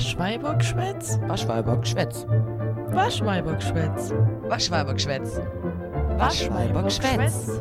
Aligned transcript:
Waschweibergschwätz? 0.00 1.18
Waschweibergschwätz. 1.28 2.24
Waschweibergschwätz. 2.24 4.10
Waschweibergschwätz. 4.48 5.36
Waschweibergschwätz. 6.16 7.60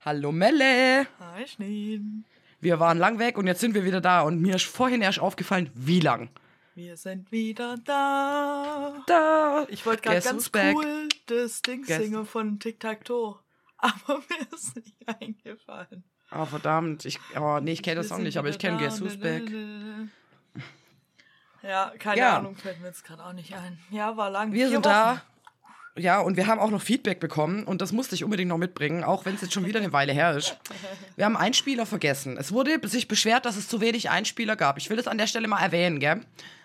Hallo 0.00 0.32
Melle. 0.32 1.06
Hi, 1.20 1.46
Schneen. 1.46 2.24
Wir 2.60 2.80
waren 2.80 2.98
lang 2.98 3.20
weg 3.20 3.38
und 3.38 3.46
jetzt 3.46 3.60
sind 3.60 3.76
wir 3.76 3.84
wieder 3.84 4.00
da 4.00 4.22
und 4.22 4.42
mir 4.42 4.56
ist 4.56 4.64
vorhin 4.64 5.02
erst 5.02 5.20
aufgefallen, 5.20 5.70
wie 5.72 6.00
lang. 6.00 6.30
Wir 6.74 6.96
sind 6.96 7.30
wieder 7.30 7.76
da. 7.84 9.04
Da. 9.06 9.66
Ich 9.68 9.86
wollte 9.86 10.02
gerade 10.02 10.20
ganz 10.20 10.50
cool 10.52 11.08
das 11.26 11.62
Ding 11.62 11.84
Guess- 11.84 12.02
singen 12.02 12.26
von 12.26 12.58
Tic 12.58 12.80
Tac 12.80 13.04
Toe. 13.04 13.36
Aber 13.78 14.18
mir 14.18 14.52
ist 14.52 14.74
nicht 14.74 14.96
eingefallen. 15.06 16.02
Oh, 16.32 16.44
verdammt. 16.44 17.04
Ich, 17.04 17.20
oh, 17.38 17.60
nee, 17.62 17.70
ich 17.70 17.84
kenne 17.84 17.96
das 17.96 18.08
Song 18.08 18.16
sind 18.16 18.24
nicht, 18.24 18.38
aber 18.38 18.48
ich 18.48 18.58
kenne. 18.58 18.78
Guess 18.78 19.00
Who's 19.00 19.16
Back. 19.20 19.44
Ja, 21.66 21.92
keine 21.98 22.20
Ja. 22.20 22.38
Ahnung, 22.38 22.56
fällt 22.56 22.80
mir 22.80 22.88
jetzt 22.88 23.04
gerade 23.04 23.24
auch 23.24 23.32
nicht 23.32 23.54
ein. 23.54 23.78
Ja, 23.90 24.16
war 24.16 24.30
lang. 24.30 24.52
Wir 24.52 24.68
sind 24.68 24.84
Wochen. 24.84 24.92
da. 24.92 25.22
Ja, 25.96 26.20
und 26.20 26.36
wir 26.36 26.48
haben 26.48 26.58
auch 26.58 26.70
noch 26.70 26.82
Feedback 26.82 27.20
bekommen 27.20 27.62
und 27.64 27.80
das 27.80 27.92
musste 27.92 28.16
ich 28.16 28.24
unbedingt 28.24 28.48
noch 28.48 28.58
mitbringen, 28.58 29.04
auch 29.04 29.24
wenn 29.24 29.36
es 29.36 29.42
jetzt 29.42 29.54
schon 29.54 29.64
wieder 29.64 29.78
eine 29.78 29.92
Weile 29.92 30.12
her 30.12 30.36
ist. 30.36 30.58
Wir 31.14 31.24
haben 31.24 31.36
einen 31.36 31.54
Spieler 31.54 31.86
vergessen. 31.86 32.36
Es 32.36 32.50
wurde 32.50 32.80
sich 32.88 33.06
beschwert, 33.06 33.46
dass 33.46 33.56
es 33.56 33.68
zu 33.68 33.80
wenig 33.80 34.10
Einspieler 34.10 34.56
gab. 34.56 34.76
Ich 34.76 34.90
will 34.90 34.96
das 34.96 35.06
an 35.06 35.18
der 35.18 35.28
Stelle 35.28 35.46
mal 35.46 35.60
erwähnen, 35.62 36.00
gell? 36.00 36.20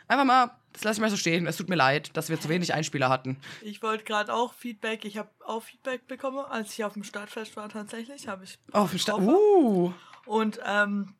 Einfach 0.07 0.25
mal, 0.25 0.49
das 0.73 0.83
lasse 0.83 0.97
ich 0.97 1.01
mal 1.01 1.11
so 1.11 1.15
stehen. 1.15 1.45
Es 1.45 1.57
tut 1.57 1.69
mir 1.69 1.75
leid, 1.75 2.09
dass 2.17 2.29
wir 2.29 2.39
zu 2.41 2.49
wenig 2.49 2.73
Einspieler 2.73 3.09
hatten. 3.09 3.37
Ich 3.61 3.83
wollte 3.83 4.03
gerade 4.03 4.33
auch 4.33 4.53
Feedback. 4.55 5.05
Ich 5.05 5.19
habe 5.19 5.29
auch 5.45 5.61
Feedback 5.61 6.07
bekommen, 6.07 6.39
als 6.49 6.73
ich 6.73 6.83
auf 6.83 6.93
dem 6.93 7.03
Startfest 7.03 7.55
war 7.55 7.69
tatsächlich. 7.69 8.27
Habe 8.27 8.45
ich. 8.45 8.57
Auf 8.71 8.89
dem 8.89 8.97
Sta 8.97 9.11
Koffer. 9.11 9.27
Uh. 9.27 9.93
Und 10.25 10.59
ähm, 10.65 11.13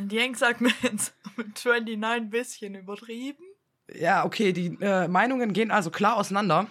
die 0.00 0.16
Gang 0.16 0.36
sagt 0.36 0.60
mir 0.60 0.72
jetzt 0.82 1.14
mit 1.36 1.64
29 1.64 2.00
ein 2.02 2.30
bisschen 2.30 2.74
übertrieben. 2.74 3.44
Ja, 3.94 4.24
okay, 4.24 4.52
die 4.52 4.76
äh, 4.80 5.08
Meinungen 5.08 5.52
gehen 5.52 5.70
also 5.70 5.90
klar 5.90 6.16
auseinander. 6.16 6.66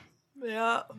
Ja. 0.46 0.88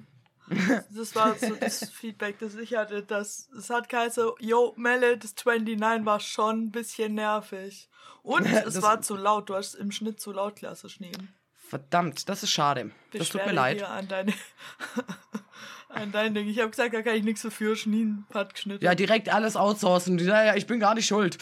Das 0.90 1.14
war 1.14 1.34
so 1.36 1.54
das 1.54 1.88
Feedback, 1.90 2.38
das 2.40 2.54
ich 2.56 2.74
hatte. 2.74 3.02
Das, 3.02 3.48
es 3.56 3.70
hat 3.70 3.88
geheißen, 3.88 4.32
yo, 4.40 4.74
Melle, 4.76 5.16
das 5.16 5.34
29 5.42 6.04
war 6.04 6.20
schon 6.20 6.64
ein 6.64 6.70
bisschen 6.70 7.14
nervig. 7.14 7.88
Und 8.22 8.44
es 8.52 8.64
Das- 8.74 8.82
war 8.82 9.00
zu 9.00 9.16
laut. 9.16 9.48
Du 9.48 9.54
hast 9.54 9.74
im 9.74 9.90
Schnitt 9.92 10.20
zu 10.20 10.30
laut 10.32 10.56
Klasse 10.56 10.90
schneen. 10.90 11.32
Verdammt, 11.68 12.28
das 12.28 12.42
ist 12.42 12.50
schade. 12.50 12.90
Das 13.12 13.28
tut 13.30 13.46
mir 13.46 13.52
Beschwerde 13.52 13.54
leid. 13.54 13.82
An 13.84 14.08
deine, 14.08 14.34
an 15.94 16.12
dein 16.12 16.34
Ding. 16.34 16.48
Ich 16.48 16.58
habe 16.58 16.70
gesagt, 16.70 16.94
da 16.94 17.02
kann 17.02 17.14
ich 17.14 17.24
nichts 17.24 17.42
dafür. 17.42 17.76
Schneen 17.76 18.24
hat 18.32 18.54
geschnitten. 18.54 18.84
Ja, 18.84 18.94
direkt 18.94 19.28
alles 19.28 19.56
outsourcen. 19.56 20.18
Ja, 20.18 20.44
ja, 20.44 20.54
ich 20.56 20.66
bin 20.66 20.80
gar 20.80 20.94
nicht 20.94 21.06
schuld. 21.06 21.38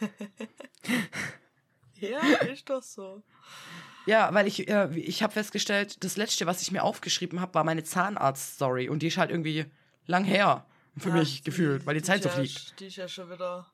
ja, 1.94 2.20
ist 2.50 2.68
doch 2.68 2.82
so. 2.82 3.22
Ja, 4.06 4.32
weil 4.32 4.46
ich, 4.46 4.68
äh, 4.68 4.88
ich 4.96 5.22
habe 5.22 5.32
festgestellt, 5.32 6.02
das 6.02 6.16
letzte, 6.16 6.46
was 6.46 6.62
ich 6.62 6.72
mir 6.72 6.82
aufgeschrieben 6.82 7.40
habe, 7.40 7.54
war 7.54 7.64
meine 7.64 7.84
Zahnarzt-Story. 7.84 8.88
Und 8.88 9.02
die 9.02 9.08
ist 9.08 9.18
halt 9.18 9.30
irgendwie 9.30 9.66
lang 10.06 10.24
her. 10.24 10.64
Für 10.96 11.10
Ja, 11.10 11.16
mich 11.16 11.44
gefühlt, 11.44 11.86
weil 11.86 11.94
die 11.94 12.02
Zeit 12.02 12.16
ist 12.16 12.22
so 12.24 12.28
ja, 12.30 12.34
fliegt. 12.34 12.80
Die 12.80 12.86
ist 12.86 12.96
ja 12.96 13.06
schon 13.06 13.30
wieder. 13.30 13.66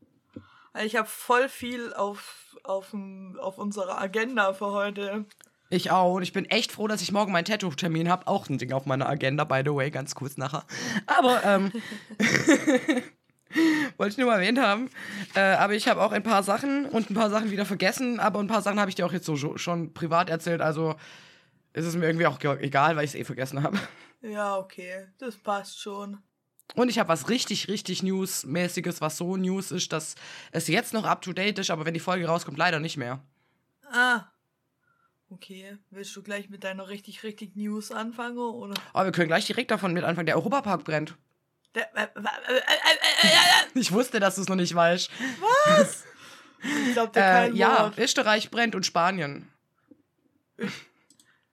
Ich 0.83 0.97
habe 0.97 1.09
voll 1.09 1.49
viel 1.49 1.95
auf, 1.95 2.57
auf, 2.65 2.95
auf 3.39 3.59
unserer 3.59 3.99
Agenda 3.99 4.53
für 4.53 4.73
heute. 4.73 5.25
Ich 5.75 5.91
auch. 5.91 6.15
Und 6.15 6.23
ich 6.23 6.33
bin 6.33 6.45
echt 6.47 6.71
froh, 6.71 6.87
dass 6.87 7.03
ich 7.03 7.11
morgen 7.11 7.33
meinen 7.33 7.45
Tattoo-Termin 7.47 8.09
habe. 8.09 8.29
Auch 8.29 8.49
ein 8.49 8.59
Ding 8.59 8.73
auf 8.73 8.87
meiner 8.87 9.09
Agenda, 9.09 9.43
by 9.45 9.63
the 9.65 9.75
way, 9.75 9.91
ganz 9.91 10.15
kurz 10.15 10.37
nachher. 10.37 10.65
Aber, 11.07 11.43
ähm, 11.45 11.73
wollte 13.97 14.13
ich 14.13 14.19
nur 14.19 14.27
mal 14.29 14.37
erwähnt 14.37 14.59
haben. 14.61 14.89
Äh, 15.35 15.41
aber 15.41 15.75
ich 15.75 15.89
habe 15.89 16.01
auch 16.03 16.13
ein 16.13 16.23
paar 16.23 16.43
Sachen 16.43 16.87
und 16.87 17.11
ein 17.11 17.15
paar 17.15 17.31
Sachen 17.31 17.51
wieder 17.51 17.67
vergessen. 17.67 18.21
Aber 18.21 18.41
ein 18.41 18.47
paar 18.47 18.63
Sachen 18.63 18.79
habe 18.79 18.89
ich 18.89 18.95
dir 18.95 19.05
auch 19.07 19.13
jetzt 19.13 19.27
so 19.27 19.35
scho- 19.35 19.59
schon 19.59 19.93
privat 19.95 20.31
erzählt. 20.31 20.61
Also 20.61 20.95
ist 21.73 21.87
es 21.87 21.97
mir 21.97 22.07
irgendwie 22.07 22.27
auch 22.27 22.39
egal, 22.61 22.97
weil 22.97 23.05
ich 23.05 23.11
es 23.11 23.17
eh 23.17 23.25
vergessen 23.25 23.63
habe. 23.63 23.79
Ja, 24.23 24.57
okay, 24.57 25.09
das 25.19 25.37
passt 25.37 25.81
schon. 25.81 26.19
Und 26.77 26.89
ich 26.89 26.99
habe 26.99 27.09
was 27.09 27.29
richtig, 27.29 27.69
richtig 27.69 28.03
News-mäßiges, 28.03 29.01
was 29.01 29.17
so 29.19 29.37
News 29.37 29.71
ist, 29.71 29.93
dass 29.93 30.15
es 30.51 30.67
jetzt 30.69 30.95
noch 30.95 31.05
up-to-date 31.05 31.59
ist, 31.59 31.71
aber 31.71 31.85
wenn 31.85 31.93
die 31.95 32.01
Folge 32.01 32.27
rauskommt, 32.27 32.57
leider 32.57 32.81
nicht 32.81 32.97
mehr. 32.97 33.21
Ah. 33.93 34.23
Okay, 35.35 35.77
willst 35.91 36.15
du 36.15 36.23
gleich 36.23 36.49
mit 36.49 36.63
deiner 36.63 36.89
richtig, 36.89 37.25
richtig 37.25 37.57
News 37.57 37.91
anfangen? 37.91 38.39
Oder? 38.39 38.75
Aber 38.93 39.07
wir 39.07 39.13
können 39.13 39.27
gleich 39.27 39.47
direkt 39.47 39.71
davon 39.73 39.93
mit 39.93 40.05
anfangen. 40.05 40.27
Der 40.27 40.37
Europapark 40.37 40.85
brennt. 40.85 41.17
Der, 41.75 41.93
äh, 41.97 42.03
äh, 42.03 42.05
äh, 42.05 42.57
äh, 42.57 42.59
äh, 42.59 43.27
äh, 43.27 43.79
Ich 43.81 43.91
wusste, 43.91 44.21
dass 44.21 44.37
du 44.37 44.43
es 44.43 44.49
noch 44.49 44.55
nicht 44.57 44.75
weißt. 44.75 45.11
ich 46.87 46.93
glaube, 46.93 47.13
der 47.13 47.47
Äh, 47.47 47.51
ja. 47.53 47.93
Österreich 47.97 48.51
brennt 48.51 48.77
und 48.77 48.87
Spanien. 48.87 49.51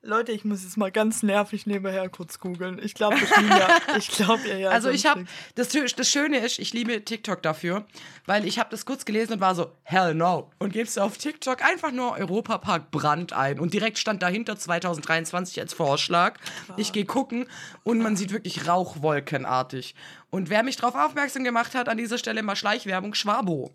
Leute, 0.03 0.31
ich 0.31 0.44
muss 0.44 0.63
jetzt 0.63 0.78
mal 0.78 0.91
ganz 0.91 1.22
nervig 1.22 1.67
nebenher 1.67 2.09
kurz 2.09 2.39
googeln. 2.39 2.79
Ich 2.81 2.95
glaube, 2.95 3.17
ja. 3.17 3.78
Ich 3.97 4.09
glaube 4.09 4.47
ja, 4.47 4.56
ja. 4.56 4.69
Also 4.69 4.89
ich 4.89 5.06
habe, 5.06 5.25
das, 5.53 5.69
das 5.69 6.09
Schöne 6.09 6.39
ist, 6.39 6.57
ich 6.57 6.73
liebe 6.73 7.06
TikTok 7.06 7.44
dafür, 7.44 7.85
weil 8.25 8.47
ich 8.47 8.57
habe 8.57 8.72
das 8.72 8.88
kurz 8.88 9.06
gelesen 9.06 9.34
und 9.34 9.41
war 9.41 9.53
so, 9.53 9.72
hell 9.84 10.16
no. 10.16 10.50
Und 10.57 10.73
gibst 10.73 10.97
auf 10.97 11.19
TikTok 11.19 11.63
einfach 11.63 11.91
nur 11.91 12.17
Europapark 12.17 12.90
Brand 12.90 13.34
ein. 13.34 13.59
Und 13.59 13.75
direkt 13.75 14.00
stand 14.00 14.23
dahinter 14.23 14.57
2023 14.57 15.59
als 15.59 15.73
Vorschlag. 15.75 16.40
Ich 16.78 16.94
gehe 16.94 17.06
gucken 17.06 17.45
und 17.84 18.00
man 18.00 18.16
sieht 18.16 18.31
wirklich 18.31 18.67
Rauchwolkenartig. 18.67 19.94
Und 20.31 20.50
wer 20.50 20.63
mich 20.63 20.78
darauf 20.78 20.95
aufmerksam 20.95 21.44
gemacht 21.44 21.75
hat, 21.75 21.88
an 21.88 21.97
dieser 21.97 22.17
Stelle 22.17 22.41
mal 22.41 22.56
Schleichwerbung, 22.56 23.13
Schwabo. 23.13 23.72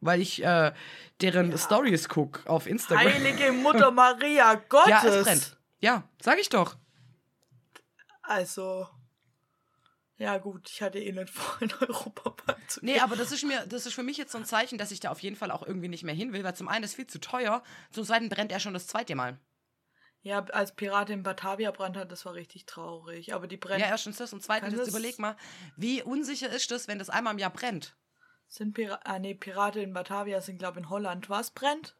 Weil 0.00 0.22
ich 0.22 0.42
äh, 0.42 0.72
deren 1.20 1.56
Stories 1.58 2.08
guck 2.08 2.46
auf 2.46 2.66
Instagram. 2.66 3.12
Heilige 3.12 3.52
Mutter 3.62 3.90
Maria 3.90 4.54
Gottes. 4.68 4.90
ja, 4.90 5.04
es 5.04 5.24
brennt. 5.24 5.55
Ja, 5.80 6.08
sag 6.20 6.38
ich 6.38 6.48
doch. 6.48 6.76
Also. 8.22 8.88
Ja, 10.18 10.38
gut, 10.38 10.70
ich 10.70 10.80
hatte 10.80 10.98
eh 10.98 11.12
nicht 11.12 11.28
vor, 11.30 11.60
in 11.60 11.72
Europapark 11.80 12.58
zu 12.70 12.80
Nee, 12.82 13.00
aber 13.00 13.16
das 13.16 13.32
ist 13.32 13.44
mir, 13.44 13.66
das 13.66 13.84
ist 13.84 13.92
für 13.92 14.02
mich 14.02 14.16
jetzt 14.16 14.32
so 14.32 14.38
ein 14.38 14.46
Zeichen, 14.46 14.78
dass 14.78 14.90
ich 14.90 15.00
da 15.00 15.10
auf 15.10 15.20
jeden 15.20 15.36
Fall 15.36 15.50
auch 15.50 15.62
irgendwie 15.62 15.88
nicht 15.88 16.04
mehr 16.04 16.14
hin 16.14 16.32
will, 16.32 16.42
weil 16.42 16.56
zum 16.56 16.68
einen 16.68 16.84
ist 16.84 16.94
viel 16.94 17.06
zu 17.06 17.20
teuer, 17.20 17.62
zum 17.90 18.04
zweiten 18.04 18.30
brennt 18.30 18.50
er 18.50 18.60
schon 18.60 18.72
das 18.72 18.86
zweite 18.86 19.14
Mal. 19.14 19.38
Ja, 20.22 20.42
als 20.46 20.74
Pirate 20.74 21.12
in 21.12 21.22
Batavia 21.22 21.70
Brand 21.70 21.96
hat, 21.96 22.10
das 22.10 22.24
war 22.24 22.34
richtig 22.34 22.66
traurig. 22.66 23.32
Aber 23.32 23.46
die 23.46 23.56
brennen. 23.56 23.78
Ja, 23.78 23.86
erstens 23.86 24.16
das 24.16 24.32
und 24.32 24.42
zweitens, 24.42 24.74
jetzt 24.74 24.88
überleg 24.88 25.20
mal, 25.20 25.36
wie 25.76 26.02
unsicher 26.02 26.50
ist 26.50 26.68
das, 26.72 26.88
wenn 26.88 26.98
das 26.98 27.10
einmal 27.10 27.34
im 27.34 27.38
Jahr 27.38 27.52
brennt? 27.52 27.96
Sind 28.48 28.74
Pira 28.74 28.98
ah, 29.04 29.20
nee, 29.20 29.34
Pirate 29.34 29.80
in 29.80 29.92
Batavia 29.92 30.40
sind, 30.40 30.58
glaube 30.58 30.80
ich, 30.80 30.84
in 30.84 30.90
Holland. 30.90 31.30
Was 31.30 31.52
brennt? 31.52 31.94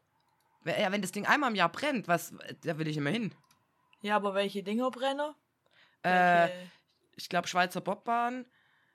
Ja, 0.64 0.90
wenn 0.90 1.02
das 1.02 1.12
Ding 1.12 1.26
einmal 1.26 1.50
im 1.50 1.56
Jahr 1.56 1.70
brennt, 1.70 2.08
was, 2.08 2.34
da 2.64 2.78
will 2.78 2.88
ich 2.88 2.96
immer 2.96 3.10
hin. 3.10 3.32
Ja, 4.02 4.16
aber 4.16 4.34
welche 4.34 4.62
Dinger 4.62 4.90
brennen? 4.90 5.34
Äh, 6.02 6.10
Welche? 6.10 6.70
ich 7.16 7.28
glaube 7.28 7.48
Schweizer 7.48 7.80
Bobbahn. 7.80 8.46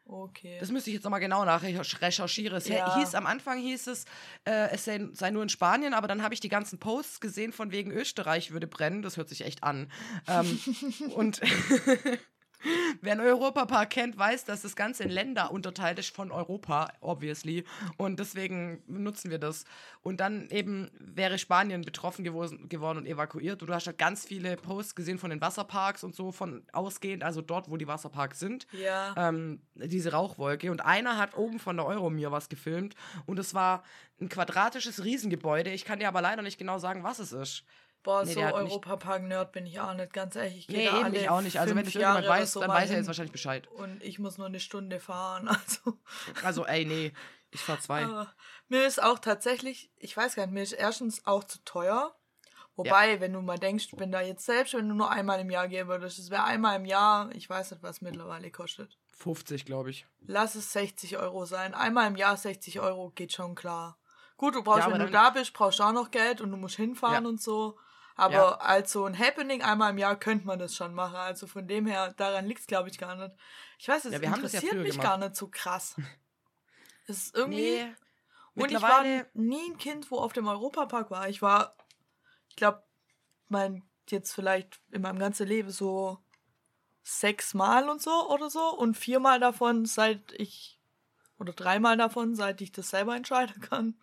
Okay. 0.06 0.58
Das 0.60 0.72
müsste 0.72 0.90
ich 0.90 0.96
jetzt 0.96 1.04
nochmal 1.04 1.20
genau 1.20 1.46
nachrecherchieren. 1.46 2.58
Es 2.58 2.68
Ja. 2.68 2.98
hieß, 2.98 3.16
am 3.16 3.26
Anfang 3.26 3.60
hieß 3.60 3.88
es, 3.88 4.06
äh, 4.46 4.70
es 4.72 4.86
sei, 4.86 5.08
sei 5.14 5.32
nur 5.32 5.44
in 5.44 5.50
Spanien, 5.50 5.94
aber 5.94 6.08
dann 6.08 6.22
habe 6.24 6.34
ich 6.34 6.40
die 6.40 6.50
ganzen 6.50 6.80
Posts 6.80 7.22
gesehen 7.22 7.54
von 7.54 7.72
wegen 7.72 7.92
Österreich 7.92 8.52
würde 8.52 8.68
brennen. 8.68 9.02
Das 9.02 9.18
hört 9.18 9.30
sich 9.30 9.46
echt 9.46 9.64
an. 9.64 9.92
Ähm, 10.28 10.60
und 11.16 11.42
wer 13.02 13.14
einen 13.14 13.22
Europapark 13.22 13.90
kennt, 13.90 14.18
weiß, 14.18 14.46
dass 14.46 14.62
das 14.62 14.76
Ganze 14.76 15.04
in 15.04 15.10
Länder 15.10 15.52
unterteilt 15.52 16.00
ist 16.00 16.16
von 16.16 16.32
Europa, 16.32 16.92
obviously. 17.02 17.64
Und 17.98 18.20
deswegen 18.20 18.82
nutzen 18.88 19.32
wir 19.32 19.40
das. 19.40 19.66
Und 20.02 20.20
dann 20.20 20.50
eben 20.50 20.90
wäre 21.00 21.38
Spanien 21.38 21.82
betroffen 21.82 22.26
gewo- 22.26 22.68
geworden 22.68 23.00
und 23.00 23.06
evakuiert. 23.06 23.62
Und 23.62 23.68
du 23.70 23.74
hast 23.74 23.88
halt 23.88 23.98
ganz 23.98 24.26
viele 24.26 24.58
Posts 24.58 24.96
gesehen 24.96 25.18
von 25.18 25.30
den 25.30 25.42
Wasserparks 25.42 26.04
und 26.04 26.16
so 26.16 26.32
von 26.32 26.64
ausgehend, 26.74 27.24
also 27.24 27.42
dort, 27.42 27.70
wo 27.70 27.78
die 27.78 27.88
Wasserparks 27.88 28.40
sind 28.40 28.68
ja. 28.72 29.14
ähm, 29.18 29.62
diese 29.76 30.12
Rauchwolke. 30.12 30.72
Und 30.72 30.82
einer 30.82 31.18
hat 31.18 31.38
oben 31.38 31.60
von 31.60 31.78
der 31.78 31.86
Euromir 31.86 32.32
was 32.32 32.50
gefilmt. 32.50 32.96
Und 33.26 33.40
es 33.40 33.54
war 33.54 33.84
ein 34.20 34.30
quadratisches 34.30 35.04
Riesengebäude. 35.04 35.72
Ich 35.72 35.86
kann 35.86 36.00
dir 36.00 36.08
aber 36.08 36.22
leider 36.22 36.42
nicht 36.42 36.58
genau 36.58 36.78
sagen, 36.78 37.04
was 37.04 37.20
es 37.20 37.32
ist. 37.32 37.64
Boah, 38.04 38.24
nee, 38.26 38.34
so 38.34 38.42
Europapark-Nerd 38.42 39.52
bin 39.52 39.66
ich 39.66 39.80
auch 39.80 39.94
nicht, 39.94 40.12
ganz 40.12 40.36
ehrlich. 40.36 40.58
Ich 40.58 40.70
Nee, 40.70 40.88
eben 40.88 41.14
ich 41.14 41.30
auch 41.30 41.42
nicht. 41.42 41.60
Also, 41.60 41.76
wenn 41.76 41.86
das 41.86 41.94
irgendjemand 41.94 42.26
Jahre 42.26 42.42
weiß, 42.42 42.54
so 42.54 42.60
dann 42.62 42.70
weiß 42.70 42.90
er 42.90 42.98
jetzt 42.98 43.08
wahrscheinlich 43.08 43.32
Bescheid. 43.32 43.68
Und 43.68 44.04
ich 44.04 44.18
muss 44.18 44.38
nur 44.38 44.48
eine 44.48 44.60
Stunde 44.60 45.00
fahren. 45.00 45.48
Also. 45.62 46.00
Also, 46.44 46.66
ey, 46.66 46.86
nee, 46.86 47.14
ich 47.52 47.62
fahr 47.62 47.80
zwei. 47.80 48.04
Aber 48.04 48.34
mir 48.70 48.86
ist 48.88 49.02
auch 49.02 49.20
tatsächlich, 49.20 49.92
ich 49.98 50.16
weiß 50.18 50.36
gar 50.36 50.46
nicht, 50.46 50.54
mir 50.54 50.64
ist 50.64 50.72
erstens 50.74 51.26
auch 51.28 51.44
zu 51.44 51.64
teuer. 51.64 52.16
Wobei, 52.76 53.20
wenn 53.20 53.34
du 53.34 53.42
mal 53.42 53.60
denkst, 53.60 53.88
ich 53.92 53.98
bin 53.98 54.12
da 54.12 54.22
jetzt 54.22 54.46
selbst, 54.46 54.74
wenn 54.74 54.88
du 54.88 54.96
nur 54.96 55.12
einmal 55.12 55.40
im 55.40 55.50
Jahr 55.52 55.68
gehen 55.68 55.88
würdest, 55.88 56.18
es 56.18 56.32
wäre 56.32 56.46
einmal 56.46 56.78
im 56.78 56.86
Jahr, 56.86 57.30
ich 57.36 57.48
weiß 57.50 57.72
nicht, 57.72 57.84
was 57.84 58.02
mittlerweile 58.02 58.50
kostet. 58.50 58.98
50, 59.18 59.66
glaube 59.66 59.92
ich. 59.92 60.08
Lass 60.22 60.56
es 60.56 60.72
60 60.74 61.18
Euro 61.18 61.46
sein. 61.46 61.76
Einmal 61.76 62.08
im 62.08 62.16
Jahr 62.16 62.38
60 62.38 62.80
Euro 62.80 63.12
geht 63.12 63.34
schon 63.34 63.54
klar. 63.56 64.00
Gut, 64.38 64.56
du 64.56 64.64
brauchst, 64.64 64.88
Ja, 64.88 64.92
wenn 64.92 65.02
du 65.02 65.12
da 65.12 65.30
bist, 65.30 65.54
brauchst 65.54 65.78
du 65.80 65.84
auch 65.84 65.92
noch 65.92 66.10
Geld 66.10 66.42
und 66.42 66.50
du 66.50 66.58
musst 66.58 66.78
hinfahren 66.78 67.26
Ja. 67.26 67.30
und 67.30 67.40
so. 67.42 67.78
Aber 68.22 68.34
Ja. 68.36 68.52
als 68.58 68.92
so 68.92 69.06
ein 69.06 69.18
Happening 69.18 69.64
einmal 69.64 69.90
im 69.90 69.98
Jahr 69.98 70.16
könnte 70.16 70.46
man 70.46 70.60
das 70.60 70.76
schon 70.76 70.94
machen. 70.94 71.16
Also 71.16 71.48
von 71.48 71.68
dem 71.68 71.88
her, 71.88 72.14
daran 72.14 72.46
liegt 72.46 72.60
es, 72.60 72.68
glaube 72.68 72.88
ich, 72.88 73.00
gar 73.00 73.16
nicht. 73.16 73.36
Ich 73.80 73.88
weiß, 73.88 74.06
es 74.06 74.14
Ja, 74.14 74.20
ja 74.22 74.36
interessiert 74.36 74.66
früher 74.74 74.84
mich 74.84 74.92
gemacht. 74.92 75.08
gar 75.08 75.18
nicht 75.18 75.36
so 75.36 75.48
krass. 75.48 75.96
Es 77.08 77.18
ist 77.26 77.36
irgendwie. 77.36 77.84
Nee. 77.84 77.96
Und 78.54 78.72
ich 78.72 78.80
war 78.82 79.04
nie 79.34 79.72
ein 79.72 79.78
Kind, 79.80 80.12
wo 80.12 80.20
auf 80.20 80.34
dem 80.34 80.48
Europapark 80.48 81.10
war. 81.10 81.28
Ich 81.30 81.42
war, 81.42 81.76
ich 82.48 82.56
glaube, 82.56 82.84
mein 83.50 83.84
jetzt 84.10 84.34
vielleicht 84.34 84.80
in 84.92 85.02
meinem 85.02 85.18
ganzen 85.18 85.48
Leben 85.48 85.72
so 85.72 86.20
sechsmal 87.04 87.90
und 87.90 88.02
so 88.02 88.30
oder 88.30 88.50
so 88.52 88.70
und 88.78 88.96
viermal 88.98 89.40
davon, 89.40 89.86
seit 89.86 90.32
ich 90.34 90.80
oder 91.40 91.54
dreimal 91.54 91.98
davon, 91.98 92.36
seit 92.36 92.62
ich 92.62 92.72
das 92.72 92.90
selber 92.92 93.16
entscheiden 93.16 93.62
kann. 93.62 94.00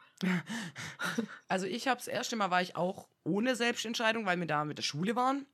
Also 1.49 1.67
ich 1.67 1.89
habe 1.89 1.99
das 1.99 2.09
erste 2.09 2.37
Mal 2.37 2.51
war 2.51 2.61
ich 2.61 2.77
auch 2.77 3.09
ohne 3.25 3.57
Selbstentscheidung, 3.57 4.27
weil 4.27 4.39
wir 4.39 4.47
da 4.47 4.65
mit 4.65 4.79
der 4.79 4.83
Schule 4.83 5.17
waren 5.17 5.47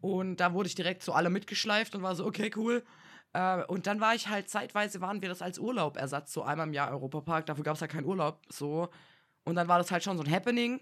und 0.00 0.36
da 0.36 0.52
wurde 0.52 0.68
ich 0.68 0.74
direkt 0.74 1.02
zu 1.02 1.12
allem 1.12 1.32
mitgeschleift 1.32 1.94
und 1.94 2.02
war 2.02 2.14
so 2.14 2.24
okay 2.24 2.50
cool. 2.56 2.84
Äh, 3.32 3.64
und 3.64 3.86
dann 3.86 4.00
war 4.00 4.14
ich 4.14 4.28
halt 4.28 4.48
zeitweise 4.48 5.00
waren 5.00 5.22
wir 5.22 5.28
das 5.28 5.42
als 5.42 5.58
Urlaubersatz 5.58 6.32
so 6.32 6.42
einmal 6.42 6.68
im 6.68 6.74
Jahr 6.74 6.90
Europapark. 6.90 7.46
Dafür 7.46 7.64
gab 7.64 7.74
es 7.74 7.80
ja 7.80 7.86
keinen 7.86 8.06
Urlaub 8.06 8.40
so 8.48 8.88
und 9.44 9.56
dann 9.56 9.68
war 9.68 9.78
das 9.78 9.90
halt 9.90 10.04
schon 10.04 10.16
so 10.16 10.22
ein 10.22 10.30
Happening 10.30 10.80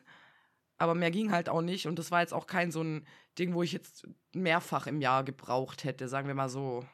aber 0.81 0.95
mehr 0.95 1.11
ging 1.11 1.31
halt 1.31 1.51
auch 1.51 1.61
nicht. 1.61 1.87
Und 1.87 1.99
das 1.99 2.11
war 2.11 2.23
jetzt 2.23 2.33
auch 2.33 2.47
kein 2.47 2.73
so 2.73 2.83
ein 2.83 3.07
Ding, 3.39 3.53
wo 3.53 3.63
ich 3.63 3.73
jetzt 3.73 4.09
mehrfach 4.33 4.87
im 4.87 5.03
Jahr 5.03 5.25
gebraucht 5.25 5.85
hätte, 5.85 6.09
sagen 6.09 6.27
wir 6.27 6.35
mal 6.35 6.49
so. 6.49 6.85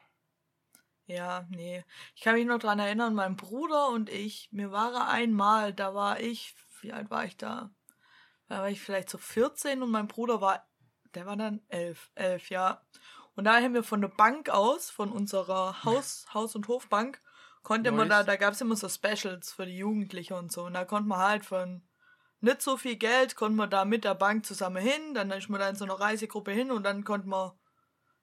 Ja, 1.07 1.45
nee. 1.49 1.83
Ich 2.15 2.21
kann 2.21 2.35
mich 2.35 2.45
noch 2.45 2.59
dran 2.59 2.79
erinnern, 2.79 3.15
mein 3.15 3.37
Bruder 3.37 3.89
und 3.89 4.09
ich, 4.09 4.49
mir 4.51 4.71
war 4.71 5.07
einmal, 5.07 5.73
da 5.73 5.95
war 5.95 6.19
ich, 6.19 6.53
wie 6.81 6.91
alt 6.91 7.09
war 7.09 7.23
ich 7.23 7.37
da? 7.37 7.71
Da 8.49 8.59
war 8.59 8.69
ich 8.69 8.81
vielleicht 8.81 9.09
so 9.09 9.17
14 9.17 9.81
und 9.81 9.89
mein 9.89 10.07
Bruder 10.07 10.41
war, 10.41 10.67
der 11.15 11.25
war 11.25 11.37
dann 11.37 11.61
elf, 11.69 12.11
elf, 12.15 12.49
ja. 12.49 12.81
Und 13.35 13.45
da 13.45 13.61
haben 13.61 13.73
wir 13.73 13.83
von 13.83 14.01
der 14.01 14.09
Bank 14.09 14.49
aus, 14.49 14.89
von 14.89 15.11
unserer 15.11 15.83
Haus, 15.85 16.25
Haus- 16.33 16.55
und 16.55 16.67
Hofbank, 16.67 17.21
konnte 17.63 17.91
nice. 17.91 17.97
man 17.97 18.09
da, 18.09 18.23
da 18.23 18.35
gab 18.35 18.53
es 18.53 18.61
immer 18.61 18.75
so 18.75 18.89
Specials 18.89 19.53
für 19.53 19.65
die 19.65 19.77
Jugendlichen 19.77 20.33
und 20.33 20.51
so. 20.51 20.65
Und 20.65 20.73
da 20.73 20.83
konnte 20.83 21.07
man 21.07 21.19
halt 21.19 21.45
von 21.45 21.87
nicht 22.41 22.61
so 22.61 22.75
viel 22.75 22.97
Geld, 22.97 23.35
konnte 23.35 23.55
man 23.55 23.69
da 23.69 23.85
mit 23.85 24.03
der 24.03 24.15
Bank 24.15 24.45
zusammen 24.45 24.83
hin, 24.83 25.13
dann 25.13 25.31
ist 25.31 25.49
man 25.49 25.59
da 25.59 25.69
in 25.69 25.75
so 25.75 25.85
einer 25.85 25.99
Reisegruppe 25.99 26.51
hin 26.51 26.71
und 26.71 26.83
dann 26.83 27.03
konnte 27.03 27.27
man 27.27 27.51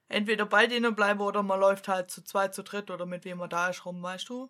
entweder 0.07 0.45
bei 0.45 0.67
denen 0.67 0.95
bleiben 0.95 1.21
oder 1.21 1.43
man 1.43 1.59
läuft 1.59 1.87
halt 1.87 2.11
zu 2.11 2.23
zweit, 2.23 2.53
zu 2.53 2.63
dritt 2.63 2.91
oder 2.91 3.05
mit 3.05 3.25
wem 3.25 3.39
man 3.39 3.49
da 3.49 3.69
ist 3.69 3.85
rum, 3.85 4.01
weißt 4.01 4.29
du? 4.29 4.49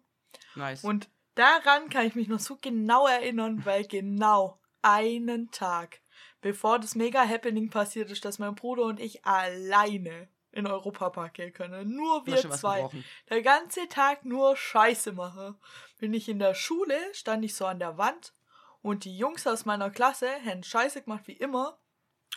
Nice. 0.56 0.84
Und 0.84 1.10
daran 1.36 1.90
kann 1.90 2.06
ich 2.06 2.16
mich 2.16 2.28
noch 2.28 2.40
so 2.40 2.57
genau 2.60 3.07
erinnern, 3.07 3.66
weil 3.66 3.86
genau 3.86 4.60
einen 4.81 5.52
Tag, 5.52 6.02
bevor 6.42 6.80
das 6.80 6.96
Mega-Happening 6.96 7.69
passiert 7.69 8.12
ist, 8.12 8.25
dass 8.25 8.40
mein 8.40 8.56
Bruder 8.56 8.84
und 8.84 9.00
ich 9.00 9.25
alleine 9.25 10.28
in 10.52 10.68
Europapark 10.68 11.34
gehen 11.34 11.54
können. 11.54 11.96
Nur 11.96 12.25
wir 12.25 12.50
zwei. 12.51 12.90
Der 13.30 13.42
ganze 13.42 13.90
Tag 13.90 14.24
nur 14.24 14.56
Scheiße 14.56 15.12
machen. 15.12 15.58
Bin 16.00 16.13
ich 16.13 16.30
in 16.30 16.40
der 16.40 16.54
Schule, 16.54 16.98
stand 17.13 17.44
ich 17.44 17.56
so 17.56 17.66
an 17.66 17.80
der 17.80 17.98
Wand 17.98 18.34
und 18.81 19.04
die 19.04 19.18
Jungs 19.18 19.46
aus 19.48 19.66
meiner 19.66 19.90
Klasse 19.90 20.30
haben 20.46 20.63
Scheiße 20.63 21.01
gemacht 21.01 21.24
wie 21.25 21.34
immer. 21.34 21.78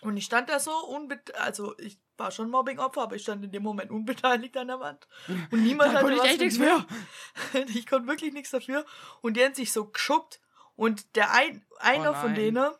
Und 0.02 0.16
ich 0.16 0.24
stand 0.24 0.48
da 0.48 0.60
so 0.60 0.72
unbeteiligt, 0.86 1.40
also 1.40 1.76
ich 1.78 1.98
war 2.16 2.30
schon 2.30 2.50
Mobbing-Opfer, 2.50 3.02
aber 3.02 3.16
ich 3.16 3.22
stand 3.22 3.44
in 3.44 3.52
dem 3.52 3.62
Moment 3.62 3.90
unbeteiligt 3.90 4.56
an 4.56 4.68
der 4.68 4.80
Wand. 4.80 5.08
Und 5.50 5.62
niemand 5.62 5.94
hatte 5.94 6.06
was 6.06 6.24
ich 6.24 6.30
echt 6.30 6.40
nichts 6.40 6.58
für. 6.58 6.86
ich 7.74 7.86
konnte 7.86 8.08
wirklich 8.08 8.32
nichts 8.32 8.50
dafür. 8.50 8.84
Und 9.20 9.36
die 9.36 9.44
haben 9.44 9.54
sich 9.54 9.72
so 9.72 9.86
geschuckt. 9.86 10.40
Und 10.76 11.16
der 11.16 11.32
ein, 11.32 11.64
einer 11.80 12.12
oh 12.12 12.14
von 12.14 12.34
denen, 12.34 12.70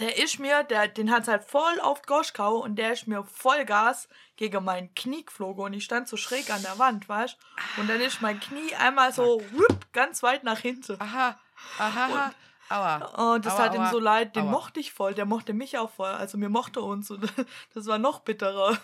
der 0.00 0.18
ist 0.18 0.38
mir, 0.38 0.64
der, 0.64 0.88
den 0.88 1.10
hat's 1.10 1.28
halt 1.28 1.44
voll 1.44 1.80
auf 1.80 2.02
Goschkau 2.02 2.58
und 2.58 2.76
der 2.76 2.92
ist 2.92 3.06
mir 3.06 3.24
Vollgas 3.24 4.08
gegen 4.36 4.64
mein 4.64 4.94
Knie 4.94 5.24
geflogen 5.24 5.64
und 5.64 5.72
ich 5.74 5.84
stand 5.84 6.08
so 6.08 6.16
schräg 6.16 6.50
an 6.50 6.62
der 6.62 6.78
Wand, 6.78 7.08
weißt 7.08 7.36
Und 7.76 7.88
dann 7.88 8.00
ist 8.00 8.22
mein 8.22 8.40
Knie 8.40 8.74
einmal 8.74 9.12
so 9.12 9.42
whoop, 9.52 9.92
ganz 9.92 10.22
weit 10.22 10.44
nach 10.44 10.58
hinten. 10.58 11.00
Aha, 11.00 11.38
aha. 11.78 12.06
Und 12.06 12.34
Aua. 12.72 13.32
Und 13.32 13.44
das 13.44 13.54
aua, 13.54 13.68
tat 13.68 13.74
ihm 13.74 13.86
so 13.90 13.98
leid, 13.98 14.36
den 14.36 14.44
aua. 14.44 14.50
mochte 14.50 14.80
ich 14.80 14.92
voll, 14.92 15.14
der 15.14 15.26
mochte 15.26 15.52
mich 15.52 15.78
auch 15.78 15.90
voll, 15.90 16.10
also 16.10 16.38
mir 16.38 16.48
mochte 16.48 16.80
uns 16.80 17.10
und 17.10 17.22
das 17.74 17.86
war 17.86 17.98
noch 17.98 18.20
bitterer. 18.20 18.78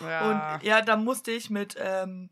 Ja. 0.00 0.56
Und 0.56 0.62
ja, 0.64 0.82
da 0.82 0.96
musste 0.96 1.30
ich 1.30 1.50
mit, 1.50 1.76
ähm, 1.78 2.30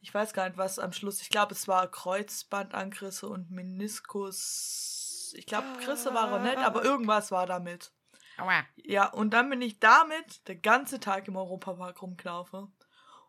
ich 0.00 0.12
weiß 0.12 0.32
gar 0.32 0.48
nicht 0.48 0.58
was 0.58 0.78
am 0.78 0.92
Schluss, 0.92 1.22
ich 1.22 1.30
glaube 1.30 1.54
es 1.54 1.68
war 1.68 1.86
Kreuzbandangrisse 1.86 3.28
und 3.28 3.50
Meniskus, 3.50 5.34
ich 5.36 5.46
glaube 5.46 5.66
Krisse 5.80 6.12
war 6.14 6.30
er 6.32 6.40
nicht, 6.40 6.58
aber 6.58 6.84
irgendwas 6.84 7.30
war 7.30 7.46
damit. 7.46 7.92
Aua. 8.38 8.64
Ja, 8.76 9.08
und 9.08 9.30
dann 9.30 9.50
bin 9.50 9.62
ich 9.62 9.78
damit 9.78 10.48
den 10.48 10.60
ganzen 10.62 11.00
Tag 11.00 11.28
im 11.28 11.36
Europapark 11.36 12.02
rumgelaufen. 12.02 12.74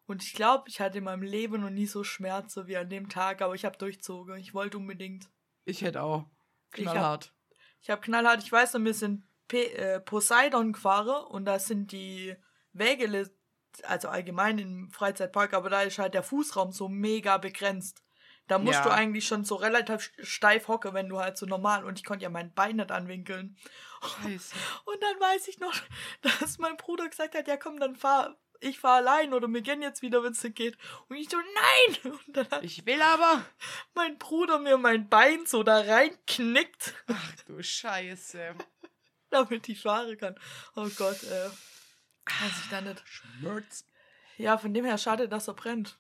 Und 0.06 0.24
ich 0.24 0.33
glaube, 0.33 0.66
ich 0.68 0.81
hatte 0.81 0.98
in 0.98 1.06
meinem 1.06 1.24
Leben 1.24 1.62
noch 1.62 1.69
nie 1.69 1.86
so 1.86 2.04
Schmerzen 2.04 2.68
wie 2.68 2.75
an 2.75 2.89
dem 2.89 3.07
Tag, 3.07 3.42
aber 3.42 3.56
ich 3.56 3.63
habe 3.63 3.77
durchzogen. 3.77 4.38
Ich 4.38 4.54
wollte 4.54 4.77
unbedingt. 4.77 5.30
Ich 5.66 5.81
hätte 5.81 6.04
auch. 6.04 6.25
Knallhart. 6.74 7.34
Ich 7.81 7.90
habe 7.90 8.00
hab 8.00 8.06
knallhart, 8.06 8.44
ich 8.44 8.52
weiß 8.52 8.74
noch, 8.74 8.84
wir 8.84 8.94
sind 8.94 9.24
P 9.48 9.66
äh, 9.66 10.00
Poseidon 10.00 10.74
gefahren 10.74 11.25
und 11.25 11.46
da 11.46 11.60
sind 11.60 11.92
die 11.92 12.36
Wege, 12.72 13.30
also 13.84 14.10
allgemein 14.10 14.58
im 14.58 14.90
Freizeitpark, 14.90 15.54
aber 15.54 15.70
da 15.70 15.81
ist 15.81 16.00
halt 16.00 16.14
der 16.14 16.24
Fußraum 16.24 16.72
so 16.72 16.88
mega 16.90 17.38
begrenzt. 17.38 18.04
Da 18.48 18.60
musst 18.60 18.80
ja. 18.80 18.84
du 18.84 18.90
eigentlich 18.92 19.25
schon 19.25 19.46
so 19.46 19.56
relativ 19.56 20.12
steif 20.22 20.68
hocken, 20.68 20.94
wenn 20.94 21.08
du 21.08 21.20
halt 21.20 21.38
so 21.38 21.46
normal 21.46 21.86
und 21.86 21.98
ich 21.98 22.06
konnte 22.06 22.24
ja 22.24 22.30
mein 22.30 22.54
Bein 22.54 22.76
nicht 22.76 22.92
anwinkeln. 22.92 23.58
Scheiße. 24.02 24.56
Und 24.86 25.02
dann 25.02 25.19
weiß 25.19 25.48
ich 25.48 25.60
noch, 25.60 25.74
dass 26.22 26.58
mein 26.58 26.76
Bruder 26.76 27.08
gesagt 27.08 27.36
hat, 27.36 27.48
ja 27.48 27.56
komm, 27.56 27.80
dann 27.80 27.96
fahr, 27.96 28.36
ich 28.63 28.80
fahre 28.80 28.98
allein 28.98 29.33
oder 29.33 29.48
wir 29.48 29.62
gehen 29.62 29.81
jetzt 29.81 30.01
wieder, 30.01 30.24
wenn 30.24 30.33
es 30.33 30.44
nicht 30.44 30.56
geht. 30.56 30.77
Und 31.07 31.18
ich 31.18 31.30
so, 31.30 31.38
nein! 31.38 32.13
Und 32.27 32.38
dann 32.38 32.50
hat 32.50 32.63
ich 32.63 32.86
will 32.86 33.01
aber. 33.01 33.45
Mein 33.94 34.18
Bruder 34.18 34.60
mir 34.60 34.77
mein 34.77 35.10
Bein 35.10 35.45
so 35.45 35.63
da 35.63 35.80
reinknickt. 35.80 36.94
Ach 37.07 37.36
du 37.48 37.62
Scheiße. 37.62 38.56
damit 39.33 39.68
ich 39.68 39.81
fahren 39.81 40.18
kann. 40.18 40.36
Oh 40.75 40.88
Gott, 40.95 41.24
äh. 41.24 41.50
Weiß 42.25 42.63
ich 42.63 42.69
da 42.69 42.80
nicht. 42.80 43.04
Schmerz. 43.06 43.86
Ja, 44.38 44.57
von 44.57 44.74
dem 44.74 44.86
her 44.86 44.98
schade, 44.98 45.27
dass 45.27 45.48
er 45.48 45.54
brennt. 45.54 45.98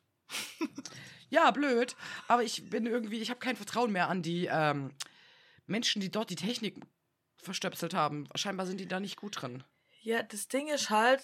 ja, 1.29 1.51
blöd. 1.51 1.95
Aber 2.27 2.43
ich 2.43 2.69
bin 2.69 2.85
irgendwie, 2.85 3.19
ich 3.19 3.29
habe 3.29 3.39
kein 3.39 3.57
Vertrauen 3.57 3.91
mehr 3.91 4.09
an 4.09 4.21
die 4.21 4.47
ähm, 4.49 4.91
Menschen, 5.65 6.01
die 6.01 6.11
dort 6.11 6.29
die 6.29 6.35
Technik 6.35 6.77
verstöpselt 7.35 7.93
haben. 7.93 8.27
Scheinbar 8.35 8.65
sind 8.65 8.79
die 8.79 8.87
da 8.87 8.99
nicht 8.99 9.17
gut 9.17 9.41
drin. 9.41 9.63
Ja, 10.03 10.21
das 10.21 10.49
Ding 10.49 10.67
ist 10.67 10.89
halt, 10.89 11.23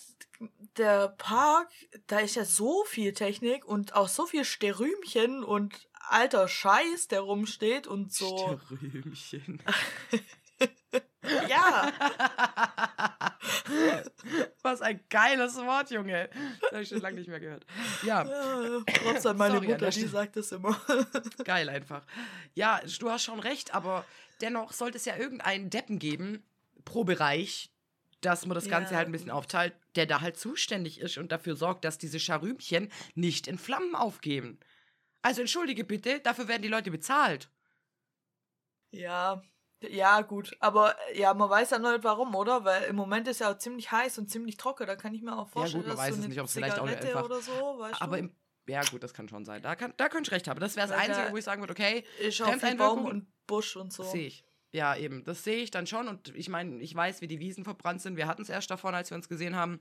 der 0.77 1.09
Park, 1.09 1.69
da 2.07 2.19
ist 2.19 2.35
ja 2.35 2.45
so 2.45 2.85
viel 2.85 3.13
Technik 3.13 3.65
und 3.65 3.93
auch 3.93 4.07
so 4.07 4.25
viel 4.25 4.45
Sterümchen 4.45 5.43
und 5.43 5.89
alter 6.07 6.47
Scheiß, 6.47 7.09
der 7.09 7.19
rumsteht 7.19 7.87
und 7.87 8.13
so. 8.13 8.57
Sterümchen. 8.65 9.61
ja. 11.49 11.91
Was 14.61 14.81
ein 14.81 15.01
geiles 15.09 15.57
Wort, 15.57 15.91
Junge. 15.91 16.29
Das 16.61 16.71
habe 16.71 16.83
ich 16.83 16.89
schon 16.89 17.01
lange 17.01 17.17
nicht 17.17 17.27
mehr 17.27 17.41
gehört. 17.41 17.65
Ja. 18.03 18.23
ja 18.23 18.79
Props 18.85 19.25
an 19.25 19.35
meine 19.35 19.55
Sorry, 19.55 19.67
Mutter, 19.67 19.89
die 19.89 20.07
sagt 20.07 20.37
das 20.37 20.53
immer. 20.53 20.79
Geil 21.43 21.67
einfach. 21.67 22.05
Ja, 22.53 22.79
du 22.99 23.09
hast 23.09 23.23
schon 23.23 23.41
recht, 23.41 23.75
aber 23.75 24.05
dennoch 24.39 24.71
sollte 24.71 24.95
es 24.95 25.03
ja 25.03 25.17
irgendeinen 25.17 25.69
Deppen 25.69 25.99
geben 25.99 26.45
pro 26.85 27.03
Bereich, 27.03 27.73
dass 28.21 28.45
man 28.45 28.55
das 28.55 28.67
Ganze 28.67 28.95
halt 28.95 29.07
ein 29.07 29.11
bisschen 29.11 29.31
aufteilt, 29.31 29.73
der 29.95 30.05
da 30.05 30.21
halt 30.21 30.37
zuständig 30.37 30.99
ist 30.99 31.17
und 31.17 31.31
dafür 31.31 31.55
sorgt, 31.55 31.85
dass 31.85 31.97
diese 31.97 32.19
Scharümchen 32.19 32.91
nicht 33.15 33.47
in 33.47 33.57
Flammen 33.57 33.95
aufgeben. 33.95 34.59
Also 35.21 35.41
entschuldige 35.41 35.83
bitte, 35.83 36.19
dafür 36.19 36.47
werden 36.47 36.61
die 36.61 36.67
Leute 36.69 36.91
bezahlt. 36.91 37.49
Ja, 38.91 39.41
ja, 39.81 40.21
gut. 40.21 40.55
Aber 40.59 40.95
ja, 41.13 41.33
man 41.33 41.49
weiß 41.49 41.71
ja 41.71 41.79
noch 41.79 41.91
nicht 41.91 42.03
warum, 42.03 42.35
oder? 42.35 42.65
Weil 42.65 42.83
im 42.83 42.95
Moment 42.95 43.27
ist 43.27 43.39
ja 43.39 43.51
auch 43.51 43.57
ziemlich 43.57 43.91
heiß 43.91 44.17
und 44.17 44.29
ziemlich 44.29 44.57
trocken. 44.57 44.87
Da 44.87 44.95
kann 44.95 45.13
ich 45.13 45.21
mir 45.21 45.37
auch 45.37 45.47
vorstellen, 45.47 45.83
ja, 45.83 45.89
gut, 45.89 45.97
man 45.97 46.05
weiß 46.05 46.15
so 46.15 46.21
es 46.21 46.27
nicht, 46.27 46.39
ob 46.39 46.45
es 46.47 46.53
vielleicht 46.53 46.79
auch 46.79 46.87
einfach. 46.87 47.23
Oder 47.23 47.41
so, 47.41 47.79
weißt 47.79 48.01
aber 48.01 48.17
im, 48.17 48.35
ja, 48.67 48.81
gut, 48.83 49.03
das 49.03 49.13
kann 49.13 49.29
schon 49.29 49.45
sein. 49.45 49.61
Da, 49.61 49.75
kann, 49.75 49.93
da 49.97 50.09
könnte 50.09 50.29
ich 50.29 50.31
recht 50.33 50.47
haben. 50.47 50.59
Das 50.59 50.75
wäre 50.75 50.87
das 50.87 50.97
Einzige, 50.97 51.31
wo 51.31 51.37
ich 51.37 51.43
sagen 51.43 51.61
würde, 51.61 51.71
okay, 51.71 52.05
ist 52.19 52.41
auch 52.41 52.53
viel 52.53 52.75
Baum 52.75 53.05
und 53.05 53.27
Busch 53.47 53.75
und 53.75 53.93
so. 53.93 54.03
Sehe 54.03 54.27
ich. 54.27 54.43
Ja, 54.71 54.95
eben. 54.95 55.23
Das 55.23 55.43
sehe 55.43 55.57
ich 55.57 55.71
dann 55.71 55.87
schon. 55.87 56.07
Und 56.07 56.35
ich 56.35 56.49
meine, 56.49 56.81
ich 56.81 56.93
weiß, 56.93 57.21
wie 57.21 57.27
die 57.27 57.39
Wiesen 57.39 57.63
verbrannt 57.63 58.01
sind. 58.01 58.17
Wir 58.17 58.27
hatten 58.27 58.43
es 58.43 58.49
erst 58.49 58.69
davon, 58.69 58.93
als 58.93 59.09
wir 59.09 59.15
uns 59.15 59.27
gesehen 59.27 59.55
haben. 59.55 59.79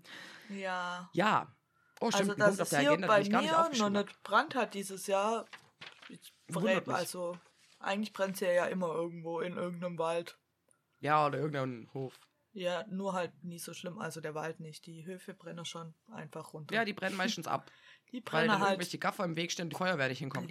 Ja. 0.48 1.10
Ja. 1.12 1.54
Oh, 2.00 2.10
stimmt. 2.10 2.40
Also, 2.40 2.58
dass 2.58 2.72
es 2.72 2.78
hier 2.78 2.90
Agenda, 2.90 3.06
bei 3.06 3.22
mir 3.24 3.40
nicht 3.40 3.78
noch 3.78 3.90
nicht 3.90 4.22
Brand 4.22 4.54
hat 4.54 4.74
dieses 4.74 5.06
Jahr. 5.06 5.44
Also, 6.86 7.36
eigentlich 7.80 8.12
brennt 8.12 8.34
es 8.34 8.40
ja 8.40 8.66
immer 8.66 8.94
irgendwo 8.94 9.40
in 9.40 9.56
irgendeinem 9.56 9.98
Wald. 9.98 10.38
Ja, 11.00 11.26
oder 11.26 11.38
irgendeinem 11.38 11.92
Hof. 11.92 12.18
Ja, 12.52 12.84
nur 12.88 13.12
halt 13.12 13.32
nie 13.44 13.58
so 13.58 13.72
schlimm. 13.74 13.98
Also 13.98 14.20
der 14.20 14.34
Wald 14.34 14.58
nicht. 14.58 14.86
Die 14.86 15.04
Höfe 15.06 15.34
brennen 15.34 15.64
schon 15.64 15.94
einfach 16.10 16.54
runter. 16.54 16.74
Ja, 16.74 16.84
die 16.84 16.94
brennen 16.94 17.16
meistens 17.16 17.46
ab. 17.46 17.70
Die 18.12 18.20
brennen 18.20 18.48
Weil 18.48 18.58
halt. 18.58 18.70
irgendwelche 18.70 18.98
Gaffer 18.98 19.24
im 19.24 19.36
Weg 19.36 19.52
stehen 19.52 19.64
und 19.64 19.70
die 19.70 19.76
Feuerwehr 19.76 20.08
nicht 20.08 20.18
hinkommt. 20.18 20.50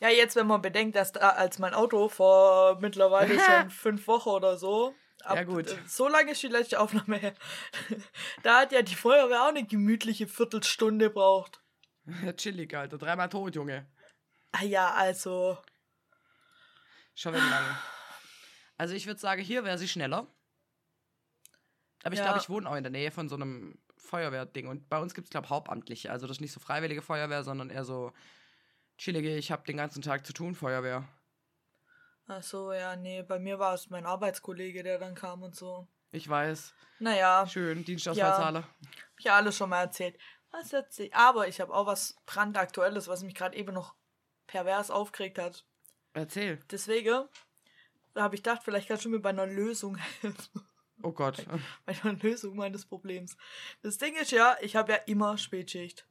Ja, 0.00 0.08
jetzt, 0.08 0.34
wenn 0.34 0.46
man 0.46 0.60
bedenkt, 0.60 0.96
dass 0.96 1.12
da, 1.12 1.30
als 1.30 1.58
mein 1.58 1.72
Auto 1.72 2.08
vor 2.08 2.78
mittlerweile 2.80 3.38
schon 3.40 3.70
fünf 3.70 4.06
Wochen 4.08 4.30
oder 4.30 4.56
so. 4.56 4.94
Ab, 5.22 5.36
ja, 5.36 5.44
gut. 5.44 5.68
Äh, 5.68 5.76
so 5.86 6.08
lange 6.08 6.32
ist 6.32 6.42
die 6.42 6.48
letzte 6.48 6.80
Aufnahme 6.80 7.16
her. 7.16 7.34
da 8.42 8.60
hat 8.60 8.72
ja 8.72 8.82
die 8.82 8.94
Feuerwehr 8.96 9.44
auch 9.44 9.48
eine 9.48 9.64
gemütliche 9.64 10.26
Viertelstunde 10.26 11.10
braucht. 11.10 11.60
Ja, 12.22 12.32
chillig, 12.36 12.74
Alter. 12.74 12.98
Dreimal 12.98 13.28
tot, 13.28 13.54
Junge. 13.54 13.86
Ah 14.52 14.64
ja, 14.64 14.92
also. 14.92 15.56
Schon 17.14 17.34
wieder 17.34 17.48
lang. 17.48 17.78
Also 18.76 18.94
ich 18.94 19.06
würde 19.06 19.20
sagen, 19.20 19.40
hier 19.42 19.64
wäre 19.64 19.78
sie 19.78 19.88
schneller. 19.88 20.26
Aber 22.02 22.12
ich 22.12 22.18
Ja. 22.18 22.26
glaube, 22.26 22.40
ich 22.40 22.48
wohne 22.50 22.68
auch 22.68 22.74
in 22.74 22.82
der 22.82 22.90
Nähe 22.90 23.10
von 23.12 23.28
so 23.28 23.36
einem 23.36 23.78
Feuerwehrding. 24.04 24.68
Und 24.68 24.88
bei 24.88 24.98
uns 24.98 25.14
gibt 25.14 25.26
es, 25.26 25.30
glaube 25.30 25.46
ich, 25.46 25.50
Hauptamtliche. 25.50 26.10
Also 26.10 26.26
das 26.26 26.36
ist 26.36 26.40
nicht 26.40 26.52
so 26.52 26.60
freiwillige 26.60 27.02
Feuerwehr, 27.02 27.42
sondern 27.42 27.70
eher 27.70 27.84
so 27.84 28.12
chillige, 28.98 29.36
ich 29.36 29.50
habe 29.50 29.64
den 29.66 29.76
ganzen 29.76 30.02
Tag 30.02 30.26
zu 30.26 30.32
tun, 30.32 30.54
Feuerwehr. 30.54 31.08
Ach 32.26 32.42
so, 32.42 32.72
ja, 32.72 32.96
nee, 32.96 33.22
bei 33.22 33.38
mir 33.38 33.58
war 33.58 33.74
es 33.74 33.90
mein 33.90 34.06
Arbeitskollege, 34.06 34.82
der 34.82 34.98
dann 34.98 35.14
kam 35.14 35.42
und 35.42 35.54
so. 35.54 35.86
Ich 36.10 36.28
weiß. 36.28 36.72
Naja, 37.00 37.46
Schön, 37.46 37.84
Dienstausfallzahler. 37.84 38.62
hab 38.62 39.18
ich 39.18 39.24
ja 39.24 39.36
alles 39.36 39.56
schon 39.56 39.68
mal 39.68 39.80
erzählt. 39.80 40.16
Was 40.52 40.72
erzählt? 40.72 41.12
Aber 41.14 41.48
ich 41.48 41.60
habe 41.60 41.74
auch 41.74 41.86
was 41.86 42.16
brandaktuelles, 42.24 43.08
was 43.08 43.24
mich 43.24 43.34
gerade 43.34 43.56
eben 43.56 43.74
noch 43.74 43.94
pervers 44.46 44.90
aufgeregt 44.90 45.38
hat. 45.38 45.64
Erzähl. 46.12 46.60
Deswegen 46.70 47.24
habe 48.14 48.36
ich 48.36 48.42
gedacht, 48.42 48.62
vielleicht 48.64 48.86
kannst 48.88 49.04
du 49.04 49.08
mir 49.08 49.18
bei 49.20 49.30
einer 49.30 49.46
Lösung 49.46 49.96
helfen. 49.96 50.38
Oh 51.04 51.12
Gott. 51.12 51.44
bei 51.86 51.94
einer 52.02 52.14
Lösung 52.14 52.56
meines 52.56 52.86
Problems. 52.86 53.36
Das 53.82 53.98
Ding 53.98 54.16
ist 54.16 54.30
ja, 54.32 54.56
ich 54.60 54.74
habe 54.76 54.92
ja 54.92 54.98
immer 55.06 55.36
Spätschicht. 55.38 56.06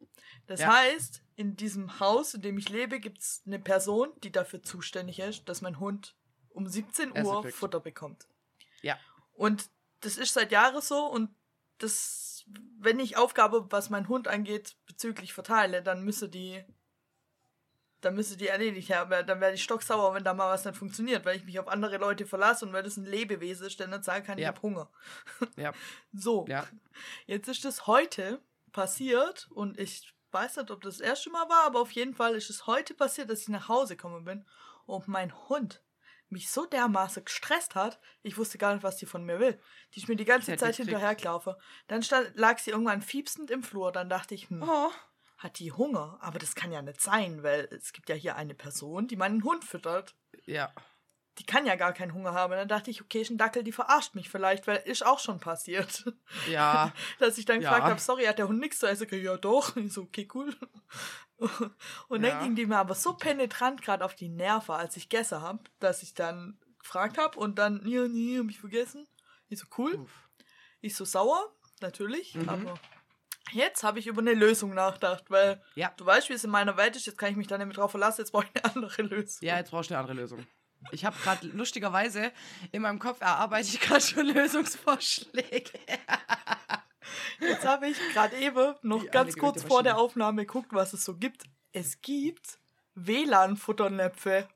Das 0.47 0.59
Ja. 0.61 0.73
heißt, 0.73 1.23
in 1.35 1.55
diesem 1.55 1.99
Haus, 1.99 2.33
in 2.33 2.41
dem 2.41 2.57
ich 2.57 2.69
lebe, 2.69 2.99
gibt 2.99 3.19
es 3.19 3.41
eine 3.45 3.59
Person, 3.59 4.09
die 4.23 4.31
dafür 4.31 4.61
zuständig 4.61 5.19
ist, 5.19 5.49
dass 5.49 5.61
mein 5.61 5.79
Hund 5.79 6.15
um 6.49 6.67
17 6.67 7.15
Essen 7.15 7.25
Uhr 7.27 7.41
kriegt. 7.41 7.55
Futter 7.55 7.79
bekommt. 7.79 8.27
Ja. 8.81 8.99
Und 9.33 9.69
das 10.01 10.17
ist 10.17 10.33
seit 10.33 10.51
Jahren 10.51 10.81
so 10.81 11.05
und 11.07 11.29
das, 11.79 12.45
wenn 12.77 12.99
ich 12.99 13.17
Aufgabe, 13.17 13.65
was 13.71 13.89
mein 13.89 14.07
Hund 14.07 14.27
angeht, 14.27 14.75
bezüglich 14.85 15.33
verteile, 15.33 15.81
dann 15.81 16.03
müsse 16.03 16.29
die, 16.29 16.63
dann 18.05 18.15
müsse 18.15 18.37
die 18.37 18.47
erledigt 18.47 18.93
haben. 18.93 19.09
Dann 19.25 19.39
werde 19.41 19.55
ich 19.55 19.63
stocksauer, 19.63 20.13
wenn 20.13 20.23
da 20.23 20.33
mal 20.33 20.51
was 20.51 20.65
nicht 20.65 20.77
funktioniert, 20.77 21.25
weil 21.25 21.37
ich 21.37 21.45
mich 21.45 21.59
auf 21.59 21.67
andere 21.67 21.97
Leute 21.97 22.25
verlasse 22.25 22.65
und 22.65 22.73
weil 22.73 22.83
das 22.83 22.97
ein 22.97 23.05
Lebewesen 23.05 23.67
ist, 23.67 23.79
der 23.79 23.87
nicht 23.87 24.03
sagen 24.03 24.25
kann, 24.25 24.37
ich 24.37 24.43
Ja. 24.43 24.49
habe 24.49 24.61
Hunger. 24.61 24.89
Ja. 25.57 25.71
So, 26.13 26.45
Ja. 26.47 26.67
jetzt 27.25 27.47
ist 27.47 27.65
es 27.65 27.87
heute 27.87 28.41
passiert 28.71 29.47
und 29.51 29.79
ich 29.79 30.13
weiß 30.31 30.57
nicht, 30.57 30.71
ob 30.71 30.81
das 30.81 30.97
das 30.97 31.07
erste 31.07 31.29
Mal 31.29 31.47
war, 31.49 31.63
aber 31.65 31.79
auf 31.79 31.91
jeden 31.91 32.13
Fall 32.15 32.35
ist 32.35 32.49
es 32.49 32.65
heute 32.67 32.93
passiert, 32.93 33.29
dass 33.29 33.41
ich 33.41 33.49
nach 33.49 33.67
Hause 33.69 33.95
gekommen 33.95 34.25
bin 34.25 34.45
und 34.85 35.07
mein 35.07 35.31
Hund 35.49 35.83
mich 36.29 36.49
so 36.49 36.65
dermaßen 36.65 37.23
gestresst 37.25 37.75
hat, 37.75 37.99
ich 38.23 38.37
wusste 38.39 38.57
gar 38.57 38.73
nicht, 38.73 38.81
was 38.83 38.97
die 38.97 39.05
von 39.05 39.23
mir 39.23 39.39
will. 39.39 39.59
Die 39.93 39.99
ist 39.99 40.07
mir 40.09 40.15
die 40.15 40.25
ganze 40.25 40.55
Zeit 40.57 40.75
hinterhergelaufen. 40.77 41.53
Dann 41.87 42.01
stand, 42.01 42.31
lag 42.35 42.57
sie 42.57 42.71
irgendwann 42.71 43.03
fiepsend 43.03 43.51
im 43.51 43.61
Flur. 43.61 43.91
Dann 43.91 44.09
dachte 44.09 44.33
ich, 44.33 44.49
hm, 44.49 44.63
Oh. 44.63 44.89
Hat 45.43 45.59
die 45.59 45.71
Hunger? 45.71 46.17
Aber 46.21 46.39
das 46.39 46.55
kann 46.55 46.71
ja 46.71 46.81
nicht 46.81 47.01
sein, 47.01 47.43
weil 47.43 47.67
es 47.71 47.93
gibt 47.93 48.09
ja 48.09 48.15
hier 48.15 48.35
eine 48.35 48.53
Person, 48.55 49.07
die 49.07 49.15
meinen 49.17 49.43
Hund 49.43 49.63
füttert. 49.65 50.15
Ja. 50.45 50.71
Die 51.39 51.45
kann 51.45 51.65
ja 51.65 51.75
gar 51.75 51.93
keinen 51.93 52.13
Hunger 52.13 52.33
haben. 52.33 52.51
Dann 52.53 52.67
dachte 52.67 52.91
ich, 52.91 53.01
okay, 53.01 53.21
ist 53.21 53.31
ein 53.31 53.37
Dackel, 53.39 53.63
die 53.63 53.71
verarscht 53.71 54.13
mich 54.13 54.29
vielleicht, 54.29 54.67
weil 54.67 54.77
ist 54.85 55.03
auch 55.05 55.19
schon 55.19 55.39
passiert. 55.39 56.05
Ja. 56.47 56.93
Dass 57.19 57.37
ich 57.37 57.45
dann 57.45 57.59
Ja. 57.61 57.71
gefragt 57.71 57.89
habe, 57.89 57.99
sorry, 57.99 58.25
hat 58.25 58.37
der 58.39 58.47
Hund 58.47 58.59
nichts 58.59 58.79
zu 58.79 58.87
essen? 58.87 59.07
Ich, 59.09 59.23
Ja, 59.23 59.35
doch. 59.37 59.75
Ich 59.75 59.91
so, 59.93 60.03
okay, 60.03 60.27
cool. 60.33 60.55
Und 62.07 62.21
dann 62.21 62.31
Ja. 62.31 62.39
ging 62.43 62.55
die 62.55 62.65
mir 62.65 62.77
aber 62.77 62.95
so 62.95 63.13
penetrant 63.13 63.81
gerade 63.81 64.05
auf 64.05 64.15
die 64.15 64.29
Nerven, 64.29 64.75
als 64.75 64.95
ich 64.95 65.09
gegessen 65.09 65.41
habe, 65.41 65.63
dass 65.79 66.03
ich 66.03 66.13
dann 66.13 66.57
gefragt 66.79 67.17
habe 67.17 67.39
und 67.39 67.57
dann, 67.59 67.81
nee, 67.83 67.97
nee, 68.09 68.37
hab 68.37 68.49
ich 68.49 68.59
vergessen. 68.59 69.07
Ich 69.49 69.59
so, 69.59 69.65
cool. 69.77 69.95
Uff. 69.95 70.29
Ich 70.81 70.95
so 70.95 71.05
sauer, 71.05 71.51
natürlich, 71.81 72.35
Mhm. 72.35 72.49
aber 72.49 72.73
jetzt 73.51 73.83
habe 73.83 73.99
ich 73.99 74.07
über 74.07 74.21
eine 74.21 74.33
Lösung 74.33 74.73
nachgedacht, 74.73 75.25
weil 75.29 75.61
Ja. 75.75 75.91
du 75.97 76.05
weißt, 76.05 76.29
wie 76.29 76.33
es 76.33 76.43
in 76.43 76.49
meiner 76.51 76.77
Welt 76.77 76.95
ist, 76.95 77.05
jetzt 77.05 77.17
kann 77.17 77.29
ich 77.31 77.35
mich 77.35 77.47
da 77.47 77.57
nicht 77.57 77.67
mehr 77.67 77.75
drauf 77.75 77.91
verlassen, 77.91 78.21
jetzt 78.21 78.31
brauche 78.31 78.47
ich 78.53 78.63
eine 78.63 78.73
andere 78.75 79.01
Lösung. 79.03 79.37
Ja, 79.47 79.57
jetzt 79.57 79.71
brauchst 79.71 79.89
du 79.89 79.93
eine 79.95 80.01
andere 80.01 80.15
Lösung. 80.21 80.45
Ich 80.91 81.05
habe 81.05 81.15
gerade 81.23 81.47
lustigerweise 81.47 82.31
in 82.73 82.81
meinem 82.81 82.99
Kopf 82.99 83.21
erarbeite 83.21 83.67
ich 83.69 83.79
gerade 83.79 84.01
schon 84.01 84.25
Lösungsvorschläge. 84.27 85.71
Jetzt 87.39 87.65
habe 87.65 87.87
ich 87.87 87.97
gerade 88.13 88.35
eben 88.37 88.75
noch 88.81 89.01
Die 89.01 89.07
ganz 89.07 89.35
kurz 89.37 89.63
vor 89.63 89.83
der. 89.83 89.97
Aufnahme 89.97 90.45
geguckt, 90.45 90.69
was 90.73 90.93
es 90.93 91.05
so 91.05 91.15
gibt. 91.15 91.43
Es 91.71 92.01
gibt 92.01 92.59
WLAN-Futternäpfe. 92.95 94.47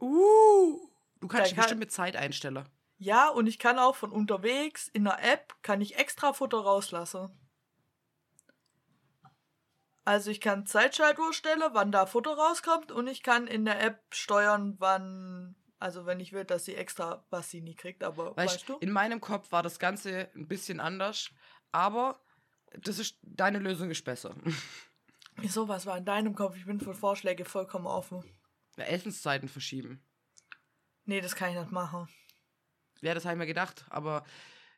Uh. 0.00 0.80
Du 1.20 1.28
kannst 1.28 1.50
kann- 1.50 1.56
bestimmt 1.56 1.80
mit 1.80 1.92
Zeit 1.92 2.16
einstellen. 2.16 2.68
Ja, 2.98 3.28
und 3.28 3.46
ich 3.46 3.58
kann 3.58 3.78
auch 3.78 3.96
von 3.96 4.12
unterwegs 4.12 4.88
in 4.88 5.04
der 5.04 5.22
App 5.22 5.54
kann 5.62 5.80
ich 5.80 5.96
extra 5.98 6.32
Futter 6.32 6.58
rauslassen. 6.58 7.30
Also 10.04 10.30
ich 10.30 10.40
kann 10.40 10.66
Zeitschaltuhr 10.66 11.32
stellen, 11.32 11.62
wann 11.72 11.90
da 11.92 12.06
Futter 12.06 12.34
rauskommt 12.36 12.92
und 12.92 13.06
ich 13.06 13.22
kann 13.22 13.46
in 13.46 13.64
der 13.64 13.80
App 13.82 14.02
steuern, 14.12 14.76
wann, 14.78 15.56
also 15.78 16.04
wenn 16.04 16.20
ich 16.20 16.32
will, 16.32 16.44
dass 16.44 16.66
sie 16.66 16.74
extra 16.74 17.24
was 17.30 17.50
sie 17.50 17.62
nie 17.62 17.74
kriegt, 17.74 18.04
aber 18.04 18.36
Weißt, 18.36 18.54
weißt 18.54 18.68
du? 18.68 18.76
in 18.78 18.90
meinem 18.90 19.20
Kopf 19.20 19.50
war 19.50 19.62
das 19.62 19.78
Ganze 19.78 20.28
ein 20.34 20.46
bisschen 20.46 20.78
anders, 20.78 21.30
aber 21.72 22.20
das 22.80 22.98
ist 22.98 23.18
deine 23.22 23.58
Lösung 23.58 23.90
ist 23.90 24.04
besser. 24.04 24.34
Wieso, 25.36 25.68
was 25.68 25.86
war 25.86 25.96
in 25.96 26.04
deinem 26.04 26.34
Kopf? 26.34 26.56
Ich 26.56 26.66
bin 26.66 26.80
für 26.80 26.94
Vorschläge 26.94 27.44
vollkommen 27.44 27.86
offen. 27.86 28.22
Essenszeiten 28.76 29.48
verschieben. 29.48 30.04
Nee, 31.06 31.20
das 31.20 31.34
kann 31.34 31.50
ich 31.50 31.56
nicht 31.58 31.72
machen. 31.72 32.08
Ja, 33.00 33.14
das 33.14 33.24
habe 33.24 33.34
ich 33.34 33.38
mir 33.38 33.46
gedacht, 33.46 33.84
aber 33.90 34.24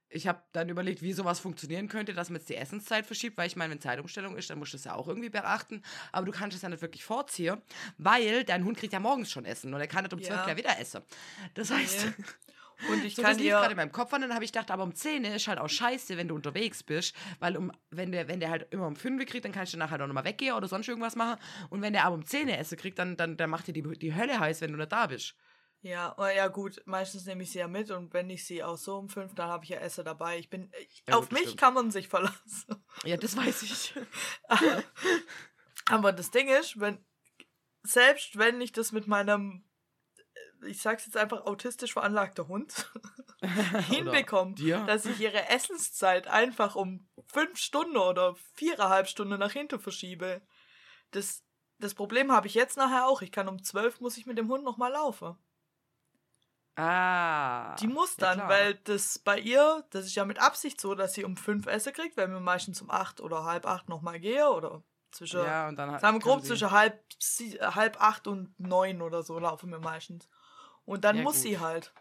ich 0.09 0.27
habe 0.27 0.41
dann 0.53 0.69
überlegt, 0.69 1.03
wie 1.03 1.13
sowas 1.13 1.41
funktionieren 1.41 1.89
könnte, 1.89 2.15
dass 2.15 2.31
man 2.31 2.39
jetzt 2.39 2.49
die 2.49 2.57
Essenszeit 2.57 3.07
verschiebt, 3.07 3.37
weil 3.37 3.47
ich 3.47 3.57
meine, 3.57 3.73
wenn 3.73 3.81
Zeitumstellung 3.81 4.37
ist, 4.37 4.49
dann 4.51 4.59
musst 4.59 4.73
du 4.73 4.77
das 4.77 4.85
ja 4.85 4.95
auch 4.95 5.09
irgendwie 5.09 5.31
beachten, 5.31 5.83
aber 6.13 6.27
du 6.27 6.33
kannst 6.33 6.57
es 6.57 6.63
ja 6.63 6.69
nicht 6.69 6.83
wirklich 6.83 7.05
vorziehen, 7.05 7.61
weil 7.99 8.45
dein 8.45 8.65
Hund 8.65 8.79
kriegt 8.79 8.93
ja 8.93 9.01
morgens 9.01 9.31
schon 9.31 9.45
Essen 9.45 9.75
und 9.75 9.81
er 9.81 9.87
kann 9.89 10.05
nicht 10.05 10.13
um 10.13 10.23
12 10.23 10.47
Ja. 10.47 10.57
wieder 10.57 10.79
essen. 10.79 11.03
Das 11.55 11.71
heißt, 11.71 12.07
Nee. 12.07 12.25
Und 12.91 13.03
ich 13.05 13.15
so 13.15 13.23
kann 13.23 13.33
das 13.33 13.41
lief 13.41 13.53
gerade 13.53 13.71
in 13.71 13.77
meinem 13.77 13.93
Kopf 13.93 14.13
an, 14.13 14.21
dann 14.21 14.35
habe 14.35 14.45
ich 14.45 14.53
gedacht, 14.53 14.71
aber 14.71 14.83
um 14.83 14.95
10 14.95 15.25
ist 15.25 15.49
halt 15.49 15.59
auch 15.59 15.69
scheiße, 15.69 16.17
wenn 16.17 16.29
du 16.29 16.35
unterwegs 16.35 16.83
bist, 16.83 17.15
weil 17.39 17.57
um, 17.57 17.73
wenn 17.91 18.13
der, 18.13 18.29
wenn 18.29 18.39
der 18.39 18.51
halt 18.51 18.67
immer 18.71 18.87
um 18.87 18.97
5 18.97 19.25
kriegt, 19.25 19.45
dann 19.47 19.53
kannst 19.53 19.73
du 19.73 19.79
nachher 19.79 20.01
auch 20.03 20.07
nochmal 20.07 20.25
weggehen 20.25 20.55
oder 20.55 20.69
sonst 20.69 20.87
irgendwas 20.89 21.17
machen 21.17 21.41
und 21.71 21.81
wenn 21.81 21.95
der 21.95 22.05
aber 22.05 22.15
um 22.15 22.25
10 22.25 22.49
Essen 22.49 22.77
kriegt, 22.77 22.99
dann, 22.99 23.17
dann, 23.17 23.37
dann 23.39 23.49
macht 23.49 23.67
dir 23.67 23.73
die, 23.73 23.83
die 23.83 24.15
Hölle 24.15 24.39
heiß, 24.39 24.61
wenn 24.61 24.73
du 24.73 24.77
nicht 24.79 24.93
da 24.93 25.07
bist. 25.07 25.35
Ja, 25.87 26.15
oh, 26.19 26.25
ja 26.27 26.49
gut, 26.49 26.83
meistens 26.85 27.27
nehme 27.27 27.45
ich 27.45 27.53
sie 27.53 27.61
ja 27.61 27.69
mit 27.69 27.91
und 27.91 28.13
wenn 28.13 28.29
ich 28.29 28.45
sie 28.45 28.63
auch 28.65 28.77
so 28.77 28.97
um 28.99 29.09
fünf, 29.09 29.35
dann 29.35 29.49
habe 29.49 29.65
ich 29.65 29.71
ja 29.71 29.79
Essen 29.79 30.05
dabei. 30.05 30.39
Ich 30.39 30.51
bin, 30.51 30.71
ich, 30.81 31.05
Ja, 31.09 31.17
auf 31.17 31.29
gut, 31.29 31.33
mich 31.33 31.43
stimmt. 31.43 31.61
kann 31.61 31.75
man 31.75 31.91
sich 31.91 32.09
verlassen. 32.09 32.85
Ja, 33.05 33.17
das 33.17 33.37
weiß 33.37 33.63
ich. 33.63 33.95
Aber 35.89 36.13
das 36.13 36.31
Ding 36.31 36.49
ist, 36.49 36.81
wenn, 36.81 37.05
selbst 37.83 38.37
wenn 38.37 38.61
ich 38.61 38.73
das 38.73 38.91
mit 38.93 39.07
meinem, 39.07 39.65
äh, 40.63 40.69
ich 40.69 40.83
sag's 40.83 41.07
jetzt 41.07 41.17
einfach 41.17 41.47
autistisch 41.47 41.93
veranlagter 41.93 42.49
Hund 42.49 42.91
hinbekomme, 43.89 44.55
dass 44.87 45.07
ich 45.07 45.21
ihre 45.21 45.49
Essenszeit 45.49 46.27
einfach 46.27 46.75
um 46.75 47.09
fünf 47.29 47.59
Stunden 47.59 47.97
oder 47.97 48.35
viereinhalb 48.55 49.07
Stunden 49.09 49.39
nach 49.39 49.53
hinten 49.53 49.79
verschiebe. 49.79 50.43
Das, 51.13 51.45
das 51.79 51.95
Problem 51.95 52.33
habe 52.33 52.49
ich 52.49 52.55
jetzt 52.55 52.77
nachher 52.77 53.07
auch. 53.07 53.23
Ich 53.23 53.31
kann 53.31 53.49
um 53.49 53.63
zwölf 53.63 54.01
muss 54.01 54.17
ich 54.19 54.27
mit 54.27 54.39
dem 54.39 54.49
Hund 54.49 54.65
nochmal 54.65 54.91
laufen. 54.93 55.39
Ah. 56.77 57.75
Die 57.81 57.87
muss 57.87 58.17
ja, 58.17 58.27
dann, 58.27 58.39
klar. 58.39 58.51
weil 58.51 58.75
das 58.85 59.19
bei 59.19 59.39
ihr, 59.39 59.85
das 59.91 60.05
ist 60.07 60.15
ja 60.15 60.25
mit 60.25 60.39
Absicht 60.39 60.81
so, 60.81 60.95
dass 60.95 61.15
sie 61.15 61.25
um 61.25 61.37
fünf 61.37 61.67
Essen 61.67 61.93
kriegt, 61.93 62.17
weil 62.17 62.29
wir 62.29 62.41
meistens 62.41 62.83
um 62.83 62.91
acht 62.91 63.21
oder 63.21 63.45
halb 63.45 63.67
acht 63.67 63.89
nochmal 63.89 64.21
gehe 64.21 64.49
oder 64.51 64.83
zwischen, 65.11 65.41
Ja, 65.41 65.69
und 65.69 65.77
dann 65.77 65.99
sagen 65.99 66.17
wir 66.17 66.21
grob 66.21 66.45
zwischen 66.45 66.71
halb, 66.71 67.03
halb 67.61 68.01
acht 68.03 68.27
und 68.27 68.59
neun 68.61 69.01
oder 69.01 69.23
so 69.23 69.39
laufen 69.39 69.71
wir 69.71 69.79
meistens. 69.79 70.29
Und 70.85 71.05
dann 71.05 71.17
Ja, 71.17 71.23
muss 71.23 71.35
gut. 71.37 71.43
sie 71.45 71.59
halt. 71.59 71.93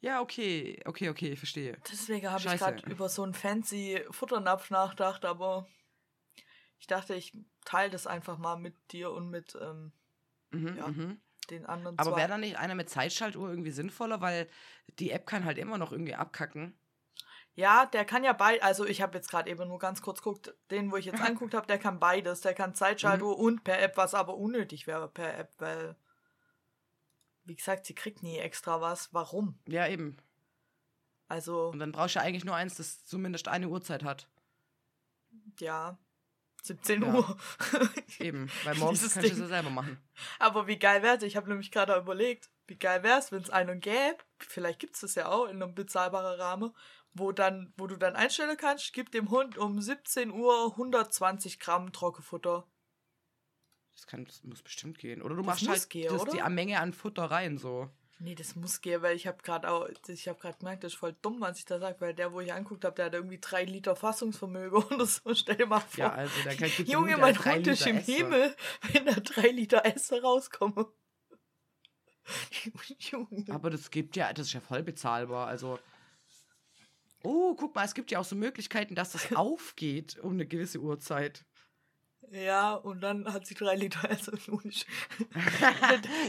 Ja, 0.00 0.20
okay, 0.22 0.80
okay, 0.86 1.10
okay, 1.10 1.32
ich 1.32 1.38
verstehe. 1.38 1.76
Deswegen 1.90 2.30
habe 2.30 2.40
ich 2.40 2.56
gerade 2.58 2.90
über 2.90 3.08
so 3.08 3.22
einen 3.22 3.34
fancy 3.34 4.02
Futternapf 4.10 4.70
nachgedacht, 4.70 5.24
aber 5.26 5.66
ich 6.78 6.86
dachte, 6.86 7.14
ich 7.14 7.32
teile 7.66 7.90
das 7.90 8.06
einfach 8.06 8.38
mal 8.38 8.56
mit 8.56 8.74
dir 8.92 9.10
und 9.10 9.28
mit 9.28 9.58
ähm, 9.60 9.92
Mhm, 10.52 10.76
Ja. 10.76 10.88
mhm. 10.88 11.20
Den 11.50 11.66
anderen 11.66 11.98
Aber 11.98 12.16
wäre 12.16 12.28
da 12.28 12.38
nicht 12.38 12.56
einer 12.56 12.74
mit 12.74 12.88
Zeitschaltuhr 12.90 13.48
irgendwie 13.50 13.70
sinnvoller, 13.70 14.20
weil 14.20 14.48
die 14.98 15.10
App 15.10 15.26
kann 15.26 15.44
halt 15.44 15.58
immer 15.58 15.78
noch 15.78 15.92
irgendwie 15.92 16.14
abkacken. 16.14 16.74
Ja, 17.54 17.86
der 17.86 18.04
kann 18.04 18.22
ja 18.24 18.32
beid, 18.32 18.62
also 18.62 18.86
ich 18.86 19.02
habe 19.02 19.16
jetzt 19.18 19.28
gerade 19.30 19.50
eben 19.50 19.68
nur 19.68 19.78
ganz 19.78 20.02
kurz 20.02 20.22
geguckt, 20.22 20.54
den, 20.70 20.90
wo 20.92 20.96
ich 20.96 21.04
jetzt 21.06 21.20
angeguckt 21.20 21.54
habe, 21.54 21.66
der 21.66 21.78
kann 21.78 21.98
beides. 21.98 22.40
Der 22.42 22.54
kann 22.54 22.74
Zeitschaltuhr 22.74 23.36
Mhm. 23.36 23.44
und 23.44 23.64
per 23.64 23.80
App, 23.82 23.96
was 23.96 24.14
aber 24.14 24.36
unnötig 24.36 24.86
wäre 24.86 25.08
per 25.08 25.36
App, 25.36 25.52
weil, 25.58 25.96
wie 27.44 27.56
gesagt, 27.56 27.86
sie 27.86 27.94
kriegt 27.94 28.22
nie 28.22 28.38
extra 28.38 28.80
was. 28.80 29.12
Warum? 29.12 29.58
Ja, 29.66 29.88
eben. 29.88 30.16
Also, 31.28 31.68
Und 31.68 31.78
dann 31.80 31.92
brauchst 31.92 32.14
du 32.14 32.20
ja 32.20 32.24
eigentlich 32.24 32.44
nur 32.44 32.54
eins, 32.56 32.76
das 32.76 33.04
zumindest 33.04 33.48
eine 33.48 33.68
Uhrzeit 33.68 34.04
hat. 34.04 34.28
ja, 35.58 35.98
17 36.66 37.02
Ja. 37.02 37.14
Uhr. 37.14 37.36
Eben, 38.18 38.50
weil 38.64 38.74
morgens 38.76 39.00
Dieses 39.00 39.14
kannst 39.14 39.28
du 39.28 39.32
es 39.32 39.36
Ding. 39.38 39.42
ja 39.42 39.48
selber 39.48 39.70
machen. 39.70 39.98
Aber 40.38 40.66
wie 40.66 40.78
geil 40.78 41.02
wäre 41.02 41.16
es? 41.16 41.22
Ich 41.22 41.36
habe 41.36 41.48
nämlich 41.48 41.70
gerade 41.70 41.96
überlegt, 41.96 42.50
wie 42.66 42.76
geil 42.78 43.02
wäre 43.02 43.18
es, 43.18 43.32
wenn 43.32 43.42
es 43.42 43.50
einen 43.50 43.80
gäbe, 43.80 44.18
vielleicht 44.38 44.78
gibt 44.78 44.94
es 44.94 45.00
das 45.00 45.14
ja 45.14 45.28
auch 45.28 45.46
in 45.46 45.62
einem 45.62 45.74
bezahlbaren 45.74 46.40
Rahmen, 46.40 46.74
wo, 47.12 47.32
dann, 47.32 47.72
wo 47.76 47.86
du 47.86 47.96
dann 47.96 48.14
einstellen 48.14 48.56
kannst, 48.56 48.92
gib 48.92 49.10
dem 49.10 49.30
Hund 49.30 49.58
um 49.58 49.80
17 49.80 50.30
Uhr 50.30 50.72
120 50.72 51.58
Gramm 51.58 51.92
Trockenfutter. 51.92 52.66
Das, 53.94 54.06
kann, 54.06 54.24
das 54.24 54.42
muss 54.44 54.62
bestimmt 54.62 54.98
gehen. 54.98 55.20
Oder 55.20 55.34
du 55.34 55.42
Das 55.42 55.46
machst 55.46 55.68
halt 55.68 55.90
gehen, 55.90 56.12
das, 56.12 56.24
die 56.26 56.40
Menge 56.50 56.80
an 56.80 56.92
Futter 56.92 57.24
rein 57.24 57.58
so. 57.58 57.90
Nee, 58.22 58.34
das 58.34 58.54
muss 58.54 58.82
gehen, 58.82 59.00
weil 59.00 59.16
ich 59.16 59.26
habe 59.26 59.42
gerade 59.42 59.70
auch, 59.70 59.88
ich 60.06 60.28
habe 60.28 60.38
gerade 60.38 60.58
gemerkt, 60.58 60.84
das 60.84 60.92
ist 60.92 60.98
voll 60.98 61.16
dumm, 61.22 61.40
was 61.40 61.58
ich 61.58 61.64
da 61.64 61.78
sage, 61.78 61.96
weil 62.00 62.12
der, 62.12 62.34
wo 62.34 62.40
ich 62.40 62.52
anguckt 62.52 62.84
habe, 62.84 62.94
der 62.94 63.06
hat 63.06 63.14
irgendwie 63.14 63.38
drei 63.40 63.64
Liter 63.64 63.96
Fassungsvermögen 63.96 64.84
oder 64.90 65.06
so. 65.06 65.34
Stell 65.34 65.56
dir 65.56 65.66
mal 65.66 65.80
vor. 65.80 66.04
Ja, 66.04 66.12
also 66.12 66.42
der 66.44 66.54
kann 66.54 66.68
gibt's 66.68 66.92
Junge, 66.92 67.16
mein 67.16 67.42
Hund 67.42 67.66
ist 67.66 67.86
im. 67.86 67.96
Himmel, 67.96 68.54
wenn 68.92 69.06
da 69.06 69.12
drei 69.12 69.48
Liter 69.48 69.86
Esse 69.86 70.20
rauskommen. 70.20 70.84
Junge. 72.98 73.46
Aber 73.48 73.70
das 73.70 73.90
gibt 73.90 74.16
ja, 74.16 74.30
das 74.34 74.48
ist 74.48 74.52
ja 74.52 74.60
voll 74.60 74.82
bezahlbar. 74.82 75.46
Also. 75.46 75.78
Oh, 77.22 77.54
guck 77.54 77.74
mal, 77.74 77.86
es 77.86 77.94
gibt 77.94 78.10
ja 78.10 78.18
auch 78.18 78.24
so 78.24 78.36
Möglichkeiten, 78.36 78.94
dass 78.94 79.12
das 79.12 79.34
aufgeht 79.34 80.18
um 80.18 80.32
eine 80.32 80.46
gewisse 80.46 80.78
Uhrzeit. 80.78 81.46
Ja, 82.30 82.74
und 82.74 83.00
dann 83.00 83.32
hat 83.32 83.46
sie 83.46 83.54
drei 83.54 83.74
Liter 83.74 84.08
Esse. 84.10 84.30
du 84.46 84.60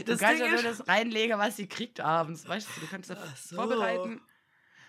das 0.04 0.18
kannst 0.20 0.40
ja 0.40 0.48
nur 0.48 0.62
das 0.62 0.86
reinlegen, 0.88 1.38
was 1.38 1.56
sie 1.56 1.66
kriegt 1.68 2.00
abends. 2.00 2.46
Weißt 2.48 2.68
du, 2.76 2.80
du 2.80 2.86
kannst 2.88 3.10
das 3.10 3.48
so. 3.48 3.56
vorbereiten 3.56 4.20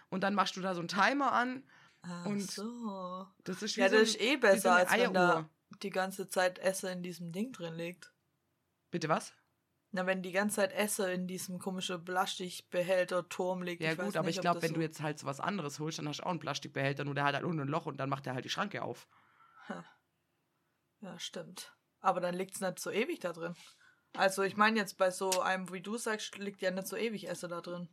und 0.09 0.21
dann 0.21 0.33
machst 0.33 0.55
du 0.55 0.61
da 0.61 0.73
so 0.73 0.79
einen 0.81 0.87
Timer 0.87 1.31
an. 1.31 1.63
Ach 2.01 2.25
Und 2.25 2.41
so. 2.51 3.27
Das 3.43 3.61
ist 3.61 3.75
Ja, 3.75 3.89
so 3.89 3.95
das 3.97 4.01
ein- 4.01 4.05
ist 4.15 4.21
eh 4.21 4.37
besser, 4.37 4.75
als 4.75 4.91
wenn 4.91 5.13
da 5.13 5.29
Eieruhr. 5.35 5.49
die 5.81 5.89
ganze 5.89 6.27
Zeit 6.27 6.59
Esse 6.59 6.89
in 6.91 7.01
diesem 7.03 7.31
Ding 7.31 7.51
drin 7.53 7.75
liegt. 7.75 8.11
Bitte 8.91 9.07
was? 9.07 9.33
Na, 9.91 10.05
wenn 10.07 10.23
die 10.23 10.31
ganze 10.31 10.55
Zeit 10.57 10.73
Esse 10.73 11.11
in 11.13 11.27
diesem 11.27 11.59
komischen 11.59 12.03
Plastikbehälter-Turm 12.03 13.61
liegt. 13.61 13.81
Ja 13.83 13.91
ich 13.91 13.97
gut, 13.99 14.17
aber 14.17 14.25
nicht, 14.25 14.35
ich 14.35 14.39
ob 14.39 14.41
glaube, 14.43 14.61
wenn 14.63 14.69
so- 14.69 14.75
du 14.75 14.81
jetzt 14.81 15.01
halt 15.01 15.19
so 15.19 15.27
was 15.27 15.39
anderes 15.39 15.79
holst, 15.79 15.99
dann 15.99 16.07
hast 16.07 16.17
du 16.19 16.23
auch 16.23 16.31
einen 16.31 16.39
Plastikbehälter, 16.39 17.05
nur 17.05 17.13
der 17.15 17.23
hat 17.25 17.35
halt 17.35 17.45
unten 17.45 17.61
ein 17.61 17.67
Loch 17.67 17.85
und 17.85 17.97
dann 17.97 18.09
macht 18.09 18.25
er 18.25 18.33
halt 18.33 18.43
die 18.45 18.49
Schranke 18.49 18.81
auf. 18.81 19.07
Ja, 21.03 21.19
stimmt. 21.19 21.75
Aber 21.99 22.21
dann 22.21 22.33
liegt 22.33 22.55
es 22.55 22.61
nicht 22.61 22.79
so 22.79 22.89
ewig 22.89 23.19
da 23.19 23.33
drin. 23.33 23.55
Also 24.13 24.43
ich 24.43 24.55
meine 24.55 24.79
jetzt 24.79 24.97
bei 24.97 25.11
so 25.11 25.41
einem, 25.41 25.71
wie 25.73 25.81
du 25.81 25.97
sagst, 25.97 26.37
liegt 26.37 26.61
ja 26.61 26.71
nicht 26.71 26.87
so 26.87 26.95
ewig 26.95 27.27
Esse 27.27 27.49
da 27.49 27.59
drin. 27.59 27.89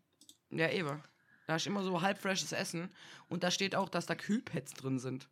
Ja, 0.51 0.71
eben. 0.71 1.03
Da 1.49 1.57
ist 1.57 1.67
immer 1.67 1.83
so 1.83 2.03
halbfreshes 2.03 2.53
Essen 2.53 2.95
und 3.29 3.43
da 3.43 3.51
steht 3.51 3.75
auch, 3.75 3.89
dass 3.89 4.07
da 4.07 4.15
Kühlpads 4.15 4.75
drin 4.75 5.01
sind. 5.01 5.29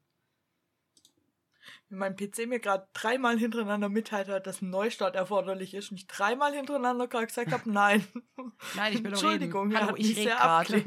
Wenn 1.89 1.99
mein 1.99 2.17
PC 2.17 2.49
mir 2.49 2.59
gerade 2.59 2.89
dreimal 2.95 3.39
hintereinander 3.39 3.89
mitteilt 3.89 4.29
hat, 4.29 4.47
dass 4.49 4.61
ein 4.61 4.71
Neustart 4.71 5.15
erforderlich 5.15 5.75
ist 5.75 5.93
und 5.93 5.99
ich 5.99 6.07
dreimal 6.09 6.53
hintereinander 6.53 7.07
gerade 7.07 7.27
gesagt 7.27 7.53
habe, 7.53 7.71
nein. 7.71 8.05
Nein, 8.75 8.93
ich 8.95 9.03
bin 9.03 9.13
Entschuldigung, 9.13 9.75
Hallo, 9.77 9.95
ich 9.97 10.17
rede 10.17 10.23
sehr 10.23 10.37
gerade. 10.37 10.85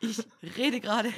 Ich 0.00 0.26
rede 0.56 0.80
gerade. 0.80 1.12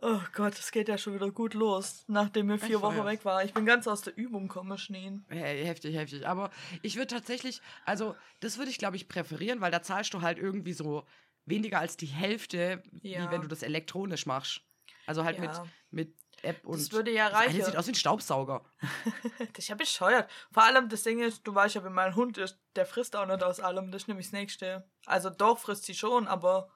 Oh 0.00 0.20
Gott, 0.32 0.54
es 0.58 0.70
geht 0.70 0.88
ja 0.88 0.96
schon 0.96 1.14
wieder 1.14 1.30
gut 1.32 1.54
los, 1.54 2.04
nachdem 2.06 2.48
wir 2.48 2.58
vier 2.58 2.76
Ich 2.76 2.82
Wochen 2.82 3.04
weg 3.04 3.24
waren. 3.24 3.44
Ich 3.44 3.52
bin 3.52 3.66
ganz 3.66 3.88
aus 3.88 4.02
der 4.02 4.16
Übung 4.16 4.46
gekommen, 4.46 4.78
Schneen. 4.78 5.24
Hey, 5.28 5.64
heftig, 5.64 5.96
heftig. 5.96 6.26
Aber 6.26 6.50
ich 6.82 6.94
würde 6.96 7.08
tatsächlich, 7.08 7.60
also 7.84 8.14
das 8.38 8.58
würde 8.58 8.70
ich, 8.70 8.78
glaube 8.78 8.94
ich, 8.96 9.08
präferieren, 9.08 9.60
weil 9.60 9.72
da 9.72 9.82
zahlst 9.82 10.14
du 10.14 10.20
halt 10.22 10.38
irgendwie 10.38 10.72
so 10.72 11.04
weniger 11.46 11.80
als 11.80 11.96
die 11.96 12.06
Hälfte, 12.06 12.82
wie 12.92 13.12
Ja. 13.14 13.30
wenn 13.32 13.40
du 13.42 13.48
das 13.48 13.62
elektronisch 13.64 14.24
machst. 14.26 14.60
Also 15.06 15.24
halt 15.24 15.38
Ja. 15.38 15.42
mit, 15.42 15.60
mit 15.90 16.16
App 16.42 16.64
und. 16.64 16.78
Das 16.78 16.92
würde 16.92 17.10
ja 17.10 17.30
Das 17.30 17.40
reichen. 17.40 17.64
sieht 17.64 17.76
aus 17.76 17.86
wie 17.88 17.92
ein 17.92 17.94
Staubsauger. 17.96 18.64
Das 19.38 19.58
ist 19.64 19.68
ja 19.68 19.74
bescheuert. 19.74 20.30
Vor 20.52 20.62
allem 20.62 20.88
das 20.88 21.02
Ding 21.02 21.18
ist, 21.20 21.44
du 21.44 21.52
weißt 21.54 21.74
ja, 21.74 21.82
wenn 21.82 21.92
mein 21.92 22.14
Hund 22.14 22.38
ist, 22.38 22.60
der 22.76 22.86
frisst 22.86 23.16
auch 23.16 23.26
nicht 23.26 23.42
aus 23.42 23.58
allem. 23.58 23.90
Das 23.90 24.02
ist 24.02 24.08
nämlich 24.08 24.26
das 24.26 24.32
Nächste. 24.32 24.88
Also 25.06 25.30
doch 25.30 25.58
frisst 25.58 25.84
sie 25.86 25.94
schon, 25.94 26.28
aber 26.28 26.70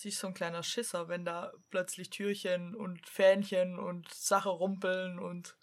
sie 0.00 0.10
ist 0.10 0.20
so 0.20 0.28
ein 0.28 0.34
kleiner 0.34 0.62
Schisser, 0.62 1.08
wenn 1.08 1.24
da 1.24 1.52
plötzlich 1.70 2.10
Türchen 2.10 2.74
und 2.76 3.06
Fähnchen 3.08 3.78
und 3.78 4.12
Sachen 4.14 4.52
rumpeln 4.52 5.18
und 5.18 5.56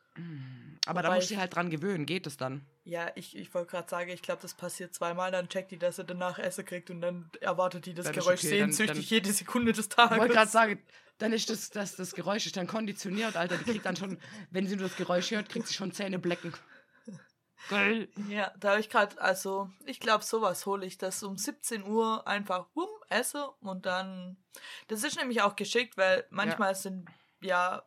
Aber 0.85 1.01
da 1.01 1.07
Wobei 1.09 1.15
musst 1.15 1.29
du 1.29 1.33
ich- 1.33 1.35
dich 1.35 1.37
halt 1.39 1.55
dran 1.55 1.69
gewöhnen. 1.69 2.05
Geht 2.05 2.27
es 2.27 2.35
dann? 2.37 2.65
ja, 2.83 3.11
ich, 3.15 3.35
ich 3.35 3.51
wollte 3.53 3.71
gerade 3.71 3.89
sagen, 3.89 4.09
ich 4.11 4.21
glaube, 4.21 4.41
das 4.43 4.53
passiert 4.53 4.93
zweimal, 4.93 5.31
dann 5.31 5.49
checkt 5.49 5.71
die, 5.71 5.79
dass 5.79 5.95
sie 5.95 6.03
danach 6.05 6.37
Essen 6.37 6.63
kriegt 6.65 6.89
und 6.91 7.01
dann 7.01 7.29
erwartet 7.41 7.85
die 7.87 7.93
das 7.95 8.05
Dann 8.05 8.13
Geräusch 8.15 8.43
okay, 8.43 8.59
dann- 8.59 8.71
sehnsüchtig 8.73 9.07
dann- 9.09 9.17
jede 9.17 9.31
Sekunde 9.33 9.71
des 9.73 9.85
Ich 9.87 9.89
Tages. 9.95 10.17
wollte 10.19 10.33
gerade 10.35 10.51
sagen, 10.51 10.79
dann 11.17 11.31
ist 11.33 11.49
das, 11.49 11.69
das, 11.71 11.95
das 11.95 12.13
Geräusch 12.13 12.45
ist 12.45 12.57
dann 12.57 12.67
konditioniert, 12.67 13.37
Alter. 13.37 13.57
Die 13.57 13.63
kriegt 13.63 13.85
dann 13.85 13.95
schon, 13.95 14.17
wenn 14.51 14.67
sie 14.67 14.75
nur 14.75 14.87
das 14.89 14.97
Geräusch 14.97 15.31
hört, 15.31 15.47
kriegt 15.49 15.65
sie 15.67 15.73
schon 15.73 15.91
Zähne 15.93 16.19
blecken. 16.19 16.53
Geil. 17.69 18.09
Ja, 18.29 18.51
da 18.59 18.71
habe 18.71 18.79
ich 18.79 18.89
gerade, 18.89 19.19
also 19.19 19.69
ich 19.85 19.99
glaube, 19.99 20.23
sowas 20.23 20.65
hole 20.65 20.85
ich, 20.85 20.97
das 20.97 21.23
um 21.23 21.37
17 21.37 21.85
Uhr 21.85 22.27
einfach 22.27 22.67
wumm, 22.75 22.89
esse 23.09 23.49
und 23.61 23.85
dann. 23.85 24.37
Das 24.87 25.03
ist 25.03 25.17
nämlich 25.17 25.41
auch 25.41 25.55
geschickt, 25.55 25.97
weil 25.97 26.25
manchmal 26.29 26.75
sind 26.75 27.07
ja 27.41 27.83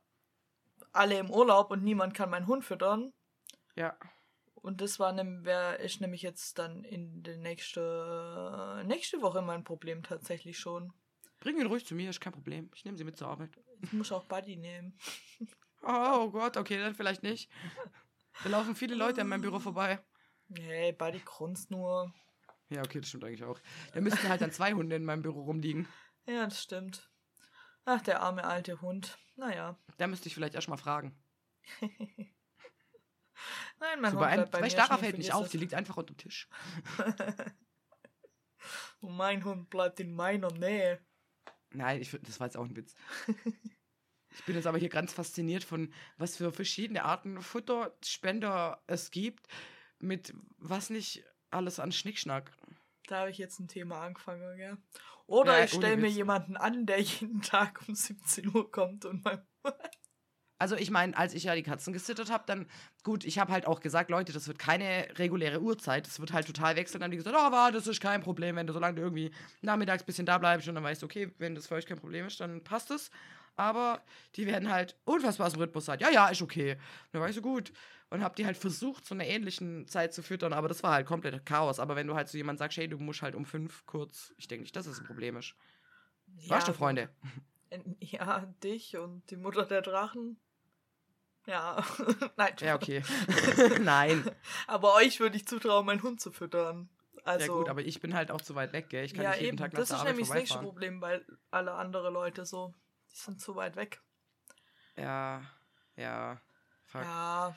alle 0.93 1.19
im 1.19 1.31
Urlaub 1.31 1.71
und 1.71 1.85
niemand 1.85 2.14
kann 2.14 2.31
meinen 2.31 2.47
Hund 2.47 2.64
füttern. 2.64 3.12
Ja. 3.77 3.97
Und 4.57 4.81
das 4.81 4.99
war 4.99 5.17
wär, 5.45 5.79
ist 5.81 6.01
nämlich 6.01 6.23
jetzt 6.23 6.59
dann 6.59 6.85
in 6.85 7.23
der 7.23 7.37
nächste, 7.37 8.83
nächste 8.87 9.23
Woche 9.23 9.41
mein 9.41 9.64
Problem 9.64 10.03
tatsächlich 10.03 10.59
schon. 10.59 10.93
Bring 11.41 11.61
ihn 11.61 11.67
ruhig 11.67 11.87
zu 11.87 11.95
mir, 11.95 12.11
ist 12.11 12.21
kein 12.21 12.33
Problem. 12.33 12.69
Ich 12.75 12.85
nehme 12.85 12.99
sie 12.99 13.05
mit 13.05 13.17
zur 13.17 13.29
Arbeit. 13.29 13.51
Ich 13.81 13.93
muss 13.93 14.11
auch 14.11 14.25
Buddy 14.25 14.57
nehmen. 14.57 14.99
Oh 15.81 16.29
Gott, 16.31 16.57
okay, 16.57 16.77
dann 16.81 16.97
vielleicht 16.97 17.23
nicht. 17.23 17.49
Da 18.44 18.48
laufen 18.51 18.77
viele 18.77 18.94
Leute 18.94 19.20
an 19.20 19.29
meinem 19.29 19.40
Büro 19.40 19.59
vorbei. 19.59 20.01
Nee, 20.48 20.92
Buddy 20.92 21.20
grunzt 21.20 21.70
nur. 21.70 22.12
Ja, 22.70 22.83
okay, 22.83 23.01
das 23.01 23.09
stimmt 23.09 23.24
eigentlich 23.24 23.44
auch. 23.44 23.59
Da 23.92 24.01
müssten 24.01 24.29
halt 24.29 24.40
dann 24.40 24.53
zwei 24.53 24.72
Hunde 24.72 24.96
in 24.96 25.05
meinem 25.05 25.22
Büro 25.22 25.42
rumliegen. 25.42 25.88
Ja, 26.27 26.44
das 26.44 26.62
stimmt. 26.62 27.11
Ach, 27.85 28.01
der 28.03 28.20
arme 28.20 28.44
alte 28.44 28.81
Hund. 28.81 29.18
Naja. 29.37 29.79
Da 29.96 30.07
müsste 30.07 30.29
ich 30.29 30.35
vielleicht 30.35 30.55
erst 30.55 30.68
mal 30.68 30.77
fragen. 30.77 31.16
Nein, 33.81 34.01
mein 34.01 34.12
So 34.12 34.18
Hund 34.18 34.20
bei, 34.20 34.27
einem, 34.27 34.42
bleibt 34.42 34.53
bei 34.53 34.61
mir. 34.61 34.70
Starra 34.70 34.94
Schnee, 34.94 35.05
fällt 35.07 35.18
nicht 35.18 35.33
auf, 35.33 35.46
es. 35.46 35.53
die 35.53 35.59
liegt 35.59 35.74
einfach 35.74 35.96
unter 35.96 36.12
dem 36.12 36.18
Tisch. 36.18 36.48
Und 39.01 39.16
mein 39.16 39.44
Hund 39.44 39.70
bleibt 39.70 40.01
in 40.01 40.12
meiner 40.12 40.53
Nähe. 40.53 41.01
Nein, 41.70 42.01
ich, 42.01 42.11
das 42.22 42.40
war 42.40 42.46
jetzt 42.46 42.57
auch 42.57 42.64
ein 42.64 42.77
Witz. 42.77 42.94
Ich 44.31 44.45
bin 44.45 44.55
jetzt 44.55 44.67
aber 44.67 44.79
hier 44.79 44.88
ganz 44.88 45.12
fasziniert 45.12 45.64
von, 45.64 45.93
was 46.17 46.37
für 46.37 46.53
verschiedene 46.53 47.05
Arten 47.05 47.41
Futterspender 47.41 48.83
es 48.87 49.11
gibt, 49.11 49.47
mit 49.99 50.35
was 50.59 50.91
nicht 50.91 51.25
alles 51.51 51.81
an 51.81 51.93
Schnickschnack. 51.93 52.53
Da 53.07 53.21
habe 53.21 53.31
ich 53.31 53.38
jetzt 53.38 53.59
ein 53.59 53.69
Thema 53.69 54.03
angefangen, 54.03 54.59
ja. 54.59 54.77
Oder 55.27 55.59
Ja, 55.59 55.64
ich 55.64 55.73
stelle 55.73 55.97
mir 55.97 56.09
jemanden 56.11 56.57
an, 56.57 56.87
der 56.87 57.01
jeden 57.01 57.43
Tag 57.43 57.81
um 57.87 57.95
17 57.95 58.55
Uhr 58.55 58.71
kommt 58.71 59.05
und 59.05 59.25
mein. 59.25 59.43
Also 60.61 60.75
ich 60.75 60.91
meine, 60.91 61.17
als 61.17 61.35
ich 61.35 61.45
ja 61.45 61.55
die 61.55 61.62
Katzen 61.62 61.93
gesittert 61.93 62.33
habe, 62.33 62.43
dann, 62.47 62.67
gut, 63.05 63.25
ich 63.25 63.38
habe 63.38 63.53
halt 63.53 63.64
auch 63.64 63.79
gesagt, 63.79 64.11
Leute, 64.11 64.33
das 64.33 64.49
wird 64.49 64.59
keine 64.59 65.07
reguläre 65.17 65.61
Uhrzeit, 65.61 66.05
das 66.05 66.19
wird 66.19 66.33
halt 66.33 66.49
total 66.49 66.75
wechseln. 66.75 66.99
Dann 66.99 67.07
haben 67.07 67.11
die 67.12 67.17
gesagt, 67.19 67.37
oh, 67.38 67.41
aber 67.41 67.71
das 67.71 67.87
ist 67.87 68.01
kein 68.01 68.23
Problem, 68.23 68.57
wenn 68.57 68.67
du, 68.67 68.73
solange 68.73 68.97
du 68.97 69.03
irgendwie 69.03 69.31
nachmittags 69.62 70.03
ein 70.03 70.07
bisschen 70.07 70.27
da 70.27 70.37
bleibst 70.37 70.67
und 70.67 70.75
dann 70.75 70.83
weißt 70.83 71.03
du, 71.03 71.07
okay, 71.07 71.33
wenn 71.38 71.55
das 71.55 71.69
für 71.69 71.77
euch 71.77 71.87
kein 71.87 71.99
Problem 71.99 72.27
ist, 72.27 72.41
dann 72.41 72.64
passt 72.64 72.91
es. 72.91 73.12
Aber 73.59 74.03
die 74.37 74.47
werden 74.47 74.71
halt 74.71 74.97
unfassbar 75.05 75.49
aus 75.49 75.53
dem 75.55 75.61
Rhythmus 75.61 75.85
sein. 75.85 75.99
Ja, 75.99 76.11
ja, 76.11 76.29
ist 76.29 76.40
okay. 76.40 76.75
Und 76.75 76.81
dann 77.11 77.23
war 77.23 77.29
ich 77.29 77.35
so 77.35 77.42
gut. 77.42 77.73
Und 78.09 78.23
hab 78.23 78.37
die 78.37 78.47
halt 78.47 78.57
versucht, 78.57 79.05
zu 79.05 79.14
einer 79.14 79.27
ähnlichen 79.27 79.88
Zeit 79.88 80.14
zu 80.14 80.23
füttern, 80.23 80.53
aber 80.53 80.68
das 80.68 80.85
war 80.85 80.92
halt 80.92 81.07
komplett 81.07 81.44
Chaos. 81.44 81.81
Aber 81.81 81.97
wenn 81.97 82.07
du 82.07 82.14
halt 82.14 82.29
zu 82.29 82.37
jemandem 82.37 82.59
sagst, 82.59 82.79
hey, 82.79 82.87
du 82.87 82.99
musst 82.99 83.21
halt 83.21 83.35
um 83.35 83.44
fünf 83.44 83.85
kurz, 83.85 84.33
ich 84.37 84.47
denke 84.47 84.62
nicht, 84.62 84.77
dass 84.77 84.87
das 84.87 85.01
ein 85.01 85.07
Problem 85.07 85.37
ist. 85.37 85.57
Weißt 86.47 86.68
du, 86.68 86.73
Freunde? 86.73 87.11
Ja, 87.99 88.47
dich 88.62 88.97
und 88.97 89.29
die 89.29 89.37
Mutter 89.37 89.64
der 89.64 89.83
Drachen. 89.83 90.38
Ja, 91.47 91.85
nein. 92.37 92.55
Ja, 92.61 92.77
okay. 92.77 93.03
Nein. 93.81 94.23
Aber 94.66 94.94
euch 94.94 95.18
würde 95.18 95.37
ich 95.37 95.47
zutrauen, 95.47 95.85
meinen 95.85 96.03
Hund 96.03 96.21
zu 96.21 96.31
füttern. 96.31 96.90
Also, 97.25 97.47
ja 97.47 97.53
gut, 97.53 97.68
aber 97.68 97.81
ich 97.81 98.01
bin 98.01 98.14
halt 98.14 98.31
auch 98.31 98.40
zu 98.40 98.55
weit 98.55 98.73
weg, 98.73 98.90
gell? 98.90 99.05
Ich 99.05 99.14
kann 99.14 99.25
ja, 99.25 99.31
nicht 99.31 99.40
jeden 99.40 99.49
eben. 99.49 99.57
Tag 99.57 99.73
nach 99.73 99.81
Das 99.81 99.90
ist 99.90 100.05
nämlich 100.05 100.29
das 100.29 100.37
nächste. 100.37 100.59
Problem, 100.59 101.01
weil 101.01 101.27
alle 101.51 101.73
andere 101.73 102.11
Leute 102.11 102.44
so, 102.47 102.75
die 103.11 103.16
sind 103.16 103.40
zu 103.40 103.57
weit 103.57 103.77
weg. 103.77 104.01
Ja, 104.97 105.42
ja. 105.97 106.40
Fuck. 106.87 107.03
Ja. 107.03 107.57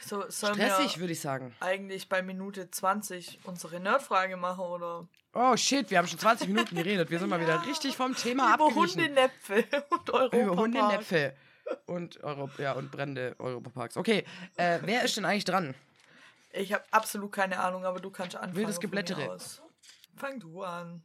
So, 0.00 0.28
sollen 0.28 0.54
Stressig, 0.54 0.96
wir 0.96 1.00
würde 1.02 1.12
ich 1.12 1.20
sagen. 1.20 1.54
eigentlich 1.60 2.08
bei 2.08 2.20
Minute 2.20 2.70
20 2.70 3.40
unsere 3.44 3.80
Nerdfrage 3.80 4.36
machen 4.36 4.64
oder 4.64 5.08
Oh 5.32 5.56
shit, 5.56 5.90
wir 5.90 5.98
haben 5.98 6.06
schon 6.06 6.18
20 6.18 6.48
Minuten 6.48 6.76
geredet. 6.76 7.10
Wir 7.10 7.18
sind 7.18 7.28
mal 7.28 7.40
wieder 7.40 7.66
richtig 7.66 7.96
vom 7.96 8.14
Thema 8.14 8.54
über 8.54 8.66
abgewichen. 8.66 9.00
Hundenäpfe 9.00 9.64
und 9.90 10.10
Europa. 10.10 10.36
Über 10.36 10.56
Hundenäpfe 10.56 11.34
und 11.86 12.22
Europ 12.22 12.58
ja, 12.58 12.72
und 12.72 12.90
brennende 12.92 13.34
Europaparks. 13.38 13.96
Okay, 13.96 14.24
äh, 14.56 14.78
wer 14.82 15.04
ist 15.04 15.16
denn 15.16 15.24
eigentlich 15.24 15.44
dran? 15.44 15.74
Ich 16.52 16.72
habe 16.72 16.84
absolut 16.92 17.32
keine 17.32 17.58
Ahnung, 17.58 17.84
aber 17.84 17.98
du 17.98 18.10
kannst 18.10 18.36
anfangen. 18.36 18.56
Wildes 18.56 18.78
Geblättere. 18.78 19.36
Fang 20.16 20.38
du 20.38 20.62
an. 20.62 21.02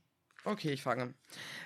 Okay, 0.49 0.71
ich 0.71 0.81
fange. 0.81 1.13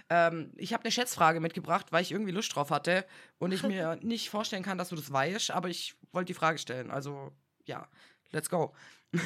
Ähm, 0.10 0.52
ich 0.58 0.74
habe 0.74 0.84
eine 0.84 0.92
Schätzfrage 0.92 1.40
mitgebracht, 1.40 1.88
weil 1.92 2.02
ich 2.02 2.12
irgendwie 2.12 2.34
Lust 2.34 2.54
drauf 2.54 2.70
hatte 2.70 3.06
und 3.38 3.54
ich 3.54 3.64
mir 3.64 3.96
nicht 4.02 4.30
vorstellen 4.30 4.62
kann, 4.62 4.78
dass 4.78 4.90
du 4.90 4.98
das 4.98 5.12
weißt, 5.12 5.52
aber 5.52 5.70
ich 5.70 5.96
wollte 6.12 6.28
die 6.28 6.34
Frage 6.34 6.58
stellen. 6.58 6.92
Also, 6.92 7.32
ja, 7.64 7.88
let's 8.32 8.50
go. 8.50 8.76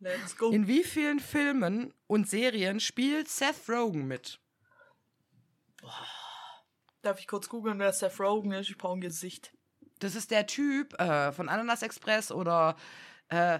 Let's 0.00 0.36
go. 0.36 0.50
In 0.50 0.68
wie 0.68 0.84
vielen 0.84 1.18
Filmen 1.18 1.92
und 2.06 2.28
Serien 2.28 2.78
spielt 2.78 3.28
Seth 3.28 3.68
Rogen 3.68 4.06
mit? 4.06 4.40
Darf 7.02 7.18
ich 7.18 7.26
kurz 7.26 7.48
googeln, 7.48 7.80
wer 7.80 7.92
Seth 7.92 8.20
Rogen 8.20 8.52
ist? 8.52 8.70
Ich 8.70 8.78
brauche 8.78 8.96
ein 8.96 9.00
Gesicht. 9.00 9.52
Das 9.98 10.14
ist 10.14 10.30
der 10.30 10.46
Typ 10.46 10.94
äh, 11.00 11.32
von 11.32 11.48
Ananas 11.48 11.82
Express 11.82 12.30
oder 12.30 12.76
äh, 13.28 13.58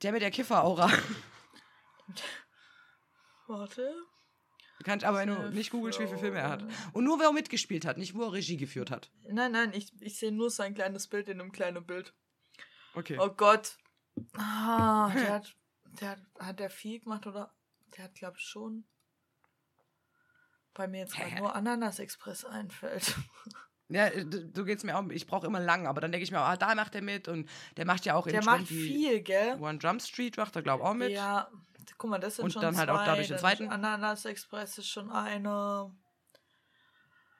Der 0.00 0.12
mit 0.12 0.22
der 0.22 0.30
Kiffer-Aura. 0.30 0.90
Warte. 3.46 3.94
Du 4.78 4.84
kannst 4.84 5.04
aber 5.04 5.24
nur 5.24 5.50
nicht 5.50 5.70
googeln, 5.70 5.94
wie 5.98 6.06
viele 6.06 6.18
Filme 6.18 6.38
er 6.38 6.50
hat. 6.50 6.64
Und 6.92 7.04
nur, 7.04 7.18
wer 7.18 7.26
er 7.26 7.32
mitgespielt 7.32 7.84
hat, 7.86 7.96
nicht 7.96 8.14
wo 8.14 8.22
er 8.22 8.32
Regie 8.32 8.56
geführt 8.56 8.90
hat. 8.90 9.10
Nein, 9.28 9.52
nein, 9.52 9.72
ich, 9.72 9.92
ich 10.00 10.18
sehe 10.18 10.32
nur 10.32 10.50
sein 10.50 10.74
kleines 10.74 11.06
Bild 11.06 11.28
in 11.28 11.40
einem 11.40 11.52
kleinen 11.52 11.84
Bild. 11.84 12.12
Okay. 12.94 13.18
Oh 13.20 13.30
Gott. 13.30 13.76
Ah, 14.36 15.10
der 15.14 15.32
hat, 15.34 15.56
der 16.00 16.10
hat, 16.10 16.18
hat 16.38 16.60
der 16.60 16.70
viel 16.70 17.00
gemacht 17.00 17.26
oder? 17.26 17.54
Der 17.96 18.04
hat, 18.04 18.14
glaube 18.14 18.36
ich, 18.38 18.44
schon. 18.44 18.84
Bei 20.74 20.88
mir 20.88 21.00
jetzt 21.00 21.14
gerade 21.16 21.36
nur 21.36 21.54
Ananas 21.54 22.00
Express 22.00 22.44
einfällt. 22.44 23.14
Ja, 23.88 24.10
so 24.54 24.64
geht's 24.64 24.82
mir 24.82 24.96
auch. 24.96 25.08
Ich 25.10 25.26
brauche 25.26 25.46
immer 25.46 25.60
lang, 25.60 25.86
aber 25.86 26.00
dann 26.00 26.10
denke 26.10 26.24
ich 26.24 26.30
mir, 26.30 26.40
ah, 26.40 26.56
da 26.56 26.74
macht 26.74 26.94
er 26.94 27.02
mit 27.02 27.28
und 27.28 27.48
der 27.76 27.84
macht 27.84 28.06
ja 28.06 28.14
auch 28.14 28.26
Der 28.26 28.42
macht 28.42 28.66
viel, 28.66 29.20
gell? 29.20 29.56
One 29.60 29.78
Jump 29.80 30.00
Street 30.00 30.36
macht 30.36 30.56
er, 30.56 30.62
glaube 30.62 30.82
ich, 30.82 30.88
auch 30.88 30.94
mit. 30.94 31.10
Ja, 31.10 31.48
guck 31.98 32.10
mal, 32.10 32.18
das 32.18 32.36
sind 32.36 32.46
Und 32.46 32.52
schon 32.52 32.62
dann 32.62 32.76
halt 32.76 32.90
auch, 32.90 33.04
zwei, 33.04 33.20
ich, 33.20 33.28
den 33.28 33.38
zweiten. 33.38 33.68
Ananas 33.68 34.24
Express 34.24 34.78
ist 34.78 34.88
schon 34.88 35.10
eine. 35.10 35.94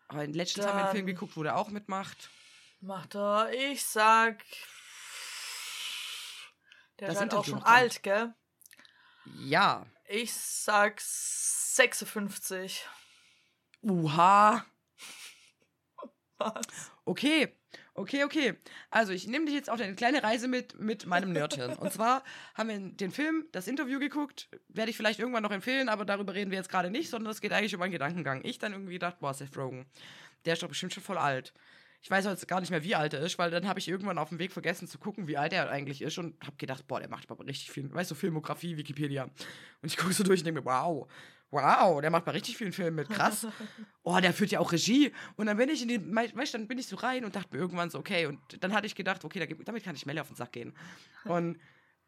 Aber 0.09 0.27
letztens 0.27 0.67
haben 0.67 0.79
wir 0.79 0.85
einen 0.85 0.93
Film 0.93 1.07
geguckt, 1.07 1.37
wo 1.37 1.43
der 1.43 1.57
auch 1.57 1.69
mitmacht. 1.69 2.31
Macht 2.81 3.15
er, 3.15 3.51
ich 3.53 3.85
sag. 3.85 4.45
Der 7.01 7.09
Da 7.09 7.15
ist 7.15 7.21
halt 7.21 7.33
doch 7.33 7.39
auch 7.39 7.45
schon 7.45 7.63
alt, 7.63 8.03
gell? 8.03 8.35
Ja. 9.39 9.87
Ich 10.07 10.35
sag 10.35 11.01
56. 11.01 12.87
Uha. 13.83 14.65
Was? 16.39 16.67
Okay. 17.05 17.57
Okay, 17.97 18.25
okay. 18.25 18.55
Also, 18.91 19.13
ich 19.13 19.29
nehme 19.29 19.45
dich 19.47 19.55
jetzt 19.55 19.71
auf 19.71 19.81
eine 19.81 19.95
kleine 19.95 20.23
Reise 20.23 20.49
mit, 20.49 20.79
mit 20.81 21.07
meinem 21.07 21.33
Nerdhirn. 21.33 21.75
Und 21.75 21.93
zwar 21.93 22.25
haben 22.55 22.69
wir 22.69 22.79
den 22.79 23.13
Film, 23.13 23.47
das 23.53 23.69
Interview 23.69 24.01
geguckt. 24.01 24.49
Werde 24.69 24.91
ich 24.91 24.97
vielleicht 24.97 25.21
irgendwann 25.21 25.45
noch 25.45 25.53
empfehlen, 25.53 25.89
aber 25.89 26.05
darüber 26.05 26.35
reden 26.35 26.51
wir 26.51 26.59
jetzt 26.59 26.71
gerade 26.71 26.91
nicht, 26.91 27.09
sondern 27.09 27.31
es 27.31 27.41
geht 27.41 27.53
eigentlich 27.53 27.75
um 27.75 27.83
einen 27.83 27.93
Gedankengang. 27.93 28.41
Ich 28.45 28.59
dann 28.59 28.73
irgendwie 28.73 28.95
gedacht, 28.95 29.21
boah, 29.21 29.33
Seth 29.33 29.57
Rogen, 29.57 29.87
der 30.45 30.55
ist 30.55 30.63
doch 30.63 30.69
bestimmt 30.69 30.93
schon 30.93 31.05
voll 31.05 31.19
alt. 31.19 31.53
Ich 32.05 32.11
weiß 32.11 32.27
jetzt 32.27 32.47
gar 32.49 32.61
nicht 32.61 32.69
mehr, 32.69 32.85
wie 32.85 32.95
alt 32.95 33.15
er 33.15 33.21
ist, 33.21 33.39
weil 33.39 33.51
dann 33.51 33.67
habe 33.67 33.79
ich 33.79 33.89
irgendwann 33.89 34.19
auf 34.19 34.29
dem 34.29 34.39
Weg 34.39 34.53
vergessen 34.53 34.87
zu 34.87 34.99
gucken, 34.99 35.27
wie 35.27 35.39
alt 35.39 35.55
er 35.55 35.71
eigentlich 35.71 36.03
ist 36.03 36.19
und 36.19 36.39
habe 36.45 36.55
gedacht, 36.59 36.87
boah, 36.87 37.01
der 37.01 37.09
macht 37.09 37.31
aber 37.31 37.47
richtig 37.47 37.71
viel, 37.71 37.91
weißt 37.95 38.11
du, 38.11 38.15
Filmografie, 38.15 38.77
Wikipedia. 38.77 39.23
Und 39.25 39.33
ich 39.85 39.97
gucke 39.97 40.13
so 40.13 40.23
durch 40.23 40.41
und 40.41 40.45
denke 40.45 40.61
mir, 40.61 40.67
wow, 40.67 41.09
wow, 41.51 42.03
der 42.03 42.11
macht 42.11 42.27
bei 42.27 42.33
richtig 42.33 42.59
vielen 42.59 42.75
Filmen 42.75 42.97
mit, 42.97 43.09
krass. 43.09 43.47
Oh, 44.07 44.21
der 44.21 44.35
führt 44.35 44.51
ja 44.51 44.61
auch 44.61 44.71
Regie. 44.71 45.13
Und 45.37 45.47
dann 45.47 45.57
bin 45.57 45.71
ich 45.71 45.81
in 45.81 45.89
die, 45.89 45.99
weißt 46.15 46.53
du, 46.53 46.59
dann 46.59 46.69
bin 46.69 46.77
ich 46.77 46.87
so 46.89 46.97
rein 46.97 47.25
und 47.25 47.35
dachte 47.35 47.49
mir 47.55 47.59
irgendwann 47.63 47.89
so, 47.89 47.99
okay, 47.99 48.27
und 48.27 48.39
dann 48.63 48.75
hatte 48.75 48.87
ich 48.87 48.95
gedacht, 48.95 49.25
okay, 49.25 49.39
da- 49.47 49.65
damit 49.65 49.83
kann 49.83 49.97
ich 49.97 50.05
Melle 50.05 50.21
auf 50.21 50.27
den 50.27 50.37
Sack 50.37 50.53
gehen. 50.53 50.75
Und 51.25 51.59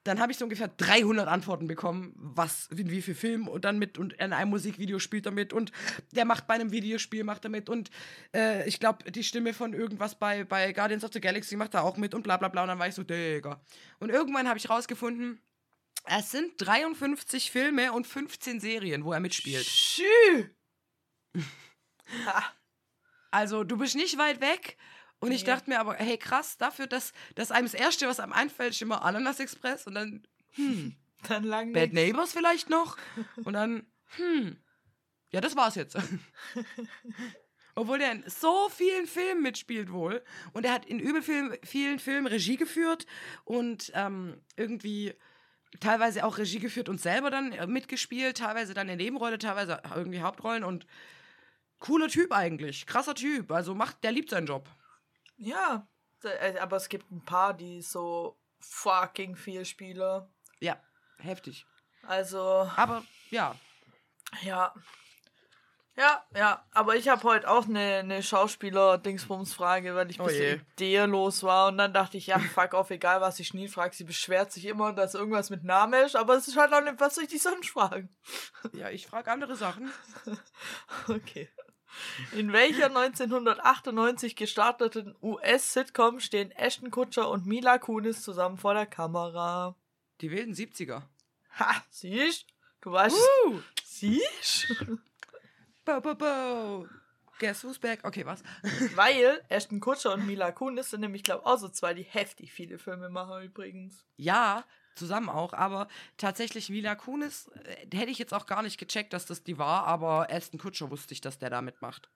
dann 0.07 0.21
habe 0.21 0.33
ich 0.33 0.39
so 0.39 0.45
ungefähr 0.45 0.69
300 0.69 1.27
Antworten 1.29 1.67
bekommen, 1.67 2.13
was, 2.17 2.69
in 2.69 2.91
wie 2.91 3.03
viel 3.03 3.15
Film 3.15 3.49
und 3.49 3.65
dann 3.65 3.79
mit 3.79 3.99
und 3.99 4.13
in 4.15 4.33
einem 4.33 4.51
Musikvideo 4.51 4.99
spielt 4.99 5.27
er 5.27 5.33
mit 5.33 5.53
und 5.53 5.73
der 6.13 6.25
macht 6.25 6.47
bei 6.47 6.55
einem 6.55 6.71
Videospiel 6.71 7.25
macht 7.25 7.45
er 7.45 7.51
mit 7.51 7.69
und 7.69 7.91
äh, 8.35 8.69
ich 8.69 8.79
glaube 8.79 9.11
die 9.11 9.25
Stimme 9.25 9.53
von 9.53 9.73
irgendwas 9.73 10.19
bei, 10.19 10.45
bei 10.45 10.73
Guardians 10.73 11.05
of 11.05 11.13
the 11.13 11.21
Galaxy 11.21 11.57
macht 11.57 11.75
er 11.75 11.85
auch 11.85 11.97
mit 11.97 12.15
und 12.15 12.23
bla 12.23 12.37
bla 12.37 12.49
bla 12.49 12.63
und 12.63 12.69
dann 12.69 12.79
war 12.79 12.89
ich 12.89 12.95
so, 12.95 13.03
Digga. 13.03 13.61
Und 13.99 14.11
irgendwann 14.11 14.49
habe 14.49 14.59
ich 14.59 14.71
rausgefunden, 14.71 15.41
es 16.05 16.31
sind 16.31 16.53
53 16.59 17.51
Filme 17.51 17.93
und 17.93 18.07
15 18.07 18.61
Serien, 18.61 19.05
wo 19.05 19.13
er 19.13 19.21
mitspielt. 19.21 19.67
Schü! 19.67 20.51
Also 23.33 23.65
du 23.65 23.77
bist 23.77 23.97
nicht 23.97 24.17
weit 24.17 24.41
weg. 24.41 24.79
Und 25.19 25.33
ich 25.33 25.45
dachte 25.45 25.71
mir 25.71 25.81
aber, 25.81 25.95
hey 25.95 26.19
krass, 26.19 26.59
dafür, 26.59 26.87
dass, 26.87 27.13
dass 27.35 27.51
einem 27.51 27.67
das 27.67 27.75
Erste, 27.75 28.07
was 28.07 28.21
einem 28.21 28.33
einfällt, 28.33 28.73
ist 28.73 28.83
immer 28.83 29.03
Ananas 29.03 29.41
Express 29.41 29.87
und 29.87 29.95
dann, 29.95 30.27
hm, 30.53 30.95
dann 31.29 31.45
lang 31.45 31.73
Bad 31.73 31.93
nix. 31.93 31.95
Neighbors 31.95 32.33
vielleicht 32.33 32.71
noch. 32.71 32.97
Und 33.45 33.55
dann, 33.55 33.87
hm, 34.17 34.59
ja, 35.31 35.41
das 35.41 35.57
war's 35.57 35.75
jetzt. 35.75 35.97
Obwohl 37.75 37.99
der 37.99 38.13
in 38.13 38.25
so 38.27 38.71
vielen 38.71 39.07
Filmen 39.07 39.43
mitspielt 39.43 39.93
wohl. 39.93 40.23
Und 40.53 40.65
er 40.65 40.73
hat 40.73 40.87
in 40.87 40.99
übel 40.99 41.23
vielen, 41.23 41.57
vielen 41.63 41.99
Filmen 41.99 42.27
Regie 42.27 42.57
geführt 42.57 43.07
und 43.45 43.93
ähm, 43.95 44.41
irgendwie 44.57 45.15
teilweise 45.81 46.25
auch 46.25 46.39
Regie 46.39 46.59
geführt 46.59 46.89
und 46.89 47.01
selber 47.01 47.31
dann 47.31 47.53
äh, 47.53 47.67
mitgespielt, 47.67 48.39
teilweise 48.39 48.73
dann 48.73 48.89
in 48.89 48.97
Nebenrolle, 48.97 49.39
teilweise 49.39 49.83
irgendwie 49.95 50.21
Hauptrollen 50.21 50.65
und 50.65 50.87
cooler 51.79 52.09
Typ 52.09 52.33
eigentlich, 52.33 52.87
krasser 52.87 53.15
Typ. 53.15 53.51
Also 53.53 53.75
macht, 53.75 54.03
der 54.05 54.13
liebt 54.13 54.31
seinen 54.31 54.47
Job. 54.47 54.69
Ja, 55.37 55.87
äh, 56.25 56.59
aber 56.59 56.77
es 56.77 56.89
gibt 56.89 57.11
ein 57.11 57.25
paar, 57.25 57.55
die 57.55 57.83
so 57.83 58.39
fucking 58.61 59.37
viel 59.37 59.65
spielen. 59.65 60.27
Ja, 60.61 60.81
heftig. 61.19 61.67
Also, 62.03 62.71
Aber 62.77 63.05
ja, 63.31 63.55
ja. 64.43 64.73
Ja, 65.99 66.23
ja, 66.37 66.63
aber 66.73 66.95
ich 66.97 67.09
habe 67.09 67.23
heute 67.23 67.49
auch 67.49 67.65
eine, 67.65 67.97
eine 68.01 68.23
Schauspieler-Dingsbums-Frage, 68.23 69.95
weil 69.95 70.11
ich 70.11 70.19
ein 70.19 70.23
Oh 70.23 70.27
bisschen 70.27 70.61
ideenlos 70.75 71.43
war 71.43 71.69
und 71.69 71.79
dann 71.79 71.95
dachte 71.95 72.19
ich, 72.19 72.27
ja, 72.27 72.39
fuck 72.55 72.75
auf, 72.75 72.91
egal 72.91 73.23
was 73.23 73.41
ich 73.41 73.55
nie 73.55 73.67
frage, 73.67 73.97
sie 73.97 74.05
beschwert 74.05 74.53
sich 74.53 74.67
immer, 74.67 74.93
dass 74.93 75.15
irgendwas 75.15 75.49
mit 75.49 75.65
Namen 75.65 76.05
ist, 76.05 76.15
aber 76.15 76.35
es 76.35 76.49
ist 76.49 76.59
halt 76.59 76.75
auch 76.75 76.83
nicht, 76.83 77.01
was 77.01 77.15
soll 77.15 77.25
ich 77.25 77.31
die 77.31 77.39
sonst 77.39 77.71
fragen? 77.71 78.15
ja, 78.75 78.91
ich 78.91 79.07
frage 79.07 79.31
andere 79.31 79.57
Sachen. 79.57 79.91
Okay. 81.09 81.49
In 82.33 82.53
welcher 82.53 82.87
1998 82.87 84.37
gestarteten 84.37 85.15
US-Sitcom 85.23 86.21
stehen 86.21 86.51
Ashton 86.53 86.91
Kutcher 86.91 87.29
und 87.31 87.47
Mila 87.47 87.79
Kunis 87.79 88.23
zusammen 88.23 88.59
vor 88.59 88.75
der 88.75 88.87
Kamera? 88.87 89.77
Die 90.21 90.31
wilden 90.31 90.55
70er. 90.55 91.03
Ha, 91.59 91.83
siehst? 91.91 92.47
Du 92.81 92.93
weißt, 92.93 93.17
Uh! 93.47 93.61
siehst? 93.85 94.75
Bo, 95.85 96.01
bo, 96.01 96.15
bo. 96.15 96.87
Guess 97.39 97.65
who's 97.65 97.79
back? 97.79 98.01
Okay, 98.03 98.25
was? 98.25 98.43
Weil 98.95 99.43
Ashton 99.49 99.81
Kutcher 99.81 100.15
und 100.15 100.27
Mila 100.27 100.53
Kunis 100.53 100.91
sind 100.91 101.01
nämlich, 101.01 101.23
glaube 101.23 101.43
ich, 101.45 101.47
auch 101.47 101.59
so 101.59 101.69
zwei, 101.69 101.93
die 101.93 102.03
heftig 102.03 102.51
viele 102.53 102.79
Filme 102.79 103.11
machen 103.11 103.43
übrigens. 103.43 104.05
Ja, 104.17 104.65
zusammen 104.97 105.29
auch, 105.29 105.53
aber 105.53 105.89
tatsächlich 106.17 106.69
Mila 106.71 106.95
Kunis 106.95 107.49
äh, 107.65 107.97
hätte 107.97 108.11
ich 108.11 108.19
jetzt 108.19 108.35
auch 108.35 108.47
gar 108.47 108.63
nicht 108.63 108.79
gecheckt, 108.79 109.13
dass 109.13 109.27
das 109.27 109.45
die 109.45 109.59
war, 109.59 109.85
aber 109.87 110.29
Aston 110.31 110.59
Kutscher 110.59 110.91
wusste 110.91 111.15
ich, 111.15 111.21
dass 111.21 111.39
der 111.39 111.51
da 111.51 111.63
mitmacht. 111.63 112.11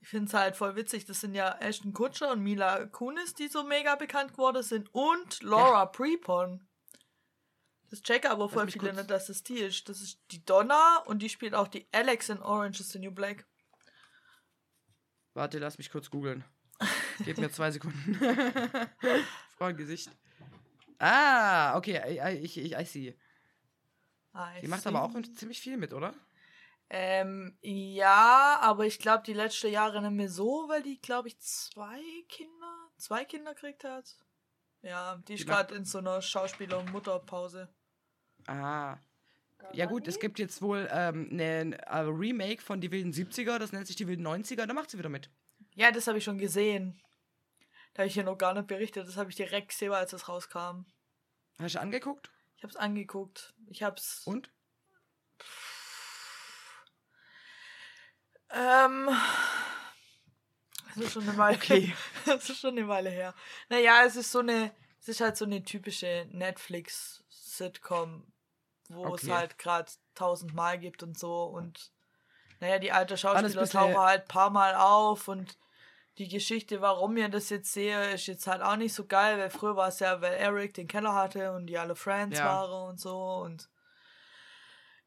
Ich 0.00 0.08
finde 0.08 0.26
es 0.28 0.34
halt 0.34 0.56
voll 0.56 0.76
witzig, 0.76 1.06
das 1.06 1.20
sind 1.20 1.34
ja 1.34 1.56
Ashton 1.60 1.94
Kutcher 1.94 2.32
und 2.32 2.42
Mila 2.42 2.86
Kunis, 2.86 3.34
die 3.34 3.48
so 3.48 3.64
mega 3.64 3.94
bekannt 3.94 4.32
geworden 4.32 4.62
sind 4.62 4.94
und 4.94 5.42
Laura 5.42 5.86
Prepon. 5.86 6.68
Das 7.88 8.02
check 8.02 8.28
aber 8.28 8.48
voll 8.48 8.68
viele 8.70 8.92
nicht, 8.92 9.08
dass 9.08 9.28
es 9.28 9.44
die 9.44 9.58
ist. 9.58 9.88
Das 9.88 10.00
ist 10.00 10.20
die 10.30 10.44
Donna 10.44 10.98
und 11.06 11.20
die 11.20 11.28
spielt 11.28 11.54
auch 11.54 11.68
die 11.68 11.86
Alex 11.92 12.28
in 12.28 12.42
Orange 12.42 12.80
is 12.80 12.90
the 12.90 12.98
New 12.98 13.12
Black. 13.12 13.46
Warte, 15.32 15.58
lass 15.58 15.78
mich 15.78 15.90
kurz 15.90 16.10
googeln. 16.10 16.44
Gib 17.24 17.38
mir 17.38 17.50
zwei 17.52 17.70
Sekunden. 17.70 18.18
Frauengesicht. 19.56 20.10
Ah, 21.06 21.76
okay, 21.76 22.38
ich, 22.42 22.56
ich, 22.56 22.72
I 22.72 22.84
see. 22.84 23.18
I 24.34 24.60
Die 24.62 24.68
macht 24.68 24.82
see. 24.82 24.88
aber 24.88 25.02
auch 25.02 25.12
ziemlich 25.36 25.60
viel 25.60 25.76
mit, 25.76 25.92
oder? 25.92 26.14
Ähm, 26.90 27.56
ja, 27.62 28.58
aber 28.60 28.86
ich 28.86 28.98
glaube, 28.98 29.22
die 29.24 29.32
letzten 29.32 29.70
Jahre 29.70 30.00
nicht 30.02 30.10
mehr 30.12 30.28
so, 30.28 30.64
weil 30.68 30.82
die, 30.82 31.00
glaube 31.00 31.28
ich, 31.28 31.38
zwei 31.40 32.00
Kinder, 32.28 32.88
zwei 32.96 33.24
Kinder 33.24 33.54
kriegt 33.54 33.84
hat. 33.84 34.16
Ja, 34.82 35.16
die 35.28 35.34
ist 35.34 35.44
Die 35.44 35.46
macht- 35.48 35.68
gerade 35.68 35.74
in 35.76 35.84
so 35.84 35.98
einer 35.98 36.20
Schauspieler- 36.22 36.78
und 36.78 36.92
Mutterpause. 36.92 37.68
Ah. 38.46 38.96
Ja 39.72 39.86
gut, 39.86 40.06
es 40.06 40.20
gibt 40.20 40.38
jetzt 40.38 40.60
wohl 40.60 40.86
ähm, 40.92 41.28
ein 41.40 41.74
Remake 41.90 42.60
von 42.62 42.80
Die 42.82 42.90
wilden 42.90 43.12
70er, 43.12 43.58
das 43.58 43.72
nennt 43.72 43.86
sich 43.86 43.96
Die 43.96 44.06
wilden 44.06 44.26
90er, 44.26 44.66
da 44.66 44.74
macht 44.74 44.90
sie 44.90 44.98
wieder 44.98 45.08
mit. 45.08 45.30
Ja, 45.74 45.90
das 45.90 46.06
habe 46.06 46.18
ich 46.18 46.24
schon 46.24 46.36
gesehen. 46.38 47.00
Da 47.94 48.00
habe 48.02 48.08
ich 48.08 48.14
hier 48.14 48.24
noch 48.24 48.36
gar 48.36 48.52
nicht 48.52 48.66
berichtet. 48.66 49.08
Das 49.08 49.16
habe 49.16 49.30
ich 49.30 49.36
direkt 49.36 49.68
gesehen, 49.68 49.92
als 49.92 50.12
es 50.12 50.28
rauskam. 50.28 50.84
Hast 51.60 51.74
du 51.74 51.80
angeguckt? 51.80 52.30
Ich 52.56 52.62
habe 52.62 52.70
es 52.72 52.76
angeguckt. 52.76 53.52
Ich 53.68 53.82
habe 53.82 53.96
es. 53.96 54.22
Und? 54.24 54.50
Ähm. 58.50 59.10
Das 60.94 61.04
ist 61.04 61.12
schon 61.12 61.28
eine 61.28 61.36
Weile. 61.36 61.56
Okay. 61.56 61.92
das 62.26 62.48
ist 62.50 62.60
schon 62.60 62.78
eine 62.78 62.88
Weile 62.88 63.10
her. 63.10 63.34
Naja, 63.68 64.04
es 64.04 64.16
ist 64.16 64.32
so 64.32 64.40
eine. 64.40 64.74
Es 65.00 65.08
ist 65.08 65.20
halt 65.20 65.36
so 65.36 65.44
eine 65.44 65.62
typische 65.62 66.26
Netflix-Sitcom, 66.30 68.32
wo 68.88 69.14
es 69.14 69.24
Okay. 69.24 69.32
halt 69.32 69.58
gerade 69.58 69.92
tausendmal 70.14 70.78
gibt 70.78 71.02
und 71.02 71.18
so. 71.18 71.44
Und 71.44 71.92
naja, 72.60 72.78
die 72.78 72.90
alte 72.90 73.18
Schauspieler 73.18 73.68
tauchen 73.68 73.98
halt 73.98 74.22
ein 74.22 74.28
paar 74.28 74.48
Mal 74.48 74.74
auf 74.76 75.28
und 75.28 75.58
die 76.18 76.28
Geschichte, 76.28 76.80
warum 76.80 77.16
ihr 77.16 77.28
das 77.28 77.50
jetzt 77.50 77.72
sehe, 77.72 78.12
ist 78.14 78.26
jetzt 78.26 78.46
halt 78.46 78.62
auch 78.62 78.76
nicht 78.76 78.94
so 78.94 79.06
geil, 79.06 79.38
weil 79.38 79.50
früher 79.50 79.76
war 79.76 79.88
es 79.88 79.98
ja, 80.00 80.20
weil 80.20 80.34
Eric 80.34 80.74
den 80.74 80.86
Keller 80.88 81.14
hatte 81.14 81.52
und 81.52 81.66
die 81.66 81.78
alle 81.78 81.96
Friends 81.96 82.38
Ja. 82.38 82.44
waren 82.44 82.90
und 82.90 83.00
so 83.00 83.36
und 83.44 83.68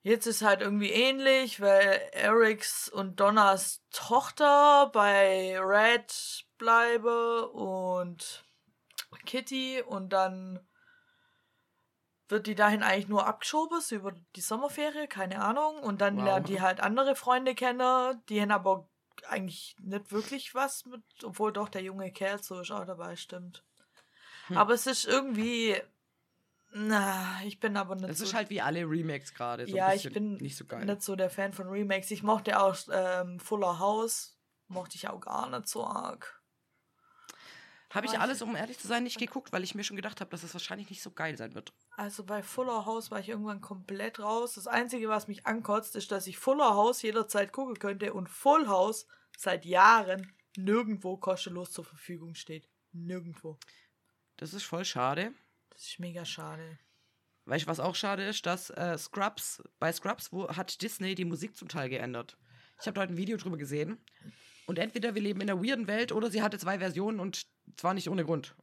jetzt 0.02 0.26
ist 0.26 0.42
halt 0.42 0.62
irgendwie 0.62 0.92
ähnlich, 0.92 1.62
weil 1.62 2.02
Erics 2.12 2.90
und 2.90 3.20
Donnas 3.20 3.84
Tochter 3.92 4.90
bei 4.94 5.58
Red 5.60 6.46
bleibe 6.58 7.50
und 7.50 8.46
Kitty 9.26 9.82
und 9.82 10.10
dann 10.14 10.60
wird 12.30 12.48
die 12.48 12.56
dahin 12.56 12.84
eigentlich 12.84 13.08
nur 13.08 13.26
abgeschoben, 13.26 13.80
so 13.80 13.96
über 13.96 14.12
die 14.36 14.42
Sommerferie, 14.42 15.08
keine 15.08 15.42
Ahnung. 15.42 15.80
Und 15.80 16.02
dann 16.02 16.18
Wow. 16.18 16.26
lernt 16.26 16.50
die 16.50 16.62
halt 16.62 16.82
andere 16.82 17.16
Freunde 17.16 17.56
kennen, 17.56 18.22
die 18.28 18.42
haben 18.42 18.52
aber 18.52 18.90
eigentlich 19.28 19.76
nicht 19.80 20.12
wirklich 20.12 20.56
was 20.56 20.86
mit, 20.86 21.02
obwohl 21.24 21.54
doch 21.54 21.70
der 21.70 21.82
junge 21.82 22.12
Kerl 22.12 22.42
so 22.42 22.60
ist 22.60 22.72
auch 22.72 22.86
dabei, 22.86 23.16
stimmt. 23.16 23.64
Hm. 24.48 24.58
Aber 24.58 24.74
es 24.74 24.88
ist 24.88 25.06
irgendwie. 25.06 25.76
Na, 26.74 27.42
ich 27.46 27.60
bin 27.60 27.78
aber 27.78 27.96
nicht 27.96 28.10
Das 28.10 28.18
so, 28.20 28.26
ist 28.26 28.34
halt 28.34 28.50
wie 28.50 28.62
alle 28.62 28.82
Remakes 28.82 29.34
gerade. 29.34 29.66
So 29.68 29.76
ja, 29.76 29.94
ich 29.94 30.12
bin 30.12 30.36
nicht 30.36 30.58
so 30.58 30.66
geil. 30.66 30.86
nicht 30.86 31.02
so 31.02 31.16
der 31.16 31.30
Fan 31.30 31.54
von 31.54 31.68
Remakes. 31.68 32.12
Ich 32.12 32.24
mochte 32.24 32.60
auch 32.60 32.76
ähm, 32.92 33.40
Fuller 33.40 33.80
House, 33.80 34.38
mochte 34.68 34.96
ich 34.96 35.08
auch 35.08 35.22
gar 35.22 35.50
nicht 35.50 35.68
so 35.68 35.86
arg. 35.86 36.37
Habe 37.94 38.06
ich 38.06 38.20
alles, 38.20 38.42
um 38.42 38.56
ehrlich 38.56 38.78
zu 38.78 38.88
sein, 38.88 39.04
nicht 39.04 39.18
geguckt, 39.18 39.54
weil 39.54 39.64
ich 39.64 39.74
mir 39.74 39.84
schon 39.84 39.96
gedacht 39.96 40.20
habe, 40.20 40.30
dass 40.30 40.44
es 40.44 40.54
wahrscheinlich 40.54 40.90
nicht 40.90 41.02
so 41.02 41.12
geil 41.12 41.38
sein 41.38 41.56
wird. 41.56 41.72
Also 41.92 42.26
bei 42.26 42.44
Fuller 42.44 42.86
House 42.86 43.12
war 43.12 43.20
ich 43.20 43.30
irgendwann 43.30 43.62
komplett 43.62 44.20
raus. 44.20 44.56
Das 44.56 44.68
Einzige, 44.68 45.08
was 45.08 45.28
mich 45.28 45.48
ankotzt, 45.48 45.96
ist, 45.96 46.12
dass 46.12 46.28
ich 46.28 46.38
Fuller 46.38 46.76
House 46.76 47.02
jederzeit 47.02 47.54
gucken 47.54 47.80
könnte 47.80 48.14
und 48.14 48.28
Full 48.28 48.68
House 48.68 49.08
seit 49.38 49.64
Jahren 49.64 50.34
nirgendwo 50.58 51.16
kostenlos 51.18 51.72
zur 51.72 51.86
Verfügung 51.86 52.36
steht. 52.36 52.68
Nirgendwo. 52.92 53.58
Das 54.36 54.54
ist 54.54 54.64
voll 54.64 54.84
schade. 54.84 55.34
Das 55.70 55.84
ist 55.84 56.00
mega 56.00 56.26
schade. 56.26 56.80
Weißt 57.46 57.66
du, 57.66 57.70
was 57.70 57.80
auch 57.80 57.96
schade 57.96 58.26
ist, 58.26 58.46
dass 58.46 58.70
äh, 58.72 58.98
Scrubs, 58.98 59.64
bei 59.80 59.94
Scrubs 59.94 60.34
wo, 60.34 60.50
hat 60.50 60.82
Disney 60.82 61.16
die 61.16 61.24
Musik 61.24 61.56
zum 61.56 61.70
Teil 61.70 61.88
geändert. 61.88 62.38
Ich 62.82 62.88
habe 62.88 63.00
heute 63.00 63.14
ein 63.14 63.18
Video 63.18 63.38
drüber 63.38 63.58
gesehen. 63.58 63.98
Und 64.66 64.78
entweder 64.80 65.16
wir 65.16 65.22
leben 65.22 65.40
in 65.40 65.50
einer 65.50 65.64
weirden 65.64 65.88
Welt 65.88 66.12
oder 66.12 66.30
sie 66.30 66.42
hatte 66.42 66.60
zwei 66.60 66.80
Versionen 66.80 67.22
und 67.22 67.48
zwar 67.78 67.94
nicht 67.94 68.10
ohne 68.10 68.26
Grund. 68.26 68.56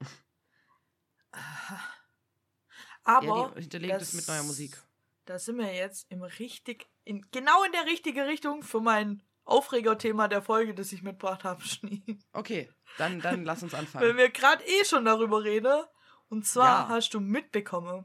Aber 3.05 3.27
ja, 3.27 3.55
hinterlegt 3.55 4.01
es 4.03 4.13
mit 4.15 4.27
neuer 4.29 4.43
Musik. 4.43 4.81
Da 5.27 5.39
sind 5.39 5.59
wir 5.59 5.73
jetzt 5.75 6.11
im 6.11 6.23
richtig, 6.23 6.89
in, 7.05 7.27
genau 7.31 7.65
in 7.65 7.73
der 7.73 7.87
richtige 7.87 8.27
Richtung 8.27 8.63
für 8.63 8.81
mein 8.81 9.23
Aufregerthema 9.45 10.29
der 10.29 10.43
Folge, 10.43 10.75
das 10.75 10.93
ich 10.93 11.03
mitgebracht 11.03 11.45
habe, 11.45 11.63
Schnee. 11.67 12.19
Okay, 12.33 12.71
dann, 12.99 13.21
dann 13.21 13.45
lass 13.45 13.63
uns 13.63 13.73
Wenn 13.73 13.81
anfangen. 13.81 14.17
wir 14.17 14.31
gerade 14.31 14.65
eh 14.65 14.85
schon 14.85 15.05
darüber 15.05 15.45
reden. 15.45 15.85
Und 16.29 16.47
zwar 16.47 16.85
Ja. 16.85 16.89
hast 16.89 17.11
du 17.15 17.21
mitbekommen, 17.21 18.05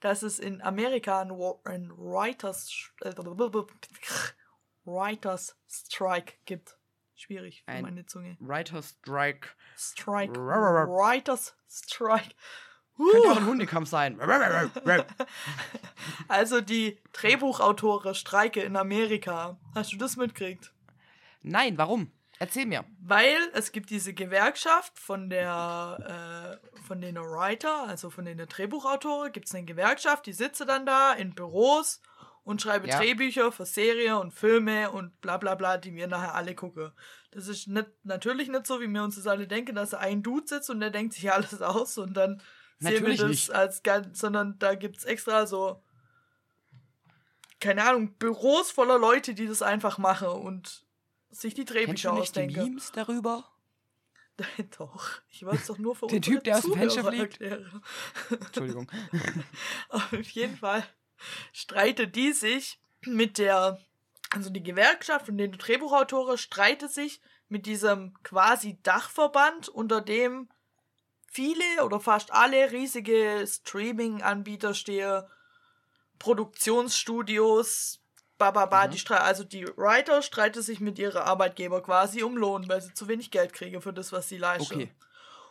dass 0.00 0.22
es 0.22 0.38
in 0.38 0.60
Amerika 0.60 1.20
ein 1.22 1.30
Writers, 1.30 2.92
äh, 3.00 3.12
Writers 4.84 5.56
Strike 5.66 6.34
gibt. 6.44 6.78
Schwierig 7.24 7.62
für 7.64 7.70
Ein- 7.72 7.82
meine 7.84 8.04
Zunge. 8.04 8.36
Writer's 8.38 8.96
Strike. 9.00 9.48
Strike. 9.78 10.38
Rrrr. 10.38 10.86
Writers 10.88 11.54
Strike. 11.70 12.34
Könnte 12.98 13.30
auch 13.30 13.36
ein 13.38 13.46
Hundekampf 13.46 13.88
sein. 13.88 14.20
Also 16.28 16.60
die 16.60 17.00
Drehbuchautoren 17.12 18.14
streike 18.14 18.60
in 18.60 18.76
Amerika. 18.76 19.56
Hast 19.74 19.92
du 19.92 19.96
das 19.96 20.16
mitgekriegt? 20.16 20.70
Nein, 21.42 21.78
warum? 21.78 22.12
Erzähl 22.38 22.66
mir. 22.66 22.84
Weil 23.00 23.38
es 23.54 23.72
gibt 23.72 23.88
diese 23.88 24.12
Gewerkschaft 24.12 24.98
von 24.98 25.30
der 25.30 26.60
äh, 26.60 26.82
von 26.82 27.00
den 27.00 27.16
Writer, 27.16 27.86
also 27.88 28.10
von 28.10 28.26
den 28.26 28.36
Drehbuchautoren, 28.36 29.32
gibt 29.32 29.46
es 29.46 29.54
eine 29.54 29.64
Gewerkschaft, 29.64 30.26
die 30.26 30.34
sitzt 30.34 30.60
dann 30.60 30.84
da 30.84 31.14
in 31.14 31.34
Büros 31.34 32.02
und 32.44 32.62
schreibt 32.62 32.86
Ja. 32.86 32.98
Drehbücher 32.98 33.50
für 33.50 33.66
Serien 33.66 34.14
und 34.14 34.32
Filme 34.32 34.90
und 34.90 35.20
bla 35.20 35.38
bla 35.38 35.54
bla, 35.54 35.76
die 35.78 35.94
wir 35.94 36.06
nachher 36.06 36.34
alle 36.34 36.54
gucken. 36.54 36.92
Das 37.30 37.48
ist 37.48 37.66
nicht, 37.66 37.88
natürlich 38.04 38.48
nicht 38.48 38.66
so, 38.66 38.80
wie 38.80 38.86
wir 38.86 39.02
uns 39.02 39.16
das 39.16 39.26
alle 39.26 39.46
denken, 39.48 39.74
dass 39.74 39.94
ein 39.94 40.22
Dude 40.22 40.46
sitzt 40.46 40.70
und 40.70 40.80
der 40.80 40.90
denkt 40.90 41.14
sich 41.14 41.32
alles 41.32 41.60
aus 41.62 41.98
und 41.98 42.14
dann 42.14 42.40
sehen 42.78 42.92
Natürlich 42.92 43.18
wir 43.18 43.28
das 43.28 43.30
nicht. 43.30 43.50
als 43.52 43.82
ganz, 43.82 44.20
sondern 44.20 44.58
da 44.58 44.74
gibt 44.74 44.98
es 44.98 45.04
extra 45.04 45.46
so, 45.46 45.82
keine 47.60 47.84
Ahnung, 47.84 48.14
Büros 48.18 48.70
voller 48.70 48.98
Leute, 48.98 49.34
die 49.34 49.46
das 49.46 49.62
einfach 49.62 49.96
machen 49.98 50.28
und 50.28 50.84
sich 51.30 51.54
die 51.54 51.64
Kennst 51.64 51.74
Drehbücher 52.04 52.10
du 52.10 52.16
nicht 52.16 52.36
die 52.36 52.40
ausdenken. 52.42 52.62
Memes 52.62 52.92
darüber? 52.92 53.48
Doch, 54.78 55.08
ich 55.28 55.44
wollte 55.44 55.58
es 55.58 55.66
doch 55.66 55.78
nur 55.78 55.94
für 55.96 56.08
Der 56.08 56.20
Typ, 56.20 56.44
der 56.44 56.56
aus 56.58 56.62
dem 56.64 56.74
Fenster 56.74 57.04
fliegt? 57.04 57.40
Entschuldigung. 57.40 58.90
Auf 59.88 60.12
jeden 60.12 60.56
Fall 60.56 60.84
streitet 61.52 62.16
die 62.16 62.32
sich 62.32 62.78
mit 63.02 63.38
der, 63.38 63.78
also 64.30 64.50
die 64.50 64.62
Gewerkschaft 64.62 65.28
und 65.28 65.38
den 65.38 65.52
Drehbuchautoren 65.52 66.38
streitet 66.38 66.90
sich 66.92 67.20
mit 67.48 67.66
diesem 67.66 68.14
quasi 68.22 68.78
Dachverband, 68.82 69.68
unter 69.68 70.00
dem 70.00 70.48
viele 71.30 71.84
oder 71.84 72.00
fast 72.00 72.32
alle 72.32 72.70
riesige 72.72 73.44
Streaming-Anbieter 73.46 74.72
stehen, 74.74 75.24
Produktionsstudios, 76.18 78.00
bababa, 78.38 78.86
Mhm. 78.86 78.90
die 78.92 78.98
Stre 78.98 79.20
also 79.20 79.44
die 79.44 79.66
Writer 79.76 80.22
streiten 80.22 80.62
sich 80.62 80.80
mit 80.80 80.98
ihren 80.98 81.22
Arbeitgeber 81.22 81.82
quasi 81.82 82.22
um 82.22 82.36
Lohn, 82.36 82.68
weil 82.68 82.80
sie 82.80 82.94
zu 82.94 83.08
wenig 83.08 83.30
Geld 83.30 83.52
kriegen 83.52 83.80
für 83.80 83.92
das, 83.92 84.12
was 84.12 84.28
sie 84.28 84.38
leisten. 84.38 84.74
Okay. 84.74 84.94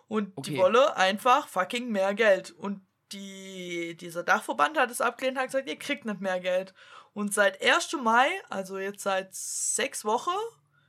Und 0.08 0.34
Okay. 0.36 0.52
die 0.52 0.58
wolle 0.58 0.96
einfach 0.98 1.48
fucking 1.48 1.90
mehr 1.90 2.14
Geld. 2.14 2.52
Und 2.52 2.82
die, 3.14 3.96
dieser 3.96 4.24
Dachverband 4.24 4.78
hat 4.78 4.92
es 4.92 5.02
abgelehnt, 5.02 5.38
hat 5.38 5.46
gesagt, 5.48 5.68
ihr 5.70 5.78
kriegt 5.80 6.06
nicht 6.06 6.22
mehr 6.22 6.40
Geld. 6.40 6.74
Und 7.14 7.34
seit 7.34 7.62
1. 7.62 7.94
Mai, 8.02 8.28
also 8.50 8.78
jetzt 8.78 9.04
seit 9.04 9.34
sechs 9.36 10.04
Wochen, 10.04 10.32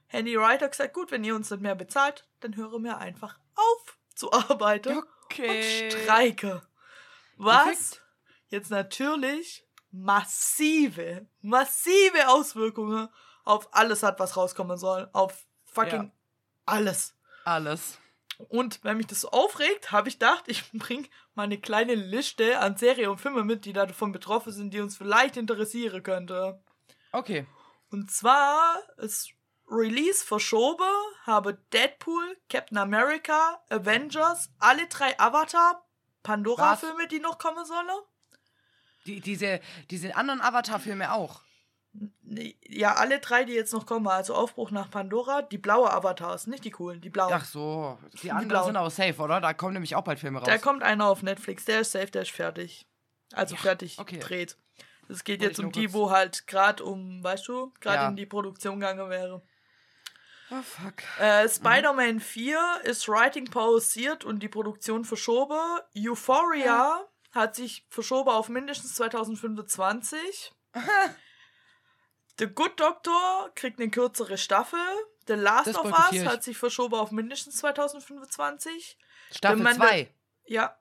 Handy 0.07 0.39
Writer 0.39 0.69
gesagt, 0.69 0.95
gut, 0.95 1.11
wenn 1.11 1.25
ihr 1.25 1.35
uns 1.35 1.51
nicht 1.51 1.61
mehr 1.61 1.75
bezahlt, 1.75 2.27
dann 2.41 2.57
hören 2.57 2.83
wir 2.85 2.99
einfach 2.99 3.39
auf 3.55 3.99
zu 4.15 4.33
arbeiten 4.33 5.03
Okay. 5.25 5.87
und 5.87 5.93
streike. 6.03 6.63
Was 7.37 7.65
Perfekt. 7.65 8.03
jetzt 8.49 8.71
natürlich 8.71 9.67
massive, 9.91 11.27
massive 11.43 12.29
Auswirkungen 12.29 13.09
auf 13.45 13.69
alles 13.75 14.03
hat, 14.03 14.19
was 14.21 14.37
rauskommen 14.37 14.77
soll. 14.79 15.09
Auf 15.13 15.45
fucking 15.67 16.05
Ja. 16.05 16.11
alles. 16.67 17.15
Alles. 17.45 17.99
Und 18.49 18.83
wenn 18.83 18.97
mich 18.97 19.07
das 19.07 19.21
so 19.21 19.31
aufregt, 19.31 19.93
habe 19.93 20.09
ich 20.09 20.19
gedacht, 20.19 20.45
ich 20.47 20.71
bringe 20.73 21.09
mal 21.35 21.45
eine 21.45 21.59
kleine 21.59 21.95
Liste 21.95 22.59
an 22.59 22.77
Serien 22.77 23.11
und 23.11 23.21
Filmen 23.21 23.47
mit, 23.47 23.65
die 23.65 23.73
davon 23.73 24.13
betroffen 24.13 24.53
sind, 24.53 24.73
die 24.73 24.81
uns 24.81 24.97
vielleicht 24.97 25.37
interessieren 25.37 26.03
könnte. 26.03 26.63
Okay. 27.13 27.47
Und 27.91 28.11
zwar 28.11 28.79
ist 28.99 29.33
Release 29.69 30.25
verschoben, 30.25 30.85
habe 31.25 31.55
Deadpool, 31.73 32.37
Captain 32.49 32.79
America, 32.79 33.63
Avengers, 33.71 34.51
alle 34.59 34.87
drei 34.89 35.19
Avatar, 35.19 35.87
Pandora-Filme, 36.23 37.09
die 37.09 37.21
noch 37.21 37.39
kommen 37.39 37.65
sollen. 37.65 37.89
Die, 39.07 39.21
diese, 39.21 39.61
diese 39.91 40.17
anderen 40.17 40.41
Avatar-Filme 40.41 41.13
auch. 41.13 41.44
Ja, 42.69 42.95
alle 42.95 43.21
drei, 43.21 43.45
die 43.45 43.53
jetzt 43.53 43.73
noch 43.73 43.87
kommen, 43.87 44.09
also 44.09 44.35
Aufbruch 44.35 44.71
nach 44.73 44.91
Pandora, 44.91 45.43
die 45.43 45.59
blaue 45.59 45.91
Avatars, 45.93 46.47
nicht 46.49 46.65
die 46.65 46.71
coolen, 46.73 47.01
die 47.01 47.11
blauen. 47.11 47.33
Ach 47.33 47.45
so. 47.45 47.99
Die 48.23 48.31
anderen 48.31 48.49
blauen. 48.49 48.65
sind 48.67 48.77
aber 48.77 48.91
safe, 48.91 49.17
oder? 49.23 49.41
Da 49.41 49.55
kommen 49.55 49.75
nämlich 49.75 49.95
auch 49.95 50.03
bald 50.03 50.19
Filme 50.19 50.41
raus. 50.41 50.47
Da 50.49 50.59
kommt 50.59 50.83
einer 50.83 51.07
auf 51.07 51.23
Netflix, 51.23 51.65
der 51.67 51.81
ist 51.81 51.93
safe, 51.93 52.11
der 52.11 52.23
ist 52.23 52.33
fertig. 52.33 52.87
Also 53.33 53.55
Ja, 53.55 53.61
fertig 53.61 53.99
okay. 54.01 54.19
gedreht. 54.19 54.57
Es 55.09 55.23
geht 55.23 55.41
Wollte 55.41 55.51
jetzt 55.51 55.59
um 55.61 55.71
die, 55.71 55.83
kurz- 55.83 55.93
wo 55.95 56.11
halt 56.11 56.47
gerade 56.49 56.83
um, 56.83 57.23
weißt 57.23 57.47
du, 57.47 57.73
gerade 57.81 57.97
Ja. 58.03 58.09
in 58.09 58.17
die 58.17 58.27
Produktion 58.27 58.81
gegangen 58.81 59.09
wäre. 59.11 59.43
oh, 60.51 60.63
fuck. 60.63 60.95
Äh, 61.21 61.49
Spider-Man 61.49 62.19
4 62.21 62.81
ist 62.85 63.07
Writing 63.09 63.45
pausiert 63.51 64.25
und 64.25 64.43
die 64.43 64.49
Produktion 64.49 65.05
verschoben. 65.05 65.59
Euphoria 65.97 67.05
hat 67.33 67.55
sich 67.55 67.87
verschoben 67.91 68.31
auf 68.31 68.49
mindestens 68.49 68.95
2025. 68.95 70.53
The 72.39 72.47
Good 72.49 72.81
Doctor 72.81 73.51
kriegt 73.55 73.79
eine 73.81 73.91
kürzere 73.91 74.39
Staffel. 74.39 74.81
The 75.27 75.35
Last 75.35 75.69
Das 75.69 75.77
of 75.77 75.87
Us 75.87 76.25
hat 76.27 76.43
sich 76.43 76.57
verschoben 76.57 76.95
auf 76.95 77.11
mindestens 77.11 77.57
2025. 77.59 78.99
Staffel 79.31 79.59
Manda- 79.63 79.87
2. 79.87 80.13
Ja. 80.47 80.77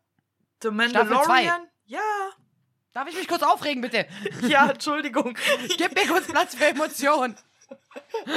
The 0.61 0.71
Mandalorian. 0.71 1.67
Ja, 1.85 1.99
Darf 2.93 3.07
ich 3.07 3.15
mich 3.15 3.27
kurz 3.27 3.41
aufregen, 3.41 3.81
bitte? 3.81 4.07
ja, 4.47 4.69
Entschuldigung. 4.69 5.35
Gib 5.77 5.95
mir 5.95 6.07
kurz 6.07 6.27
Platz 6.27 6.55
für 6.55 6.65
Emotionen. 6.65 7.35
Du 8.25 8.31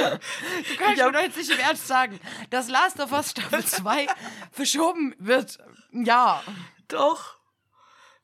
kannst 0.77 1.01
hab- 1.01 1.11
mir 1.11 1.11
doch 1.11 1.21
jetzt 1.21 1.37
nicht 1.37 1.51
im 1.51 1.59
Ernst 1.59 1.87
sagen, 1.87 2.19
dass 2.49 2.67
Last 2.67 2.99
of 2.99 3.11
Us 3.11 3.31
Staffel 3.31 3.63
2 3.65 4.07
verschoben 4.51 5.15
wird. 5.19 5.59
Ja. 5.91 6.43
Doch. 6.87 7.36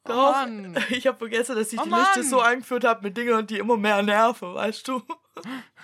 Oh 0.06 0.10
Doch. 0.10 0.32
Mann. 0.34 0.78
ich 0.90 1.08
habe 1.08 1.18
vergessen, 1.18 1.56
dass 1.56 1.72
ich 1.72 1.80
Oh 1.80 1.84
die 1.84 1.90
Liste 1.90 2.20
Mann. 2.20 2.30
so 2.30 2.40
eingeführt 2.42 2.84
habe 2.84 3.04
mit 3.04 3.16
Dingen, 3.16 3.48
die 3.48 3.58
immer 3.58 3.78
mehr 3.78 4.02
nerven, 4.02 4.54
weißt 4.54 4.88
du? 4.88 5.02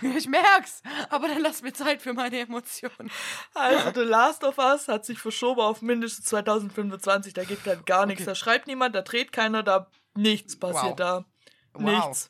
Ich 0.02 0.28
merk's. 0.28 0.84
Aber 1.10 1.28
dann 1.28 1.40
lass 1.42 1.64
mir 1.64 1.74
Zeit 1.74 2.04
für 2.04 2.14
meine 2.14 2.40
Emotionen. 2.40 3.10
Also, 3.56 3.92
The 3.96 4.02
Last 4.08 4.44
of 4.44 4.60
Us 4.60 4.88
hat 4.88 5.06
sich 5.06 5.20
verschoben 5.20 5.60
auf 5.60 5.82
mindestens 5.82 6.28
2025. 6.28 7.34
Da 7.34 7.44
geht 7.44 7.66
dann 7.66 7.84
gar 7.84 8.06
nichts. 8.06 8.22
Okay. 8.22 8.30
Da 8.32 8.36
schreibt 8.36 8.68
niemand, 8.68 8.94
da 8.94 9.02
dreht 9.02 9.32
keiner, 9.32 9.64
da 9.64 9.90
nichts 10.14 10.58
passiert 10.58 10.92
Wow. 10.92 10.96
da. 10.96 11.26
Wow. 11.74 11.82
Nichts. 11.82 12.30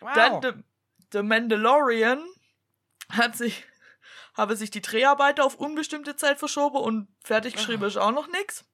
Wow. 0.00 0.10
Dann 0.14 0.42
The, 0.42 0.48
The 1.12 1.22
Mandalorian 1.22 2.24
hat 3.10 3.36
sich, 3.36 3.64
habe 4.34 4.56
sich 4.56 4.70
die 4.70 4.82
Dreharbeiter 4.82 5.44
auf 5.44 5.54
unbestimmte 5.56 6.16
Zeit 6.16 6.38
verschoben 6.38 6.78
und 6.78 7.08
fertig 7.22 7.54
geschrieben 7.54 7.84
ist 7.84 7.98
auch 7.98 8.12
noch 8.12 8.28
nichts. 8.28 8.64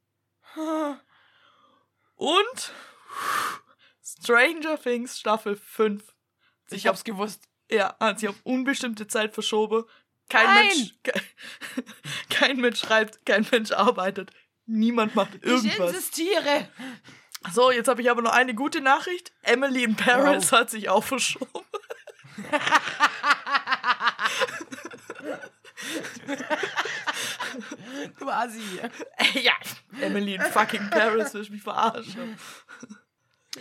Und, 2.16 2.72
Stranger 4.02 4.80
Things 4.80 5.18
Staffel 5.18 5.56
5. 5.56 6.02
Ich 6.70 6.86
hab's 6.86 7.04
gewusst. 7.04 7.42
Ja, 7.70 7.96
hat 8.00 8.20
sich 8.20 8.28
auf 8.28 8.36
unbestimmte 8.44 9.06
Zeit 9.06 9.34
verschoben. 9.34 9.84
Kein 10.28 10.46
Nein! 10.46 10.68
Mensch, 10.68 10.94
kein, 11.02 11.22
kein 12.30 12.56
Mensch 12.58 12.80
schreibt, 12.80 13.24
kein 13.26 13.46
Mensch 13.50 13.72
arbeitet. 13.72 14.30
Niemand 14.66 15.14
macht 15.14 15.34
Ich 15.36 15.44
irgendwas. 15.44 15.90
insistiere. 15.90 16.68
So, 17.52 17.70
jetzt 17.70 17.88
habe 17.88 18.00
ich 18.00 18.10
aber 18.10 18.22
noch 18.22 18.32
eine 18.32 18.54
gute 18.54 18.80
Nachricht. 18.80 19.32
Emily 19.42 19.84
in 19.84 19.96
Paris 19.96 20.50
hat 20.52 20.70
sich 20.70 20.88
auch 20.88 21.04
verschoben. 21.04 21.50
Du 28.18 28.28
Assi. 28.28 28.60
ja, 29.40 29.52
Emily 30.00 30.34
in 30.34 30.42
fucking 30.42 30.90
Paris, 30.90 31.34
ich 31.34 31.50
mich 31.50 31.62
verarschen. 31.62 32.36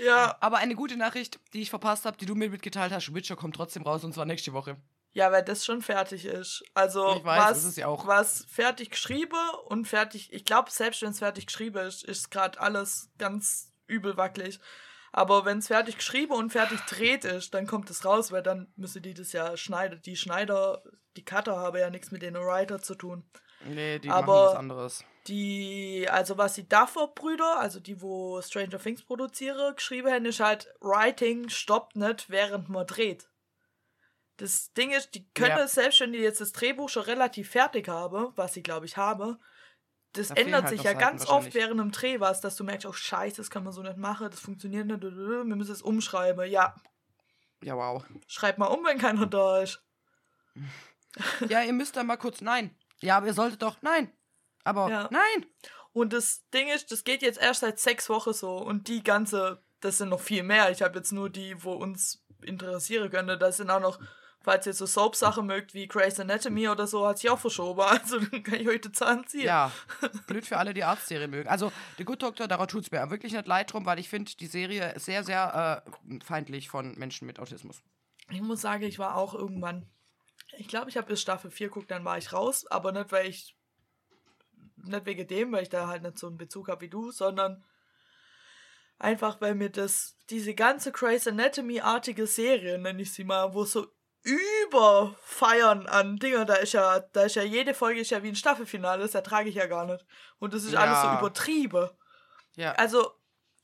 Ja, 0.04 0.36
Aber 0.40 0.58
eine 0.58 0.76
gute 0.76 0.98
Nachricht, 0.98 1.40
die 1.54 1.62
ich 1.62 1.70
verpasst 1.70 2.06
habe, 2.06 2.18
die 2.18 2.26
du 2.26 2.34
mir 2.34 2.50
mitgeteilt 2.50 2.92
hast, 2.92 3.14
Witcher 3.14 3.36
kommt 3.36 3.56
trotzdem 3.56 3.84
raus 3.84 4.04
und 4.04 4.14
zwar 4.14 4.26
nächste 4.26 4.54
Woche. 4.54 4.78
ja, 5.14 5.32
weil 5.32 5.44
das 5.44 5.64
schon 5.66 5.84
fertig 5.84 6.26
ist. 6.26 6.64
Also, 6.74 7.22
weiß, 7.24 7.52
was, 7.52 7.64
ist 7.66 7.78
ja 7.78 7.88
was 8.08 8.46
fertig 8.50 8.90
geschrieben 8.90 9.38
und 9.68 9.88
fertig, 9.88 10.34
ich 10.34 10.46
glaube, 10.46 10.72
selbst 10.72 11.04
wenn 11.04 11.12
es 11.12 11.20
fertig 11.20 11.46
geschrieben 11.46 11.86
ist, 11.86 12.04
ist 12.04 12.32
gerade 12.32 12.60
alles 12.60 13.12
ganz 13.20 13.72
übel 13.86 14.18
wackelig. 14.18 14.60
Aber 15.16 15.46
wenn 15.46 15.60
es 15.60 15.68
fertig 15.68 15.98
geschrieben 15.98 16.34
und 16.34 16.50
fertig 16.52 16.80
dreht 16.82 17.24
ist, 17.24 17.54
dann 17.54 17.68
kommt 17.68 17.90
es 17.90 18.04
raus, 18.04 18.32
weil 18.32 18.42
dann 18.44 18.74
müsste 18.76 19.00
die 19.00 19.14
das 19.14 19.32
ja 19.32 19.56
schneiden. 19.56 20.02
Die 20.02 20.16
Schneider, 20.18 20.84
die 21.16 21.24
Cutter 21.24 21.56
haben 21.56 21.78
ja 21.78 21.90
nichts 21.92 22.12
mit 22.12 22.24
den 22.24 22.34
Writer 22.36 22.82
zu 22.82 22.96
tun. 22.96 23.24
Nee, 23.66 24.00
die 24.00 24.10
Aber- 24.10 24.26
machen 24.26 24.46
was 24.50 24.56
anderes. 24.56 25.06
Die, 25.28 26.06
also 26.12 26.38
was 26.38 26.56
die 26.56 26.68
Duffer-Brüder, 26.68 27.60
also 27.60 27.80
die, 27.80 28.02
wo 28.02 28.42
Stranger 28.42 28.78
Things 28.80 29.04
produziere, 29.04 29.74
geschrieben 29.74 30.12
haben, 30.12 30.26
ist 30.26 30.42
halt, 30.42 30.68
Writing 30.82 31.48
stoppt 31.48 31.96
nicht, 31.96 32.30
während 32.30 32.68
man 32.68 32.86
dreht. 32.88 33.30
Das 34.38 34.74
Ding 34.74 34.92
ist, 34.92 35.14
die 35.16 35.30
können 35.34 35.58
Ja. 35.60 35.68
selbst 35.68 36.00
wenn 36.02 36.12
die 36.12 36.20
jetzt 36.20 36.42
das 36.42 36.52
Drehbuch 36.52 36.90
schon 36.90 37.04
relativ 37.04 37.52
fertig 37.52 37.88
haben, 37.88 38.34
was 38.36 38.54
sie 38.54 38.64
glaube 38.64 38.86
ich 38.88 38.98
habe, 38.98 39.38
das 40.14 40.30
Da 40.30 40.36
ändert 40.36 40.64
halt 40.64 40.70
sich 40.70 40.78
noch 40.80 40.86
ja 40.86 40.94
ganz 40.94 41.28
oft 41.28 41.54
während 41.54 41.80
einem 41.82 41.92
Dreh 41.92 42.20
was, 42.20 42.40
dass 42.42 42.56
du 42.56 42.64
merkst, 42.64 42.86
oh 42.86 42.94
scheiße, 42.94 43.38
das 43.38 43.50
kann 43.50 43.64
man 43.64 43.74
so 43.74 43.82
nicht 43.82 43.98
machen, 43.98 44.30
das 44.30 44.40
funktioniert 44.40 44.86
nicht, 44.88 45.02
wir 45.02 45.44
müssen 45.44 45.72
es 45.72 45.82
umschreiben. 45.82 46.50
Ja, 46.50 46.76
Ja, 47.64 47.76
wow. 47.76 48.04
schreib 48.28 48.58
mal 48.58 48.68
um, 48.68 48.86
wenn 48.86 48.98
keiner 49.00 49.26
da 49.26 49.60
ist. 49.62 49.84
Ja, 51.48 51.62
ihr 51.62 51.74
müsst 51.74 51.96
da 51.96 52.04
mal 52.04 52.18
kurz. 52.18 52.42
Nein. 52.42 52.76
Ja, 53.00 53.18
aber 53.18 53.28
ihr 53.28 53.34
solltet 53.36 53.62
doch. 53.62 53.78
Nein. 53.82 54.12
Aber 54.64 54.90
Ja. 54.90 55.08
nein. 55.12 55.46
Und 55.92 56.12
das 56.12 56.42
Ding 56.54 56.70
ist, 56.70 56.92
das 56.92 57.04
geht 57.04 57.22
jetzt 57.22 57.40
erst 57.40 57.60
seit 57.60 57.80
sechs 57.80 58.10
Wochen 58.10 58.34
so. 58.34 58.58
Und 58.58 58.88
die 58.88 59.04
ganze, 59.04 59.62
das 59.80 60.00
sind 60.00 60.10
noch 60.10 60.20
viel 60.22 60.42
mehr. 60.42 60.72
Ich 60.72 60.82
habe 60.82 60.98
jetzt 60.98 61.12
nur 61.12 61.30
die, 61.30 61.64
wo 61.64 61.74
uns 61.74 62.24
interessieren 62.42 63.12
könnte. 63.12 63.38
Das 63.38 63.58
sind 63.58 63.70
auch 63.70 63.80
noch, 63.80 64.00
falls 64.44 64.68
ihr 64.68 64.74
so 64.74 64.86
Soap-Sachen 64.86 65.46
mögt, 65.48 65.74
wie 65.74 65.88
Grey's 65.88 66.20
Anatomy 66.20 66.68
oder 66.68 66.86
so, 66.86 67.08
hat 67.08 67.18
sich 67.18 67.30
auch 67.30 67.40
verschoben. 67.40 67.82
Also 68.04 68.20
dann 68.20 68.44
kann 68.44 68.56
ich 68.56 68.82
die 68.82 68.92
Zahlen 68.92 69.26
ziehen. 69.26 69.46
Ja. 69.46 69.72
Blöd 70.28 70.46
für 70.46 70.58
alle, 70.58 70.74
die 70.74 70.84
Arztserie 70.84 71.28
mögen. 71.28 71.48
Also, 71.48 71.72
The 71.98 72.04
Good 72.04 72.22
Doctor, 72.22 72.48
daran 72.48 72.68
tut 72.68 72.84
es 72.84 72.92
mir 72.92 73.10
wirklich 73.10 73.34
nicht 73.34 73.48
leid 73.48 73.72
drum, 73.72 73.86
weil 73.86 74.00
ich 74.00 74.10
finde 74.10 74.32
die 74.36 74.48
Serie 74.48 74.94
sehr, 74.98 75.24
sehr 75.24 75.84
äh, 75.86 76.22
feindlich 76.24 76.70
von 76.70 76.94
Menschen 76.98 77.26
mit 77.26 77.40
Autismus. 77.40 77.82
Ich 78.30 78.42
muss 78.42 78.62
sagen, 78.62 78.84
ich 78.84 79.00
war 79.00 79.16
auch 79.16 79.34
irgendwann. 79.34 79.88
Ich 80.58 80.68
glaube, 80.68 80.90
ich 80.90 80.98
habe 80.98 81.08
bis 81.08 81.22
Staffel 81.22 81.50
4 81.50 81.68
geguckt, 81.68 81.92
dann 81.92 82.04
war 82.04 82.18
ich 82.18 82.34
raus. 82.34 82.66
Aber 82.68 82.92
nicht, 82.92 83.12
weil 83.12 83.28
ich. 83.28 83.56
Nicht 84.76 85.06
wegen 85.06 85.28
dem, 85.28 85.52
weil 85.54 85.64
ich 85.64 85.70
da 85.70 85.88
halt 85.88 86.04
nicht 86.04 86.20
so 86.20 86.28
einen 86.28 86.38
Bezug 86.38 86.68
habe 86.68 86.82
wie 86.82 86.90
du, 86.90 87.12
sondern 87.12 87.64
einfach, 89.00 89.40
weil 89.40 89.56
mir 89.56 89.70
das. 89.70 90.18
Diese 90.30 90.54
ganze 90.54 90.92
Grey's 90.92 91.28
Anatomy-artige 91.28 92.28
Serie, 92.28 92.78
nenne 92.78 93.02
ich 93.02 93.14
sie 93.14 93.24
mal, 93.24 93.54
wo 93.54 93.64
so 93.64 93.88
überfeiern 94.24 95.86
an 95.88 96.18
Dinger, 96.18 96.46
da 96.46 96.56
ist 96.56 96.74
ja, 96.74 97.00
da 97.00 97.24
ist 97.24 97.36
ja 97.36 97.44
jede 97.44 97.74
Folge 97.74 98.00
ist 98.02 98.10
ja 98.12 98.24
wie 98.24 98.30
ein 98.30 98.36
Staffelfinale, 98.36 99.02
das 99.04 99.16
ertrage 99.16 99.50
ich 99.50 99.56
ja 99.56 99.68
gar 99.68 99.86
nicht. 99.86 100.06
Und 100.40 100.54
das 100.54 100.64
ist 100.64 100.76
alles 100.76 101.02
so 101.02 101.08
Ja. 101.08 101.20
übertrieben. 101.20 101.90
Ja. 102.56 102.72
Also, 102.74 103.12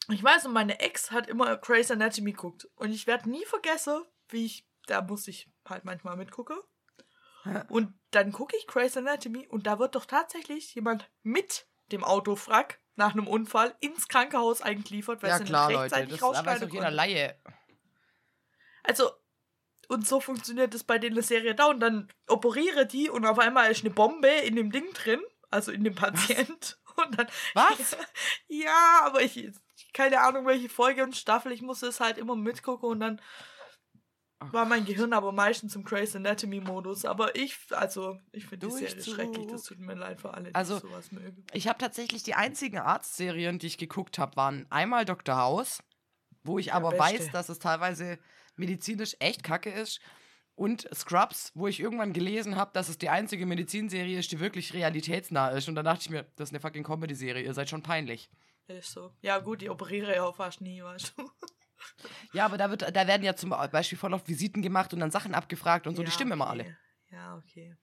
ich 0.09 0.23
weiß, 0.23 0.45
und 0.47 0.53
meine 0.53 0.79
Ex 0.79 1.11
hat 1.11 1.27
immer 1.27 1.55
Grey's 1.57 1.91
Anatomy 1.91 2.31
geguckt. 2.31 2.67
Und 2.75 2.91
ich 2.91 3.07
werde 3.07 3.29
nie 3.29 3.45
vergessen, 3.45 4.03
wie 4.29 4.45
ich, 4.45 4.67
da 4.87 5.01
muss 5.01 5.27
ich 5.27 5.49
halt 5.67 5.85
manchmal 5.85 6.17
mitgucken. 6.17 6.57
Und 7.69 7.93
dann 8.11 8.31
gucke 8.31 8.55
ich 8.57 8.67
Grey's 8.67 8.97
Anatomy 8.97 9.47
und 9.47 9.65
da 9.65 9.79
wird 9.79 9.95
doch 9.95 10.05
tatsächlich 10.05 10.75
jemand 10.75 11.09
mit 11.23 11.67
dem 11.91 12.03
Autofrack 12.03 12.79
nach 12.95 13.13
einem 13.13 13.27
Unfall 13.27 13.75
ins 13.79 14.07
Krankenhaus 14.09 14.61
eingeliefert, 14.61 15.23
weil 15.23 15.29
ja, 15.29 15.37
sie 15.37 15.43
nicht 15.43 15.49
klar, 15.51 15.71
Leute. 15.71 15.83
rechtzeitig 15.95 16.09
Das 16.09 16.19
da 16.19 16.25
weiß 16.27 16.37
rausschneiden 16.37 16.67
doch 16.67 16.73
jeder. 16.73 16.91
Laie. 16.91 17.39
Also, 18.83 19.09
und 19.89 20.07
so 20.07 20.19
funktioniert 20.19 20.73
das 20.73 20.83
bei 20.83 20.99
der 20.99 21.21
Serie 21.23 21.55
da. 21.55 21.65
Und 21.65 21.79
dann 21.79 22.07
operiere 22.27 22.85
die 22.85 23.09
und 23.09 23.25
auf 23.25 23.39
einmal 23.39 23.71
ist 23.71 23.83
eine 23.83 23.93
Bombe 23.93 24.29
in 24.29 24.55
dem 24.55 24.71
Ding 24.71 24.85
drin, 24.93 25.19
also 25.49 25.71
in 25.71 25.83
dem 25.83 25.95
Patient. 25.95 26.77
Und 26.95 27.17
dann. 27.17 27.27
Was? 27.53 27.95
Ja, 28.49 29.03
aber 29.03 29.21
ich. 29.21 29.49
Keine 29.93 30.19
Ahnung, 30.19 30.45
welche 30.45 30.67
Folge 30.67 31.01
und 31.01 31.15
Staffel. 31.15 31.53
Ich 31.53 31.61
musste 31.61 31.87
es 31.87 32.01
halt 32.01 32.17
immer 32.17 32.35
mitgucken 32.35 32.89
und 32.89 32.99
dann 32.99 33.21
war 34.51 34.65
mein 34.65 34.83
Gehirn 34.83 35.13
aber 35.13 35.31
meistens 35.31 35.75
im 35.75 35.83
Grey's 35.85 36.15
Anatomy-Modus. 36.15 37.05
Aber 37.05 37.35
ich, 37.37 37.57
also, 37.71 38.19
ich 38.33 38.47
finde 38.47 38.67
die 38.67 38.73
Serie 38.73 39.01
schrecklich. 39.01 39.47
Das 39.47 39.63
tut 39.63 39.79
mir 39.79 39.95
leid 39.95 40.19
für 40.19 40.33
alle, 40.33 40.49
die 40.49 40.55
Also, 40.55 40.79
sowas 40.79 41.11
mögen. 41.11 41.45
Ich 41.53 41.69
habe 41.69 41.77
tatsächlich 41.79 42.23
die 42.23 42.35
einzigen 42.35 42.79
Arztserien, 42.79 43.59
die 43.59 43.67
ich 43.67 43.77
geguckt 43.77 44.19
habe, 44.19 44.35
waren 44.35 44.67
einmal 44.69 45.05
Dr. 45.05 45.37
House, 45.37 45.81
wo 46.43 46.59
ich 46.59 46.73
aber 46.73 46.89
beste. 46.89 47.03
weiß, 47.03 47.31
dass 47.31 47.47
es 47.47 47.59
teilweise 47.59 48.19
medizinisch 48.59 49.15
echt 49.19 49.43
kacke 49.43 49.71
ist. 49.71 49.99
Und 50.55 50.89
Scrubs, 50.93 51.51
wo 51.55 51.67
ich 51.67 51.79
irgendwann 51.79 52.11
gelesen 52.11 52.57
habe, 52.57 52.71
dass 52.73 52.89
es 52.89 52.97
die 52.97 53.09
einzige 53.09 53.45
Medizinserie 53.45 54.19
ist, 54.19 54.31
die 54.33 54.41
wirklich 54.41 54.73
realitätsnah 54.73 55.49
ist. 55.49 55.69
Und 55.69 55.75
da 55.75 55.83
dachte 55.83 56.01
ich 56.01 56.09
mir, 56.09 56.23
das 56.35 56.49
ist 56.49 56.53
eine 56.53 56.59
fucking 56.59 56.83
Comedy-Serie, 56.83 57.43
ihr 57.43 57.53
seid 57.53 57.69
schon 57.69 57.81
peinlich. 57.81 58.29
Ist 58.67 58.91
so. 58.91 59.13
Ja, 59.21 59.39
gut, 59.39 59.61
die 59.61 59.69
operiere 59.69 60.13
ja 60.15 60.23
auch 60.23 60.35
fast 60.35 60.61
nie, 60.61 60.83
weißt 60.83 61.13
du. 61.17 61.29
Ja, 62.33 62.45
aber 62.45 62.57
da, 62.57 62.69
wird, 62.69 62.81
da 62.81 63.07
werden 63.07 63.23
ja 63.23 63.37
zum 63.37 63.51
Beispiel 63.51 63.97
voll 63.97 64.13
oft 64.13 64.27
Visiten 64.27 64.61
gemacht 64.61 64.93
und 64.93 64.99
dann 64.99 65.11
Sachen 65.11 65.33
abgefragt 65.33 65.87
und 65.87 65.95
so, 65.95 66.03
die 66.03 66.09
Ja, 66.09 66.13
stimmen 66.13 66.33
immer 66.33 66.49
okay. 66.49 66.51
alle. 66.51 66.77
Ja, 67.09 67.37
okay. 67.37 67.77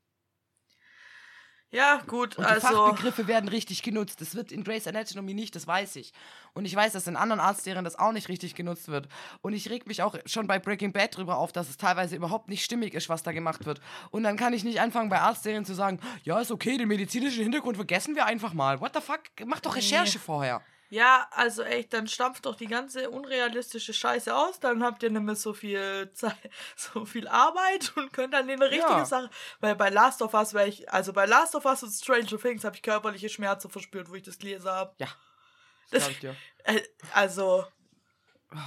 Ja, 1.72 2.00
gut, 2.07 2.38
Und 2.38 2.44
die 2.46 2.50
also. 2.52 2.68
Fachbegriffe 2.68 3.26
werden 3.26 3.48
richtig 3.48 3.83
genutzt. 3.83 4.20
Das 4.20 4.35
wird 4.35 4.52
in 4.52 4.62
Grey's 4.62 4.87
Anatomy 4.87 5.35
nicht, 5.35 5.55
das 5.57 5.66
weiß 5.66 5.96
ich. 5.96 6.12
Und 6.55 6.64
ich 6.64 6.74
weiß, 6.74 6.92
dass 6.92 7.07
in 7.07 7.16
anderen 7.16 7.40
Arztserien 7.40 7.85
das 7.85 7.98
auch 7.98 8.12
nicht 8.12 8.29
richtig 8.29 8.55
genutzt 8.55 8.88
wird. 8.88 9.09
Und 9.42 9.52
ich 9.52 9.68
reg 9.68 9.87
mich 9.87 10.02
auch 10.02 10.16
schon 10.26 10.46
bei 10.46 10.59
Breaking 10.59 10.92
Bad 10.92 11.16
drüber 11.16 11.37
auf, 11.38 11.52
dass 11.52 11.68
es 11.68 11.76
teilweise 11.76 12.14
überhaupt 12.16 12.48
nicht 12.48 12.64
stimmig 12.64 12.94
ist, 12.94 13.09
was 13.09 13.24
da 13.24 13.33
gemacht 13.33 13.66
wird. 13.66 13.81
Und 14.11 14.22
dann 14.22 14.37
kann 14.37 14.52
ich 14.52 14.62
nicht 14.64 14.81
anfangen, 14.81 15.09
bei 15.11 15.20
Arztserien 15.20 15.64
zu 15.64 15.74
sagen, 15.74 15.98
ja, 16.22 16.40
ist 16.40 16.52
okay, 16.52 16.79
den 16.79 16.88
medizinischen 16.88 17.42
Hintergrund 17.42 17.76
vergessen 17.76 18.14
wir 18.14 18.26
einfach 18.26 18.55
mal. 18.55 18.81
What 18.81 18.92
the 18.94 19.00
fuck? 19.00 19.20
Mach 19.44 19.61
doch 19.61 19.74
Recherche 19.76 20.18
Nee. 20.18 20.24
vorher. 20.24 20.62
Ja, 20.88 21.27
also 21.33 21.62
echt, 21.62 21.92
dann 21.92 22.07
stampft 22.07 22.46
doch 22.46 22.55
die 22.55 22.68
ganze 22.68 23.11
unrealistische 23.11 23.92
Scheiße 23.92 24.35
aus, 24.35 24.61
dann 24.61 24.85
habt 24.85 25.03
ihr 25.03 25.11
nicht 25.11 25.22
mehr 25.22 25.35
so 25.35 25.53
viel 25.53 26.11
Zeit, 26.14 26.37
so 26.77 27.05
viel 27.05 27.27
Arbeit 27.29 27.92
und 27.96 28.12
könnt 28.12 28.35
dann 28.35 28.49
in 28.49 28.62
eine 28.62 28.70
richtige 28.70 28.90
Ja. 28.92 29.05
Sache. 29.05 29.31
Weil 29.61 29.75
bei 29.75 29.90
Last 29.90 30.22
of 30.22 30.35
Us 30.35 30.55
wäre 30.55 30.68
ich, 30.68 30.90
also 30.92 31.12
bei 31.12 31.27
Last 31.27 31.55
of 31.57 31.64
Us 31.64 31.83
und 31.83 31.90
Stranger 31.90 32.38
Things 32.40 32.64
habe 32.64 32.77
ich 32.77 32.83
körperliche 32.83 33.29
Schmerzen 33.29 33.70
verspürt, 33.70 34.09
wo 34.11 34.14
ich 34.14 34.22
das 34.22 34.38
gelesen 34.38 34.68
habe. 34.70 34.94
Ja. 34.99 35.09
Das- 35.90 36.09
ich 36.09 36.18
dir. 36.18 36.35
Äh, 36.64 36.81
also, 37.12 37.64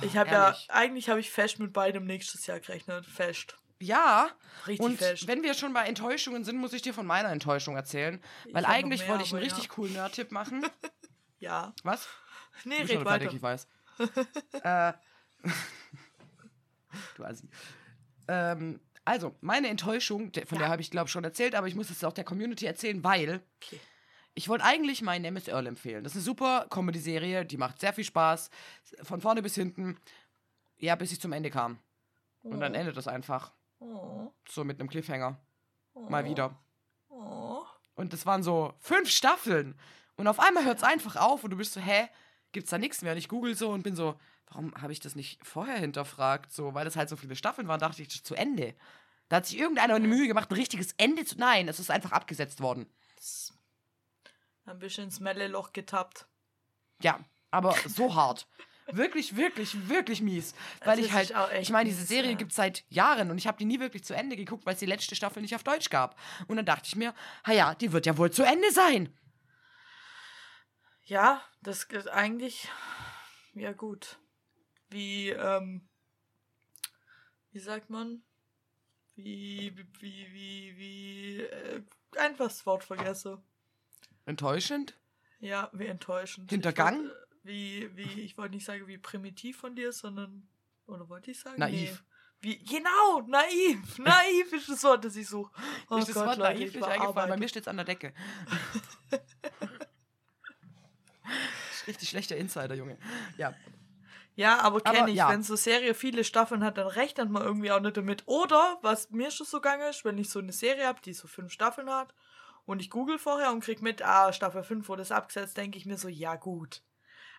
ich 0.01 0.15
habe 0.15 0.29
ja, 0.29 0.55
eigentlich 0.69 1.09
habe 1.09 1.19
ich 1.19 1.29
fest 1.31 1.59
mit 1.59 1.73
beidem 1.73 2.05
nächstes 2.05 2.47
Jahr 2.47 2.61
gerechnet. 2.61 3.05
Fest. 3.05 3.57
Ja, 3.81 4.29
Richtig 4.67 4.85
und 4.85 4.97
fest. 4.97 5.27
wenn 5.27 5.43
wir 5.43 5.53
schon 5.53 5.73
bei 5.73 5.85
Enttäuschungen 5.85 6.43
sind, 6.45 6.57
muss 6.57 6.71
ich 6.73 6.81
dir 6.81 6.93
von 6.93 7.05
meiner 7.05 7.29
Enttäuschung 7.29 7.75
erzählen. 7.75 8.21
Weil 8.51 8.65
eigentlich 8.65 9.01
mehr, 9.01 9.09
wollte 9.09 9.23
ich 9.25 9.33
einen 9.33 9.41
ja. 9.43 9.49
richtig 9.49 9.69
coolen 9.69 9.93
Nerd-Tipp 9.93 10.31
machen. 10.31 10.65
Ja. 11.39 11.73
Was? 11.83 12.07
Nee, 12.65 12.83
Du 12.83 12.93
red 12.97 13.05
weiter. 13.05 13.31
ich 13.33 13.41
weiß. 13.41 13.67
äh, 14.63 14.93
du 17.15 17.23
Assi. 17.23 17.47
Ähm, 18.27 18.79
also, 19.05 19.35
meine 19.41 19.69
Enttäuschung, 19.69 20.31
von 20.45 20.57
der 20.59 20.69
habe 20.69 20.81
ich 20.81 20.91
glaube 20.91 21.07
schon 21.09 21.23
erzählt, 21.23 21.55
aber 21.55 21.67
ich 21.67 21.75
muss 21.75 21.89
es 21.89 22.03
auch 22.03 22.13
der 22.13 22.23
Community 22.23 22.65
erzählen, 22.65 23.03
weil 23.03 23.41
Okay. 23.61 23.79
ich 24.35 24.49
wollte 24.49 24.65
eigentlich 24.65 25.01
meinen 25.01 25.23
Nemesis 25.23 25.47
Earl 25.49 25.67
empfehlen. 25.67 26.03
Das 26.03 26.13
ist 26.13 26.17
eine 26.17 26.23
super 26.25 26.67
Comedy-Serie, 26.69 27.45
die 27.45 27.57
macht 27.57 27.79
sehr 27.79 27.93
viel 27.93 28.03
Spaß. 28.03 28.49
Von 29.01 29.21
vorne 29.21 29.41
bis 29.41 29.55
hinten. 29.55 29.97
Ja, 30.77 30.95
bis 30.95 31.11
ich 31.11 31.19
zum 31.19 31.33
Ende 31.33 31.49
kam. 31.49 31.79
Und 32.43 32.59
dann 32.61 32.73
endet 32.75 32.95
das 32.95 33.07
einfach. 33.07 33.51
Oh, 33.79 34.31
So 34.47 34.63
mit 34.63 34.79
einem 34.79 34.89
Cliffhanger. 34.89 35.37
oh, 35.93 36.09
Mal 36.09 36.23
wieder. 36.25 36.55
Oh. 37.09 37.63
Und 37.95 38.13
das 38.13 38.25
waren 38.25 38.43
so 38.43 38.73
fünf 38.79 39.09
Staffeln. 39.09 39.77
Und 40.19 40.27
auf 40.27 40.39
einmal 40.41 40.65
hört 40.65 40.77
es 40.79 40.83
einfach 40.83 41.15
auf 41.15 41.45
und 41.45 41.51
du 41.51 41.55
bist 41.57 41.71
so, 41.71 41.79
hä, 41.79 42.09
gibt's 42.51 42.71
da 42.71 42.77
nichts 42.77 43.01
mehr? 43.01 43.13
Und 43.13 43.17
ich 43.17 43.29
google 43.29 43.55
so 43.55 43.69
und 43.69 43.83
bin 43.83 43.95
so, 43.95 44.19
warum 44.47 44.73
habe 44.81 44.91
ich 44.91 44.99
das 44.99 45.15
nicht 45.15 45.39
vorher 45.45 45.77
hinterfragt? 45.77 46.51
So, 46.51 46.73
weil 46.73 46.85
es 46.85 46.97
halt 46.97 47.07
so 47.07 47.15
viele 47.15 47.37
Staffeln 47.37 47.69
waren, 47.69 47.79
dachte 47.79 48.01
ich, 48.01 48.09
das 48.09 48.15
ist 48.17 48.25
zu 48.25 48.35
Ende. 48.35 48.75
Da 49.29 49.37
hat 49.37 49.45
sich 49.45 49.57
irgendeiner 49.57 49.95
eine 49.95 50.07
Mühe 50.09 50.27
gemacht, 50.27 50.51
ein 50.51 50.55
richtiges 50.55 50.91
Ende 50.97 51.23
zu. 51.23 51.37
Nein, 51.37 51.69
es 51.69 51.79
ist 51.79 51.89
einfach 51.89 52.11
abgesetzt 52.11 52.59
worden. 52.59 52.85
Das- 53.15 53.53
Ein 54.65 54.79
bisschen 54.79 55.05
ins 55.05 55.21
Melleloch 55.21 55.71
getappt. 55.71 56.25
Ja, 57.01 57.19
aber 57.49 57.75
so 57.87 58.13
hart. 58.13 58.45
Wirklich, 58.91 59.35
wirklich, 59.37 59.87
wirklich 59.87 60.21
mies. 60.21 60.53
Weil 60.83 60.97
Das 60.97 61.05
ich 61.05 61.13
halt, 61.13 61.33
ich 61.61 61.69
meine, 61.69 61.89
diese 61.89 62.03
Serie 62.03 62.31
ja. 62.31 62.37
gibt 62.37 62.51
es 62.51 62.57
seit 62.57 62.83
Jahren 62.89 63.31
und 63.31 63.37
ich 63.37 63.47
habe 63.47 63.57
die 63.57 63.65
nie 63.65 63.79
wirklich 63.79 64.03
zu 64.03 64.15
Ende 64.15 64.35
geguckt, 64.35 64.65
weil 64.65 64.73
es 64.73 64.79
die 64.79 64.85
letzte 64.87 65.15
Staffel 65.15 65.41
nicht 65.43 65.53
auf 65.55 65.63
Deutsch 65.63 65.89
gab. 65.91 66.17
Und 66.47 66.57
dann 66.57 66.65
dachte 66.65 66.87
ich 66.87 66.95
mir, 66.95 67.13
ja, 67.47 67.73
die 67.75 67.91
wird 67.93 68.05
ja 68.07 68.17
wohl 68.17 68.31
zu 68.31 68.43
Ende 68.43 68.69
sein. 68.71 69.15
Ja, 71.09 71.41
das 71.63 71.85
ist 71.85 72.07
eigentlich. 72.07 72.69
Ja, 73.55 73.73
gut. 73.73 74.19
Wie, 74.91 75.29
ähm. 75.29 75.81
Wie 77.51 77.59
sagt 77.59 77.89
man? 77.89 78.21
Wie, 79.15 79.75
wie, 79.99 80.27
wie, 80.31 80.77
wie. 80.77 81.41
Äh, 81.41 81.81
einfach 82.15 82.45
das 82.45 82.63
Wort 82.67 82.83
vergesse. 82.83 83.41
Enttäuschend? 84.27 84.99
Ja, 85.39 85.71
wie 85.73 85.87
enttäuschend. 85.87 86.51
Hintergangen? 86.51 87.05
Ich 87.05 87.09
wollt, 87.09 87.15
äh, 87.15 87.47
wie, 87.47 87.97
wie, 87.97 88.21
ich 88.21 88.37
wollte 88.37 88.53
nicht 88.53 88.65
sagen, 88.65 88.85
wie 88.85 88.99
primitiv 88.99 89.57
von 89.57 89.75
dir, 89.75 89.91
sondern. 89.91 90.47
Oder 90.85 91.09
wollte 91.09 91.31
ich 91.31 91.39
sagen? 91.39 91.59
Naiv. 91.59 91.89
Nee. 91.89 91.97
Wie, 92.41 92.63
genau, 92.63 93.21
naiv. 93.27 93.97
Naiv 93.97 94.53
ist 94.53 94.69
das 94.69 94.83
Wort, 94.83 95.03
das 95.03 95.15
ich 95.15 95.27
suche. 95.27 95.51
Oh 95.89 95.97
Ist 95.97 96.09
das 96.09 96.13
Gott, 96.13 96.27
Wort 96.27 96.37
Leute, 96.37 96.59
naiv 96.59 96.73
nicht 96.75 96.81
war 96.81 96.91
eingefallen? 96.91 97.29
Bei 97.31 97.37
mir 97.37 97.49
steht 97.49 97.63
es 97.63 97.67
an 97.67 97.77
der 97.77 97.85
Decke. 97.85 98.13
richtig 101.89 102.09
schlechter 102.09 102.37
Insider, 102.37 102.75
Junge. 102.75 102.97
Ja. 103.37 103.53
Ja, 104.35 104.59
aber 104.59 104.79
kenne 104.79 105.09
ich. 105.09 105.17
ja. 105.17 105.29
Wenn 105.29 105.43
so 105.43 105.57
Serie 105.57 105.93
viele 105.93 106.23
Staffeln 106.23 106.63
hat, 106.63 106.77
dann 106.77 106.87
rechnet 106.87 107.29
man 107.29 107.43
irgendwie 107.43 107.73
auch 107.73 107.81
nicht 107.81 107.97
damit. 107.97 108.23
Oder, 108.25 108.77
was 108.81 109.09
mir 109.09 109.31
schon 109.31 109.45
so 109.45 109.59
gegangen 109.59 109.89
ist, 109.89 110.05
wenn 110.05 110.17
ich 110.17 110.29
so 110.29 110.39
eine 110.39 110.53
Serie 110.53 110.87
habe, 110.87 111.01
die 111.01 111.13
so 111.13 111.27
fünf 111.27 111.51
Staffeln 111.51 111.89
hat 111.89 112.13
und 112.65 112.79
ich 112.79 112.89
google 112.89 113.19
vorher 113.19 113.51
und 113.51 113.61
krieg 113.61 113.81
mit, 113.81 114.01
ah, 114.01 114.31
Staffel 114.31 114.63
5 114.63 114.87
wurde 114.87 115.01
es 115.01 115.11
abgesetzt, 115.11 115.57
denke 115.57 115.77
ich 115.77 115.85
mir 115.85 115.97
so, 115.97 116.07
ja 116.07 116.35
gut. 116.35 116.83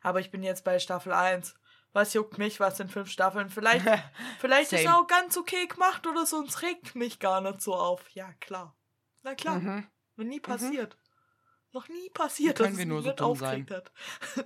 Aber 0.03 0.21
ich 0.21 0.31
bin 0.31 0.43
jetzt 0.43 0.65
bei 0.65 0.79
Staffel 0.79 1.13
1. 1.13 1.55
Was 1.93 2.13
juckt 2.15 2.37
mich, 2.37 2.61
was 2.61 2.77
sind 2.77 2.93
fünf 2.93 3.11
Staffeln? 3.11 3.49
Vielleicht, 3.49 3.87
vielleicht 4.39 4.73
ist 4.73 4.85
Same. 4.85 4.97
auch 4.97 5.07
ganz 5.07 5.37
okay 5.37 5.67
gemacht 5.67 6.07
oder 6.07 6.27
so 6.27 6.37
und 6.37 6.49
es 6.49 6.63
regt 6.63 6.95
mich 6.97 7.19
gar 7.19 7.41
nicht 7.41 7.63
so 7.63 7.75
auf. 7.75 8.09
Ja, 8.11 8.33
klar. 8.41 8.77
Na 9.23 9.35
klar. 9.35 9.59
Mhm. 9.59 9.89
Nie 10.17 10.41
passiert. 10.41 10.97
Noch 11.73 11.89
nie 11.89 12.11
passiert, 12.11 12.57
können 12.57 12.71
dass 12.71 12.79
wir 12.79 12.83
es 12.83 12.89
nur 12.89 13.03
so 13.03 13.13
dumm 13.13 13.37
sein. 13.37 13.67
hat. 13.71 13.93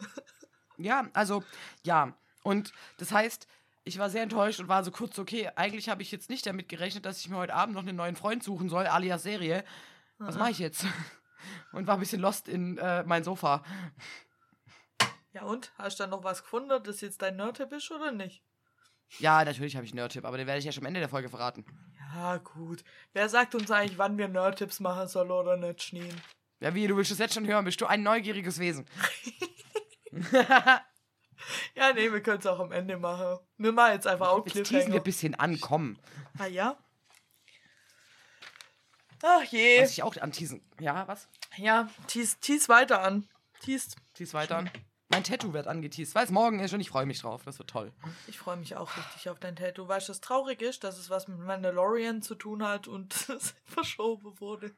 Ja, 0.76 1.08
also, 1.12 1.44
ja. 1.84 2.16
Und 2.42 2.72
das 2.96 3.12
heißt, 3.12 3.46
ich 3.84 3.98
war 3.98 4.10
sehr 4.10 4.24
enttäuscht 4.24 4.58
und 4.58 4.66
war 4.68 4.82
so 4.82 4.90
kurz, 4.90 5.18
okay, 5.18 5.50
eigentlich 5.54 5.88
habe 5.88 6.02
ich 6.02 6.10
jetzt 6.10 6.30
nicht 6.30 6.46
damit 6.46 6.68
gerechnet, 6.68 7.06
dass 7.06 7.20
ich 7.20 7.28
mir 7.28 7.36
heute 7.36 7.54
Abend 7.54 7.74
noch 7.74 7.82
einen 7.82 7.96
neuen 7.96 8.16
Freund 8.16 8.42
suchen 8.42 8.68
soll, 8.68 8.86
alias 8.86 9.22
Serie. 9.22 9.64
Was 10.18 10.36
mache 10.36 10.50
ich 10.50 10.58
jetzt? 10.58 10.84
Und 11.72 11.86
war 11.86 11.94
ein 11.94 12.00
bisschen 12.00 12.20
lost 12.20 12.48
in 12.48 12.78
äh, 12.78 13.04
mein 13.04 13.22
Sofa. 13.22 13.62
Ja 15.34 15.42
und? 15.42 15.72
Hast 15.76 15.98
du 15.98 16.04
dann 16.04 16.10
noch 16.10 16.24
was 16.24 16.42
gefunden, 16.42 16.82
das 16.82 17.02
jetzt 17.02 17.20
dein 17.20 17.36
Nerdtipp 17.36 17.70
ist 17.72 17.90
oder 17.90 18.12
nicht? 18.12 18.42
Ja, 19.18 19.44
natürlich 19.44 19.76
habe 19.76 19.84
ich 19.84 19.92
einen 19.92 19.96
Nerd-Tipp, 19.98 20.24
aber 20.24 20.38
den 20.38 20.46
werde 20.46 20.60
ich 20.60 20.64
ja 20.64 20.72
schon 20.72 20.84
am 20.84 20.86
Ende 20.86 21.00
der 21.00 21.08
Folge 21.08 21.28
verraten. 21.28 21.64
Ja, 22.14 22.38
gut. 22.38 22.84
Wer 23.12 23.28
sagt 23.28 23.54
uns 23.54 23.70
eigentlich, 23.70 23.98
wann 23.98 24.16
wir 24.16 24.28
Nerdtipps 24.28 24.80
machen 24.80 25.08
sollen 25.08 25.30
oder 25.30 25.56
nicht, 25.56 25.82
Schneen? 25.82 26.20
Ja, 26.64 26.74
wie, 26.74 26.86
du 26.86 26.96
willst 26.96 27.10
es 27.10 27.18
jetzt 27.18 27.34
schon 27.34 27.46
hören? 27.46 27.66
Bist 27.66 27.78
du 27.82 27.86
ein 27.86 28.02
neugieriges 28.02 28.58
Wesen? 28.58 28.86
Ja, 31.74 31.92
nee, 31.92 32.10
wir 32.10 32.22
können 32.22 32.38
es 32.38 32.46
auch 32.46 32.58
am 32.58 32.72
Ende 32.72 32.96
machen. 32.96 33.38
Wir 33.58 33.70
machen 33.70 33.92
jetzt 33.92 34.06
einfach 34.06 34.28
auch 34.28 34.46
Jetzt 34.46 34.68
teasen 34.68 34.92
wir 34.92 35.00
ein 35.00 35.04
bisschen 35.04 35.34
an, 35.34 35.60
komm. 35.60 35.98
Ah 36.38 36.46
ja? 36.46 36.78
Ach 39.22 39.42
je. 39.42 39.82
Was 39.82 39.90
ich 39.90 40.02
auch 40.02 40.16
anteasen. 40.16 40.66
Ja, 40.80 41.06
was? 41.06 41.28
Ja, 41.58 41.90
tease, 42.06 42.38
tease 42.40 42.70
weiter 42.70 43.02
an. 43.02 43.28
Tease. 43.60 43.90
Tease 44.14 44.32
weiter 44.32 44.56
an. 44.56 44.70
Mein 45.10 45.22
Tattoo 45.22 45.52
wird 45.52 45.66
angeteased, 45.66 46.14
weil 46.14 46.24
es 46.24 46.30
morgen 46.30 46.60
ist 46.60 46.72
und 46.72 46.80
ich 46.80 46.88
freue 46.88 47.04
mich 47.04 47.20
drauf. 47.20 47.42
Das 47.44 47.58
wird 47.58 47.68
toll. 47.68 47.92
Ich 48.26 48.38
freue 48.38 48.56
mich 48.56 48.74
auch 48.76 48.96
richtig 48.96 49.28
auf 49.28 49.38
dein 49.38 49.56
Tattoo. 49.56 49.86
Weißt 49.86 50.08
du, 50.08 50.12
das 50.12 50.22
traurig 50.22 50.62
ist, 50.62 50.82
dass 50.82 50.96
es 50.96 51.10
was 51.10 51.28
mit 51.28 51.40
Mandalorian 51.40 52.22
zu 52.22 52.34
tun 52.36 52.62
hat 52.62 52.88
und 52.88 53.12
es 53.28 53.54
verschoben 53.66 54.40
wurde. 54.40 54.74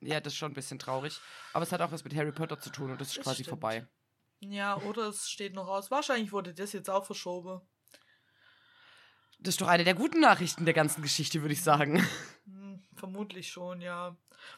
Ja, 0.00 0.20
das 0.20 0.32
ist 0.32 0.38
schon 0.38 0.50
ein 0.52 0.54
bisschen 0.54 0.78
traurig. 0.78 1.20
Aber 1.52 1.62
es 1.62 1.72
hat 1.72 1.80
auch 1.82 1.92
was 1.92 2.04
mit 2.04 2.14
Harry 2.14 2.32
Potter 2.32 2.58
zu 2.58 2.70
tun 2.70 2.90
und 2.90 3.00
das 3.00 3.08
ist 3.08 3.18
Das 3.18 3.24
quasi 3.24 3.42
stimmt. 3.44 3.48
vorbei. 3.60 3.86
Ja, 4.40 4.76
oder 4.78 5.08
es 5.08 5.28
steht 5.28 5.54
noch 5.54 5.68
aus. 5.68 5.90
Wahrscheinlich 5.90 6.32
wurde 6.32 6.54
das 6.54 6.72
jetzt 6.72 6.88
auch 6.88 7.04
verschoben. 7.04 7.60
Das 9.38 9.54
ist 9.54 9.60
doch 9.60 9.68
eine 9.68 9.84
der 9.84 9.94
guten 9.94 10.20
Nachrichten 10.20 10.64
der 10.64 10.74
ganzen 10.74 11.02
Geschichte, 11.02 11.40
würde 11.42 11.54
ich 11.54 11.62
sagen. 11.62 12.06
Hm, 12.46 12.82
vermutlich 12.94 13.50
schon, 13.50 13.80
ja. 13.80 14.16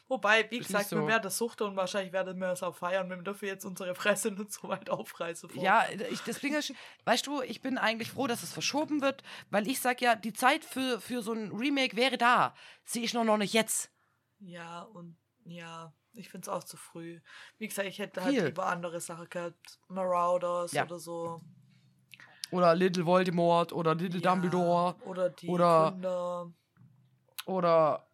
Wobei, 0.08 0.48
wie 0.50 0.58
Ist 0.58 0.68
gesagt, 0.68 0.84
nicht 0.86 0.92
wir 0.92 1.02
so. 1.02 1.06
werden 1.08 1.22
das 1.24 1.38
suchten 1.38 1.64
und 1.64 1.76
wahrscheinlich 1.76 2.12
werden 2.12 2.38
wir 2.38 2.48
es 2.52 2.62
auch 2.62 2.76
feiern, 2.76 3.10
wenn 3.10 3.18
wir 3.20 3.24
dafür 3.24 3.48
jetzt 3.48 3.64
unsere 3.64 3.94
Fresse 3.96 4.30
nicht 4.30 4.52
so 4.52 4.68
weit 4.68 4.90
aufreißen. 4.90 5.50
vor. 5.50 5.62
Ja, 5.62 5.84
ich, 6.10 6.20
das 6.20 6.38
ist, 6.42 6.72
weißt 7.04 7.26
du, 7.26 7.42
ich 7.42 7.60
bin 7.60 7.78
eigentlich 7.78 8.10
froh, 8.10 8.26
dass 8.28 8.42
es 8.44 8.52
verschoben 8.52 9.02
wird, 9.02 9.22
weil 9.50 9.66
ich 9.66 9.80
sag 9.80 10.00
ja, 10.00 10.14
die 10.14 10.32
Zeit 10.32 10.64
für, 10.64 11.00
für 11.00 11.22
so 11.22 11.32
ein 11.32 11.50
Remake 11.52 11.96
wäre 11.96 12.18
da. 12.18 12.54
Sehe 12.84 13.02
ich 13.02 13.14
noch, 13.14 13.24
noch 13.24 13.38
nicht 13.38 13.54
jetzt. 13.54 13.90
Ja, 14.38 14.82
und 14.82 15.16
ja, 15.44 15.92
ich 16.14 16.28
finde 16.28 16.44
es 16.44 16.48
auch 16.48 16.64
zu 16.64 16.76
früh. 16.76 17.20
Wie 17.58 17.68
gesagt, 17.68 17.88
ich 17.88 17.98
hätte 17.98 18.20
Viel. 18.22 18.36
halt 18.40 18.46
lieber 18.48 18.66
andere 18.66 19.00
Sachen 19.00 19.28
gehabt. 19.30 19.78
Marauders 19.88 20.72
Ja. 20.72 20.84
oder 20.84 20.98
so. 20.98 21.40
Oder 22.50 22.74
Little 22.74 23.06
Voldemort 23.06 23.72
oder 23.72 23.94
Little 23.94 24.20
Ja, 24.20 24.30
Dumbledore 24.30 24.94
Oder 25.06 25.30
die 25.30 25.48
oder- 25.48 25.90
Gründer. 25.92 26.52
oder 27.46 28.06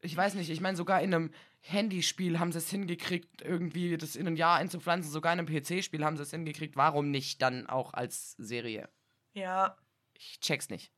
ich 0.00 0.16
weiß 0.16 0.34
nicht, 0.34 0.50
ich 0.50 0.60
meine 0.60 0.76
sogar 0.76 1.00
in 1.00 1.14
einem 1.14 1.32
Handyspiel 1.60 2.38
haben 2.38 2.52
sie 2.52 2.58
es 2.58 2.70
hingekriegt, 2.70 3.42
irgendwie 3.42 3.96
das 3.96 4.16
in 4.16 4.26
ein 4.28 4.36
Jahr 4.36 4.56
einzupflanzen, 4.58 5.10
sogar 5.10 5.32
in 5.32 5.40
einem 5.40 5.48
PC-Spiel 5.48 6.04
haben 6.04 6.16
sie 6.16 6.22
es 6.22 6.30
hingekriegt. 6.30 6.76
Warum 6.76 7.10
nicht 7.10 7.42
dann 7.42 7.66
auch 7.66 7.94
als 7.94 8.32
Serie? 8.38 8.88
Ja. 9.32 9.76
Ich 10.14 10.40
check's 10.40 10.68
nicht. 10.68 10.92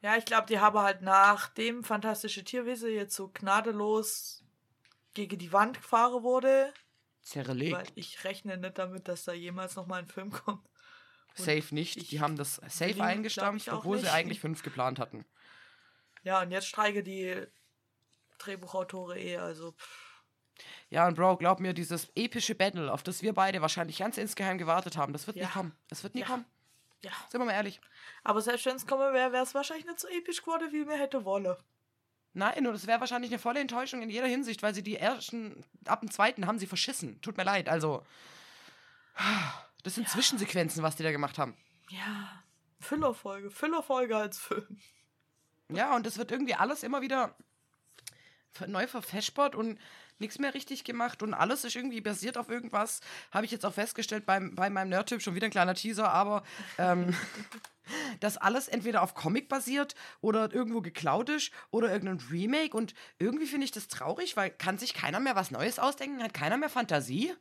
Ja, 0.00 0.16
ich 0.16 0.24
glaube, 0.26 0.46
die 0.46 0.58
haben 0.60 0.78
halt 0.78 1.02
nach 1.02 1.48
dem 1.48 1.82
Fantastische 1.82 2.44
Tierwesen 2.44 2.92
jetzt 2.92 3.14
so 3.16 3.28
gnadenlos 3.28 4.43
gegen 5.14 5.38
die 5.38 5.52
Wand 5.52 5.76
gefahren 5.78 6.22
wurde. 6.22 6.72
Zerlegt. 7.22 7.76
Weil 7.76 7.86
ich 7.94 8.22
rechne 8.24 8.56
nicht 8.58 8.76
damit, 8.78 9.08
dass 9.08 9.24
da 9.24 9.32
jemals 9.32 9.76
nochmal 9.76 10.00
ein 10.00 10.08
Film 10.08 10.30
kommt. 10.30 10.68
Safe 11.34 11.74
nicht. 11.74 11.96
ich 11.96 12.08
Die 12.08 12.20
haben 12.20 12.36
das 12.36 12.56
safe 12.68 13.02
eingestampft, 13.02 13.68
obwohl 13.68 13.98
sie 13.98 14.08
eigentlich 14.12 14.40
fünf 14.40 14.62
geplant 14.62 14.98
hatten. 14.98 15.24
Ja, 16.22 16.42
und 16.42 16.50
jetzt 16.50 16.66
streike 16.68 17.02
die 17.02 17.46
Drehbuchautoren 18.38 19.18
eh, 19.18 19.36
also. 19.38 19.72
Pff. 19.72 20.22
Ja, 20.88 21.08
und 21.08 21.14
Bro, 21.16 21.38
glaub 21.38 21.58
mir, 21.58 21.72
dieses 21.72 22.10
epische 22.14 22.54
Battle, 22.54 22.92
auf 22.92 23.02
das 23.02 23.22
wir 23.22 23.32
beide 23.32 23.60
wahrscheinlich 23.60 23.98
ganz 23.98 24.16
insgeheim 24.16 24.58
gewartet 24.58 24.96
haben, 24.96 25.12
das 25.12 25.26
wird 25.26 25.36
Ja. 25.36 25.46
nie 25.46 25.52
kommen. 25.52 25.76
Es 25.90 26.02
wird 26.04 26.14
nie 26.14 26.20
Ja. 26.20 26.26
kommen. 26.26 26.44
Ja. 27.02 27.10
Sind 27.28 27.40
wir 27.40 27.46
mal 27.46 27.52
ehrlich. 27.52 27.80
Aber 28.22 28.40
selbst 28.40 28.64
wenn 28.66 28.76
es 28.76 28.86
kommen 28.86 29.12
wäre, 29.12 29.32
wäre 29.32 29.42
es 29.42 29.54
wahrscheinlich 29.54 29.86
nicht 29.86 30.00
so 30.00 30.08
episch 30.08 30.40
geworden, 30.42 30.72
wie 30.72 30.84
mir 30.84 30.96
hätte 30.96 31.24
wollen. 31.24 31.56
Nein, 32.34 32.66
und 32.66 32.74
es 32.74 32.88
wäre 32.88 33.00
wahrscheinlich 33.00 33.30
eine 33.30 33.38
volle 33.38 33.60
Enttäuschung 33.60 34.02
in 34.02 34.10
jeder 34.10 34.26
Hinsicht, 34.26 34.62
weil 34.62 34.74
sie 34.74 34.82
die 34.82 34.96
ersten, 34.96 35.64
ab 35.86 36.00
dem 36.00 36.10
zweiten 36.10 36.46
haben 36.46 36.58
sie 36.58 36.66
verschissen. 36.66 37.20
Tut 37.20 37.36
mir 37.36 37.44
leid, 37.44 37.68
also. 37.68 38.04
Das 39.84 39.94
sind 39.94 40.08
Zwischensequenzen, 40.08 40.82
was 40.82 40.96
die 40.96 41.04
da 41.04 41.12
gemacht 41.12 41.38
haben. 41.38 41.56
Ja. 41.90 42.42
Füllerfolge. 42.80 43.50
Füllerfolge 43.50 44.16
als 44.16 44.38
Film. 44.38 44.78
Ja, 45.70 45.94
und 45.94 46.06
es 46.06 46.18
wird 46.18 46.32
irgendwie 46.32 46.54
alles 46.54 46.82
immer 46.82 47.00
wieder 47.00 47.36
neu 48.66 48.86
verfeschbert 48.86 49.54
und 49.54 49.78
nichts 50.18 50.38
mehr 50.38 50.54
richtig 50.54 50.84
gemacht 50.84 51.22
und 51.22 51.34
alles 51.34 51.64
ist 51.64 51.76
irgendwie 51.76 52.00
basiert 52.00 52.38
auf 52.38 52.48
irgendwas. 52.48 53.00
Habe 53.30 53.44
ich 53.46 53.50
jetzt 53.50 53.66
auch 53.66 53.72
festgestellt 53.74 54.26
beim, 54.26 54.54
bei 54.54 54.70
meinem 54.70 54.90
Nerd-Tipp, 54.90 55.20
schon 55.22 55.34
wieder 55.34 55.46
ein 55.46 55.50
kleiner 55.50 55.74
Teaser, 55.74 56.10
aber 56.12 56.42
ähm, 56.78 57.14
dass 58.20 58.36
alles 58.36 58.68
entweder 58.68 59.02
auf 59.02 59.14
Comic 59.14 59.48
basiert 59.48 59.94
oder 60.20 60.52
irgendwo 60.52 60.80
geklaut 60.80 61.28
ist 61.28 61.50
oder 61.70 61.92
irgendein 61.92 62.26
Remake 62.30 62.76
und 62.76 62.94
irgendwie 63.18 63.46
finde 63.46 63.64
ich 63.64 63.72
das 63.72 63.88
traurig, 63.88 64.36
weil 64.36 64.50
kann 64.50 64.78
sich 64.78 64.94
keiner 64.94 65.20
mehr 65.20 65.36
was 65.36 65.50
Neues 65.50 65.78
ausdenken, 65.78 66.22
hat 66.22 66.32
keiner 66.34 66.56
mehr 66.56 66.70
Fantasie. 66.70 67.34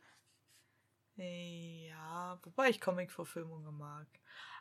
Ja, 1.16 2.40
wobei 2.44 2.70
ich 2.70 2.82
Comic-Verfilmungen 2.82 3.78
mag. 3.78 4.08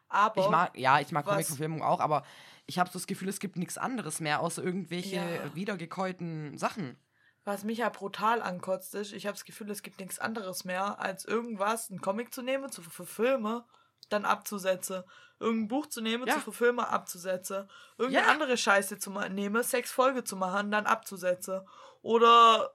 Aber 0.09 0.43
Ich 0.45 0.51
mag, 0.51 0.77
ja, 0.79 1.01
ich 1.01 1.11
mag 1.13 1.25
was- 1.25 1.33
Comic-Verfilmung 1.33 1.83
auch, 1.83 2.01
aber 2.01 2.25
ich 2.67 2.79
habe 2.79 2.91
so 2.91 2.99
das 2.99 3.07
Gefühl, 3.07 3.29
es 3.29 3.41
gibt 3.41 3.57
nichts 3.57 3.79
anderes 3.79 4.21
mehr, 4.21 4.41
außer 4.41 4.63
irgendwelche 4.63 5.17
Ja. 5.17 5.55
wiedergekäuten 5.55 6.59
Sachen. 6.59 6.97
Was 7.45 7.65
mich 7.65 7.79
ja 7.79 7.89
brutal 7.89 8.41
ankotzt 8.43 8.95
ist, 8.95 9.13
ich 9.13 9.27
habe 9.27 9.35
das 9.35 9.45
Gefühl, 9.45 9.71
es 9.71 9.83
gibt 9.83 9.99
nichts 10.01 10.19
anderes 10.19 10.65
mehr, 10.65 10.99
als 11.01 11.25
irgendwas, 11.25 11.91
einen 11.91 12.01
Comic 12.01 12.33
zu 12.33 12.43
nehmen, 12.43 12.71
zu 12.71 12.83
verfilmen, 12.83 13.63
dann 14.09 14.25
abzusetzen. 14.25 15.03
Irgendein 15.41 15.69
Buch 15.69 15.87
zu 15.87 16.01
nehmen, 16.01 16.27
Ja. 16.27 16.35
zu 16.35 16.41
verfilmen, 16.41 16.85
abzusetzen. 16.85 17.69
Irgendeine 17.99 18.27
Ja. 18.27 18.33
andere 18.33 18.57
Scheiße 18.57 18.99
zu 18.99 19.11
nehmen, 19.11 19.63
sechs 19.63 19.91
Folgen 19.91 20.25
zu 20.25 20.37
machen, 20.37 20.71
dann 20.71 20.87
abzusetzen. 20.87 21.67
Oder 22.03 22.75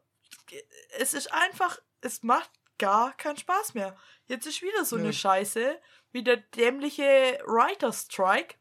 es 0.98 1.14
ist 1.14 1.32
einfach, 1.32 1.80
es 2.02 2.24
macht 2.24 2.50
gar 2.78 3.16
keinen 3.16 3.38
Spaß 3.38 3.74
mehr. 3.74 3.96
Jetzt 4.26 4.46
ist 4.48 4.62
wieder 4.62 4.84
so 4.84 4.98
Nö. 4.98 5.04
eine 5.04 5.14
Scheiße, 5.14 5.80
wie 6.12 6.24
der 6.24 6.38
dämliche 6.38 7.40
Writer 7.46 7.94
Strike. 7.94 8.56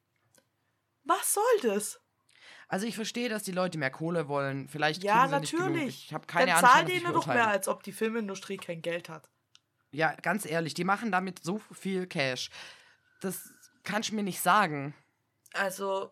Was 1.05 1.35
soll 1.35 1.61
das? 1.63 2.01
Also 2.69 2.87
ich 2.87 2.97
verstehe, 2.97 3.29
dass 3.29 3.45
die 3.45 3.53
Leute 3.53 3.79
mehr 3.79 3.91
Kohle 3.91 4.29
wollen. 4.29 4.69
Vielleicht 4.69 5.05
Ja, 5.05 5.27
natürlich. 5.29 6.07
Ich 6.07 6.15
habe 6.15 6.27
keine 6.27 6.47
Dann 6.47 6.57
Ahnung. 6.65 6.71
zahl 6.71 6.85
denen 6.85 7.13
doch 7.13 7.27
mehr, 7.27 7.49
als 7.49 7.69
ob 7.69 7.83
die 7.83 7.93
Filmindustrie 7.93 8.57
kein 8.57 8.83
Geld 8.83 9.09
hat. 9.09 9.29
Ja, 9.93 10.15
ganz 10.15 10.45
ehrlich, 10.45 10.75
die 10.75 10.85
machen 10.85 11.13
damit 11.13 11.43
so 11.45 11.61
viel 11.73 12.07
Cash. 12.07 12.51
Das 13.21 13.49
kannst 13.85 14.11
du 14.11 14.15
mir 14.17 14.25
nicht 14.25 14.41
sagen. 14.41 14.95
Also, 15.55 16.11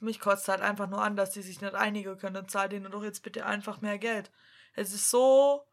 mich 0.00 0.18
kotzt 0.20 0.48
halt 0.48 0.62
einfach 0.62 0.88
nur 0.88 1.02
an, 1.02 1.16
dass 1.16 1.30
die 1.30 1.42
sich 1.42 1.60
nicht 1.60 1.74
einigen 1.74 2.16
können. 2.16 2.48
Zahlt 2.48 2.72
ihnen 2.72 2.90
doch 2.90 3.04
jetzt 3.04 3.22
bitte 3.22 3.44
einfach 3.46 3.82
mehr 3.82 3.98
Geld. 3.98 4.30
Es 4.74 4.92
ist 4.94 5.10
so 5.10 5.66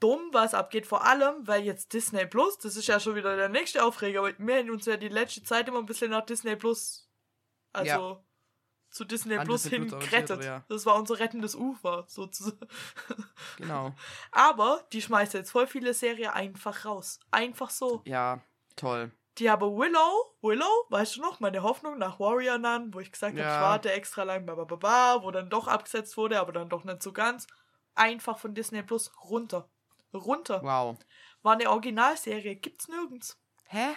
dumm, 0.00 0.20
was 0.32 0.54
abgeht. 0.54 0.86
Vor 0.86 1.04
allem, 1.04 1.46
weil 1.46 1.62
jetzt 1.62 1.92
Disney 1.92 2.26
Plus, 2.26 2.58
das 2.58 2.76
ist 2.76 2.88
ja 2.88 2.98
schon 2.98 3.14
wieder 3.14 3.36
der 3.36 3.50
nächste 3.50 3.84
Aufreger, 3.84 4.20
aber 4.20 4.32
wir 4.38 4.56
haben 4.56 4.70
uns 4.70 4.86
ja 4.86 4.96
die 4.96 5.08
letzte 5.08 5.44
Zeit 5.44 5.68
immer 5.68 5.78
ein 5.78 5.86
bisschen 5.86 6.10
nach 6.10 6.24
Disney 6.26 6.56
Plus, 6.56 7.08
also 7.72 7.88
Ja. 7.88 8.24
Zu 8.92 9.04
Disney 9.04 9.36
An 9.36 9.46
Plus 9.46 9.62
Disney 9.62 9.78
hin 9.78 9.88
Plus 9.88 10.04
gerettet. 10.04 10.44
ja. 10.44 10.64
Das 10.68 10.86
war 10.86 10.94
unser 10.96 11.18
rettendes 11.18 11.54
Ufer, 11.56 12.04
sozusagen. 12.06 12.58
Genau. 13.56 13.92
Aber 14.30 14.84
die 14.92 15.02
schmeißt 15.02 15.34
jetzt 15.34 15.50
voll 15.50 15.66
viele 15.66 15.94
Serien 15.94 16.30
einfach 16.30 16.84
raus. 16.84 17.18
Einfach 17.30 17.70
so. 17.70 18.02
Ja, 18.04 18.40
toll. 18.76 19.10
Die 19.38 19.50
haben 19.50 19.62
Willow, 19.62 20.36
Willow, 20.42 20.86
weißt 20.90 21.16
du 21.16 21.20
noch, 21.22 21.40
meine 21.40 21.62
Hoffnung 21.62 21.96
nach 21.98 22.20
Warrior 22.20 22.58
Nun, 22.58 22.92
wo 22.92 23.00
ich 23.00 23.10
gesagt 23.10 23.32
habe, 23.38 23.46
Ja. 23.48 23.56
ich 23.56 23.62
warte 23.62 23.90
extra 23.92 24.24
lang, 24.24 24.44
ba, 24.44 24.54
ba, 24.54 24.64
ba, 24.64 24.76
ba, 24.76 25.22
wo 25.22 25.30
dann 25.30 25.48
doch 25.48 25.68
abgesetzt 25.68 26.16
wurde, 26.18 26.38
aber 26.38 26.52
dann 26.52 26.68
doch 26.68 26.84
nicht 26.84 27.02
so 27.02 27.12
ganz. 27.12 27.46
Einfach 27.94 28.38
von 28.38 28.54
Disney 28.54 28.82
Plus 28.82 29.10
runter. 29.24 29.68
Runter. 30.12 30.62
Wow. 30.62 30.98
War 31.42 31.54
eine 31.54 31.70
Originalserie, 31.70 32.56
gibt's 32.56 32.88
nirgends. 32.88 33.40
Hä? 33.64 33.94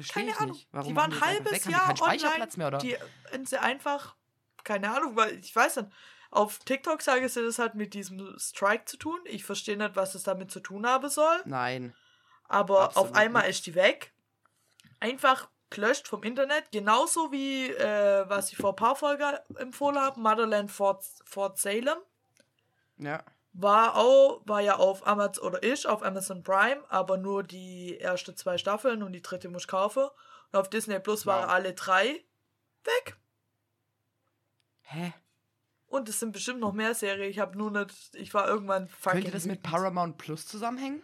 Verstehe 0.00 0.22
Keine 0.22 0.32
ich 0.34 0.40
Ahnung. 0.40 0.56
nicht. 0.56 0.68
Warum 0.72 0.88
die 0.88 0.96
waren 0.96 1.12
ein 1.12 1.20
halbes? 1.20 1.64
Haben 1.64 1.70
Jahr 1.72 1.94
die 1.94 2.00
keinen 2.00 2.24
online. 2.24 2.48
Mehr, 2.56 2.66
oder? 2.68 2.78
Die 2.78 2.96
sie 3.44 3.60
einfach, 3.60 4.16
keine 4.64 4.90
Ahnung, 4.90 5.14
weil 5.14 5.38
ich 5.38 5.54
weiß 5.54 5.76
nicht, 5.76 5.88
auf 6.30 6.58
TikTok 6.60 7.02
sage 7.02 7.28
sie, 7.28 7.42
das 7.44 7.58
hat 7.58 7.74
mit 7.74 7.92
diesem 7.92 8.38
Strike 8.38 8.86
zu 8.86 8.96
tun. 8.96 9.18
Ich 9.24 9.44
verstehe 9.44 9.76
nicht, 9.76 9.96
was 9.96 10.14
es 10.14 10.22
damit 10.22 10.50
zu 10.50 10.60
tun 10.60 10.86
haben 10.86 11.10
soll. 11.10 11.42
Nein. 11.44 11.94
Aber 12.44 12.84
Absolut 12.84 13.10
auf 13.10 13.16
einmal 13.16 13.42
nicht. 13.42 13.58
ist 13.58 13.66
die 13.66 13.74
weg. 13.74 14.14
Einfach 15.00 15.50
gelöscht 15.68 16.08
vom 16.08 16.22
Internet. 16.22 16.72
Genauso 16.72 17.30
wie, 17.30 17.68
äh, 17.68 18.28
was 18.28 18.52
ich 18.52 18.56
vor 18.56 18.70
ein 18.70 18.76
paar 18.76 18.96
Folgen 18.96 19.36
empfohlen 19.56 20.00
habe, 20.00 20.18
Motherland 20.18 20.70
Fort, 20.72 21.04
Fort 21.24 21.58
Salem. 21.58 21.98
Ja. 22.96 23.22
War 23.52 23.96
auch, 23.96 24.42
war 24.46 24.60
ja 24.60 24.76
auf 24.76 25.06
Amazon, 25.06 25.44
oder 25.44 25.62
ist 25.62 25.86
auf 25.86 26.02
Amazon 26.04 26.42
Prime, 26.42 26.82
aber 26.88 27.16
nur 27.16 27.42
die 27.42 27.98
ersten 27.98 28.36
zwei 28.36 28.58
Staffeln 28.58 29.02
und 29.02 29.12
die 29.12 29.22
dritte 29.22 29.48
muss 29.48 29.62
ich 29.62 29.68
kaufen. 29.68 30.04
Und 30.52 30.58
auf 30.58 30.70
Disney 30.70 30.98
Plus 31.00 31.26
waren 31.26 31.44
Wow. 31.48 31.50
alle 31.54 31.74
drei 31.74 32.24
weg. 32.84 33.16
Hä? 34.82 35.12
Und 35.86 36.08
es 36.08 36.20
sind 36.20 36.32
bestimmt 36.32 36.60
noch 36.60 36.72
mehr 36.72 36.94
Serien. 36.94 37.28
Ich 37.30 37.40
habe 37.40 37.58
nur 37.58 37.70
nicht, 37.72 38.14
ich 38.14 38.32
war 38.34 38.46
irgendwann 38.48 38.88
fucking. 38.88 39.22
Könnte 39.22 39.32
das 39.32 39.44
mit. 39.46 39.62
Paramount 39.62 40.18
Plus 40.18 40.46
zusammenhängen? 40.46 41.02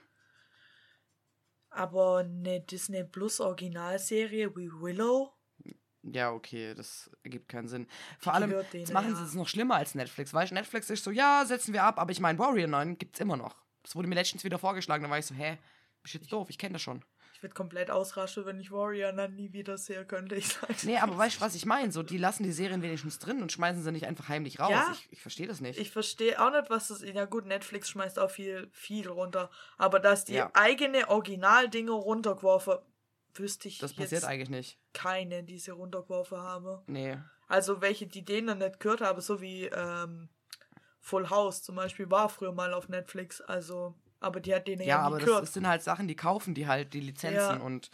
Aber 1.70 2.18
eine 2.18 2.61
Disney 2.61 3.03
Plus 3.05 3.40
Originalserie 3.40 4.55
wie 4.57 4.70
Willow? 4.72 5.36
Ja, 6.12 6.30
okay, 6.32 6.74
das 6.74 7.11
ergibt 7.24 7.48
keinen 7.48 7.68
Sinn. 7.68 7.86
Vor 8.18 8.34
allem, 8.34 8.54
jetzt 8.72 8.92
machen 8.92 9.14
sie 9.16 9.22
es 9.24 9.34
noch 9.34 9.48
schlimmer 9.48 9.74
als 9.76 9.94
Netflix. 9.94 10.32
Weißt 10.32 10.50
du, 10.50 10.54
Netflix 10.54 10.88
ist 10.90 11.02
so, 11.04 11.11
ja, 11.11 11.44
setzen 11.46 11.72
wir 11.72 11.82
ab, 11.84 11.98
aber 11.98 12.12
ich 12.12 12.20
meine, 12.20 12.38
Warrior 12.38 12.68
9 12.68 12.98
gibt's 12.98 13.20
immer 13.20 13.36
noch. 13.36 13.57
Das 13.82 13.96
wurde 13.96 14.09
mir 14.09 14.14
letztens 14.14 14.44
wieder 14.44 14.59
vorgeschlagen, 14.59 15.04
da 15.04 15.11
war 15.11 15.18
ich 15.18 15.26
so, 15.26 15.34
hä, 15.34 15.59
bist 16.02 16.14
jetzt 16.14 16.30
doof, 16.32 16.48
ich 16.50 16.59
kenne 16.59 16.74
das 16.74 16.82
schon. 16.82 17.04
Ich 17.34 17.42
würde 17.42 17.54
komplett 17.54 17.90
ausraschen, 17.90 18.46
wenn 18.46 18.59
ich 18.59 18.70
Warrior 18.72 19.12
dann 19.12 19.34
nie 19.34 19.52
wieder 19.52 19.76
sehen 19.76 20.09
könnte. 20.09 20.36
Ich 20.36 20.48
sag's 20.48 20.84
Nee, 20.84 20.96
aber 20.96 21.18
weißt 21.18 21.36
du, 21.36 21.40
was 21.42 21.54
ich 21.54 21.66
meine? 21.66 21.92
So, 21.92 22.02
die 22.02 22.16
lassen 22.16 22.44
die 22.44 22.52
Serien 22.52 22.80
wenigstens 22.80 23.18
drin 23.18 23.42
und 23.42 23.52
schmeißen 23.52 23.82
sie 23.82 23.92
nicht 23.92 24.07
einfach 24.07 24.28
heimlich 24.30 24.59
raus. 24.59 24.70
Ja. 24.70 24.90
Ich, 24.92 25.09
ich 25.12 25.20
verstehe 25.20 25.46
das 25.46 25.61
nicht. 25.61 25.78
Ich 25.78 25.90
verstehe 25.90 26.40
auch 26.40 26.50
nicht, 26.50 26.70
was 26.70 26.88
das. 26.88 27.02
Ja, 27.02 27.26
gut, 27.26 27.44
Netflix 27.44 27.90
schmeißt 27.90 28.18
auch 28.18 28.30
viel, 28.30 28.68
viel 28.72 29.07
runter. 29.09 29.50
Aber 29.76 30.00
dass 30.00 30.24
die 30.24 30.34
Ja. 30.34 30.50
eigene 30.54 31.11
Originaldinge 31.11 31.90
runtergeworfen, 31.90 32.76
wüsste 33.39 33.68
ich 33.68 33.78
das 33.78 33.95
passiert 33.95 34.24
eigentlich 34.24 34.51
nicht. 34.51 34.78
keine, 34.93 35.43
die 35.43 35.59
sie 35.59 35.70
runtergeworfen 35.70 36.39
haben. 36.39 36.82
Nee. 36.87 37.16
Also 37.49 37.80
welche, 37.80 38.07
die 38.07 38.24
denen 38.24 38.59
nicht 38.59 38.80
gehört 38.80 39.01
haben, 39.01 39.20
so 39.20 39.41
wie 39.41 39.66
ähm, 39.66 40.28
Full 41.01 41.30
House 41.30 41.62
zum 41.62 41.76
Beispiel, 41.76 42.11
war 42.11 42.28
früher 42.28 42.53
mal 42.53 42.74
auf 42.74 42.89
Netflix. 42.89 43.41
Also, 43.41 43.95
aber 44.20 44.41
die 44.41 44.55
hat 44.55 44.66
denen 44.66 44.82
ja, 44.82 44.89
Ja, 44.89 44.99
nie 45.03 45.07
aber 45.07 45.16
das, 45.18 45.26
gehört. 45.26 45.43
das 45.45 45.53
sind 45.53 45.66
halt 45.68 45.82
Sachen, 45.82 46.09
die 46.09 46.16
kaufen 46.16 46.55
die 46.55 46.66
halt, 46.66 46.93
die 46.95 47.01
Lizenzen 47.01 47.37
Ja. 47.37 47.57
und 47.57 47.91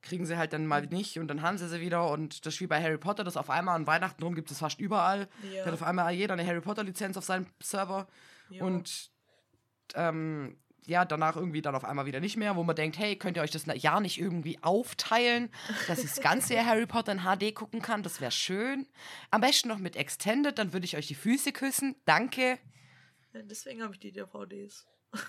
kriegen 0.00 0.26
sie 0.26 0.36
halt 0.36 0.52
dann 0.52 0.66
mal 0.66 0.84
nicht 0.86 1.18
und 1.20 1.28
dann 1.28 1.42
haben 1.42 1.58
sie 1.58 1.68
sie 1.68 1.80
wieder 1.80 2.08
und 2.10 2.44
das 2.44 2.54
ist 2.54 2.60
wie 2.60 2.66
bei 2.66 2.82
Harry 2.82 2.98
Potter, 2.98 3.22
das 3.22 3.36
auf 3.36 3.50
einmal 3.50 3.76
an 3.76 3.86
Weihnachten 3.86 4.20
rum 4.24 4.34
gibt 4.34 4.50
es 4.50 4.58
fast 4.58 4.80
überall. 4.80 5.28
Ja. 5.52 5.60
Da 5.60 5.66
hat 5.66 5.74
auf 5.74 5.82
einmal 5.84 6.12
jeder 6.12 6.32
eine 6.32 6.44
Harry 6.44 6.60
Potter 6.60 6.82
Lizenz 6.82 7.16
auf 7.16 7.24
seinem 7.24 7.46
Server 7.62 8.08
Jo. 8.50 8.64
und 8.66 9.10
ähm, 9.94 10.56
ja, 10.86 11.04
danach 11.04 11.36
irgendwie 11.36 11.62
dann 11.62 11.74
auf 11.74 11.84
einmal 11.84 12.06
wieder 12.06 12.20
nicht 12.20 12.36
mehr, 12.36 12.56
wo 12.56 12.64
man 12.64 12.74
denkt, 12.74 12.98
hey, 12.98 13.16
könnt 13.16 13.36
ihr 13.36 13.42
euch 13.42 13.50
das 13.50 13.66
Jahr 13.66 14.00
nicht 14.00 14.20
irgendwie 14.20 14.58
aufteilen, 14.62 15.50
dass 15.86 15.98
ich 15.98 16.10
das 16.10 16.20
ganze 16.20 16.54
Jahr 16.54 16.66
Harry 16.66 16.86
Potter 16.86 17.12
in 17.12 17.20
HD 17.20 17.54
gucken 17.54 17.80
kann, 17.80 18.02
das 18.02 18.20
wäre 18.20 18.32
schön. 18.32 18.86
Am 19.30 19.40
besten 19.40 19.68
noch 19.68 19.78
mit 19.78 19.96
Extended, 19.96 20.58
dann 20.58 20.72
würde 20.72 20.84
ich 20.84 20.96
euch 20.96 21.06
die 21.06 21.14
Füße 21.14 21.52
küssen, 21.52 21.96
danke. 22.04 22.58
Ja, 23.32 23.42
Deswegen 23.42 23.82
habe 23.82 23.94
ich 23.94 24.00
die 24.00 24.12
DVDs. 24.12 24.86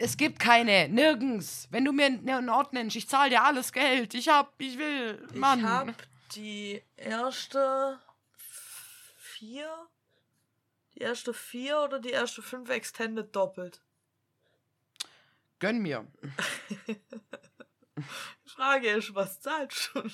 Es 0.00 0.16
gibt 0.16 0.38
keine, 0.38 0.88
nirgends. 0.88 1.66
Wenn 1.72 1.84
du 1.84 1.92
mir 1.92 2.06
einen 2.06 2.48
Ort 2.48 2.72
nennst, 2.72 2.94
ich 2.94 3.08
zahle 3.08 3.30
dir 3.30 3.42
alles 3.42 3.72
Geld. 3.72 4.14
Ich 4.14 4.28
hab, 4.28 4.54
ich 4.58 4.78
will, 4.78 5.26
Mann. 5.34 5.58
Ich 5.58 5.64
habe 5.64 5.94
die 6.36 6.80
erste 6.96 7.98
vier, 8.36 9.68
die 10.94 11.00
erste 11.00 11.34
vier 11.34 11.80
oder 11.80 11.98
die 11.98 12.10
erste 12.10 12.42
fünf 12.42 12.70
Extended 12.70 13.34
doppelt. 13.34 13.82
Gönn 15.58 15.80
mir. 15.80 16.06
Die 16.86 16.96
Frage 18.50 18.88
ist, 18.90 19.14
was 19.14 19.40
zahlt 19.40 19.72
schon? 19.72 20.10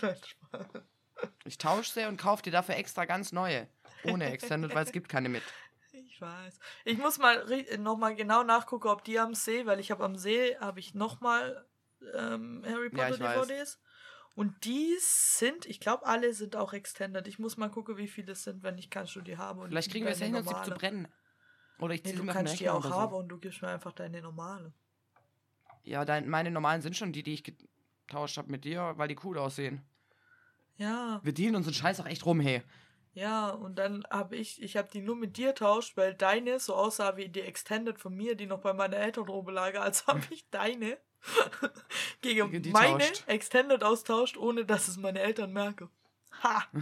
Ich 1.44 1.58
tausche 1.58 1.92
sie 1.92 2.04
und 2.06 2.16
kaufe 2.16 2.42
dir 2.42 2.50
dafür 2.50 2.76
extra 2.76 3.04
ganz 3.04 3.32
neue. 3.32 3.68
Ohne 4.04 4.30
Extended, 4.30 4.74
weil 4.74 4.84
es 4.84 4.92
gibt 4.92 5.08
keine 5.08 5.28
mit. 5.28 5.42
Ich 5.92 6.20
weiß. 6.20 6.58
Ich 6.84 6.98
muss 6.98 7.18
mal 7.18 7.44
nochmal 7.78 8.14
genau 8.14 8.42
nachgucken, 8.42 8.88
ob 8.88 9.04
die 9.04 9.18
am 9.18 9.34
See, 9.34 9.64
weil 9.66 9.80
ich 9.80 9.90
habe 9.90 10.04
am 10.04 10.16
See, 10.16 10.56
habe 10.58 10.80
ich 10.80 10.94
nochmal 10.94 11.66
ähm, 12.14 12.62
Harry 12.66 12.90
Ja, 12.94 13.08
Potter 13.08 13.20
weiß. 13.24 13.46
DVDs. 13.46 13.80
Und 14.34 14.64
die 14.64 14.96
sind, 15.00 15.64
ich 15.66 15.78
glaube, 15.78 16.04
alle 16.06 16.34
sind 16.34 16.56
auch 16.56 16.72
extended. 16.72 17.28
Ich 17.28 17.38
muss 17.38 17.56
mal 17.56 17.70
gucken, 17.70 17.96
wie 17.96 18.08
viele 18.08 18.32
es 18.32 18.42
sind, 18.42 18.64
wenn 18.64 18.76
ich 18.78 18.90
kannst 18.90 19.14
du 19.14 19.20
die 19.20 19.38
haben. 19.38 19.60
Und 19.60 19.68
Vielleicht 19.68 19.92
kriegen 19.92 20.04
wir 20.06 20.12
es 20.12 20.18
ja 20.18 20.26
hin, 20.26 20.34
uns 20.34 20.50
zu 20.64 20.70
brennen. 20.72 21.06
Oder 21.78 21.94
ich 21.94 22.02
Nee, 22.04 22.12
du 22.12 22.26
kannst 22.26 22.58
die 22.58 22.68
auch 22.68 22.84
haben 22.90 23.12
so. 23.12 23.18
und 23.18 23.28
du 23.28 23.38
gibst 23.38 23.62
mir 23.62 23.68
einfach 23.68 23.92
deine 23.92 24.20
normale. 24.22 24.72
Ja, 25.84 26.04
dein, 26.04 26.28
meine 26.28 26.50
normalen 26.50 26.82
sind 26.82 26.96
schon 26.96 27.12
die, 27.12 27.22
die 27.22 27.34
ich 27.34 27.44
getauscht 27.44 28.36
habe 28.38 28.50
mit 28.50 28.64
dir, 28.64 28.94
weil 28.96 29.08
die 29.08 29.18
cool 29.24 29.38
aussehen. 29.38 29.82
Ja, 30.76 31.20
Wir 31.22 31.32
dealen 31.32 31.54
unseren 31.56 31.74
Scheiß 31.74 32.00
auch 32.00 32.06
echt 32.06 32.26
rum, 32.26 32.40
hey. 32.40 32.62
ja, 33.12 33.50
und 33.50 33.76
dann 33.76 34.04
habe 34.10 34.34
ich, 34.36 34.60
ich 34.60 34.76
habe 34.76 34.88
die 34.92 35.00
nur 35.02 35.14
mit 35.14 35.36
dir 35.36 35.54
tauscht, 35.54 35.96
weil 35.96 36.14
deine 36.14 36.58
so 36.58 36.74
aussah 36.74 37.16
wie 37.16 37.28
die 37.28 37.42
Extended 37.42 37.98
von 38.00 38.14
mir, 38.14 38.34
die 38.34 38.46
noch 38.46 38.60
bei 38.60 38.72
meinen 38.72 38.94
Eltern 38.94 39.28
oben 39.28 39.52
lag. 39.54 39.78
Also 39.78 40.06
habe 40.08 40.22
ich 40.30 40.48
deine 40.50 40.98
gegen 42.22 42.50
Gegen 42.50 42.62
die 42.64 42.70
meine 42.70 42.98
tauscht. 42.98 43.24
Extended 43.28 43.84
austauscht, 43.84 44.36
ohne 44.36 44.64
dass 44.64 44.88
es 44.88 44.96
meine 44.96 45.20
Eltern 45.20 45.52
merke. 45.52 45.88
Ha! 46.42 46.64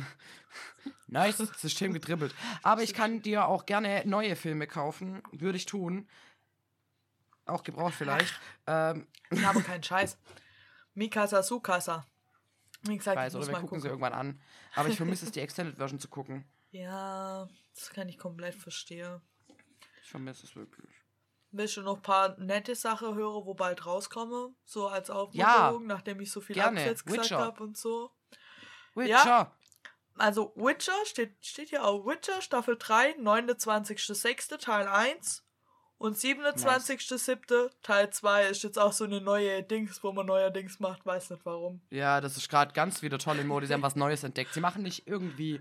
Nice, 1.07 1.37
System 1.59 1.93
getribbelt. 1.93 2.35
Aber 2.63 2.83
ich 2.83 2.95
kann 2.95 3.21
dir 3.23 3.47
auch 3.47 3.67
gerne 3.67 4.03
neue 4.07 4.35
Filme 4.35 4.67
kaufen. 4.67 5.23
Würde 5.31 5.59
ich 5.59 5.67
tun. 5.67 6.09
Auch 7.47 7.63
gebraucht 7.63 7.95
vielleicht. 7.95 8.33
ähm, 8.67 9.07
Ja, 9.33 9.51
aber 9.51 9.63
kein 9.63 9.83
Scheiß. 9.83 10.19
Mikasa 10.95 11.43
Sukasa. 11.43 12.07
Wie 12.83 12.97
gesagt, 12.97 13.17
weiß, 13.17 13.33
ich 13.33 13.39
muss 13.39 13.45
oder 13.45 13.49
wir 13.49 13.53
mal 13.53 13.61
gucken 13.61 13.69
gucken. 13.69 13.83
sie 13.83 13.89
irgendwann 13.89 14.13
an. 14.13 14.41
Aber 14.75 14.89
ich 14.89 14.97
vermisse 14.97 15.25
es, 15.27 15.33
die 15.33 15.41
Extended 15.41 15.77
Version 15.77 15.99
zu 16.01 16.09
gucken. 16.09 16.45
Ja, 16.71 17.49
das 17.75 17.91
kann 17.91 18.09
ich 18.09 18.19
komplett 18.19 18.55
verstehen. 18.55 19.21
Ich 20.03 20.11
vermisse 20.11 20.47
es 20.47 20.57
wirklich. 20.57 20.91
Willst 21.53 21.77
du 21.77 21.83
noch 21.83 21.97
ein 21.97 22.03
paar 22.03 22.39
nette 22.41 22.75
Sachen 22.75 23.15
hören, 23.15 23.45
wo 23.45 23.55
bald 23.55 23.85
rauskomme? 23.85 24.55
So 24.65 24.89
als 24.89 25.09
Ja. 25.09 25.15
Aufmunterung, 25.17 25.87
nachdem 25.87 26.21
ich 26.21 26.31
so 26.33 26.41
viel 26.41 26.55
Gerne. 26.55 26.81
abgesetzt 26.81 27.07
gesagt 27.07 27.31
habe 27.33 27.63
und 27.63 27.77
so. 27.77 28.11
Witcher! 28.95 29.55
Also 30.19 30.53
Witcher, 30.57 30.93
steht, 31.05 31.37
steht 31.45 31.71
hier 31.71 31.85
auch 31.85 32.05
Witcher, 32.07 32.41
Staffel 32.43 32.77
3, 32.79 33.17
29.06. 33.19 34.59
Teil 34.59 34.87
1 34.89 35.42
und 36.03 36.17
27.07. 36.17 37.71
Teil 37.85 38.11
2 38.11 38.49
ist 38.49 38.65
jetzt 38.65 38.77
auch 38.77 38.93
so 38.93 39.05
eine 39.05 39.21
neue 39.21 39.63
Dings, 39.63 40.03
wo 40.03 40.11
man 40.11 40.27
neuerdings 40.27 40.81
macht, 40.81 41.07
weiß 41.07 41.31
nicht 41.31 41.43
warum. 41.45 41.81
Ja, 41.91 42.21
das 42.21 42.37
ist 42.37 42.49
gerade 42.49 42.73
ganz 42.73 43.03
wieder 43.03 43.19
toll 43.19 43.39
in 43.39 43.47
Mode. 43.47 43.69
Sie 43.69 43.73
haben 43.73 43.83
was 43.83 43.95
Neues 43.95 44.25
entdeckt. 44.25 44.53
Sie 44.53 44.61
machen 44.61 44.83
nicht 44.83 45.07
irgendwie 45.07 45.61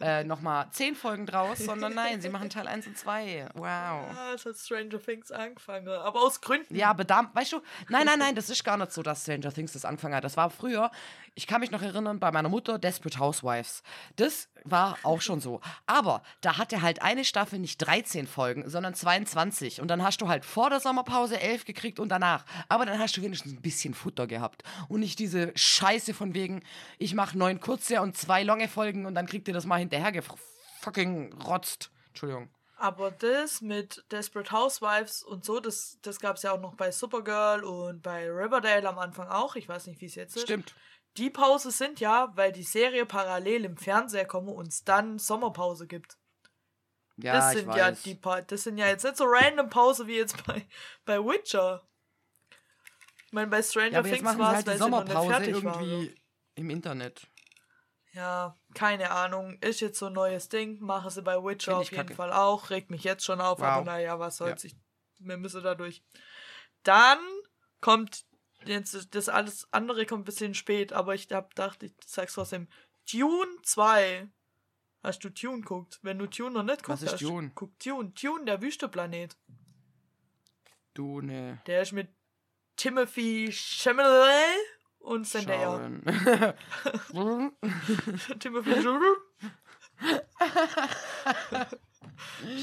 äh, 0.00 0.24
nochmal 0.24 0.68
zehn 0.70 0.94
Folgen 0.94 1.26
draus, 1.26 1.58
sondern 1.58 1.94
nein, 1.94 2.20
sie 2.20 2.28
machen 2.28 2.50
Teil 2.50 2.68
1 2.68 2.86
und 2.86 2.98
2. 2.98 3.48
Wow. 3.54 3.64
Ja, 3.64 4.34
es 4.34 4.44
hat 4.44 4.56
Stranger 4.56 5.00
Things 5.00 5.30
angefangen, 5.30 5.88
aber 5.88 6.20
aus 6.20 6.40
Gründen. 6.40 6.74
Ja, 6.74 6.94
da, 6.94 7.30
weißt 7.32 7.52
du, 7.52 7.62
nein, 7.88 8.06
nein, 8.06 8.18
nein, 8.18 8.34
das 8.34 8.50
ist 8.50 8.64
gar 8.64 8.76
nicht 8.76 8.92
so, 8.92 9.02
dass 9.02 9.22
Stranger 9.22 9.52
Things 9.52 9.72
das 9.72 9.84
angefangen 9.84 10.14
hat. 10.14 10.24
Das 10.24 10.36
war 10.36 10.50
früher, 10.50 10.90
ich 11.34 11.46
kann 11.46 11.60
mich 11.60 11.70
noch 11.70 11.82
erinnern, 11.82 12.18
bei 12.18 12.30
meiner 12.32 12.48
Mutter 12.48 12.78
Desperate 12.78 13.18
Housewives. 13.18 13.82
Das 14.16 14.48
war 14.64 14.98
auch 15.04 15.20
schon 15.20 15.40
so. 15.40 15.60
Aber 15.86 16.22
da 16.40 16.58
hatte 16.58 16.82
halt 16.82 17.02
eine 17.02 17.24
Staffel 17.24 17.58
nicht 17.58 17.78
13 17.78 18.26
Folgen, 18.26 18.68
sondern 18.68 18.94
22. 18.94 19.80
Und 19.80 19.88
dann 19.88 20.02
hast 20.02 20.20
du 20.20 20.28
halt 20.28 20.44
vor 20.44 20.70
der 20.70 20.80
Sommerpause 20.80 21.40
11 21.40 21.64
gekriegt 21.64 21.98
und 21.98 22.08
danach. 22.10 22.44
Aber 22.68 22.84
dann 22.84 22.98
hast 22.98 23.16
du 23.16 23.22
wenigstens 23.22 23.52
ein 23.52 23.62
bisschen 23.62 23.94
Futter 23.94 24.26
gehabt. 24.26 24.64
Und 24.88 25.00
nicht 25.00 25.18
diese 25.18 25.52
Scheiße 25.54 26.14
von 26.14 26.34
wegen, 26.34 26.62
ich 26.98 27.14
mache 27.14 27.38
neun 27.38 27.60
kurze 27.60 28.00
und 28.02 28.16
zwei 28.16 28.42
lange 28.42 28.68
Folgen 28.68 29.06
und 29.06 29.14
dann 29.14 29.26
kriegt 29.26 29.48
ihr 29.48 29.54
das 29.54 29.66
mal 29.70 29.78
hinterher 29.78 30.22
fucking 30.80 31.32
rotzt. 31.42 31.90
Entschuldigung. 32.08 32.50
Aber 32.76 33.10
das 33.10 33.60
mit 33.60 34.04
Desperate 34.10 34.52
Housewives 34.52 35.22
und 35.22 35.44
so, 35.44 35.60
das, 35.60 35.98
das 36.02 36.18
gab 36.18 36.36
es 36.36 36.42
ja 36.42 36.52
auch 36.52 36.60
noch 36.60 36.74
bei 36.74 36.90
Supergirl 36.90 37.62
und 37.62 38.02
bei 38.02 38.30
Riverdale 38.30 38.88
am 38.88 38.98
Anfang 38.98 39.28
auch. 39.28 39.54
Ich 39.54 39.68
weiß 39.68 39.86
nicht, 39.86 40.00
wie 40.00 40.06
es 40.06 40.14
jetzt 40.14 40.36
ist. 40.36 40.42
Stimmt. 40.44 40.74
Die 41.16 41.30
Pause 41.30 41.70
sind 41.70 42.00
ja, 42.00 42.32
weil 42.36 42.52
die 42.52 42.62
Serie 42.62 43.04
parallel 43.04 43.64
im 43.64 43.76
Fernseher 43.76 44.24
kommt 44.24 44.48
und 44.48 44.68
es 44.68 44.84
dann 44.84 45.18
Sommerpause 45.18 45.86
gibt. 45.86 46.16
Ja, 47.18 47.34
das 47.34 47.52
ich 47.52 47.58
sind 47.60 47.68
weiß. 47.68 47.76
ja 47.76 47.90
die 47.90 48.14
pa 48.14 48.40
das 48.40 48.62
sind 48.62 48.78
ja 48.78 48.86
jetzt 48.86 49.04
nicht 49.04 49.16
so 49.16 49.24
random 49.26 49.68
Pause 49.68 50.06
wie 50.06 50.16
jetzt 50.16 50.42
bei, 50.46 50.66
bei 51.04 51.18
Witcher. 51.18 51.82
Ich 53.26 53.32
meine, 53.32 53.48
bei 53.48 53.62
Stranger 53.62 53.92
ja, 53.92 54.02
Things 54.02 54.24
war 54.24 54.32
es, 54.32 54.40
halt 54.40 54.66
die 54.66 54.70
weil 54.70 54.78
sie 54.78 54.88
noch 54.88 55.04
nicht 55.04 55.12
fertig 55.12 55.64
war. 55.64 55.82
irgendwie 55.82 56.14
im 56.54 56.70
Internet. 56.70 57.29
Ja, 58.12 58.56
keine 58.74 59.10
Ahnung. 59.12 59.58
Ist 59.60 59.80
jetzt 59.80 59.98
so 59.98 60.06
ein 60.06 60.12
neues 60.14 60.48
Ding. 60.48 60.80
Mache 60.80 61.10
sie 61.10 61.22
bei 61.22 61.36
Witcher 61.42 61.76
auf 61.78 61.90
jeden 61.90 61.96
kacke. 62.06 62.14
Fall 62.14 62.32
auch. 62.32 62.70
Regt 62.70 62.90
mich 62.90 63.04
jetzt 63.04 63.24
schon 63.24 63.40
auf, 63.40 63.62
aber 63.62 63.80
Wow. 63.80 63.84
naja, 63.86 64.18
was 64.18 64.36
soll's. 64.38 64.64
Ja. 64.64 64.70
Ich, 64.70 64.76
wir 65.20 65.36
müssen 65.36 65.62
da 65.62 65.74
durch. 65.74 66.02
Dann 66.82 67.18
kommt 67.80 68.24
jetzt 68.64 69.14
das 69.14 69.28
alles 69.28 69.68
andere 69.72 70.06
kommt 70.06 70.22
ein 70.22 70.24
bisschen 70.24 70.54
spät, 70.54 70.92
aber 70.92 71.14
ich 71.14 71.28
hab 71.30 71.50
gedacht, 71.50 71.82
ich 71.82 71.92
sag's 72.04 72.34
trotzdem. 72.34 72.68
Dune 73.10 73.50
2. 73.62 74.28
Hast 75.02 75.24
du 75.24 75.30
Tune 75.30 75.62
guckt? 75.62 75.98
Wenn 76.02 76.18
du 76.18 76.26
Tune 76.26 76.50
noch 76.50 76.62
nicht 76.62 76.86
Was 76.88 77.00
guckst, 77.00 77.14
ist 77.14 77.22
Dune? 77.22 77.52
guck 77.54 77.78
Tune. 77.78 78.12
Tune, 78.14 78.44
der 78.44 78.60
Wüsteplanet. 78.60 79.36
Du 80.94 81.20
ne. 81.20 81.62
Der 81.66 81.82
ist 81.82 81.92
mit 81.92 82.08
Timothy 82.76 83.50
Chalamet 83.52 84.58
und 85.00 85.26
Zendaya. 85.26 85.90
Timothy 88.38 88.74
Chalamet. 88.82 89.18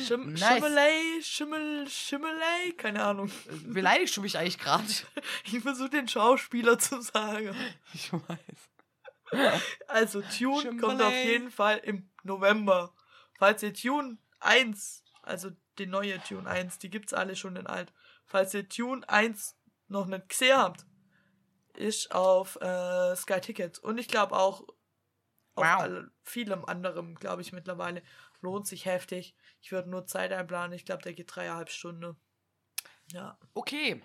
Schim 0.06 0.34
Nice. 0.34 1.26
Schimmel, 1.26 1.88
Schimmelei, 1.90 2.72
keine 2.78 3.04
Ahnung. 3.04 3.32
Beleidigst 3.66 4.16
du 4.18 4.22
mich 4.22 4.38
eigentlich 4.38 4.58
gerade? 4.60 4.86
Ich 5.46 5.60
versuche 5.60 5.90
den 5.90 6.08
Schauspieler 6.08 6.80
zu 6.80 7.02
sagen. 7.02 7.56
Ich 7.94 8.12
weiß. 8.12 9.50
Also 9.88 10.22
Tune 10.22 10.78
kommt 10.78 11.00
Schimmelei. 11.00 11.06
auf 11.08 11.26
jeden 11.26 11.52
Fall 11.52 11.78
im 11.80 12.10
November. 12.24 12.94
Falls 13.38 13.62
ihr 13.64 13.74
Tune 13.74 14.18
1, 14.40 15.04
also 15.22 15.50
die 15.78 15.86
neue 15.86 16.22
Tune 16.24 16.50
1, 16.50 16.80
die 16.80 16.90
gibt's 16.90 17.14
alle 17.14 17.36
schon 17.36 17.56
in 17.56 17.68
alt. 17.68 17.94
Falls 18.26 18.54
ihr 18.54 18.68
Tune 18.68 19.08
1 19.08 19.56
noch 19.88 20.06
nicht 20.08 20.30
gesehen 20.30 20.58
habt, 20.58 20.86
ist 21.78 22.14
auf 22.14 22.58
äh, 22.62 23.16
Sky 23.16 23.40
Ticket. 23.42 23.80
Und 23.80 23.98
ich 23.98 24.08
glaube 24.08 24.36
auch 24.36 24.62
auf 25.56 25.66
Wow. 25.66 25.80
alle, 25.82 26.12
vielem 26.24 26.64
anderem, 26.66 27.16
glaube 27.16 27.42
ich 27.42 27.52
mittlerweile. 27.54 28.04
Lohnt 28.42 28.68
sich 28.68 28.86
heftig. 28.86 29.36
Ich 29.62 29.72
würde 29.72 29.90
nur 29.90 30.06
Zeit 30.06 30.32
einplanen. 30.32 30.74
Ich 30.74 30.86
glaube, 30.86 31.02
der 31.02 31.14
geht 31.14 31.36
dreieinhalb 31.36 31.70
Stunden. 31.70 32.16
Ja. 33.12 33.40
Okay. 33.56 34.04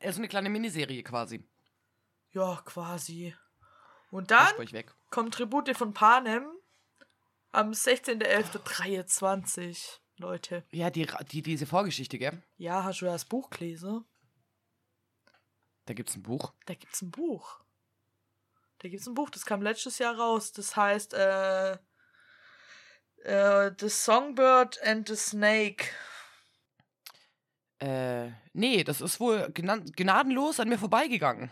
Also 0.00 0.18
eine 0.18 0.26
kleine 0.28 0.50
Miniserie 0.50 1.02
quasi. 1.04 1.44
Ja, 2.30 2.60
quasi. 2.64 3.34
Und 4.10 4.30
Dann 4.30 4.48
kommt 5.10 5.34
Tribute 5.34 5.76
von 5.76 5.92
Panem 5.94 6.46
am 7.52 7.70
16.11.23. 7.72 9.98
Leute. 10.20 10.64
Ja, 10.72 10.90
die, 10.90 11.06
die, 11.30 11.42
diese 11.42 11.64
Vorgeschichte, 11.66 12.18
gell? 12.18 12.42
Ja, 12.56 12.82
hast 12.82 13.02
du 13.02 13.06
das 13.06 13.24
Buch 13.24 13.50
gelesen? 13.50 14.04
Da 15.88 15.94
gibt's 15.94 16.16
ein 16.16 16.22
Buch. 16.22 16.52
Da 16.66 16.74
gibt's 16.74 17.00
ein 17.00 17.10
Buch. 17.10 17.60
Da 18.80 18.90
gibt's 18.90 19.06
ein 19.06 19.14
Buch, 19.14 19.30
das 19.30 19.46
kam 19.46 19.62
letztes 19.62 19.98
Jahr 19.98 20.18
raus. 20.18 20.52
Das 20.52 20.76
heißt, 20.76 21.14
äh, 21.14 21.78
äh, 23.24 23.72
The 23.78 23.88
Songbird 23.88 24.82
and 24.82 25.08
the 25.08 25.16
Snake. 25.16 25.86
Äh, 27.78 28.32
nee, 28.52 28.84
das 28.84 29.00
ist 29.00 29.18
wohl 29.18 29.50
gnadenlos 29.50 30.60
an 30.60 30.68
mir 30.68 30.78
vorbeigegangen. 30.78 31.50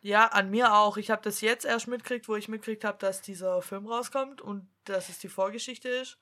Ja, 0.00 0.28
an 0.28 0.50
mir 0.50 0.72
auch. 0.72 0.96
Ich 0.96 1.10
habe 1.10 1.20
das 1.20 1.42
jetzt 1.42 1.66
erst 1.66 1.88
mitgekriegt, 1.88 2.26
wo 2.26 2.36
ich 2.36 2.48
mitgekriegt 2.48 2.84
habe, 2.84 2.96
dass 2.96 3.20
dieser 3.20 3.60
Film 3.60 3.86
rauskommt 3.86 4.40
und 4.40 4.66
dass 4.84 5.10
es 5.10 5.18
die 5.18 5.28
Vorgeschichte 5.28 5.90
ist. 5.90 6.18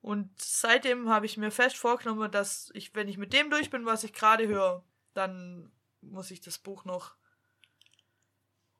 Und 0.00 0.40
seitdem 0.40 1.08
habe 1.08 1.26
ich 1.26 1.36
mir 1.36 1.50
fest 1.50 1.76
vorgenommen, 1.76 2.30
dass 2.30 2.70
ich, 2.74 2.94
wenn 2.94 3.08
ich 3.08 3.18
mit 3.18 3.32
dem 3.32 3.50
durch 3.50 3.70
bin, 3.70 3.86
was 3.86 4.04
ich 4.04 4.12
gerade 4.12 4.46
höre, 4.46 4.84
dann 5.14 5.72
muss 6.00 6.30
ich 6.30 6.40
das 6.40 6.58
Buch 6.58 6.84
noch 6.84 7.16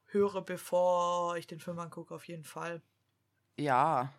hören, 0.06 0.44
bevor 0.44 1.36
ich 1.36 1.46
den 1.46 1.60
Film 1.60 1.78
angucke, 1.78 2.14
auf 2.14 2.28
jeden 2.28 2.44
Fall. 2.44 2.82
Ja. 3.56 4.12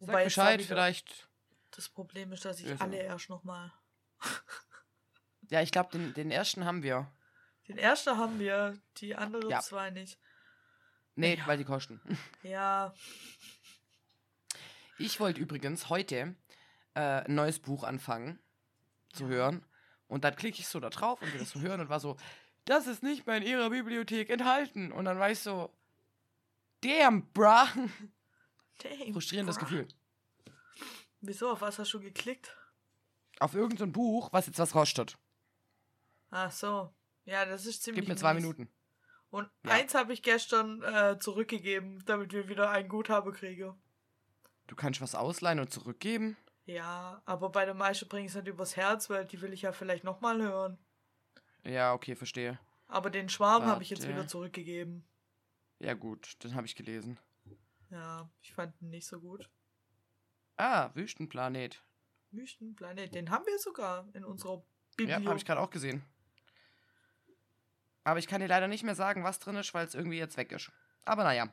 Sag 0.00 0.08
Wobei 0.08 0.24
Bescheid, 0.24 0.62
vielleicht. 0.62 1.28
Das 1.72 1.88
Problem 1.88 2.32
ist, 2.32 2.44
dass 2.44 2.60
ich 2.60 2.68
Also. 2.70 2.84
alle 2.84 2.98
erst 2.98 3.28
nochmal. 3.30 3.72
Ja, 5.50 5.62
ich 5.62 5.72
glaube, 5.72 5.90
den, 5.92 6.12
den 6.12 6.30
ersten 6.30 6.66
haben 6.66 6.82
wir. 6.82 7.10
Den 7.68 7.78
ersten 7.78 8.18
haben 8.18 8.38
wir, 8.38 8.76
die 8.98 9.16
anderen 9.16 9.48
Ja. 9.48 9.60
zwei 9.60 9.88
nicht. 9.88 10.18
Nee, 11.14 11.36
Ja. 11.36 11.46
weil 11.46 11.56
die 11.56 11.64
kosten. 11.64 12.00
Ja, 12.42 12.92
Ich 14.98 15.20
wollte 15.20 15.40
übrigens 15.40 15.88
heute 15.88 16.34
äh, 16.94 17.00
ein 17.00 17.34
neues 17.34 17.60
Buch 17.60 17.82
anfangen 17.84 18.38
zu 19.14 19.26
hören. 19.28 19.64
Und 20.08 20.24
dann 20.24 20.34
klicke 20.34 20.58
ich 20.60 20.66
so 20.68 20.80
da 20.80 20.90
drauf 20.90 21.20
und 21.22 21.32
will 21.32 21.38
das 21.38 21.50
so 21.50 21.60
hören 21.60 21.80
und 21.80 21.88
war 21.88 22.00
so, 22.00 22.16
das 22.64 22.86
ist 22.86 23.02
nicht 23.02 23.26
mehr 23.26 23.36
in 23.36 23.42
ihrer 23.44 23.70
Bibliothek 23.70 24.30
enthalten. 24.30 24.90
Und 24.92 25.04
dann 25.04 25.18
war 25.18 25.30
ich 25.30 25.38
so, 25.38 25.70
damn, 26.82 27.26
bruh. 27.32 27.44
dang. 28.78 29.12
Frustrierendes 29.12 29.56
bruh. 29.56 29.64
Gefühl. 29.64 29.88
Wieso? 31.20 31.50
Auf 31.50 31.60
was 31.60 31.78
hast 31.78 31.92
du 31.92 32.00
geklickt? 32.00 32.56
Auf 33.40 33.54
irgendein 33.54 33.88
so 33.88 33.92
Buch, 33.92 34.32
was 34.32 34.46
jetzt 34.46 34.58
was 34.58 34.72
kostet. 34.72 35.16
Ach 36.30 36.50
so. 36.50 36.92
Ja, 37.24 37.44
das 37.44 37.66
ist 37.66 37.82
ziemlich. 37.82 38.02
Gib 38.04 38.08
mir 38.08 38.16
zwei 38.16 38.34
mies. 38.34 38.42
Minuten. 38.42 38.68
Und 39.30 39.48
Ja. 39.64 39.72
eins 39.72 39.94
habe 39.94 40.12
ich 40.12 40.22
gestern 40.22 40.82
äh, 40.82 41.18
zurückgegeben, 41.18 42.02
damit 42.06 42.32
wir 42.32 42.48
wieder 42.48 42.70
ein 42.70 42.88
Guthaben 42.88 43.32
kriegen. 43.32 43.74
Du 44.66 44.76
kannst 44.76 45.00
was 45.00 45.14
ausleihen 45.14 45.60
und 45.60 45.70
zurückgeben. 45.72 46.36
Ja, 46.68 47.22
aber 47.24 47.48
bei 47.48 47.64
der 47.64 47.72
meisten 47.72 48.08
bringe 48.08 48.26
ich 48.26 48.32
es 48.32 48.36
nicht 48.36 48.46
übers 48.46 48.76
Herz, 48.76 49.08
weil 49.08 49.24
die 49.24 49.40
will 49.40 49.54
ich 49.54 49.62
ja 49.62 49.72
vielleicht 49.72 50.04
nochmal 50.04 50.42
hören. 50.42 50.76
Ja, 51.64 51.94
okay, 51.94 52.14
verstehe. 52.14 52.58
Aber 52.88 53.08
den 53.08 53.30
Schwarm 53.30 53.64
habe 53.64 53.82
ich 53.82 53.88
jetzt 53.88 54.06
wieder 54.06 54.28
zurückgegeben. 54.28 55.02
Ja, 55.78 55.94
gut, 55.94 56.36
den 56.44 56.54
habe 56.54 56.66
ich 56.66 56.76
gelesen. 56.76 57.18
Ja, 57.88 58.28
ich 58.42 58.52
fand 58.52 58.78
ihn 58.82 58.90
nicht 58.90 59.06
so 59.06 59.18
gut. 59.18 59.48
Ah, 60.58 60.90
Wüstenplanet. 60.94 61.82
Wüstenplanet, 62.32 63.14
den 63.14 63.30
haben 63.30 63.46
wir 63.46 63.58
sogar 63.58 64.06
in 64.12 64.22
unserer 64.24 64.56
Ja, 64.56 64.62
Bibliothek. 64.98 65.26
habe 65.26 65.38
ich 65.38 65.44
gerade 65.46 65.60
auch 65.62 65.70
gesehen. 65.70 66.04
Aber 68.04 68.18
ich 68.18 68.26
kann 68.26 68.42
dir 68.42 68.46
leider 68.48 68.68
nicht 68.68 68.84
mehr 68.84 68.94
sagen, 68.94 69.24
was 69.24 69.38
drin 69.38 69.56
ist, 69.56 69.72
weil 69.72 69.86
es 69.86 69.94
irgendwie 69.94 70.18
jetzt 70.18 70.36
weg 70.36 70.52
ist. 70.52 70.70
Aber 71.06 71.24
naja, 71.24 71.50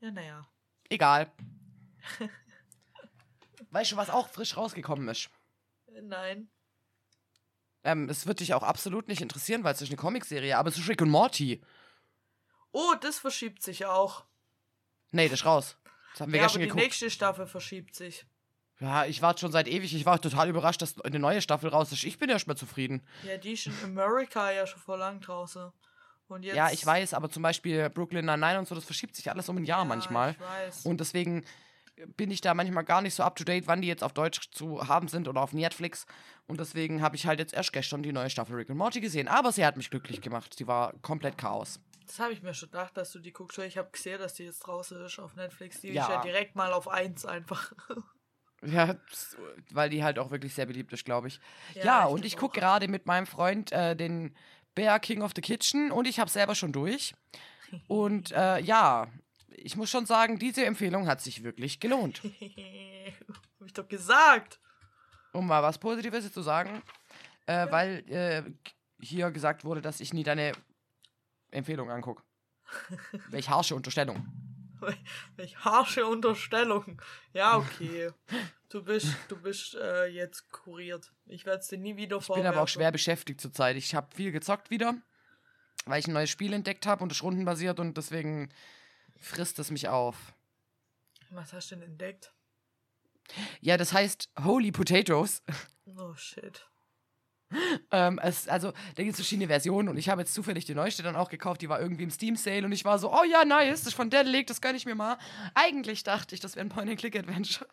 ja, 0.00 0.10
naja. 0.12 0.48
egal. 0.90 1.32
weißt 3.70 3.92
du, 3.92 3.96
was 3.96 4.10
auch 4.10 4.28
frisch 4.28 4.56
rausgekommen 4.56 5.08
ist? 5.08 5.30
Nein. 6.02 6.48
Ähm, 7.84 8.08
es 8.08 8.26
wird 8.26 8.40
dich 8.40 8.54
auch 8.54 8.62
absolut 8.62 9.08
nicht 9.08 9.22
interessieren, 9.22 9.64
weil 9.64 9.74
es 9.74 9.82
ist 9.82 9.88
eine 9.88 9.96
Comicserie, 9.96 10.56
aber 10.58 10.68
es 10.68 10.78
ist 10.78 10.88
Rick 10.88 11.00
und 11.00 11.10
Morty. 11.10 11.62
Oh, 12.72 12.94
das 13.00 13.18
verschiebt 13.18 13.62
sich 13.62 13.86
auch. 13.86 14.24
Nee, 15.10 15.28
das 15.28 15.40
ist 15.40 15.46
raus. 15.46 15.76
Das 16.12 16.20
haben 16.22 16.32
wir 16.32 16.38
ja, 16.38 16.42
aber 16.44 16.48
gestern 16.48 16.60
die 16.62 16.66
geguckt. 16.66 16.82
nächste 16.82 17.10
Staffel 17.10 17.46
verschiebt 17.46 17.94
sich. 17.94 18.26
Ja, 18.80 19.06
ich 19.06 19.22
warte 19.22 19.40
schon 19.40 19.52
seit 19.52 19.66
ewig. 19.66 19.94
Ich 19.94 20.06
war 20.06 20.20
total 20.20 20.48
überrascht, 20.48 20.82
dass 20.82 21.00
eine 21.00 21.18
neue 21.18 21.42
Staffel 21.42 21.70
raus 21.70 21.90
ist. 21.92 22.04
Ich 22.04 22.18
bin 22.18 22.30
erst 22.30 22.46
mal 22.46 22.56
zufrieden. 22.56 23.02
Ja, 23.24 23.36
die 23.36 23.52
ist 23.52 23.66
in 23.66 23.74
Amerika 23.84 24.52
ja 24.52 24.66
schon 24.66 24.80
vor 24.80 24.98
lang 24.98 25.20
draußen. 25.20 25.72
Und 26.28 26.42
jetzt, 26.44 26.56
Ja, 26.56 26.70
ich 26.70 26.84
weiß, 26.84 27.14
aber 27.14 27.30
zum 27.30 27.42
Beispiel 27.42 27.88
Brooklyn 27.90 28.26
Nine-Nine 28.26 28.58
und 28.60 28.68
so, 28.68 28.74
das 28.74 28.84
verschiebt 28.84 29.16
sich 29.16 29.30
alles 29.30 29.48
um 29.48 29.56
ein 29.56 29.64
Jahr 29.64 29.80
Ja, 29.80 29.84
manchmal. 29.84 30.32
Ich 30.32 30.40
weiß. 30.40 30.86
Und 30.86 31.00
deswegen 31.00 31.44
bin 32.16 32.30
ich 32.30 32.40
da 32.40 32.54
manchmal 32.54 32.84
gar 32.84 33.02
nicht 33.02 33.14
so 33.14 33.22
up 33.22 33.36
to 33.36 33.44
date, 33.44 33.66
wann 33.66 33.82
die 33.82 33.88
jetzt 33.88 34.04
auf 34.04 34.12
Deutsch 34.12 34.50
zu 34.50 34.86
haben 34.88 35.08
sind 35.08 35.28
oder 35.28 35.40
auf 35.42 35.52
Netflix. 35.52 36.06
Und 36.46 36.60
deswegen 36.60 37.02
habe 37.02 37.16
ich 37.16 37.26
halt 37.26 37.38
jetzt 37.40 37.54
erst 37.54 37.72
gestern 37.72 38.02
die 38.02 38.12
neue 38.12 38.30
Staffel 38.30 38.56
Rick 38.56 38.70
und 38.70 38.76
Morty 38.76 39.00
gesehen. 39.00 39.28
Aber 39.28 39.52
sie 39.52 39.64
hat 39.64 39.76
mich 39.76 39.90
glücklich 39.90 40.20
gemacht. 40.20 40.54
Sie 40.56 40.66
war 40.66 40.92
komplett 41.02 41.36
Chaos. 41.38 41.80
Das 42.06 42.18
habe 42.20 42.32
ich 42.32 42.42
mir 42.42 42.54
schon 42.54 42.70
gedacht, 42.70 42.96
dass 42.96 43.12
du 43.12 43.18
die 43.18 43.32
guckst. 43.32 43.58
Ich 43.58 43.76
habe 43.76 43.90
gesehen, 43.90 44.18
dass 44.18 44.34
die 44.34 44.44
jetzt 44.44 44.60
draußen 44.60 45.04
ist 45.04 45.18
auf 45.18 45.36
Netflix. 45.36 45.80
Die 45.82 45.88
Ja. 45.88 46.04
ist 46.04 46.08
ja 46.08 46.22
direkt 46.22 46.56
mal 46.56 46.72
auf 46.72 46.88
1 46.88 47.24
einfach. 47.26 47.72
Ja, 48.66 48.96
weil 49.70 49.88
die 49.88 50.02
halt 50.02 50.18
auch 50.18 50.32
wirklich 50.32 50.52
sehr 50.52 50.66
beliebt 50.66 50.92
ist, 50.92 51.04
glaube 51.04 51.28
ich. 51.28 51.38
Ja, 51.74 52.06
und 52.06 52.16
glaub 52.16 52.24
ich 52.26 52.36
gucke 52.36 52.58
gerade 52.58 52.88
mit 52.88 53.06
meinem 53.06 53.26
Freund 53.28 53.70
äh, 53.70 53.94
den 53.94 54.34
Bear 54.74 54.98
King 54.98 55.22
of 55.22 55.30
the 55.36 55.40
Kitchen 55.42 55.92
und 55.92 56.08
ich 56.08 56.18
habe 56.18 56.28
selber 56.28 56.56
schon 56.56 56.72
durch. 56.72 57.14
Und 57.86 58.32
äh, 58.32 58.58
ja, 58.60 59.06
ich 59.64 59.76
muss 59.76 59.90
schon 59.90 60.06
sagen, 60.06 60.38
diese 60.38 60.64
Empfehlung 60.64 61.06
hat 61.06 61.20
sich 61.20 61.42
wirklich 61.42 61.80
gelohnt. 61.80 62.22
Hab 62.22 63.66
ich 63.66 63.72
doch 63.72 63.88
gesagt. 63.88 64.60
Um 65.32 65.46
mal 65.46 65.62
was 65.62 65.78
Positives 65.78 66.32
zu 66.32 66.42
sagen, 66.42 66.82
äh, 67.46 67.70
weil 67.70 68.04
äh, 68.08 68.42
hier 69.00 69.30
gesagt 69.30 69.64
wurde, 69.64 69.80
dass 69.80 70.00
ich 70.00 70.12
nie 70.12 70.24
deine 70.24 70.52
Empfehlung 71.50 71.90
angucke. 71.90 72.22
Welch 73.30 73.48
harsche 73.48 73.74
Unterstellung. 73.74 74.26
Welch 75.36 75.56
harsche 75.64 76.06
Unterstellung. 76.06 77.00
Ja, 77.32 77.56
okay. 77.56 78.10
Du 78.68 78.84
bist, 78.84 79.08
du 79.28 79.36
bist 79.36 79.74
äh, 79.74 80.06
jetzt 80.06 80.50
kuriert. 80.50 81.12
Ich 81.26 81.46
werde 81.46 81.60
es 81.60 81.68
dir 81.68 81.78
nie 81.78 81.96
wieder 81.96 82.18
Ich 82.18 82.28
bin 82.28 82.46
aber 82.46 82.62
auch 82.62 82.68
schwer 82.68 82.92
beschäftigt 82.92 83.40
zurzeit. 83.40 83.76
Ich 83.76 83.94
habe 83.94 84.14
viel 84.14 84.30
gezockt 84.30 84.70
wieder, 84.70 84.94
weil 85.86 86.00
ich 86.00 86.06
ein 86.06 86.12
neues 86.12 86.30
Spiel 86.30 86.52
entdeckt 86.52 86.86
habe 86.86 87.02
und 87.02 87.10
es 87.10 87.22
rundenbasiert 87.22 87.80
und 87.80 87.96
deswegen 87.96 88.50
frisst 89.20 89.58
es 89.58 89.70
mich 89.70 89.88
auf. 89.88 90.34
Was 91.30 91.52
hast 91.52 91.70
du 91.70 91.76
denn 91.76 91.84
entdeckt? 91.84 92.32
Ja, 93.60 93.76
das 93.76 93.92
heißt 93.92 94.30
Holy 94.42 94.72
Potatoes. 94.72 95.42
Oh 95.96 96.14
shit. 96.14 96.66
Ähm, 97.90 98.20
es, 98.22 98.46
also, 98.48 98.72
da 98.94 99.02
gibt 99.02 99.10
es 99.10 99.16
verschiedene 99.16 99.46
Versionen 99.46 99.88
und 99.88 99.96
ich 99.96 100.08
habe 100.08 100.20
jetzt 100.20 100.34
zufällig 100.34 100.66
die 100.66 100.74
neueste 100.74 101.02
dann 101.02 101.16
auch 101.16 101.30
gekauft, 101.30 101.62
die 101.62 101.68
war 101.68 101.80
irgendwie 101.80 102.04
im 102.04 102.10
Steam 102.10 102.36
Sale 102.36 102.64
und 102.64 102.72
ich 102.72 102.84
war 102.84 102.98
so, 102.98 103.12
oh 103.12 103.24
ja, 103.24 103.44
nice, 103.44 103.80
das 103.80 103.88
ist 103.88 103.94
von 103.94 104.10
Dedelic, 104.10 104.46
das 104.46 104.60
gönne 104.60 104.76
ich 104.76 104.84
mir 104.84 104.94
mal. 104.94 105.16
Eigentlich 105.54 106.02
dachte 106.02 106.34
ich, 106.34 106.40
das 106.40 106.56
wäre 106.56 106.66
ein 106.66 106.68
Point-and-Click-Adventure. 106.68 107.68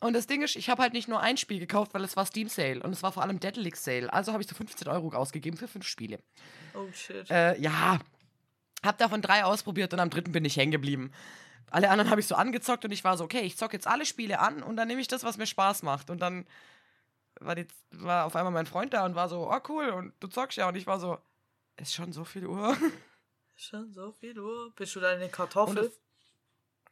Und 0.00 0.12
das 0.12 0.26
Ding 0.26 0.42
ist, 0.42 0.56
ich 0.56 0.68
habe 0.68 0.82
halt 0.82 0.92
nicht 0.92 1.08
nur 1.08 1.20
ein 1.20 1.36
Spiel 1.36 1.58
gekauft, 1.58 1.94
weil 1.94 2.04
es 2.04 2.16
war 2.16 2.26
Steam 2.26 2.48
Sale 2.48 2.82
und 2.82 2.92
es 2.92 3.02
war 3.02 3.12
vor 3.12 3.22
allem 3.22 3.40
Dedelic 3.40 3.76
Sale. 3.76 4.12
Also 4.12 4.32
habe 4.32 4.42
ich 4.42 4.48
so 4.48 4.54
15 4.54 4.88
Euro 4.88 5.14
ausgegeben 5.16 5.56
für 5.56 5.68
fünf 5.68 5.86
Spiele. 5.86 6.18
Oh 6.74 6.86
shit. 6.92 7.30
Äh, 7.30 7.58
ja, 7.60 7.98
hab 8.86 8.98
davon 8.98 9.22
drei 9.22 9.44
ausprobiert 9.44 9.92
und 9.92 10.00
am 10.00 10.10
dritten 10.10 10.32
bin 10.32 10.44
ich 10.44 10.56
hängen 10.56 10.72
geblieben. 10.72 11.12
Alle 11.70 11.90
anderen 11.90 12.10
habe 12.10 12.20
ich 12.20 12.26
so 12.26 12.34
angezockt 12.34 12.84
und 12.84 12.92
ich 12.92 13.04
war 13.04 13.16
so, 13.16 13.24
okay, 13.24 13.40
ich 13.40 13.56
zocke 13.56 13.74
jetzt 13.74 13.86
alle 13.86 14.06
Spiele 14.06 14.38
an 14.38 14.62
und 14.62 14.76
dann 14.76 14.88
nehme 14.88 15.00
ich 15.00 15.08
das, 15.08 15.24
was 15.24 15.36
mir 15.36 15.46
Spaß 15.46 15.82
macht. 15.82 16.10
Und 16.10 16.20
dann 16.20 16.46
war, 17.40 17.54
die, 17.54 17.66
war 17.90 18.24
auf 18.24 18.36
einmal 18.36 18.52
mein 18.52 18.66
Freund 18.66 18.94
da 18.94 19.04
und 19.04 19.14
war 19.14 19.28
so, 19.28 19.50
oh 19.50 19.60
cool, 19.68 19.90
und 19.90 20.12
du 20.20 20.28
zockst 20.28 20.58
ja. 20.58 20.68
Und 20.68 20.76
ich 20.76 20.86
war 20.86 21.00
so, 21.00 21.18
ist 21.76 21.94
schon 21.94 22.12
so 22.12 22.24
viel 22.24 22.46
Uhr. 22.46 22.76
Schon 23.58 23.90
so 23.90 24.12
viel 24.12 24.38
Uhr. 24.38 24.70
Bist 24.76 24.94
du 24.96 25.00
deine 25.00 25.30
Kartoffel? 25.30 25.90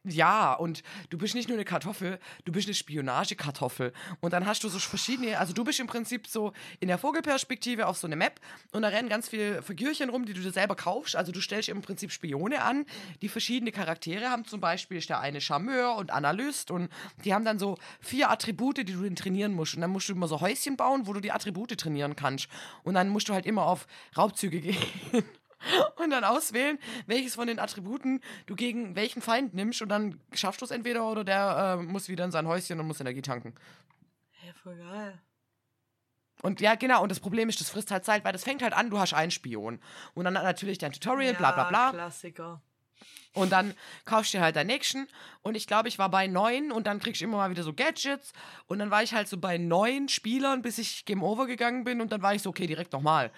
Ja, 0.07 0.53
und 0.53 0.83
du 1.09 1.17
bist 1.17 1.33
nicht 1.33 1.47
nur 1.49 1.57
eine 1.57 1.65
Kartoffel, 1.65 2.19
du 2.45 2.51
bist 2.51 2.67
eine 2.67 2.75
Spionagekartoffel. 2.75 3.91
Und 4.21 4.33
dann 4.33 4.45
hast 4.45 4.63
du 4.63 4.69
so 4.69 4.77
verschiedene, 4.77 5.39
also 5.39 5.51
du 5.51 5.63
bist 5.63 5.79
im 5.79 5.87
Prinzip 5.87 6.27
so 6.27 6.53
in 6.79 6.89
der 6.89 6.99
Vogelperspektive 6.99 7.87
auf 7.87 7.97
so 7.97 8.05
eine 8.05 8.15
Map 8.15 8.39
und 8.71 8.83
da 8.83 8.89
rennen 8.89 9.09
ganz 9.09 9.29
viele 9.29 9.63
Figürchen 9.63 10.11
rum, 10.11 10.27
die 10.27 10.33
du 10.33 10.41
dir 10.41 10.51
selber 10.51 10.75
kaufst. 10.75 11.15
Also 11.15 11.31
du 11.31 11.41
stellst 11.41 11.69
im 11.69 11.81
Prinzip 11.81 12.11
Spione 12.11 12.61
an, 12.61 12.85
die 13.23 13.29
verschiedene 13.29 13.71
Charaktere 13.71 14.29
haben. 14.29 14.45
Zum 14.45 14.61
Beispiel 14.61 14.97
ist 14.97 15.09
der 15.09 15.21
eine 15.21 15.41
Charmeur 15.41 15.95
und 15.95 16.11
Analyst 16.11 16.69
und 16.69 16.89
die 17.23 17.33
haben 17.33 17.45
dann 17.45 17.57
so 17.57 17.77
vier 17.99 18.29
Attribute, 18.29 18.77
die 18.77 18.85
du 18.85 19.01
dann 19.01 19.15
trainieren 19.15 19.53
musst. 19.53 19.73
Und 19.73 19.81
dann 19.81 19.89
musst 19.89 20.07
du 20.07 20.13
immer 20.13 20.27
so 20.27 20.39
Häuschen 20.39 20.77
bauen, 20.77 21.07
wo 21.07 21.13
du 21.13 21.19
die 21.19 21.31
Attribute 21.31 21.75
trainieren 21.75 22.15
kannst. 22.15 22.47
Und 22.83 22.93
dann 22.93 23.09
musst 23.09 23.27
du 23.29 23.33
halt 23.33 23.47
immer 23.47 23.65
auf 23.65 23.87
Raubzüge 24.15 24.59
gehen. 24.61 24.77
Und 25.97 26.09
dann 26.11 26.23
auswählen, 26.23 26.79
welches 27.07 27.35
von 27.35 27.47
den 27.47 27.59
Attributen 27.59 28.21
du 28.45 28.55
gegen 28.55 28.95
welchen 28.95 29.21
Feind 29.21 29.53
nimmst 29.53 29.81
und 29.81 29.89
dann 29.89 30.19
schaffst 30.33 30.61
du 30.61 30.65
es 30.65 30.71
entweder 30.71 31.09
oder 31.09 31.23
der 31.23 31.77
äh, 31.79 31.83
muss 31.83 32.09
wieder 32.09 32.25
in 32.25 32.31
sein 32.31 32.47
Häuschen 32.47 32.79
und 32.79 32.87
muss 32.87 32.99
Energie 32.99 33.21
tanken. 33.21 33.55
Ja, 34.45 34.53
voll 34.61 34.77
geil. 34.77 35.19
Und 36.41 36.61
ja, 36.61 36.75
genau, 36.75 37.01
und 37.01 37.09
das 37.09 37.19
Problem 37.19 37.49
ist, 37.49 37.59
das 37.59 37.69
frisst 37.69 37.89
halt 37.91 38.05
Zeit, 38.05 38.23
weil 38.23 38.33
das 38.33 38.43
fängt 38.43 38.61
halt 38.61 38.73
an, 38.73 38.89
du 38.89 38.99
hast 38.99 39.13
einen 39.13 39.31
Spion. 39.31 39.79
Und 40.13 40.25
dann 40.25 40.33
natürlich 40.33 40.77
dein 40.77 40.91
Tutorial, 40.91 41.33
bla 41.33 41.51
bla 41.53 41.69
bla. 41.69 41.91
Klassiker. 41.91 42.61
Und 43.33 43.51
dann 43.51 43.73
kaufst 44.05 44.33
du 44.33 44.37
dir 44.37 44.43
halt 44.43 44.55
deinen 44.55 44.67
nächsten. 44.67 45.07
Und 45.41 45.55
ich 45.55 45.67
glaube, 45.67 45.89
ich 45.89 45.99
war 45.99 46.09
bei 46.09 46.27
neun 46.27 46.71
und 46.71 46.87
dann 46.87 46.99
kriegst 46.99 47.21
du 47.21 47.25
immer 47.25 47.37
mal 47.37 47.49
wieder 47.49 47.63
so 47.63 47.73
Gadgets. 47.73 48.31
Und 48.67 48.79
dann 48.79 48.91
war 48.91 49.03
ich 49.03 49.13
halt 49.13 49.27
so 49.27 49.37
bei 49.37 49.57
neun 49.57 50.07
Spielern, 50.07 50.61
bis 50.61 50.77
ich 50.77 51.05
Game 51.05 51.21
Over 51.21 51.45
gegangen 51.45 51.83
bin. 51.83 51.99
Und 51.99 52.11
dann 52.11 52.21
war 52.21 52.33
ich 52.33 52.41
so, 52.41 52.49
okay, 52.49 52.65
direkt 52.65 52.93
nochmal. 52.93 53.31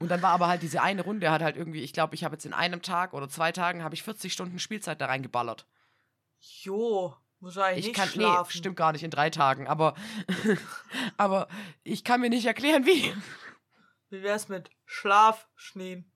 Und 0.00 0.08
dann 0.10 0.22
war 0.22 0.30
aber 0.32 0.48
halt 0.48 0.62
diese 0.62 0.82
eine 0.82 1.02
Runde, 1.02 1.30
hat 1.30 1.40
halt 1.42 1.56
irgendwie, 1.56 1.82
ich 1.82 1.92
glaube, 1.92 2.14
ich 2.14 2.24
habe 2.24 2.34
jetzt 2.34 2.44
in 2.46 2.52
einem 2.52 2.82
Tag 2.82 3.12
oder 3.14 3.28
zwei 3.28 3.52
Tagen, 3.52 3.82
habe 3.84 3.94
ich 3.94 4.02
40 4.02 4.32
Stunden 4.32 4.58
Spielzeit 4.58 5.00
da 5.00 5.06
reingeballert. 5.06 5.66
Jo, 6.62 7.16
muss 7.40 7.56
eigentlich 7.56 7.80
Ich 7.80 7.86
nicht 7.86 7.96
kann, 7.96 8.08
nee, 8.08 8.14
schlafen. 8.14 8.50
stimmt 8.52 8.76
gar 8.76 8.92
nicht, 8.92 9.02
in 9.04 9.10
drei 9.10 9.30
Tagen. 9.30 9.66
Aber, 9.68 9.94
aber 11.16 11.48
ich 11.84 12.04
kann 12.04 12.20
mir 12.20 12.28
nicht 12.30 12.46
erklären, 12.46 12.84
wie. 12.86 13.14
Wie 14.10 14.22
wär's 14.22 14.48
mit 14.48 14.70
Schlaf, 14.84 15.48
Schneen? 15.54 16.10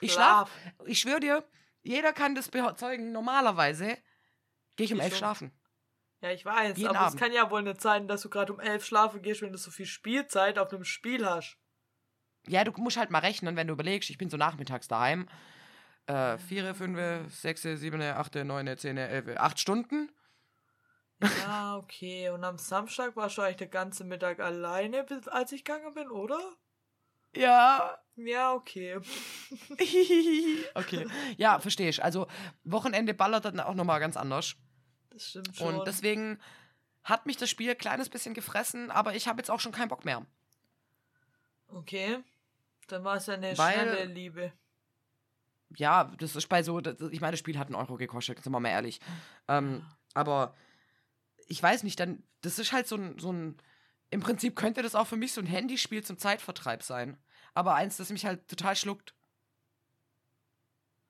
Ich 0.00 0.12
schlaf. 0.12 0.50
Ich 0.86 0.98
schwöre 1.00 1.20
dir, 1.20 1.44
jeder 1.82 2.12
kann 2.12 2.34
das 2.34 2.48
bezeugen. 2.48 3.12
Normalerweise 3.12 3.96
gehe 4.76 4.84
ich 4.86 4.92
um 4.92 4.98
Ich 4.98 5.04
elf 5.04 5.12
schon. 5.12 5.18
schlafen. 5.18 5.52
Ja, 6.20 6.30
ich 6.32 6.44
weiß, 6.44 6.76
Jeden 6.76 6.90
aber 6.90 7.00
Abend. 7.00 7.14
es 7.14 7.20
kann 7.20 7.32
ja 7.32 7.48
wohl 7.50 7.62
nicht 7.62 7.80
sein, 7.80 8.08
dass 8.08 8.22
du 8.22 8.28
gerade 8.30 8.52
um 8.52 8.58
elf 8.58 8.84
schlafen 8.84 9.22
gehst, 9.22 9.40
wenn 9.42 9.52
du 9.52 9.58
so 9.58 9.70
viel 9.70 9.86
Spielzeit 9.86 10.58
auf 10.58 10.72
einem 10.72 10.84
Spiel 10.84 11.24
hast. 11.24 11.56
Ja, 12.46 12.64
du 12.64 12.72
musst 12.80 12.96
halt 12.96 13.10
mal 13.10 13.18
rechnen, 13.18 13.56
wenn 13.56 13.66
du 13.66 13.72
überlegst, 13.74 14.10
ich 14.10 14.18
bin 14.18 14.30
so 14.30 14.36
nachmittags 14.36 14.88
daheim. 14.88 15.28
Äh, 16.06 16.38
vier, 16.38 16.74
fünf, 16.74 16.98
sechs, 17.34 17.62
sieben, 17.62 18.00
acht, 18.00 18.34
neun, 18.34 18.78
zehn, 18.78 18.96
elf, 18.96 19.36
acht 19.36 19.58
Stunden. 19.60 20.10
Ja, 21.40 21.76
okay. 21.76 22.30
Und 22.30 22.44
am 22.44 22.58
Samstag 22.58 23.16
warst 23.16 23.36
du 23.38 23.42
eigentlich 23.42 23.56
den 23.56 23.70
ganzen 23.70 24.08
Mittag 24.08 24.40
alleine, 24.40 25.04
bis- 25.04 25.28
als 25.28 25.52
ich 25.52 25.64
gegangen 25.64 25.92
bin, 25.94 26.10
oder? 26.10 26.38
Ja. 27.34 27.98
Ja, 28.16 28.52
okay. 28.54 28.98
okay. 30.74 31.06
Ja, 31.36 31.58
verstehe 31.58 31.88
ich. 31.88 32.02
Also, 32.02 32.26
Wochenende 32.64 33.14
ballert 33.14 33.44
dann 33.44 33.60
auch 33.60 33.74
nochmal 33.74 34.00
ganz 34.00 34.16
anders. 34.16 34.56
Das 35.10 35.28
stimmt 35.28 35.56
schon. 35.56 35.74
Und 35.74 35.86
deswegen 35.86 36.40
hat 37.04 37.26
mich 37.26 37.36
das 37.36 37.50
Spiel 37.50 37.70
ein 37.70 37.78
kleines 37.78 38.08
bisschen 38.08 38.34
gefressen, 38.34 38.90
aber 38.90 39.14
ich 39.14 39.28
habe 39.28 39.38
jetzt 39.40 39.50
auch 39.50 39.60
schon 39.60 39.72
keinen 39.72 39.88
Bock 39.88 40.04
mehr. 40.04 40.24
Okay. 41.68 42.18
Dann 42.88 43.04
war 43.04 43.16
es 43.16 43.28
eine 43.28 43.56
Weil- 43.58 43.72
schnelle 43.74 44.04
Liebe. 44.06 44.52
Ja, 45.76 46.04
das 46.18 46.34
ist 46.34 46.48
bei 46.48 46.62
so, 46.62 46.80
das, 46.80 46.98
ich 47.10 47.20
meine, 47.20 47.32
das 47.32 47.40
Spiel 47.40 47.58
hat 47.58 47.66
einen 47.66 47.76
Euro 47.76 47.96
gekostet, 47.96 48.42
sind 48.42 48.52
wir 48.52 48.60
mal 48.60 48.70
ehrlich. 48.70 49.00
Ähm, 49.48 49.84
aber 50.14 50.54
ich 51.46 51.62
weiß 51.62 51.82
nicht, 51.82 52.00
dann, 52.00 52.22
das 52.40 52.58
ist 52.58 52.72
halt 52.72 52.86
so 52.86 52.96
ein, 52.96 53.18
so 53.18 53.30
ein, 53.32 53.58
im 54.10 54.20
Prinzip 54.20 54.56
könnte 54.56 54.80
das 54.82 54.94
auch 54.94 55.06
für 55.06 55.16
mich 55.16 55.32
so 55.32 55.42
ein 55.42 55.46
Handyspiel 55.46 56.02
zum 56.02 56.16
Zeitvertreib 56.16 56.82
sein. 56.82 57.18
Aber 57.52 57.74
eins, 57.74 57.98
das 57.98 58.08
mich 58.10 58.24
halt 58.24 58.48
total 58.48 58.76
schluckt. 58.76 59.14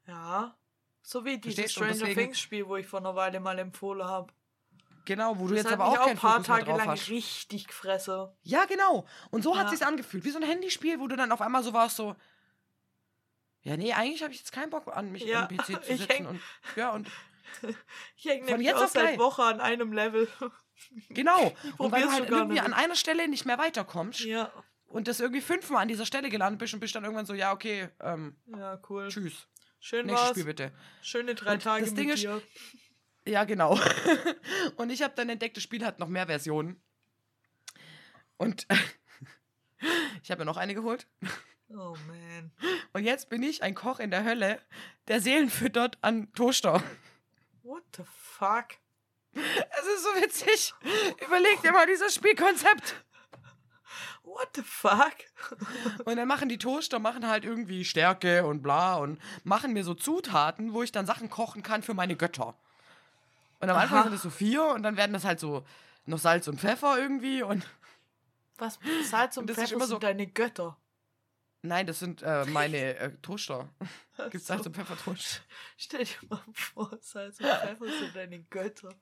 Ja. 0.06 0.56
So 1.02 1.24
wie 1.24 1.38
dieses? 1.38 1.70
Stranger 1.70 2.06
Things 2.12 2.40
Spiel, 2.40 2.66
wo 2.66 2.76
ich 2.76 2.86
vor 2.86 2.98
einer 3.00 3.14
Weile 3.14 3.38
mal 3.40 3.58
empfohlen 3.58 4.04
habe. 4.04 4.32
Genau, 5.08 5.38
wo 5.38 5.48
du 5.48 5.54
Das 5.54 5.62
jetzt 5.64 5.72
hat 5.72 5.80
aber 5.80 5.90
mich 5.90 5.98
auch 5.98 6.04
keinen 6.04 6.16
ein 6.16 6.18
paar 6.20 6.32
Fokus 6.34 6.46
Tage 6.46 6.64
drauf 6.66 6.78
lang 6.78 6.88
hast. 6.88 7.08
richtig 7.08 7.66
gefressen. 7.66 8.28
Ja, 8.42 8.66
genau. 8.66 9.06
Und 9.30 9.42
so 9.42 9.56
hat 9.56 9.64
Ja. 9.64 9.70
sich's 9.70 9.82
angefühlt, 9.82 10.22
wie 10.24 10.30
so 10.30 10.38
ein 10.38 10.44
Handyspiel, 10.44 11.00
wo 11.00 11.06
du 11.08 11.16
dann 11.16 11.32
auf 11.32 11.40
einmal 11.40 11.62
so 11.62 11.72
warst, 11.72 11.96
so, 11.96 12.14
ja, 13.62 13.76
nee, 13.78 13.92
eigentlich 13.94 14.22
habe 14.22 14.32
ich 14.32 14.38
jetzt 14.38 14.52
keinen 14.52 14.70
Bock 14.70 14.86
an 14.94 15.10
mich 15.10 15.24
Ja, 15.24 15.46
am 15.46 15.48
PC 15.48 15.64
zu 15.66 15.72
ich 15.92 15.98
sitzen 16.00 16.10
häng- 16.12 16.26
und 16.28 16.40
ja 16.76 16.90
und 16.90 17.08
Ich 18.16 18.24
hänge 18.26 18.46
Von 18.46 18.60
jetzt 18.60 18.76
auch 18.76 18.82
auf 18.84 18.90
seit. 18.90 19.18
Woche 19.18 19.42
an 19.42 19.60
einem 19.60 19.92
Level. 19.94 20.28
genau. 21.08 21.52
Und 21.78 21.90
weil 21.90 22.02
du 22.02 22.12
halt 22.12 22.28
irgendwie 22.28 22.56
noch 22.56 22.64
an 22.64 22.70
nicht. 22.72 22.78
einer 22.84 22.94
Stelle 22.94 23.26
nicht 23.28 23.46
mehr 23.46 23.56
weiterkommst 23.58 24.20
ja, 24.20 24.52
und 24.88 25.08
das 25.08 25.20
irgendwie 25.20 25.40
fünfmal 25.40 25.80
an 25.82 25.88
dieser 25.88 26.04
Stelle 26.04 26.28
gelandet 26.28 26.58
bist 26.60 26.74
und 26.74 26.80
bist 26.80 26.94
dann 26.94 27.04
irgendwann 27.04 27.24
so, 27.26 27.32
ja, 27.34 27.52
okay, 27.52 27.88
ähm, 28.00 28.36
ja, 28.46 28.78
cool. 28.90 29.08
tschüss. 29.08 29.48
Schön 29.80 30.06
Nächstes 30.06 30.22
war's. 30.28 30.30
Spiel 30.36 30.44
bitte. 30.44 30.72
Schöne 31.02 31.34
drei 31.34 31.54
Und 31.54 31.62
Tage 31.62 31.84
das 31.84 31.94
Ding 31.94 32.06
mit 32.06 32.16
ist- 32.16 32.22
dir. 32.24 32.42
Ja, 33.28 33.44
genau. 33.44 33.78
und 34.76 34.88
ich 34.88 35.02
habe 35.02 35.14
dann 35.14 35.28
entdeckt, 35.28 35.56
das 35.56 35.62
Spiel 35.62 35.84
hat 35.84 35.98
noch 35.98 36.08
mehr 36.08 36.26
Versionen. 36.26 36.80
Und 38.38 38.66
ich 40.22 40.30
habe 40.30 40.40
mir 40.40 40.46
noch 40.46 40.56
eine 40.56 40.74
geholt. 40.74 41.06
Oh 41.68 41.94
man. 42.06 42.50
Und 42.94 43.04
jetzt 43.04 43.28
bin 43.28 43.42
ich 43.42 43.62
ein 43.62 43.74
Koch 43.74 44.00
in 44.00 44.10
der 44.10 44.24
Hölle, 44.24 44.62
der 45.08 45.20
Seelen 45.20 45.50
füttert 45.50 45.98
an 46.00 46.32
Toaster. 46.32 46.82
What 47.62 47.82
the 47.98 48.04
fuck? 48.06 48.68
Es 49.34 49.86
ist 49.94 50.04
so 50.04 50.22
witzig. 50.22 50.72
Überleg 51.26 51.60
dir 51.60 51.72
mal 51.72 51.86
dieses 51.86 52.14
Spielkonzept. 52.14 53.04
What 54.22 54.48
the 54.54 54.62
fuck? 54.62 55.16
Und 56.06 56.16
dann 56.16 56.28
machen 56.28 56.48
die 56.48 56.56
Toaster, 56.56 56.98
machen 56.98 57.28
halt 57.28 57.44
irgendwie 57.44 57.84
Stärke 57.84 58.46
und 58.46 58.62
bla 58.62 58.96
und 58.96 59.20
machen 59.44 59.74
mir 59.74 59.84
so 59.84 59.92
Zutaten, 59.92 60.72
wo 60.72 60.82
ich 60.82 60.92
dann 60.92 61.04
Sachen 61.04 61.28
kochen 61.28 61.62
kann 61.62 61.82
für 61.82 61.94
meine 61.94 62.16
Götter. 62.16 62.56
Und 63.60 63.70
am 63.70 63.76
Anfang 63.76 63.98
Aha. 63.98 64.04
sind 64.04 64.14
es 64.14 64.22
so 64.22 64.30
vier 64.30 64.64
und 64.66 64.82
dann 64.82 64.96
werden 64.96 65.12
das 65.12 65.24
halt 65.24 65.40
so 65.40 65.64
noch 66.06 66.18
Salz 66.18 66.46
und 66.48 66.60
Pfeffer 66.60 66.96
irgendwie 66.98 67.42
und 67.42 67.66
Was 68.56 68.78
Salz 69.04 69.36
und, 69.36 69.50
Und 69.50 69.54
Pfeffer 69.56 69.72
immer 69.74 69.86
sind 69.86 69.94
so- 69.94 69.98
deine 69.98 70.26
Götter? 70.26 70.76
nein, 71.62 71.86
das 71.86 71.98
sind 71.98 72.22
äh, 72.22 72.44
meine 72.46 72.96
äh, 72.96 73.16
Toaster. 73.20 73.68
Gibt's 74.30 74.46
So. 74.46 74.54
Salz 74.54 74.66
und 74.66 74.76
Pfeffer 74.76 74.96
Toast? 74.96 75.42
Stell 75.76 76.04
dir 76.04 76.14
mal 76.30 76.42
vor, 76.52 76.96
Salz 77.00 77.40
und 77.40 77.46
Pfeffer 77.46 77.86
sind 77.86 78.14
deine 78.16 78.42
Götter. 78.44 78.94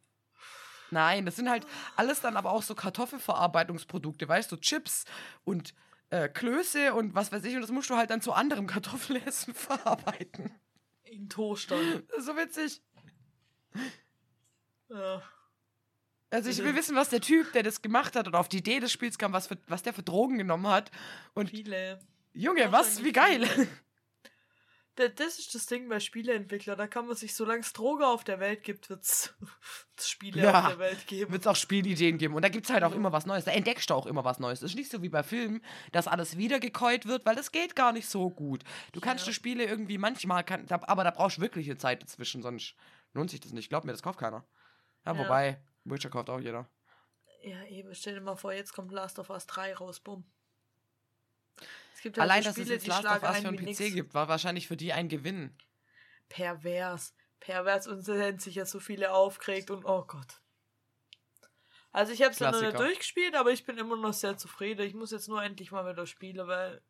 Nein, 0.90 1.26
das 1.26 1.36
sind 1.36 1.50
halt 1.50 1.66
alles 1.96 2.20
dann 2.20 2.36
aber 2.36 2.50
auch 2.52 2.62
so 2.62 2.74
Kartoffelverarbeitungsprodukte, 2.74 4.26
weißt 4.28 4.50
du, 4.52 4.57
Chips 4.57 5.04
und 5.44 5.74
äh, 6.11 6.28
Klöße 6.28 6.94
und 6.94 7.14
was 7.14 7.32
weiß 7.32 7.44
ich 7.44 7.57
und 7.57 7.61
das 7.62 7.70
musst 7.72 7.90
du 7.90 7.96
halt 7.96 8.11
dann 8.11 8.20
zu 8.22 8.32
anderem 8.32 8.66
Kartoffelessen 8.66 9.52
verarbeiten. 9.54 10.54
In 11.02 11.28
ist 11.28 11.68
so 12.26 12.36
witzig. 12.36 12.82
Ja. 14.89 15.22
Also 16.30 16.51
ich 16.51 16.59
will 16.59 16.72
Mhm. 16.72 16.76
wissen, 16.76 16.97
was 16.97 17.09
der 17.09 17.20
Typ, 17.20 17.53
der 17.53 17.62
das 17.62 17.82
gemacht 17.82 18.16
hat 18.16 18.26
oder 18.26 18.41
auf 18.41 18.49
die 18.49 18.59
Idee 18.59 18.80
des 18.80 18.91
Spiels 18.93 19.16
kam, 19.16 19.32
was, 19.32 19.47
für, 19.47 19.57
was 19.68 19.82
der 19.82 19.93
für 19.95 20.03
Drogen 20.03 20.39
genommen 20.39 20.66
hat. 20.66 20.91
Und 21.34 21.51
Viele. 21.51 22.01
Junge, 22.32 22.70
was? 22.72 23.03
Wie 23.05 23.12
geil. 23.12 23.47
Das 24.99 25.39
ist 25.39 25.55
das 25.55 25.66
Ding 25.66 25.91
bei 25.91 26.01
Spieleentwicklern. 26.01 26.78
Da 26.78 26.87
kann 26.87 27.07
man 27.07 27.14
sich, 27.14 27.34
solange 27.34 27.61
es 27.61 27.74
Droge 27.74 28.07
auf 28.07 28.24
der 28.24 28.41
Welt 28.41 28.62
gibt, 28.62 28.89
wird 28.89 29.03
es 29.03 29.34
Spiele 30.01 30.43
Ja. 30.43 30.61
auf 30.62 30.68
der 30.68 30.78
Welt 30.78 31.07
geben. 31.07 31.32
Wird 31.32 31.43
es 31.43 31.47
auch 31.47 31.55
Spielideen 31.55 32.16
geben. 32.16 32.32
Und 32.34 32.41
da 32.41 32.49
gibt 32.49 32.64
es 32.64 32.72
halt 32.72 32.82
auch 32.82 32.95
immer 32.95 33.12
was 33.12 33.26
Neues. 33.26 33.45
Da 33.45 33.51
entdeckst 33.51 33.91
du 33.91 33.95
auch 33.95 34.07
immer 34.07 34.24
was 34.24 34.39
Neues. 34.39 34.62
Es 34.62 34.70
ist 34.70 34.74
nicht 34.76 34.91
so 34.91 35.03
wie 35.03 35.11
bei 35.11 35.22
Filmen, 35.22 35.61
dass 35.93 36.09
alles 36.09 36.39
wiedergekäut 36.39 37.05
wird, 37.05 37.26
weil 37.26 37.37
das 37.37 37.53
geht 37.53 37.76
gar 37.76 37.93
nicht 37.93 38.09
so 38.09 38.30
gut. 38.30 38.64
Du 38.93 39.01
kannst 39.03 39.26
Ja. 39.26 39.30
die 39.32 39.34
Spiele 39.34 39.64
irgendwie 39.66 39.99
manchmal, 39.99 40.45
kann, 40.45 40.64
aber 40.70 41.05
da 41.05 41.11
brauchst 41.11 41.37
du 41.37 41.43
wirklich 41.43 41.66
eine 41.68 41.76
Zeit 41.76 42.03
dazwischen, 42.03 42.41
sonst 42.41 42.74
lohnt 43.12 43.28
sich 43.30 43.41
das 43.41 43.53
nicht. 43.53 43.68
Glaub 43.68 43.84
mir, 43.84 43.93
das 43.93 44.03
kauft 44.03 44.18
keiner. 44.18 44.47
Ja, 45.07 45.12
Ja. 45.12 45.18
wobei, 45.18 45.61
Witcher 45.84 46.11
kauft 46.11 46.28
auch 46.30 46.40
jeder. 46.40 46.68
Ja, 47.42 47.62
eben. 47.64 47.94
Stell 47.94 48.14
dir 48.14 48.20
mal 48.20 48.36
vor, 48.36 48.52
jetzt 48.52 48.72
kommt 48.72 48.90
Last 48.92 49.18
of 49.18 49.30
Us 49.30 49.46
3 49.46 49.74
raus. 49.74 50.00
Bumm. 50.00 50.24
Es 51.94 52.02
gibt 52.02 52.18
halt 52.18 52.28
Allein, 52.30 52.42
so 52.42 52.48
dass 52.50 52.57
es 52.59 52.62
Spiele, 52.62 52.74
jetzt 52.74 52.86
die 52.86 52.90
Last 52.90 53.04
of 53.07 53.22
Us 53.22 53.38
für 53.38 53.48
einen 53.48 53.57
PC 53.57 53.62
nix. 53.64 53.78
gibt, 53.94 54.14
war 54.14 54.28
wahrscheinlich 54.28 54.66
für 54.66 54.76
die 54.76 54.92
ein 54.92 55.09
Gewinn. 55.09 55.57
Pervers. 56.28 57.14
Pervers 57.40 57.86
und 57.86 58.07
hätten 58.09 58.40
sich 58.40 58.57
ja 58.57 58.66
so 58.66 58.80
viele 58.80 59.12
aufgeregt 59.12 59.70
und 59.70 59.84
oh 59.84 60.02
Gott. 60.04 60.40
Also 61.92 62.12
ich 62.12 62.20
habe 62.22 62.32
es 62.32 62.38
ja 62.40 62.50
noch 62.50 62.61
nicht 62.61 62.78
durchgespielt, 62.78 63.34
aber 63.36 63.52
ich 63.52 63.64
bin 63.64 63.78
immer 63.78 63.96
noch 63.96 64.12
sehr 64.12 64.36
zufrieden. 64.36 64.84
Ich 64.84 64.94
muss 64.94 65.12
jetzt 65.12 65.28
nur 65.28 65.42
endlich 65.42 65.70
mal 65.70 65.90
wieder 65.90 66.07
spielen, 66.07 66.46
weil 66.46 66.82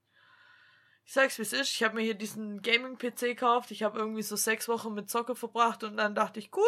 ich 1.04 1.12
sag's 1.12 1.38
wie 1.38 1.42
es 1.42 1.52
ist. 1.52 1.70
Ich 1.70 1.82
habe 1.84 1.94
mir 1.94 2.02
hier 2.02 2.14
diesen 2.14 2.62
Gaming-PC 2.62 3.20
gekauft. 3.20 3.70
Ich 3.70 3.82
habe 3.84 3.98
irgendwie 3.98 4.22
so 4.22 4.34
sechs 4.34 4.68
Wochen 4.68 4.94
mit 4.94 5.08
Zocke 5.10 5.36
verbracht 5.36 5.84
und 5.84 5.96
dann 5.96 6.14
dachte 6.16 6.40
ich, 6.40 6.50
cool, 6.56 6.64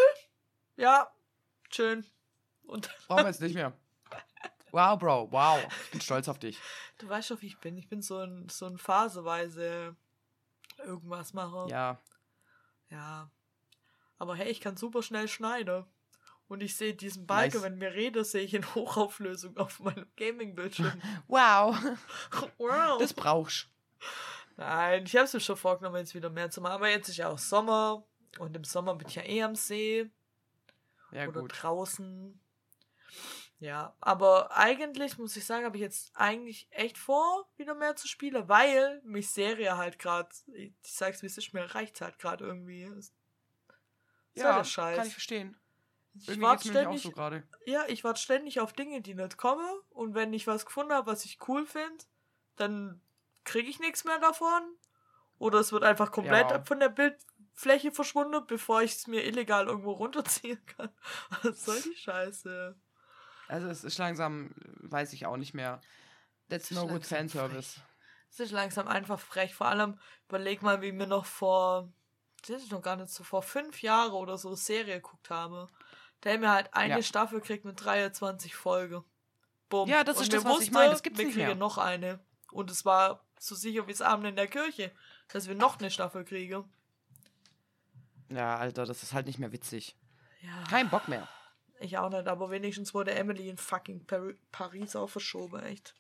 ja, 0.76 1.10
schön. 1.74 2.04
Und 2.64 2.90
Brauchen 3.08 3.24
wir 3.24 3.28
jetzt 3.28 3.40
nicht 3.40 3.54
mehr. 3.54 3.72
Wow, 4.70 4.98
Bro, 4.98 5.32
wow. 5.32 5.58
Ich 5.84 5.90
bin 5.92 6.00
stolz 6.00 6.28
auf 6.28 6.38
dich. 6.38 6.58
du 6.98 7.08
weißt 7.08 7.28
schon, 7.28 7.40
wie 7.40 7.46
ich 7.46 7.58
bin. 7.58 7.78
Ich 7.78 7.88
bin 7.88 8.02
so 8.02 8.18
ein, 8.18 8.48
so 8.50 8.66
ein 8.66 8.76
phaseweise 8.76 9.96
irgendwas 10.78 11.32
mache. 11.32 11.70
Ja. 11.70 11.98
Ja. 12.90 13.30
Aber 14.18 14.36
hey, 14.36 14.50
ich 14.50 14.60
kann 14.60 14.76
super 14.76 15.02
schnell 15.02 15.28
schneiden. 15.28 15.84
Und 16.48 16.62
ich 16.62 16.76
sehe 16.76 16.94
diesen 16.94 17.26
Balken, 17.26 17.58
Nice. 17.58 17.62
wenn 17.62 17.80
wir 17.80 17.92
reden, 17.92 18.24
sehe 18.24 18.42
ich 18.42 18.54
in 18.54 18.74
Hochauflösung 18.74 19.56
auf 19.58 19.80
meinem 19.80 20.06
Gaming-Bildschirm. 20.16 21.00
Wow. 21.28 21.76
wow. 22.58 22.98
Das 22.98 23.12
brauchst 23.12 23.68
Nein, 24.56 25.04
ich 25.06 25.14
habe 25.14 25.26
es 25.26 25.34
mir 25.34 25.40
schon 25.40 25.56
vorgenommen, 25.56 25.98
jetzt 25.98 26.14
wieder 26.14 26.30
mehr 26.30 26.50
zu 26.50 26.60
machen. 26.60 26.72
Aber 26.72 26.88
jetzt 26.88 27.08
ist 27.08 27.18
ja 27.18 27.28
auch 27.28 27.38
Sommer. 27.38 28.04
Und 28.38 28.56
im 28.56 28.64
Sommer 28.64 28.94
bin 28.96 29.06
ich 29.08 29.14
ja 29.14 29.22
eh 29.22 29.42
am 29.42 29.54
See 29.54 30.10
Ja, 31.12 31.26
oder 31.26 31.40
gut. 31.40 31.62
draußen. 31.62 32.40
Ja, 33.60 33.96
aber 34.00 34.56
eigentlich 34.56 35.18
muss 35.18 35.36
ich 35.36 35.44
sagen, 35.44 35.64
habe 35.64 35.76
ich 35.76 35.80
jetzt 35.82 36.12
eigentlich 36.14 36.68
echt 36.70 36.96
vor, 36.96 37.48
wieder 37.56 37.74
mehr 37.74 37.96
zu 37.96 38.06
spielen, 38.06 38.48
weil 38.48 39.00
mich 39.02 39.30
Serie 39.30 39.76
halt 39.76 39.98
gerade, 39.98 40.28
ich 40.52 40.72
sag's 40.82 41.22
wie 41.22 41.26
es 41.26 41.38
ist, 41.38 41.52
mir 41.54 41.74
reicht's 41.74 42.00
halt 42.00 42.18
gerade 42.18 42.44
irgendwie. 42.44 42.82
Ist 42.82 43.12
Ja, 44.34 44.56
der 44.58 44.64
Scheiß? 44.64 44.96
kann 44.96 45.06
ich 45.08 45.12
verstehen. 45.14 45.56
Ich 46.14 46.28
Irgendwie 46.28 46.46
warte 46.46 46.68
ständig, 46.68 47.02
so 47.02 47.12
ja, 47.66 47.84
ich 47.88 48.04
warte 48.04 48.20
ständig 48.20 48.60
auf 48.60 48.72
Dinge, 48.72 49.00
die 49.02 49.14
nicht 49.14 49.36
kommen. 49.36 49.68
Und 49.90 50.14
wenn 50.14 50.32
ich 50.32 50.46
was 50.46 50.66
gefunden 50.66 50.92
habe, 50.92 51.10
was 51.10 51.24
ich 51.24 51.38
cool 51.48 51.66
finde, 51.66 52.04
dann 52.56 53.00
kriege 53.44 53.68
ich 53.68 53.78
nichts 53.80 54.04
mehr 54.04 54.18
davon. 54.18 54.62
Oder 55.38 55.60
es 55.60 55.70
wird 55.72 55.84
einfach 55.84 56.10
komplett 56.10 56.50
Ja. 56.50 56.64
von 56.64 56.80
der 56.80 56.88
Bildfläche 57.58 57.90
verschwunden, 57.90 58.46
bevor 58.46 58.82
ich 58.82 58.92
es 58.92 59.06
mir 59.08 59.24
illegal 59.24 59.66
irgendwo 59.66 59.92
runterziehen 59.92 60.64
kann. 60.66 60.90
Was 61.42 61.64
soll 61.64 61.80
die 61.82 61.96
Scheiße? 61.96 62.76
Also 63.48 63.68
es 63.68 63.82
ist 63.82 63.98
langsam, 63.98 64.54
weiß 64.80 65.12
ich 65.12 65.26
auch 65.26 65.36
nicht 65.36 65.54
mehr. 65.54 65.80
That's 66.48 66.66
Es 66.66 66.70
ist 66.70 66.76
no 66.76 66.82
good 66.82 67.10
langsam 67.10 67.18
Fanservice. 67.18 67.80
Es 68.30 68.40
ist 68.40 68.52
langsam 68.52 68.86
einfach 68.86 69.18
frech. 69.18 69.54
Vor 69.54 69.66
allem, 69.66 69.98
überleg 70.28 70.62
mal, 70.62 70.82
wie 70.82 70.92
mir 70.92 71.06
noch 71.08 71.26
vor, 71.26 71.92
das 72.46 72.62
ist 72.62 72.70
noch 72.70 72.82
gar 72.82 72.94
nicht 72.96 73.10
so, 73.10 73.24
vor 73.24 73.42
fünf 73.42 73.82
Jahren 73.82 74.12
oder 74.12 74.38
so 74.38 74.54
Serie 74.54 74.96
geguckt 74.96 75.30
habe. 75.30 75.68
Da 76.20 76.30
haben 76.30 76.42
wir 76.42 76.52
halt 76.52 76.72
eine 76.74 76.96
Ja. 76.96 77.02
Staffel 77.02 77.40
gekriegt 77.40 77.64
mit 77.64 77.82
23 77.84 78.54
Folgen. 78.54 79.02
Bumm. 79.68 79.88
Ja, 79.88 80.04
das 80.04 80.18
Und 80.18 80.22
ist 80.24 80.32
wir 80.32 80.38
das, 80.38 80.44
was 80.44 80.52
ich 80.52 80.58
wussten, 80.60 80.74
meine. 80.74 80.90
Das 80.90 81.02
gibt's 81.02 81.18
wir 81.18 81.26
nicht 81.26 81.34
kriegen 81.34 81.46
mehr. 81.48 81.56
noch 81.56 81.78
eine. 81.78 82.20
Und 82.52 82.70
es 82.70 82.84
war 82.84 83.24
so 83.38 83.54
sicher 83.54 83.86
wie 83.88 83.92
das 83.92 84.02
Abend 84.02 84.26
in 84.26 84.36
der 84.36 84.46
Kirche, 84.46 84.92
dass 85.28 85.48
wir 85.48 85.54
noch 85.56 85.78
eine 85.78 85.90
Staffel 85.90 86.24
kriegen. 86.24 86.64
Ja, 88.30 88.56
Alter, 88.56 88.84
das 88.84 89.02
ist 89.02 89.12
halt 89.14 89.26
nicht 89.26 89.38
mehr 89.38 89.52
witzig. 89.52 89.96
Ja, 90.42 90.64
Kein 90.68 90.90
Bock 90.90 91.08
mehr. 91.08 91.26
ich 91.80 91.96
auch 91.98 92.10
nicht, 92.10 92.26
aber 92.28 92.50
wenigstens 92.50 92.94
wurde 92.94 93.12
Emily 93.14 93.48
in 93.48 93.56
fucking 93.56 94.04
Pari 94.06 94.36
Paris 94.52 94.94
auch 94.96 95.08
verschoben, 95.08 95.62
echt. 95.62 95.94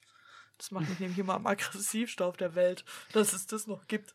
Das 0.58 0.70
macht 0.70 0.88
mich 0.88 0.98
nämlich 0.98 1.18
immer 1.18 1.34
am 1.34 1.46
aggressivsten 1.46 2.26
auf 2.26 2.36
der 2.36 2.54
Welt, 2.54 2.84
dass 3.12 3.32
es 3.32 3.46
das 3.46 3.66
noch 3.66 3.86
gibt. 3.86 4.14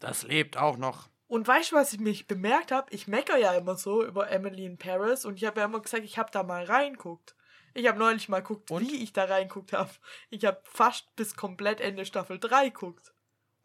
Das 0.00 0.22
lebt 0.22 0.56
auch 0.56 0.76
noch. 0.76 1.08
Und 1.26 1.46
weißt 1.46 1.72
du, 1.72 1.76
was 1.76 1.92
ich 1.92 2.00
mich 2.00 2.26
bemerkt 2.26 2.72
habe? 2.72 2.92
Ich 2.94 3.06
mecker 3.06 3.36
ja 3.36 3.52
immer 3.52 3.76
so 3.76 4.02
über 4.04 4.30
Emily 4.30 4.64
in 4.64 4.78
Paris 4.78 5.24
und 5.26 5.36
ich 5.36 5.44
habe 5.44 5.60
ja 5.60 5.66
immer 5.66 5.80
gesagt, 5.80 6.04
ich 6.04 6.16
habe 6.18 6.30
da 6.30 6.42
mal 6.42 6.64
reinguckt. 6.64 7.34
Ich 7.74 7.86
habe 7.86 7.98
neulich 7.98 8.28
mal 8.30 8.40
geguckt, 8.40 8.70
Und? 8.70 8.80
wie 8.82 9.02
ich 9.02 9.12
da 9.12 9.24
reinguckt 9.24 9.74
habe. 9.74 9.90
Ich 10.30 10.44
habe 10.46 10.60
fast 10.64 11.14
bis 11.16 11.36
komplett 11.36 11.80
Ende 11.82 12.06
Staffel 12.06 12.38
3 12.38 12.70
geguckt. 12.70 13.12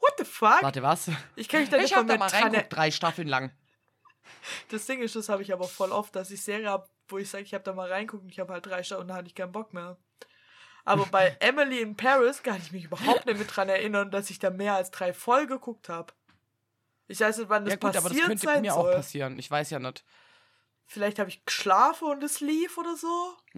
What 0.04 0.16
the 0.18 0.26
fuck? 0.26 0.62
Warte, 0.62 0.84
was? 0.84 1.10
Ich 1.38 1.48
kann 1.48 1.62
mich 1.62 1.70
da 1.70 1.78
nicht 1.78 1.86
Ich 1.86 1.92
da 1.92 2.04
mal 2.04 2.18
dran 2.18 2.30
reingeguckt, 2.30 2.74
drei 2.76 2.92
Staffeln 2.92 3.28
lang. 3.30 3.52
Das 4.70 4.86
Ding 4.86 5.02
ist, 5.02 5.16
das 5.16 5.30
habe 5.30 5.42
ich 5.44 5.54
aber 5.54 5.68
voll 5.68 5.92
oft, 5.92 6.14
dass 6.16 6.30
ich 6.30 6.42
Serie 6.42 6.70
habe, 6.70 6.88
wo 7.08 7.18
ich 7.18 7.30
sage, 7.30 7.44
ich 7.46 7.54
habe 7.54 7.64
da 7.64 7.72
mal 7.74 7.90
reinguckt 7.90 8.24
und 8.24 8.30
ich 8.30 8.40
habe 8.40 8.52
halt 8.52 8.66
drei 8.66 8.84
Stunden 8.84 9.04
und 9.04 9.08
dann 9.10 9.18
hatte 9.18 9.28
ich 9.28 9.36
keinen 9.36 9.52
Bock 9.54 9.74
mehr. 9.74 9.98
Aber 10.84 11.06
bei 11.06 11.38
Emily 11.40 11.80
in 11.82 11.96
Paris 11.96 12.44
kann 12.44 12.58
ich 12.58 12.74
mich 12.74 12.84
überhaupt 12.86 13.26
nicht 13.26 13.38
mit 13.40 13.56
dran 13.56 13.70
erinnern, 13.70 14.12
dass 14.12 14.30
ich 14.30 14.40
da 14.40 14.50
mehr 14.50 14.76
als 14.76 14.92
drei 14.92 15.14
Folgen 15.14 15.54
geguckt 15.54 15.88
habe. 15.88 16.12
Ich 17.08 17.20
weiß 17.22 17.38
nicht, 17.38 17.50
wann 17.50 17.64
das 17.64 17.74
ja 17.74 17.80
gut, 17.80 17.96
aber 17.96 18.10
passiert 18.10 18.22
das 18.24 18.28
könnte 18.28 18.46
sein 18.46 18.62
mir 18.62 18.74
soll. 18.74 18.92
auch 18.92 18.96
passieren. 18.96 19.40
Ich 19.40 19.50
weiß 19.50 19.70
ja 19.70 19.80
nicht. 19.80 20.04
Vielleicht 20.86 21.20
habe 21.20 21.30
ich 21.30 21.46
geschlafen 21.46 22.10
und 22.10 22.24
es 22.24 22.42
lief 22.42 22.78
oder 22.78 22.96
so. 22.98 23.38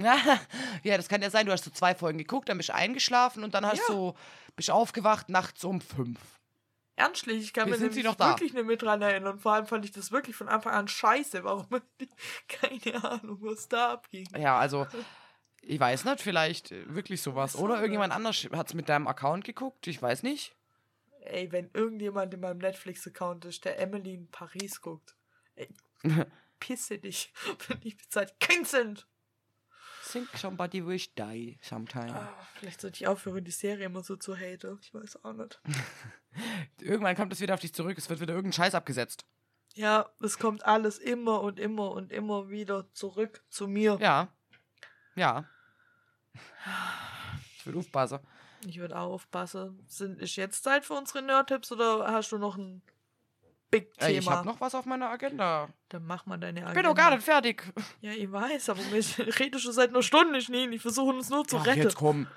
ja, 0.84 0.98
das 0.98 1.10
kann 1.10 1.22
ja 1.24 1.30
sein. 1.32 1.46
Du 1.48 1.52
hast 1.52 1.64
so 1.64 1.72
zwei 1.72 1.96
Folgen 1.96 2.20
geguckt, 2.20 2.50
dann 2.50 2.58
bist 2.58 2.70
du 2.70 2.76
eingeschlafen 2.76 3.44
und 3.44 3.56
dann 3.56 3.66
hast 3.66 3.80
Ja. 3.90 3.94
du 3.96 4.14
bist 4.56 4.70
aufgewacht 4.70 5.28
nachts 5.30 5.64
um 5.64 5.82
fünf. 5.82 6.20
Ernstlich, 6.98 7.44
ich 7.44 7.54
kann 7.54 7.68
Wie 7.68 7.72
mir 7.72 7.78
nämlich 7.78 8.04
wirklich 8.06 8.54
nicht 8.54 8.66
mit 8.66 8.82
dran 8.82 9.02
erinnern. 9.02 9.40
Vor 9.40 9.54
allem 9.54 9.68
fand 9.68 9.84
ich 9.84 9.92
das 9.92 10.12
wirklich 10.12 10.36
von 10.36 10.48
Anfang 10.48 10.74
an 10.74 10.88
scheiße. 10.88 11.44
Warum? 11.44 11.68
Keine 12.48 13.04
Ahnung, 13.04 13.38
was 13.42 13.68
da 13.68 13.94
abging. 13.94 14.28
Ja, 14.38 14.58
also 14.58 14.88
ich 15.68 15.80
weiß 15.80 16.06
nicht, 16.06 16.22
vielleicht 16.22 16.72
äh, 16.72 16.94
wirklich 16.94 17.22
sowas. 17.22 17.54
so, 17.54 17.60
Oder 17.60 17.76
ja. 17.76 17.82
irgendjemand 17.82 18.14
anders 18.14 18.48
hat 18.52 18.68
es 18.68 18.74
mit 18.74 18.88
deinem 18.88 19.08
Account 19.08 19.44
geguckt. 19.44 19.88
Ich 19.88 20.02
weiß 20.02 20.24
nicht. 20.24 20.56
Ey, 21.22 21.52
wenn 21.52 21.70
irgendjemand 21.74 22.34
in 22.34 22.40
meinem 22.40 22.60
Netflix-Account 22.60 23.46
ist, 23.46 23.66
der 23.66 23.80
Emily 23.80 24.14
in 24.14 24.28
Paris 24.30 24.80
guckt, 24.82 25.16
ey, 25.56 25.68
pisse 26.60 27.00
dich, 27.00 27.34
wenn 27.68 27.80
ich 27.84 27.98
bezahlt 27.98 28.40
Kind 28.40 28.68
sind. 28.68 29.08
Think 30.16 30.30
somebody 30.38 30.88
wish 30.88 31.14
die 31.14 31.58
sometime. 31.62 32.16
Ah, 32.16 32.30
vielleicht 32.54 32.80
sollte 32.80 32.96
ich 32.96 33.06
aufhören, 33.06 33.44
die 33.44 33.52
Serie 33.52 33.88
immer 33.88 34.02
so 34.02 34.16
zu 34.16 34.34
haten. 34.34 34.80
Ich 34.82 34.94
weiß 34.94 35.26
auch 35.26 35.34
nicht. 35.34 35.60
Irgendwann 36.80 37.18
kommt 37.18 37.34
es 37.34 37.42
wieder 37.42 37.54
auf 37.54 37.60
dich 37.60 37.74
zurück. 37.74 37.98
Es 37.98 38.10
wird 38.10 38.22
wieder 38.22 38.34
irgendein 38.34 38.54
Scheiß 38.54 38.76
abgesetzt. 38.76 39.26
Ja, 39.74 40.10
es 40.22 40.40
kommt 40.40 40.66
alles 40.66 41.00
immer 41.00 41.42
und 41.42 41.60
immer 41.60 41.92
und 41.92 42.14
immer 42.14 42.48
wieder 42.48 42.90
zurück 42.94 43.44
zu 43.50 43.68
mir. 43.68 43.98
Ja. 44.00 44.30
Ja. 45.18 45.50
Ich 47.58 47.66
will 47.66 47.78
aufpassen. 47.78 48.20
Ich 48.66 48.80
würde 48.80 48.98
auch 48.98 49.12
aufpassen. 49.12 49.84
Sind, 49.86 50.22
ist 50.22 50.38
jetzt 50.38 50.64
Zeit 50.64 50.86
für 50.86 50.94
unsere 50.94 51.24
Nerd-Tipps 51.24 51.74
oder 51.74 52.10
hast 52.10 52.32
du 52.32 52.38
noch 52.38 52.58
ein 53.66 53.72
Big-Thema? 53.72 54.08
Ey, 54.10 54.20
ich 54.20 54.30
habe 54.30 54.46
noch 54.48 54.62
was 54.62 54.74
auf 54.76 54.86
meiner 54.86 55.10
Agenda. 55.10 55.68
Dann 55.90 56.06
mach 56.06 56.26
mal 56.26 56.38
deine 56.38 56.60
Ich 56.60 56.66
Agenda. 56.66 56.82
bin 56.82 56.90
doch 56.90 56.96
gar 56.96 57.12
nicht 57.16 57.24
fertig. 57.26 57.64
Ja, 58.02 58.12
ich 58.12 58.32
weiß, 58.32 58.70
aber 58.70 58.80
wir 58.92 59.40
reden 59.40 59.60
schon 59.60 59.74
seit 59.74 59.90
einer 59.90 60.02
Stunde, 60.04 60.42
Schnee. 60.42 60.66
Ich 60.68 60.82
versuche 60.82 61.14
uns 61.16 61.30
nur 61.30 61.46
zu 61.48 61.58
Ach, 61.58 61.66
retten. 61.66 61.82
jetzt 61.82 61.96
komm. 61.96 62.28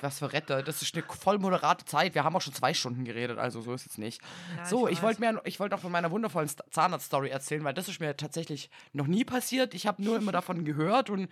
Was 0.00 0.20
für 0.20 0.32
Retter. 0.32 0.62
Das 0.62 0.80
ist 0.80 0.94
eine 0.94 1.02
voll 1.04 1.38
moderate 1.38 1.84
Zeit. 1.84 2.14
Wir 2.14 2.22
haben 2.22 2.36
auch 2.36 2.40
schon 2.40 2.54
zwei 2.54 2.72
Stunden 2.72 3.04
geredet, 3.04 3.36
also 3.36 3.60
so 3.62 3.72
ist 3.74 3.84
es 3.84 3.98
nicht. 3.98 4.20
Ja, 4.56 4.64
so, 4.64 4.86
ich, 4.86 4.98
weiß. 4.98 5.02
wollte 5.02 5.20
mir, 5.20 5.40
ich 5.44 5.58
wollte 5.58 5.74
noch 5.74 5.82
von 5.82 5.90
meiner 5.90 6.12
wundervollen 6.12 6.48
St- 6.48 6.62
Zahnarzt-Story 6.70 7.30
erzählen, 7.30 7.64
weil 7.64 7.74
das 7.74 7.88
ist 7.88 7.98
mir 7.98 8.16
tatsächlich 8.16 8.70
noch 8.92 9.08
nie 9.08 9.24
passiert. 9.24 9.74
Ich 9.74 9.88
habe 9.88 10.00
nur 10.04 10.16
immer 10.18 10.30
davon 10.32 10.64
gehört 10.64 11.10
und 11.10 11.28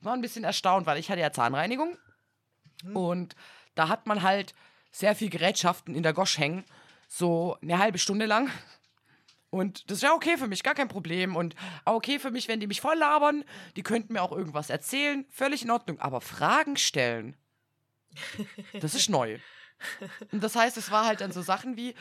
war 0.00 0.12
ein 0.14 0.20
bisschen 0.20 0.44
erstaunt, 0.44 0.86
weil 0.86 0.98
ich 0.98 1.10
hatte 1.10 1.20
ja 1.20 1.32
Zahnreinigung 1.32 1.96
Hm. 2.84 2.96
und 2.96 3.36
da 3.74 3.88
hat 3.88 4.06
man 4.06 4.22
halt 4.22 4.54
sehr 4.92 5.14
viel 5.16 5.28
Gerätschaften 5.28 5.94
in 5.94 6.02
der 6.04 6.12
Gosch 6.12 6.38
hängen, 6.38 6.64
so 7.12 7.58
eine 7.60 7.78
halbe 7.78 7.98
Stunde 7.98 8.26
lang. 8.26 8.48
Und 9.50 9.90
das 9.90 9.98
ist 9.98 10.02
ja 10.02 10.14
okay 10.14 10.36
für 10.36 10.46
mich, 10.46 10.62
gar 10.62 10.76
kein 10.76 10.86
Problem. 10.86 11.34
Und 11.34 11.56
okay 11.84 12.20
für 12.20 12.30
mich, 12.30 12.46
wenn 12.46 12.60
die 12.60 12.68
mich 12.68 12.80
voll 12.80 12.96
labern. 12.96 13.44
Die 13.74 13.82
könnten 13.82 14.12
mir 14.12 14.22
auch 14.22 14.30
irgendwas 14.30 14.70
erzählen. 14.70 15.26
Völlig 15.28 15.64
in 15.64 15.72
Ordnung. 15.72 15.98
Aber 15.98 16.20
Fragen 16.20 16.76
stellen, 16.76 17.36
das 18.80 18.94
ist 18.94 19.10
neu. 19.10 19.38
Und 20.30 20.42
das 20.42 20.54
heißt, 20.54 20.76
es 20.76 20.92
war 20.92 21.04
halt 21.04 21.20
dann 21.20 21.32
so 21.32 21.42
Sachen 21.42 21.76
wie, 21.76 21.94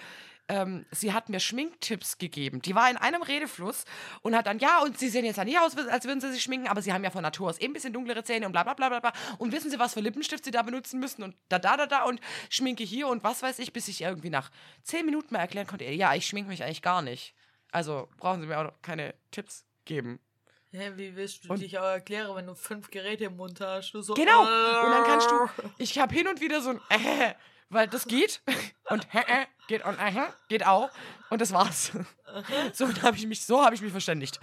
ähm, 0.50 0.86
sie 0.92 1.14
hat 1.14 1.30
mir 1.30 1.40
Schminktipps 1.40 2.18
gegeben. 2.18 2.62
Die 2.62 2.76
war 2.76 2.90
in 2.90 2.98
einem 2.98 3.22
Redefluss 3.22 3.86
und 4.22 4.36
hat 4.36 4.48
dann, 4.48 4.60
ja, 4.60 4.82
und 4.82 4.98
sie 4.98 5.08
sehen 5.08 5.24
jetzt 5.24 5.38
ja 5.38 5.46
nicht 5.46 5.60
aus, 5.60 5.78
als 5.78 6.06
würden 6.06 6.20
sie 6.20 6.32
sich 6.32 6.42
schminken, 6.42 6.68
aber 6.68 6.82
sie 6.82 6.92
haben 6.92 7.04
ja 7.04 7.12
von 7.12 7.22
Natur 7.22 7.50
aus 7.50 7.60
eben 7.60 7.72
ein 7.72 7.74
bisschen 7.74 7.94
dunklere 7.94 8.24
Zähne 8.24 8.48
und 8.48 8.52
bla 8.52 8.64
bla 8.64 8.74
bla 8.74 8.90
bla 8.90 9.00
bla. 9.00 9.14
Und 9.38 9.52
wissen 9.54 9.70
sie, 9.70 9.80
was 9.80 9.94
für 9.94 10.02
Lippenstift 10.02 10.44
sie 10.44 10.52
da 10.52 10.64
benutzen 10.64 11.00
müssen 11.00 11.24
und 11.24 11.36
da 11.48 11.60
da 11.60 11.78
da 11.78 11.86
da 11.86 12.04
und 12.04 12.20
Schminke 12.50 12.84
hier 12.84 13.08
und 13.08 13.24
was 13.24 13.44
weiß 13.44 13.60
ich, 13.60 13.72
bis 13.72 13.88
ich 13.88 14.02
irgendwie 14.02 14.32
nach 14.32 14.50
zehn 14.84 15.06
Minuten 15.06 15.34
mal 15.34 15.40
erklären 15.40 15.68
konnte, 15.68 15.86
ja, 15.86 16.16
ich 16.16 16.26
schminke 16.26 16.50
mich 16.50 16.64
eigentlich 16.64 16.82
gar 16.82 17.04
nicht. 17.04 17.36
Also 17.72 18.10
brauchen 18.18 18.42
sie 18.42 18.48
mir 18.48 18.58
auch 18.58 18.74
keine 18.82 19.14
Tipps 19.30 19.66
geben. 19.86 20.20
Hä, 20.72 20.92
wie 20.96 21.16
willst 21.16 21.46
du 21.46 21.54
und 21.54 21.62
dich 21.62 21.78
auch 21.80 21.84
erklären, 21.84 22.36
wenn 22.36 22.46
du 22.46 22.56
fünf 22.56 22.92
Geräte 22.92 23.26
im 23.26 23.38
Mund 23.38 23.60
hast? 23.60 23.92
So, 23.92 24.14
genau. 24.14 24.42
Und 24.42 24.92
dann 24.92 25.04
kannst 25.04 25.30
du, 25.30 25.36
ich 25.78 25.98
habe 25.98 26.14
hin 26.14 26.28
und 26.28 26.42
wieder 26.42 26.62
so 26.62 26.70
ein 26.70 26.80
äh, 26.90 27.34
weil 27.70 27.88
das 27.88 28.06
geht 28.06 28.42
und 28.90 29.08
geht 29.68 29.86
und 29.86 29.98
äh, 30.00 30.26
geht 30.48 30.66
auch 30.66 30.90
und 31.30 31.42
das 31.42 31.54
war's. 31.54 31.92
So 32.74 32.88
habe 33.02 33.18
ich 33.18 33.26
mich, 33.26 33.44
so 33.44 33.66
habe 33.66 33.74
ich 33.74 33.82
mich 33.82 33.92
verständigt. 33.92 34.40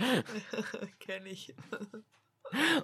Kenn 0.99 1.24
ich. 1.27 1.55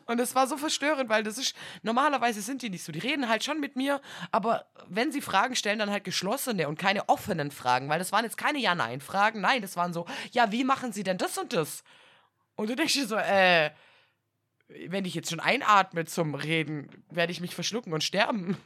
Und 0.07 0.21
es 0.21 0.35
war 0.35 0.47
so 0.47 0.57
verstörend, 0.57 1.09
weil 1.09 1.23
das 1.23 1.39
ist, 1.39 1.55
normalerweise 1.83 2.41
sind 2.43 2.63
die 2.63 2.71
nicht 2.71 2.85
so. 2.85 2.93
Die 2.93 2.99
reden 2.99 3.29
halt 3.29 3.45
schon 3.45 3.61
mit 3.61 3.77
mir, 3.77 4.01
aber 4.31 4.67
wenn 4.89 5.13
sie 5.13 5.21
Fragen 5.21 5.57
stellen, 5.57 5.79
dann 5.79 5.91
halt 5.91 6.05
geschlossene 6.05 6.69
und 6.69 6.79
keine 6.79 7.09
offenen 7.09 7.51
Fragen, 7.51 7.89
weil 7.89 7.99
das 7.99 8.13
waren 8.13 8.25
jetzt 8.25 8.37
keine 8.37 8.59
Ja-Nein-Fragen. 8.59 9.41
Nein, 9.41 9.63
das 9.63 9.77
waren 9.77 9.93
so, 9.93 10.07
ja, 10.33 10.53
wie 10.53 10.65
machen 10.65 10.93
sie 10.93 11.03
denn 11.05 11.19
das 11.19 11.39
und 11.39 11.53
das? 11.53 11.85
Und 12.57 12.71
du 12.71 12.77
denkst 12.77 12.95
dir 12.95 13.07
so, 13.07 13.17
äh, 13.17 13.71
wenn 14.69 15.05
ich 15.05 15.15
jetzt 15.15 15.31
schon 15.31 15.41
einatme 15.41 16.05
zum 16.05 16.35
Reden, 16.35 17.05
werde 17.11 17.33
ich 17.33 17.41
mich 17.41 17.55
verschlucken 17.55 17.93
und 17.93 18.05
sterben. 18.05 18.57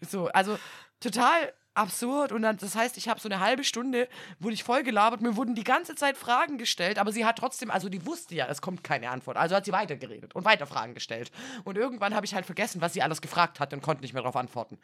So, 0.00 0.28
also 0.28 0.58
total 1.00 1.52
absurd. 1.76 2.32
Und 2.32 2.42
dann, 2.42 2.56
das 2.56 2.74
heißt, 2.74 2.96
ich 2.96 3.08
habe 3.08 3.20
so 3.20 3.28
eine 3.28 3.40
halbe 3.40 3.64
Stunde, 3.64 4.08
wurde 4.38 4.54
ich 4.54 4.64
voll 4.64 4.82
gelabert, 4.82 5.20
mir 5.20 5.36
wurden 5.36 5.54
die 5.54 5.64
ganze 5.64 5.94
Zeit 5.94 6.16
Fragen 6.16 6.58
gestellt, 6.58 6.98
aber 6.98 7.12
sie 7.12 7.24
hat 7.24 7.38
trotzdem, 7.38 7.70
also 7.70 7.88
die 7.88 8.04
wusste 8.06 8.34
ja, 8.34 8.46
es 8.46 8.62
kommt 8.62 8.82
keine 8.82 9.10
Antwort. 9.10 9.36
Also 9.36 9.54
hat 9.54 9.64
sie 9.64 9.72
weitergeredet 9.72 10.34
und 10.34 10.44
weiter 10.44 10.66
Fragen 10.66 10.94
gestellt. 10.94 11.30
Und 11.64 11.76
irgendwann 11.76 12.14
habe 12.14 12.26
ich 12.26 12.34
halt 12.34 12.46
vergessen, 12.46 12.80
was 12.80 12.94
sie 12.94 13.02
alles 13.02 13.20
gefragt 13.20 13.60
hat 13.60 13.72
und 13.72 13.82
konnte 13.82 14.02
nicht 14.02 14.14
mehr 14.14 14.22
darauf 14.22 14.36
antworten. 14.36 14.78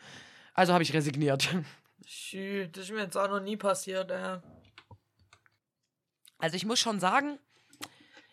Also 0.54 0.72
habe 0.72 0.82
ich 0.82 0.92
resigniert. 0.92 1.48
Schü, 2.06 2.68
das 2.68 2.84
ist 2.84 2.90
mir 2.90 3.02
jetzt 3.02 3.16
auch 3.16 3.28
noch 3.28 3.40
nie 3.40 3.56
passiert, 3.56 4.10
ey. 4.10 4.38
Also 6.38 6.56
ich 6.56 6.66
muss 6.66 6.80
schon 6.80 6.98
sagen, 6.98 7.38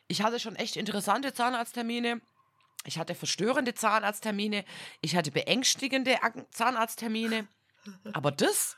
ich 0.08 0.24
hatte 0.24 0.40
schon 0.40 0.56
echt 0.56 0.76
interessante 0.76 1.32
Zahnarzttermine. 1.34 2.22
Ich 2.86 2.98
hatte 2.98 3.16
verstörende 3.16 3.74
Zahnarzttermine. 3.74 4.64
Ich 5.02 5.16
hatte 5.16 5.32
beängstigende 5.32 6.18
Zahnarzttermine. 6.52 7.48
Aber 8.14 8.32
das, 8.32 8.78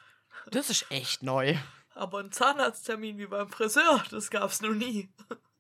das 0.50 0.70
ist 0.70 0.86
echt 0.90 1.24
neu. 1.24 1.56
Aber 1.94 2.20
ein 2.20 2.32
Zahnarzttermin 2.32 3.18
wie 3.18 3.28
beim 3.28 3.50
Friseur, 3.50 4.04
das 4.10 4.30
gab's 4.30 4.62
noch 4.62 4.74
nie. 4.74 5.10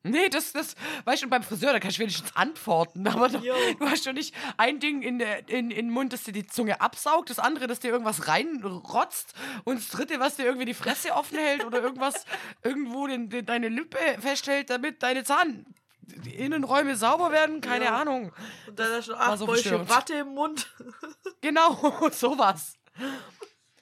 Nee, 0.03 0.29
das, 0.29 0.51
das, 0.51 0.75
weißt 1.05 1.23
du, 1.23 1.29
beim 1.29 1.43
Friseur, 1.43 1.73
da 1.73 1.79
kannst 1.79 1.97
du 1.97 2.01
wenigstens 2.01 2.35
antworten. 2.35 3.05
Aber 3.07 3.29
du, 3.29 3.37
du 3.39 3.85
hast 3.85 4.03
schon 4.03 4.15
nicht 4.15 4.33
ein 4.57 4.79
Ding 4.79 5.03
in, 5.03 5.19
der, 5.19 5.47
in, 5.47 5.69
in 5.69 5.87
den 5.87 5.89
Mund, 5.91 6.11
das 6.11 6.23
dir 6.23 6.31
die 6.31 6.47
Zunge 6.47 6.81
absaugt, 6.81 7.29
das 7.29 7.37
andere, 7.37 7.67
das 7.67 7.79
dir 7.79 7.91
irgendwas 7.91 8.27
reinrotzt 8.27 9.33
und 9.63 9.77
das 9.77 9.89
dritte, 9.89 10.19
was 10.19 10.37
dir 10.37 10.45
irgendwie 10.45 10.65
die 10.65 10.73
Fresse 10.73 11.13
offen 11.13 11.37
hält 11.37 11.65
oder 11.65 11.81
irgendwas 11.83 12.25
irgendwo 12.63 13.05
den, 13.05 13.29
den, 13.29 13.45
deine 13.45 13.69
Lippe 13.69 13.99
festhält, 14.19 14.71
damit 14.71 15.03
deine 15.03 15.23
Zahn. 15.23 15.67
Innenräume 16.11 16.95
sauber 16.95 17.31
werden, 17.31 17.61
keine 17.61 17.85
ja. 17.85 17.99
Ahnung. 17.99 18.31
Und 18.67 18.79
dann 18.79 18.91
hast 18.91 19.09
du 19.09 19.13
acht 19.15 19.39
so 19.39 19.45
Bäuche 19.45 19.89
Watte 19.89 20.15
im 20.15 20.29
Mund. 20.29 20.67
genau, 21.41 21.93
sowas. 22.11 22.75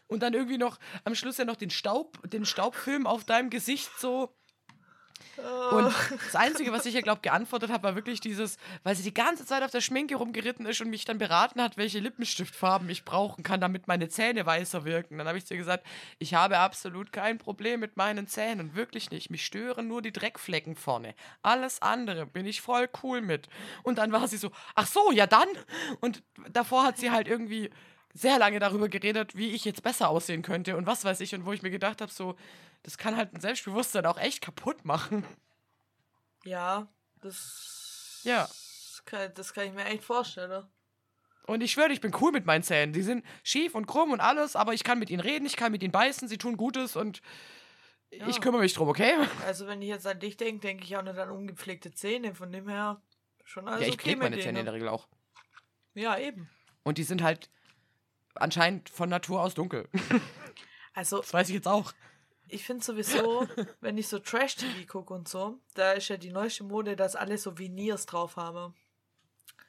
Und 0.08 0.24
dann 0.24 0.34
irgendwie 0.34 0.58
noch 0.58 0.80
am 1.04 1.16
Schluss 1.16 1.38
ja 1.38 1.46
noch 1.46 1.56
den 1.56 1.70
Staub, 1.70 2.20
den 2.30 2.46
Staubfilm 2.46 3.06
auf 3.06 3.26
deinem 3.26 3.50
Gesicht 3.50 3.90
so 4.00 4.36
und 5.72 5.94
das 6.26 6.36
Einzige, 6.36 6.72
was 6.72 6.86
ich 6.86 6.96
ihr, 6.96 7.02
glaube 7.02 7.22
geantwortet 7.22 7.72
habe, 7.72 7.84
war 7.84 7.96
wirklich 7.96 8.20
dieses, 8.20 8.58
weil 8.84 8.96
sie 8.96 9.04
die 9.04 9.14
ganze 9.14 9.46
Zeit 9.46 9.64
auf 9.64 9.72
der 9.72 9.82
Schminke 9.82 10.16
rumgeritten 10.16 10.66
ist 10.66 10.82
und 10.82 10.90
mich 10.90 11.06
dann 11.06 11.18
beraten 11.18 11.62
hat, 11.62 11.78
welche 11.78 12.00
Lippenstiftfarben 12.00 12.90
ich 12.90 13.06
brauchen 13.06 13.44
kann, 13.44 13.62
damit 13.62 13.88
meine 13.88 14.10
Zähne 14.10 14.46
weißer 14.46 14.86
wirken. 14.86 15.18
Dann 15.18 15.28
habe 15.28 15.38
ich 15.38 15.46
zu 15.46 15.54
ihr 15.54 15.60
gesagt, 15.60 15.86
ich 16.18 16.34
habe 16.34 16.58
absolut 16.58 17.12
kein 17.12 17.38
Problem 17.38 17.80
mit 17.80 17.98
meinen 17.98 18.28
Zähnen, 18.28 18.76
wirklich 18.76 19.12
nicht. 19.12 19.30
Mich 19.30 19.46
stören 19.46 19.88
nur 19.88 20.02
die 20.02 20.14
Dreckflecken 20.14 20.76
vorne. 20.76 21.16
Alles 21.42 21.82
andere 21.82 22.26
bin 22.26 22.46
ich 22.46 22.62
voll 22.62 22.90
cool 23.04 23.22
mit. 23.22 23.48
Und 23.84 23.98
dann 23.98 24.12
war 24.12 24.28
sie 24.28 24.38
so, 24.38 24.52
ach 24.76 24.88
so, 24.88 25.12
ja 25.12 25.28
dann. 25.28 25.48
Und 26.00 26.24
davor 26.52 26.84
hat 26.84 26.98
sie 26.98 27.12
halt 27.12 27.28
irgendwie 27.28 27.70
sehr 28.14 28.40
lange 28.40 28.60
darüber 28.60 28.90
geredet, 28.90 29.36
wie 29.36 29.52
ich 29.52 29.66
jetzt 29.66 29.84
besser 29.84 30.10
aussehen 30.10 30.42
könnte 30.42 30.76
und 30.76 30.88
was 30.88 31.06
weiß 31.06 31.22
ich. 31.22 31.36
Und 31.36 31.46
wo 31.46 31.54
ich 31.54 31.62
mir 31.62 31.70
gedacht 31.70 32.02
habe, 32.02 32.12
so, 32.12 32.36
das 32.84 32.98
kann 32.98 33.16
halt 33.16 33.34
ein 33.34 33.42
Selbstbewusstsein 33.42 34.06
auch 34.06 34.18
echt 34.18 34.42
kaputt 34.42 34.86
machen. 34.86 35.26
Ja, 36.44 36.88
das. 37.22 38.22
Ja. 38.24 38.44
Das 38.44 39.02
kann, 39.06 39.34
das 39.34 39.54
kann 39.54 39.66
ich 39.66 39.74
mir 39.74 39.86
echt 39.86 40.04
vorstellen. 40.04 40.66
Und 41.48 41.62
ich 41.62 41.72
schwöre, 41.72 41.92
ich 41.92 42.02
bin 42.02 42.16
cool 42.22 42.32
mit 42.32 42.46
meinen 42.46 42.64
Zähnen. 42.64 42.94
Die 42.94 43.02
sind 43.02 43.26
schief 43.44 43.74
und 43.74 43.88
krumm 43.88 44.12
und 44.12 44.20
alles, 44.20 44.56
aber 44.56 44.74
ich 44.74 44.84
kann 44.84 45.00
mit 45.00 45.10
ihnen 45.10 45.20
reden, 45.20 45.46
ich 45.46 45.56
kann 45.56 45.72
mit 45.72 45.82
ihnen 45.82 45.92
beißen, 45.92 46.28
sie 46.28 46.38
tun 46.38 46.58
Gutes 46.58 46.96
und 46.96 47.22
ja. 48.12 48.28
ich 48.28 48.40
kümmere 48.40 48.62
mich 48.62 48.74
drum, 48.74 48.88
okay? 48.88 49.14
Also, 49.46 49.68
wenn 49.68 49.82
ich 49.82 49.90
jetzt 49.90 50.08
an 50.08 50.20
dich 50.20 50.38
denke, 50.38 50.62
denke 50.62 50.84
ich 50.84 50.96
auch 50.96 51.02
nicht 51.02 51.18
an 51.18 51.30
ungepflegte 51.32 51.92
Zähne. 51.92 52.36
Von 52.36 52.52
dem 52.52 52.68
her 52.68 53.02
schon 53.44 53.68
alles. 53.68 53.82
Ja, 53.82 53.88
ich 53.88 53.94
okay 53.96 54.16
meine 54.16 54.40
Zähne 54.40 54.60
in 54.60 54.66
der 54.66 54.74
Regel 54.74 54.90
auch. 54.90 55.08
Ja, 55.94 56.18
eben. 56.18 56.50
Und 56.84 56.98
die 56.98 57.04
sind 57.04 57.22
halt 57.22 57.50
anscheinend 58.36 58.90
von 58.90 59.10
Natur 59.10 59.42
aus 59.42 59.54
dunkel. 59.54 59.88
Also. 60.94 61.20
Das 61.20 61.34
weiß 61.34 61.50
ich 61.50 61.56
jetzt 61.56 61.68
auch. 61.68 61.94
Ich 62.52 62.66
finde 62.66 62.84
sowieso, 62.84 63.48
wenn 63.82 63.98
ich 63.98 64.08
so 64.08 64.20
Trash-TV 64.20 64.86
gucke 64.88 65.14
und 65.14 65.28
so, 65.28 65.60
da 65.76 65.94
ist 65.94 66.08
ja 66.10 66.18
die 66.18 66.32
neueste 66.32 66.64
Mode, 66.64 66.96
dass 66.96 67.16
alle 67.16 67.38
so 67.38 67.58
Veneers 67.58 68.06
drauf 68.06 68.36
haben. 68.36 68.76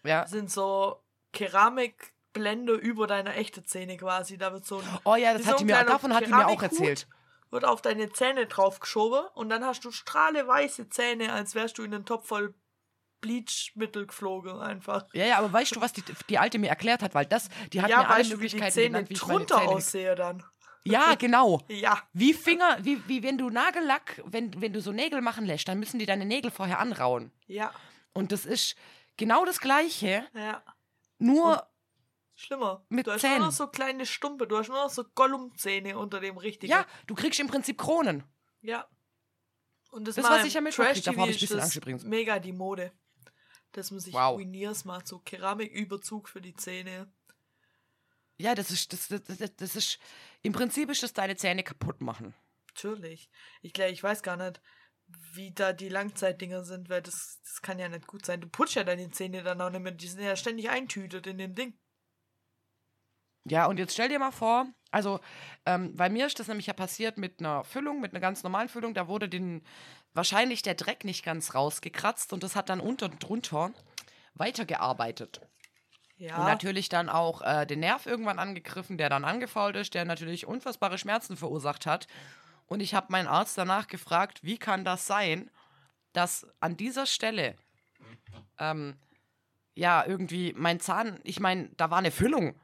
Ja. 0.03 0.23
Das 0.23 0.31
sind 0.31 0.51
so 0.51 1.03
Keramikblende 1.33 2.75
über 2.75 3.07
deiner 3.07 3.37
echten 3.37 3.65
Zähne 3.65 3.97
quasi. 3.97 4.39
Da 4.39 4.53
wird 4.53 4.65
so 4.65 4.79
ein, 4.79 4.85
Oh 5.05 5.17
ja, 5.17 5.33
das 5.33 5.47
hat 5.47 5.59
so 5.59 5.65
die 5.65 5.73
mir, 5.73 5.85
davon 5.85 6.15
hat 6.15 6.27
die 6.27 6.31
mir 6.31 6.47
auch 6.47 6.63
erzählt. 6.63 7.07
Wird 7.51 7.65
auf 7.65 7.83
deine 7.83 8.13
Zähne 8.13 8.47
draufgeschoben 8.47 9.25
und 9.35 9.51
dann 9.51 9.65
hast 9.65 9.85
du 9.85 9.91
strahleweiße 9.91 10.89
Zähne, 10.89 11.33
als 11.33 11.55
wärst 11.55 11.79
du 11.79 11.83
in 11.83 11.93
einen 11.93 12.05
Topf 12.05 12.29
voll 12.29 12.55
Bleachmittel 13.21 14.07
geflogen 14.07 14.61
einfach. 14.61 15.07
Ja, 15.13 15.27
ja, 15.27 15.39
aber 15.39 15.53
weißt 15.53 15.77
du, 15.77 15.81
was 15.81 15.93
die, 15.93 16.03
die 16.29 16.39
Alte 16.39 16.59
mir 16.59 16.69
erklärt 16.69 17.03
hat? 17.03 17.15
Weil 17.15 17.27
das, 17.27 17.49
die 17.73 17.83
hat 17.83 17.91
ja, 17.91 17.99
mir 17.99 18.09
alle 18.09 18.29
Möglichkeiten 18.29 18.67
die 18.67 18.73
Zähne 18.73 18.87
genannt, 18.89 19.11
wie 19.11 19.15
ich 19.15 19.21
drunter 19.21 19.63
aussehe 19.63 20.15
dann. 20.15 20.43
Ja, 20.85 21.15
genau. 21.15 21.61
ja. 21.69 22.03
Wie 22.13 22.33
Finger, 22.33 22.79
wie, 22.83 23.07
wie 23.07 23.23
wenn 23.23 23.37
du 23.37 23.51
Nagellack, 23.51 24.23
wenn, 24.25 24.61
wenn 24.61 24.73
du 24.73 24.81
so 24.81 24.93
Nägel 24.93 25.21
machen 25.21 25.45
lässt, 25.45 25.69
dann 25.69 25.79
müssen 25.79 25.99
die 25.99 26.07
deine 26.07 26.25
Nägel 26.25 26.51
vorher 26.51 26.79
anrauen. 26.79 27.33
Ja. 27.47 27.73
Und 28.13 28.33
das 28.33 28.47
ist 28.47 28.77
genau 29.17 29.45
das 29.45 29.61
Gleiche. 29.61 30.27
Ja. 30.35 30.63
Nur. 31.19 31.53
Und 31.53 31.63
schlimmer. 32.35 32.85
Mit 32.89 33.07
du 33.07 33.13
hast 33.13 33.21
Zähnen. 33.21 33.39
nur 33.39 33.47
noch 33.47 33.53
so 33.53 33.67
kleine 33.67 34.07
Stumpe, 34.07 34.47
du 34.47 34.57
hast 34.57 34.69
nur 34.69 34.83
noch 34.83 34.91
so 34.91 35.05
Gollum-Zähne 35.05 35.99
unter 35.99 36.21
dem 36.21 36.39
richtigen. 36.39 36.71
Ja, 36.73 36.87
du 37.07 37.15
kriegst 37.15 37.39
im 37.41 37.49
Prinzip 37.49 37.79
Kronen. 37.79 38.25
Ja. 38.63 38.89
Und 39.91 40.07
das, 40.07 40.15
das 40.17 40.25
was 40.25 40.45
ich 40.45 40.55
ja 40.55 40.61
mitgekriegt 40.61 41.07
habe, 41.07 41.21
habe 41.21 41.31
ich 41.31 41.37
ein 41.37 41.41
bisschen 41.41 41.61
Angst 41.61 41.77
übrigens. 41.77 42.05
Mega 42.05 42.39
die 42.39 42.53
Mode. 42.53 42.93
Dass 43.73 43.91
man 43.91 44.01
sich 44.01 44.15
wow. 44.15 44.39
Veneers 44.39 44.85
macht, 44.85 45.07
so 45.07 45.19
Keramiküberzug 45.19 46.29
für 46.29 46.41
die 46.41 46.55
Zähne. 46.55 47.13
Ja, 48.41 48.55
das 48.55 48.71
ist, 48.71 48.93
das, 48.93 49.09
das, 49.09 49.39
das, 49.39 49.57
das 49.57 49.77
ist, 49.77 49.99
im 50.43 50.53
Prinzip 50.53 50.91
ist 50.91 51.03
das 51.03 51.13
deine 51.13 51.37
Zähne 51.37 51.63
kaputt 51.63 52.01
machen. 52.01 52.35
Natürlich. 52.69 53.29
Ich 53.61 53.73
glaube, 53.73 53.91
ich 53.91 54.03
weiß 54.03 54.23
gar 54.23 54.37
nicht, 54.37 54.63
wie 55.35 55.53
da 55.53 55.73
die 55.73 55.89
Langzeitdinger 55.89 56.65
sind, 56.65 56.89
weil 56.89 57.03
das, 57.03 57.41
das 57.45 57.61
kann 57.61 57.79
ja 57.79 57.89
nicht 57.89 58.07
gut 58.07 58.25
sein. 58.25 58.41
Du 58.41 58.49
putzt 58.49 58.77
ja 58.77 58.85
deine 58.85 59.11
Zähne 59.11 59.43
dann 59.43 59.61
auch 59.61 59.71
nicht 59.71 59.83
mehr, 59.83 59.93
die 59.93 60.09
sind 60.09 60.23
ja 60.23 60.37
ständig 60.37 60.71
eintütet 60.71 61.27
in 61.27 61.37
dem 61.37 61.55
Ding. 61.55 61.79
Ja, 63.45 63.67
und 63.67 63.79
jetzt 63.79 63.93
stell 63.93 64.09
dir 64.09 64.19
mal 64.19 64.33
vor, 64.33 64.67
also 64.91 65.21
ähm, 65.67 65.95
bei 65.97 66.09
mir 66.09 66.27
ist 66.27 66.39
das 66.39 66.49
nämlich 66.49 66.67
ja 66.67 66.73
passiert 66.73 67.19
mit 67.19 67.41
einer 67.41 67.65
Füllung, 67.65 68.01
mit 68.01 68.13
einer 68.13 68.21
ganz 68.21 68.43
normalen 68.43 68.69
Füllung, 68.69 68.95
da 68.95 69.09
wurde 69.09 69.29
den 69.29 69.63
wahrscheinlich 70.15 70.63
der 70.63 70.75
Dreck 70.75 71.05
nicht 71.05 71.25
ganz 71.25 71.55
rausgekratzt 71.55 72.33
und 72.33 72.43
das 72.43 72.55
hat 72.55 72.69
dann 72.69 72.81
unter 72.81 73.07
und 73.07 73.23
drunter 73.23 73.73
weitergearbeitet. 74.35 75.41
Ja. 76.21 76.37
Und 76.37 76.45
natürlich 76.45 76.91
dann 76.91 77.09
auch 77.09 77.41
äh, 77.41 77.67
den 77.67 77.81
Nerv 77.81 78.05
irgendwann 78.05 78.39
angegriffen, 78.39 78.99
der 78.99 79.09
dann 79.09 79.25
angefault 79.25 79.75
ist, 79.75 79.95
der 79.95 80.05
natürlich 80.05 80.47
unfassbare 80.47 80.99
Schmerzen 80.99 81.35
verursacht 81.35 81.87
hat. 81.87 82.09
Und 82.67 82.81
ich 82.81 82.95
habe 82.95 83.07
meinen 83.09 83.27
Arzt 83.27 83.57
danach 83.57 83.87
gefragt, 83.87 84.41
wie 84.43 84.59
kann 84.59 84.85
das 84.85 85.07
sein, 85.07 85.51
dass 86.13 86.47
an 86.61 86.77
dieser 86.77 87.07
Stelle 87.07 87.57
ähm, 88.59 88.99
ja 89.75 90.05
irgendwie 90.07 90.53
mein 90.59 90.79
Zahn, 90.79 91.21
ich 91.25 91.41
meine, 91.41 91.71
da 91.79 91.91
war 91.91 91.99
eine 91.99 92.11
Füllung. 92.11 92.55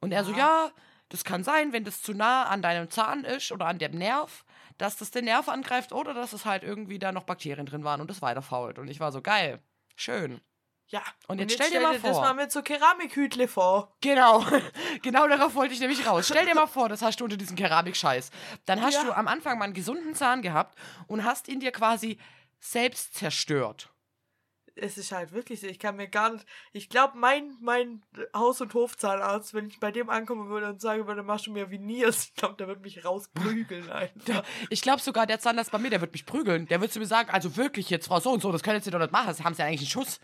Und 0.00 0.10
er 0.10 0.24
so, 0.24 0.32
ja, 0.32 0.72
das 1.08 1.22
kann 1.22 1.44
sein, 1.44 1.72
wenn 1.72 1.84
das 1.84 2.02
zu 2.02 2.14
nah 2.14 2.46
an 2.46 2.62
deinem 2.62 2.90
Zahn 2.90 3.22
ist 3.22 3.52
oder 3.52 3.66
an 3.66 3.78
dem 3.78 3.92
Nerv, 3.92 4.44
dass 4.76 4.96
das 4.96 5.12
den 5.12 5.26
Nerv 5.26 5.48
angreift 5.48 5.92
oder 5.92 6.14
dass 6.14 6.32
es 6.32 6.46
halt 6.46 6.64
irgendwie 6.64 6.98
da 6.98 7.12
noch 7.12 7.22
Bakterien 7.22 7.66
drin 7.66 7.84
waren 7.84 8.00
und 8.00 8.10
es 8.10 8.22
weiterfault. 8.22 8.80
Und 8.80 8.88
ich 8.88 8.98
war 8.98 9.12
so, 9.12 9.22
geil, 9.22 9.60
schön. 9.94 10.40
Ja. 10.92 11.02
Und 11.26 11.40
jetzt 11.40 11.54
stell 11.54 11.70
dir 11.70 11.80
mal 11.80 11.98
das 11.98 12.02
vor. 12.12 12.20
mal 12.20 12.34
mit 12.34 12.52
so 12.52 12.60
Keramikhütle 12.62 13.48
vor. 13.48 13.96
Genau, 14.02 14.44
genau 15.02 15.26
darauf 15.26 15.54
wollte 15.54 15.72
ich 15.72 15.80
nämlich 15.80 16.06
raus. 16.06 16.26
Stell 16.28 16.44
dir 16.44 16.54
mal 16.54 16.66
vor, 16.66 16.90
das 16.90 17.00
hast 17.00 17.18
du 17.18 17.24
unter 17.24 17.38
diesem 17.38 17.56
Keramikscheiß. 17.56 18.30
Dann 18.66 18.82
hast 18.82 18.94
Ja. 18.94 19.04
du 19.04 19.12
am 19.16 19.26
Anfang 19.26 19.58
mal 19.58 19.64
einen 19.64 19.74
gesunden 19.74 20.14
Zahn 20.14 20.42
gehabt 20.42 20.78
und 21.06 21.24
hast 21.24 21.48
ihn 21.48 21.60
dir 21.60 21.72
quasi 21.72 22.18
selbst 22.60 23.14
zerstört. 23.14 23.88
Es 24.74 24.96
ist 24.98 25.12
halt 25.12 25.32
wirklich 25.32 25.60
so. 25.60 25.66
Ich 25.66 25.78
kann 25.78 25.96
mir 25.96 26.08
gar 26.08 26.30
nicht. 26.32 26.46
Ich 26.72 26.88
glaube, 26.88 27.16
mein, 27.18 27.56
mein 27.60 28.02
Haus- 28.34 28.60
und 28.60 28.72
Hofzahnarzt, 28.74 29.52
wenn 29.54 29.68
ich 29.68 29.80
bei 29.80 29.92
dem 29.92 30.08
ankommen 30.10 30.48
würde 30.48 30.68
und 30.68 30.80
sagen 30.80 31.06
würde, 31.06 31.22
machst 31.22 31.46
du 31.46 31.52
mir 31.52 31.70
Veneers, 31.70 32.24
ich 32.26 32.34
glaube, 32.34 32.54
der 32.56 32.68
wird 32.68 32.80
mich 32.82 33.04
rausprügeln 33.04 33.90
einfach. 33.92 34.42
Ich 34.70 34.80
glaube 34.82 35.00
sogar, 35.02 35.26
der 35.26 35.40
Zahnarzt 35.40 35.72
bei 35.72 35.78
mir, 35.78 35.90
der 35.90 36.00
wird 36.00 36.12
mich 36.12 36.24
prügeln. 36.26 36.66
Der 36.68 36.80
wird 36.80 36.92
zu 36.92 36.98
mir 37.00 37.06
sagen, 37.06 37.28
also 37.30 37.56
wirklich 37.56 37.88
jetzt, 37.90 38.06
Frau 38.08 38.20
so 38.20 38.30
und 38.30 38.40
so, 38.40 38.50
das 38.52 38.62
können 38.62 38.80
Sie 38.82 38.90
doch 38.90 38.98
nicht 38.98 39.12
machen. 39.12 39.32
Sie 39.34 39.42
haben 39.44 39.54
ja 39.56 39.64
eigentlich 39.66 39.80
einen 39.80 40.04
Schuss. 40.04 40.20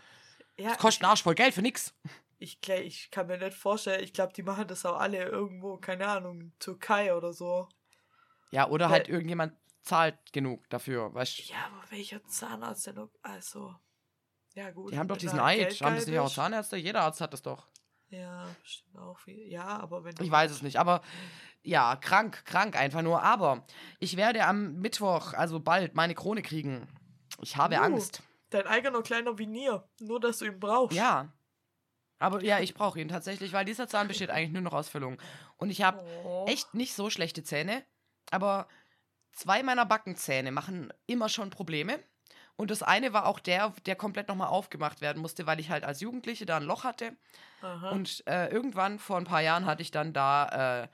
Ja, 0.59 0.69
Das 0.69 0.77
kostet 0.77 1.03
einen 1.03 1.11
Arsch 1.11 1.23
voll 1.23 1.35
Geld 1.35 1.53
für 1.53 1.61
nix. 1.61 1.93
ich, 2.37 2.59
ich 2.69 3.11
kann 3.11 3.27
mir 3.27 3.37
nicht 3.37 3.57
vorstellen, 3.57 4.03
ich 4.03 4.13
glaube, 4.13 4.33
die 4.33 4.43
machen 4.43 4.67
das 4.67 4.85
auch 4.85 4.99
alle 4.99 5.23
irgendwo, 5.23 5.77
keine 5.77 6.07
Ahnung, 6.07 6.53
Türkei 6.59 7.13
oder 7.15 7.33
so. 7.33 7.67
Ja, 8.51 8.67
oder 8.67 8.85
Weil- 8.85 8.91
halt 8.91 9.07
irgendjemand 9.09 9.53
zahlt 9.81 10.17
genug 10.33 10.69
dafür, 10.69 11.13
weißt 11.13 11.39
du. 11.39 11.43
Ja, 11.53 11.57
aber 11.67 11.83
welcher 11.91 12.23
Zahnarzt 12.25 12.87
denn? 12.87 12.95
noch- 12.95 13.09
Also. 13.21 13.75
Ja, 14.55 14.71
gut. 14.71 14.91
Die 14.91 14.97
haben 14.99 15.07
doch 15.07 15.17
diesen 15.17 15.39
Eid. 15.39 15.79
Haben 15.81 15.95
das 15.95 16.07
nicht 16.07 16.19
auch. 16.19 16.31
Zahnärzte? 16.33 16.75
Jeder 16.75 17.01
Arzt 17.03 17.21
hat 17.21 17.31
das 17.33 17.41
doch. 17.41 17.67
Ja, 18.09 18.47
stimmt 18.63 18.97
auch 18.97 19.19
viel. 19.19 19.47
Ja, 19.47 19.65
aber 19.79 20.03
wenn. 20.03 20.15
Ich 20.19 20.31
weiß 20.31 20.49
es 20.51 20.63
nicht, 20.63 20.77
aber 20.77 21.01
ja, 21.61 21.95
krank, 21.95 22.43
krank 22.45 22.75
einfach 22.75 23.03
nur. 23.03 23.21
Aber 23.21 23.63
ich 23.99 24.17
werde 24.17 24.43
am 24.45 24.77
Mittwoch, 24.79 25.33
also 25.33 25.59
bald, 25.59 25.93
meine 25.95 26.15
Krone 26.15 26.41
kriegen. 26.41 26.87
Ich 27.41 27.55
habe 27.57 27.75
Uh. 27.75 27.81
Angst. 27.81 28.23
Dein 28.49 28.67
eigener 28.67 29.01
kleiner 29.01 29.37
Vinier. 29.37 29.87
Nur, 29.99 30.19
dass 30.19 30.39
du 30.39 30.45
ihn 30.45 30.59
brauchst. 30.59 30.97
Ja. 30.97 31.31
Aber 32.17 32.43
ja, 32.43 32.59
ich 32.59 32.73
brauche 32.73 32.99
ihn 32.99 33.07
tatsächlich, 33.07 33.53
weil 33.53 33.63
dieser 33.65 33.87
Zahn 33.87 34.07
besteht 34.07 34.29
eigentlich 34.29 34.51
nur 34.51 34.61
noch 34.61 34.73
aus 34.73 34.89
Füllung. 34.89 35.17
Und 35.57 35.69
ich 35.69 35.81
habe 35.83 36.01
Oh. 36.25 36.45
echt 36.47 36.73
nicht 36.73 36.93
so 36.93 37.09
schlechte 37.09 37.43
Zähne, 37.43 37.83
aber 38.31 38.67
zwei 39.31 39.63
meiner 39.63 39.85
Backenzähne 39.85 40.51
machen 40.51 40.91
immer 41.05 41.29
schon 41.29 41.49
Probleme. 41.49 41.99
Und 42.57 42.71
das 42.71 42.83
eine 42.83 43.13
war 43.13 43.25
auch 43.25 43.39
der, 43.39 43.73
der 43.85 43.95
komplett 43.95 44.27
nochmal 44.27 44.49
aufgemacht 44.49 44.99
werden 44.99 45.21
musste, 45.21 45.45
weil 45.45 45.61
ich 45.61 45.69
halt 45.69 45.85
als 45.85 46.01
Jugendliche 46.01 46.45
da 46.45 46.57
ein 46.57 46.63
Loch 46.63 46.83
hatte. 46.83 47.15
Aha. 47.61 47.91
Und 47.91 48.21
äh, 48.27 48.47
irgendwann 48.49 48.99
vor 48.99 49.15
ein 49.15 49.23
paar 49.23 49.41
Jahren 49.41 49.65
hatte 49.65 49.81
ich 49.81 49.91
dann 49.91 50.11
da 50.11 50.83
äh, 50.83 50.87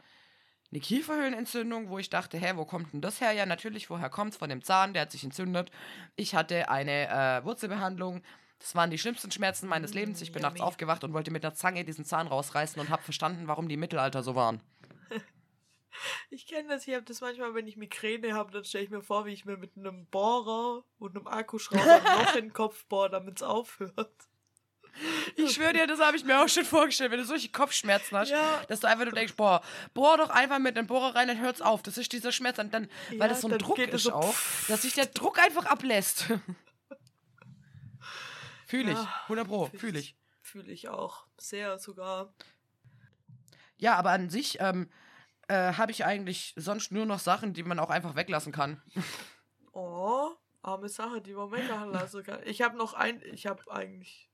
eine 0.72 0.82
Kieferhöhlenentzündung, 0.82 1.90
wo 1.90 2.00
ich 2.00 2.10
dachte, 2.10 2.38
hä, 2.38 2.54
wo 2.56 2.66
kommt 2.66 2.94
denn 2.94 3.02
das 3.02 3.22
her? 3.22 3.32
Ja, 3.32 3.46
natürlich, 3.46 3.90
woher 3.90 4.10
kommt's? 4.10 4.38
Von 4.38 4.50
dem 4.50 4.64
Zahn, 4.64 4.94
der 4.94 5.04
hat 5.04 5.12
sich 5.12 5.24
entzündet. 5.24 5.72
Ich 6.16 6.36
hatte 6.36 6.70
eine 6.70 7.08
äh, 7.08 7.46
Wurzelbehandlung. 7.46 8.22
Das 8.60 8.76
waren 8.76 8.90
die 8.90 8.98
schlimmsten 8.98 9.32
Schmerzen 9.32 9.68
meines 9.68 9.94
Mm, 9.94 9.98
Lebens. 9.98 10.22
Ich 10.22 10.32
bin 10.32 10.42
nachts 10.42 10.62
aufgewacht 10.62 11.04
und 11.04 11.14
wollte 11.14 11.32
mit 11.32 11.46
einer 11.46 11.54
Zange 11.54 11.86
diesen 11.86 12.06
Zahn 12.06 12.28
rausreißen 12.28 12.80
und 12.82 12.90
habe 12.90 13.04
verstanden, 13.04 13.48
warum 13.48 13.68
die 13.68 13.76
im 13.76 13.80
Mittelalter 13.80 14.24
so 14.24 14.36
waren. 14.36 14.62
Ich 16.30 16.46
kenne 16.46 16.68
das, 16.68 16.86
ich 16.86 16.94
habe 16.94 17.06
das 17.06 17.22
manchmal, 17.22 17.54
wenn 17.54 17.68
ich 17.68 17.78
Migräne 17.78 18.34
habe, 18.34 18.52
dann 18.52 18.66
stelle 18.66 18.84
ich 18.84 18.90
mir 18.90 19.02
vor, 19.02 19.26
wie 19.26 19.32
ich 19.32 19.46
mir 19.46 19.56
mit 19.56 19.78
einem 19.78 20.08
Bohrer 20.08 20.84
und 20.98 21.16
einem 21.16 21.26
Akkuschrauber 21.26 21.82
ein 22.06 22.20
Loch 22.20 22.36
in 22.36 22.46
den 22.48 22.54
Kopf 22.54 22.86
bohre, 22.88 23.12
damit 23.12 23.38
es 23.38 23.44
aufhört. 23.44 24.28
Ich 25.36 25.54
schwöre 25.54 25.74
dir, 25.74 25.88
das 25.88 26.00
habe 26.00 26.16
ich 26.16 26.24
mir 26.24 26.42
auch 26.42 26.48
schon 26.48 26.64
vorgestellt, 26.66 27.12
wenn 27.12 27.20
du 27.20 27.26
solche 27.26 27.50
Kopfschmerzen 27.50 28.18
hast, 28.18 28.30
Ja. 28.30 28.62
dass 28.68 28.80
du 28.80 28.88
einfach 28.88 29.04
nur 29.06 29.14
denkst, 29.14 29.34
boah, 29.36 29.62
bohr 29.94 30.18
doch 30.18 30.30
einfach 30.30 30.60
mit 30.60 30.78
dem 30.78 30.88
Bohrer 30.88 31.16
rein, 31.16 31.28
dann 31.28 31.40
hört's 31.42 31.62
auf. 31.62 31.82
Das 31.84 31.98
ist 31.98 32.12
dieser 32.14 32.32
Schmerz. 32.32 32.58
Und 32.60 32.74
dann, 32.74 32.90
Ja, 33.12 33.20
weil 33.20 33.30
das 33.30 33.42
so 33.42 33.50
ein 33.50 33.58
Druck 33.60 33.78
ist 33.80 34.04
so 34.04 34.14
auch, 34.14 34.36
dass 34.68 34.84
sich 34.84 34.94
der 34.94 35.08
Druck 35.08 35.40
einfach 35.40 35.66
ablässt. 35.66 36.28
fühle 38.68 38.92
ich. 38.92 38.98
Ja, 38.98 39.14
100 39.24 39.48
Pro, 39.48 39.66
fühle 39.68 40.00
ich. 40.00 40.16
Fühle 40.42 40.72
ich 40.72 40.90
auch. 40.90 41.26
Sehr 41.38 41.78
sogar. 41.80 42.34
Ja, 43.78 43.96
aber 43.96 44.12
an 44.12 44.30
sich 44.30 44.60
ähm, 44.62 44.90
äh, 45.48 45.74
habe 45.74 45.92
ich 45.92 46.06
eigentlich 46.06 46.54
sonst 46.56 46.92
nur 46.92 47.06
noch 47.06 47.20
Sachen, 47.20 47.54
die 47.54 47.64
man 47.64 47.80
auch 47.80 47.90
einfach 47.90 48.16
weglassen 48.16 48.52
kann. 48.52 48.82
Oh, 49.78 50.30
arme 50.62 50.88
Sache, 50.88 51.20
die 51.20 51.34
man 51.34 51.52
wegmachen 51.52 51.92
lassen 51.92 52.24
kann. 52.24 52.40
Ich 52.46 52.62
habe 52.62 52.78
noch 52.78 52.94
ein, 52.94 53.22
ich 53.34 53.46
habe 53.46 53.62
eigentlich, 53.70 54.30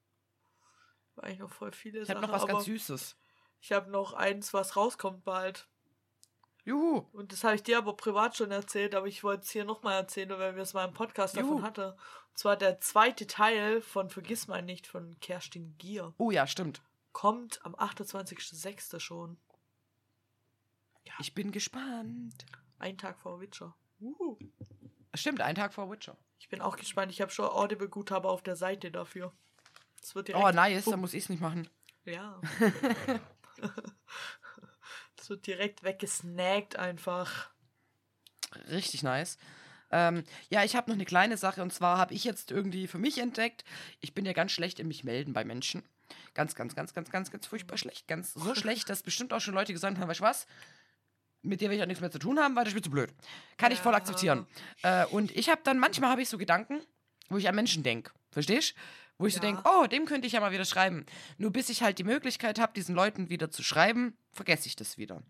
eigentlich 1.24 1.40
noch 1.40 1.52
voll 1.52 1.72
viele 1.72 2.02
Ich 2.02 2.10
habe 2.10 2.20
Sachen, 2.20 2.32
noch 2.32 2.42
was 2.42 2.48
ganz 2.48 2.66
Süßes. 2.66 3.16
ich 3.62 3.72
habe 3.72 3.90
noch 3.90 4.14
eins, 4.14 4.54
was 4.54 4.76
rauskommt 4.76 5.24
bald. 5.24 5.68
Juhu. 6.64 7.08
Und 7.12 7.32
das 7.32 7.44
habe 7.44 7.56
ich 7.56 7.64
dir 7.64 7.78
aber 7.80 7.96
privat 7.96 8.38
schon 8.38 8.52
erzählt, 8.52 8.94
aber 8.94 9.08
ich 9.08 9.24
wollte 9.24 9.44
es 9.44 9.50
hier 9.50 9.66
nochmal 9.66 9.96
erzählen, 9.96 10.30
weil 10.30 10.56
wir 10.56 10.64
es 10.64 10.74
mal 10.74 10.88
im 10.88 10.94
Podcast 10.94 11.36
Juhu. 11.36 11.48
davon 11.48 11.64
hatten. 11.64 11.92
Und 11.92 12.38
zwar 12.38 12.56
der 12.56 12.80
zweite 12.80 13.26
Teil 13.28 13.82
von 13.82 14.10
Vergiss 14.10 14.48
mal 14.48 14.62
nicht 14.62 14.86
von 14.86 15.20
Kerstin 15.20 15.76
Gier. 15.78 16.14
Oh 16.18 16.30
ja, 16.32 16.46
stimmt. 16.46 16.82
Kommt 17.12 17.66
am 17.66 17.76
28.06. 17.76 19.00
schon. 19.00 19.38
Ich 21.20 21.34
bin 21.34 21.52
gespannt. 21.52 22.46
Ein 22.80 22.98
Tag 22.98 23.20
vor 23.20 23.42
Witcher. 23.42 23.76
Uh. 24.00 24.38
Stimmt, 25.14 25.42
ein 25.42 25.56
Tag 25.56 25.74
vor 25.74 25.92
Witcher. 25.92 26.18
Ich 26.40 26.48
bin 26.48 26.62
auch 26.62 26.78
gespannt. 26.78 27.12
Ich 27.12 27.22
habe 27.22 27.32
schon 27.32 27.46
Audible-Guthabe 27.46 28.30
auf 28.30 28.42
der 28.42 28.56
Seite 28.56 28.92
dafür. 28.92 29.34
Das 30.02 30.16
wird 30.16 30.28
direkt. 30.28 30.44
Oh, 30.44 30.52
nice, 30.52 30.86
dann 30.86 31.00
muss 31.00 31.14
ich 31.14 31.24
es 31.24 31.30
nicht 31.30 31.42
machen. 31.42 31.70
Ja. 32.06 32.42
das 35.16 35.30
wird 35.30 35.46
direkt 35.48 35.84
weggesnackt 35.84 36.76
einfach. 36.76 37.50
Richtig 38.70 39.04
nice. 39.04 39.38
Ähm, 39.92 40.24
ja, 40.50 40.64
ich 40.64 40.76
habe 40.76 40.90
noch 40.90 40.96
eine 40.96 41.06
kleine 41.06 41.38
Sache 41.38 41.62
und 41.62 41.72
zwar 41.74 41.98
habe 41.98 42.14
ich 42.14 42.24
jetzt 42.24 42.50
irgendwie 42.50 42.88
für 42.88 42.98
mich 42.98 43.18
entdeckt, 43.20 43.64
ich 44.00 44.14
bin 44.14 44.26
ja 44.26 44.34
ganz 44.34 44.52
schlecht 44.52 44.80
in 44.80 44.88
mich 44.88 45.04
melden 45.04 45.34
bei 45.34 45.44
Menschen. 45.44 45.84
Ganz, 46.34 46.56
ganz, 46.56 46.76
ganz, 46.76 46.94
ganz, 46.94 47.10
ganz, 47.10 47.30
ganz 47.32 47.46
furchtbar 47.46 47.78
schlecht. 47.78 48.08
Ganz 48.08 48.34
so 48.34 48.56
schlecht, 48.56 48.90
dass 48.90 49.04
bestimmt 49.04 49.34
auch 49.34 49.42
schon 49.42 49.54
Leute 49.54 49.74
gesagt 49.74 49.98
haben, 49.98 50.08
weißt 50.08 50.22
du 50.22 50.24
was? 50.24 50.48
Mit 51.42 51.62
dir 51.62 51.70
will 51.70 51.78
ich 51.78 51.84
auch 51.84 51.88
nichts 51.88 52.02
mehr 52.02 52.12
zu 52.12 52.20
tun 52.20 52.40
haben, 52.40 52.56
weil 52.56 52.64
das 52.64 52.72
ist 52.72 52.76
mir 52.76 52.82
zu 52.82 52.92
blöd. 52.92 53.14
Kann 53.58 53.72
ich 53.72 53.80
voll 53.80 53.94
Ja. 53.94 53.98
akzeptieren. 53.98 54.48
Äh, 54.84 55.06
und 55.08 55.32
ich 55.32 55.50
habe 55.50 55.62
dann, 55.64 55.80
manchmal 55.80 56.10
habe 56.10 56.22
ich 56.22 56.30
so 56.30 56.38
Gedanken, 56.38 56.82
wo 57.30 57.38
ich 57.38 57.48
an 57.50 57.56
Menschen 57.56 57.84
denke. 57.84 58.12
Verstehst? 58.32 58.76
Wo 59.22 59.28
ich 59.28 59.36
so 59.36 59.40
Ja. 59.40 59.46
denke, 59.46 59.62
oh, 59.66 59.86
dem 59.88 60.06
könnte 60.06 60.26
ich 60.26 60.34
ja 60.34 60.40
mal 60.40 60.52
wieder 60.52 60.66
schreiben. 60.66 61.06
Nur 61.38 61.52
bis 61.52 61.70
ich 61.70 61.84
halt 61.84 62.00
die 62.00 62.04
Möglichkeit 62.04 62.60
habe, 62.60 62.74
diesen 62.74 62.96
Leuten 62.96 63.30
wieder 63.30 63.52
zu 63.52 63.62
schreiben, 63.64 64.18
vergesse 64.32 64.68
ich 64.68 64.76
das 64.76 64.98
wieder. 64.98 65.22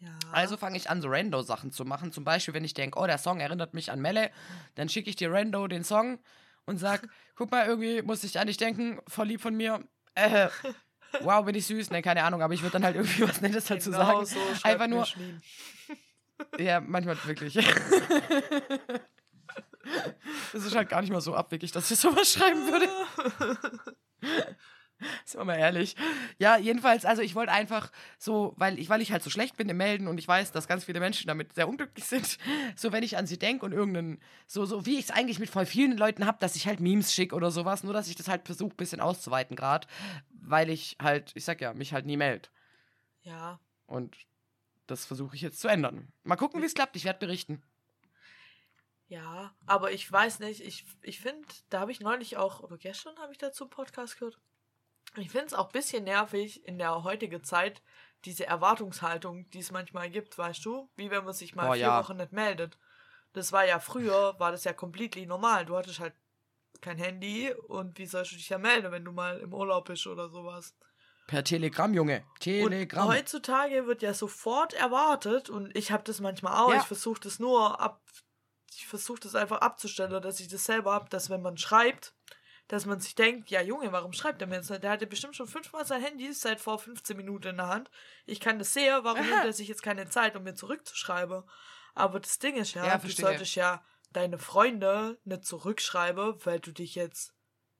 Ja. 0.00 0.10
Also 0.30 0.56
fange 0.56 0.76
ich 0.76 0.90
an, 0.90 1.00
so 1.00 1.08
Rando-Sachen 1.08 1.72
zu 1.72 1.84
machen. 1.84 2.12
Zum 2.12 2.22
Beispiel, 2.24 2.52
wenn 2.54 2.64
ich 2.64 2.74
denke, 2.74 2.98
oh, 2.98 3.06
der 3.06 3.18
Song 3.18 3.40
erinnert 3.40 3.72
mich 3.74 3.90
an 3.90 4.00
Melle, 4.00 4.30
dann 4.74 4.88
schicke 4.88 5.08
ich 5.10 5.16
dir 5.16 5.32
Rando 5.32 5.66
den 5.66 5.82
Song 5.82 6.18
und 6.66 6.76
sag, 6.76 7.08
guck 7.36 7.50
mal, 7.50 7.66
irgendwie 7.66 8.02
muss 8.02 8.22
ich 8.22 8.38
an 8.38 8.46
dich 8.46 8.58
denken, 8.58 9.00
voll 9.08 9.28
lieb 9.28 9.40
von 9.40 9.56
mir. 9.56 9.82
Äh, 10.14 10.48
wow, 11.22 11.44
bin 11.44 11.54
ich 11.54 11.66
süß. 11.66 11.90
Ne, 11.90 12.02
keine 12.02 12.22
Ahnung, 12.24 12.42
aber 12.42 12.52
ich 12.52 12.60
würde 12.62 12.74
dann 12.74 12.84
halt 12.84 12.96
irgendwie 12.96 13.22
was 13.22 13.40
Nettes 13.40 13.64
dazu 13.64 13.90
genau 13.90 14.24
sagen. 14.24 14.26
so 14.26 14.68
Einfach 14.68 14.86
nur, 14.88 15.06
ja, 16.58 16.80
manchmal 16.80 17.16
wirklich. 17.24 17.58
Das 20.52 20.64
ist 20.64 20.74
halt 20.74 20.88
gar 20.88 21.00
nicht 21.00 21.12
mal 21.12 21.20
so 21.20 21.34
abwegig, 21.34 21.72
dass 21.72 21.90
ich 21.90 21.98
sowas 21.98 22.32
schreiben 22.32 22.66
würde. 22.66 22.88
Sind 25.24 25.40
wir 25.40 25.44
mal 25.44 25.58
ehrlich. 25.58 25.94
Ja, 26.38 26.56
jedenfalls, 26.56 27.04
also 27.04 27.22
ich 27.22 27.34
wollte 27.34 27.52
einfach 27.52 27.92
so, 28.18 28.54
weil 28.56 28.78
ich, 28.78 28.88
weil 28.88 29.00
ich 29.00 29.12
halt 29.12 29.22
so 29.22 29.30
schlecht 29.30 29.56
bin 29.56 29.68
im 29.68 29.76
Melden 29.76 30.08
und 30.08 30.18
ich 30.18 30.26
weiß, 30.26 30.50
dass 30.50 30.66
ganz 30.66 30.84
viele 30.84 30.98
Menschen 30.98 31.28
damit 31.28 31.54
sehr 31.54 31.68
unglücklich 31.68 32.04
sind, 32.04 32.38
so 32.76 32.90
wenn 32.90 33.04
ich 33.04 33.16
an 33.16 33.26
sie 33.26 33.38
denke 33.38 33.64
und 33.64 33.72
irgendeinen, 33.72 34.20
so, 34.46 34.64
so 34.64 34.86
wie 34.86 34.98
ich 34.98 35.04
es 35.04 35.10
eigentlich 35.10 35.38
mit 35.38 35.50
voll 35.50 35.66
vielen 35.66 35.96
Leuten 35.96 36.26
habe, 36.26 36.38
dass 36.40 36.56
ich 36.56 36.66
halt 36.66 36.80
Memes 36.80 37.14
schicke 37.14 37.36
oder 37.36 37.50
sowas, 37.50 37.84
nur 37.84 37.92
dass 37.92 38.08
ich 38.08 38.16
das 38.16 38.28
halt 38.28 38.46
versuche, 38.46 38.72
ein 38.72 38.76
bisschen 38.76 39.00
auszuweiten 39.00 39.54
gerade, 39.54 39.86
weil 40.30 40.68
ich 40.68 40.96
halt, 41.00 41.30
ich 41.34 41.44
sag 41.44 41.60
ja, 41.60 41.74
mich 41.74 41.92
halt 41.92 42.06
nie 42.06 42.16
meld. 42.16 42.50
Ja. 43.22 43.60
Und 43.86 44.16
das 44.88 45.04
versuche 45.04 45.36
ich 45.36 45.42
jetzt 45.42 45.60
zu 45.60 45.68
ändern. 45.68 46.08
Mal 46.24 46.36
gucken, 46.36 46.60
wie 46.62 46.66
es 46.66 46.74
klappt. 46.74 46.96
Ich 46.96 47.04
werde 47.04 47.18
berichten. 47.18 47.62
Ja, 49.08 49.54
aber 49.66 49.90
ich 49.92 50.10
weiß 50.10 50.40
nicht, 50.40 50.60
ich, 50.60 50.84
ich 51.02 51.20
finde, 51.20 51.48
da 51.70 51.80
habe 51.80 51.92
ich 51.92 52.00
neulich 52.00 52.36
auch, 52.36 52.60
oder 52.60 52.76
gestern 52.76 53.18
habe 53.18 53.32
ich 53.32 53.38
dazu 53.38 53.64
einen 53.64 53.70
Podcast 53.70 54.18
gehört. 54.18 54.38
Ich 55.16 55.30
finde 55.30 55.46
es 55.46 55.54
auch 55.54 55.66
ein 55.66 55.72
bisschen 55.72 56.04
nervig 56.04 56.66
in 56.66 56.76
der 56.78 57.02
heutigen 57.02 57.42
Zeit, 57.42 57.82
diese 58.26 58.46
Erwartungshaltung, 58.46 59.48
die 59.50 59.60
es 59.60 59.70
manchmal 59.70 60.10
gibt, 60.10 60.36
weißt 60.36 60.64
du? 60.64 60.90
Wie 60.96 61.10
wenn 61.10 61.24
man 61.24 61.32
sich 61.32 61.54
mal 61.54 61.70
Oh, 61.70 61.72
vier 61.72 61.82
ja. 61.82 62.02
Wochen 62.02 62.18
nicht 62.18 62.32
meldet. 62.32 62.78
Das 63.32 63.52
war 63.52 63.64
ja 63.64 63.80
früher, 63.80 64.38
war 64.38 64.52
das 64.52 64.64
ja 64.64 64.72
completely 64.74 65.24
normal. 65.24 65.64
Du 65.64 65.76
hattest 65.76 66.00
halt 66.00 66.14
kein 66.80 66.98
Handy 66.98 67.52
und 67.68 67.98
wie 67.98 68.06
sollst 68.06 68.32
du 68.32 68.36
dich 68.36 68.48
ja 68.50 68.58
melden, 68.58 68.92
wenn 68.92 69.04
du 69.04 69.12
mal 69.12 69.38
im 69.38 69.54
Urlaub 69.54 69.86
bist 69.86 70.06
oder 70.06 70.28
sowas? 70.28 70.76
Per 71.26 71.44
Telegramm, 71.44 71.94
Junge. 71.94 72.24
Und 72.24 72.40
Telegramm. 72.40 73.08
heutzutage 73.08 73.86
wird 73.86 74.02
ja 74.02 74.14
sofort 74.14 74.74
erwartet 74.74 75.50
und 75.50 75.74
ich 75.76 75.92
habe 75.92 76.02
das 76.04 76.20
manchmal 76.20 76.58
auch. 76.58 76.70
Ja. 76.72 76.78
Ich 76.80 76.84
versuche 76.86 77.20
das 77.20 77.38
nur 77.38 77.80
ab, 77.80 78.02
ich 78.74 78.86
versuche 78.86 79.20
das 79.20 79.34
einfach 79.34 79.60
abzustellen, 79.60 80.22
dass 80.22 80.40
ich 80.40 80.48
das 80.48 80.64
selber 80.64 80.92
habe, 80.92 81.08
dass 81.10 81.30
wenn 81.30 81.42
man 81.42 81.56
schreibt, 81.56 82.14
dass 82.68 82.84
man 82.84 83.00
sich 83.00 83.14
denkt, 83.14 83.50
ja 83.50 83.62
Junge, 83.62 83.92
warum 83.92 84.12
schreibt 84.12 84.42
er 84.42 84.46
mir 84.46 84.56
jetzt 84.56 84.70
nicht? 84.70 84.82
Der 84.82 84.90
hatte 84.90 85.06
bestimmt 85.06 85.34
schon 85.34 85.48
fünfmal 85.48 85.86
sein 85.86 86.02
Handy 86.02 86.32
seit 86.32 86.60
vor 86.60 86.78
15 86.78 87.16
Minuten 87.16 87.48
in 87.48 87.56
der 87.56 87.68
Hand. 87.68 87.90
Ich 88.26 88.40
kann 88.40 88.58
das 88.58 88.74
sehen, 88.74 89.00
warum 89.02 89.26
nimmt 89.26 89.44
er 89.44 89.52
sich 89.54 89.68
jetzt 89.68 89.82
keine 89.82 90.08
Zeit, 90.10 90.36
um 90.36 90.44
mir 90.44 90.54
zurückzuschreiben? 90.54 91.42
Aber 91.94 92.20
das 92.20 92.38
Ding 92.38 92.56
ist 92.56 92.74
ja, 92.74 92.86
Ja, 92.86 92.98
du 92.98 93.08
solltest 93.10 93.54
ja 93.54 93.82
deine 94.12 94.38
Freunde 94.38 95.18
nicht 95.24 95.46
zurückschreiben, 95.46 96.44
weil 96.44 96.60
du 96.60 96.72
dich 96.72 96.94
jetzt 96.94 97.34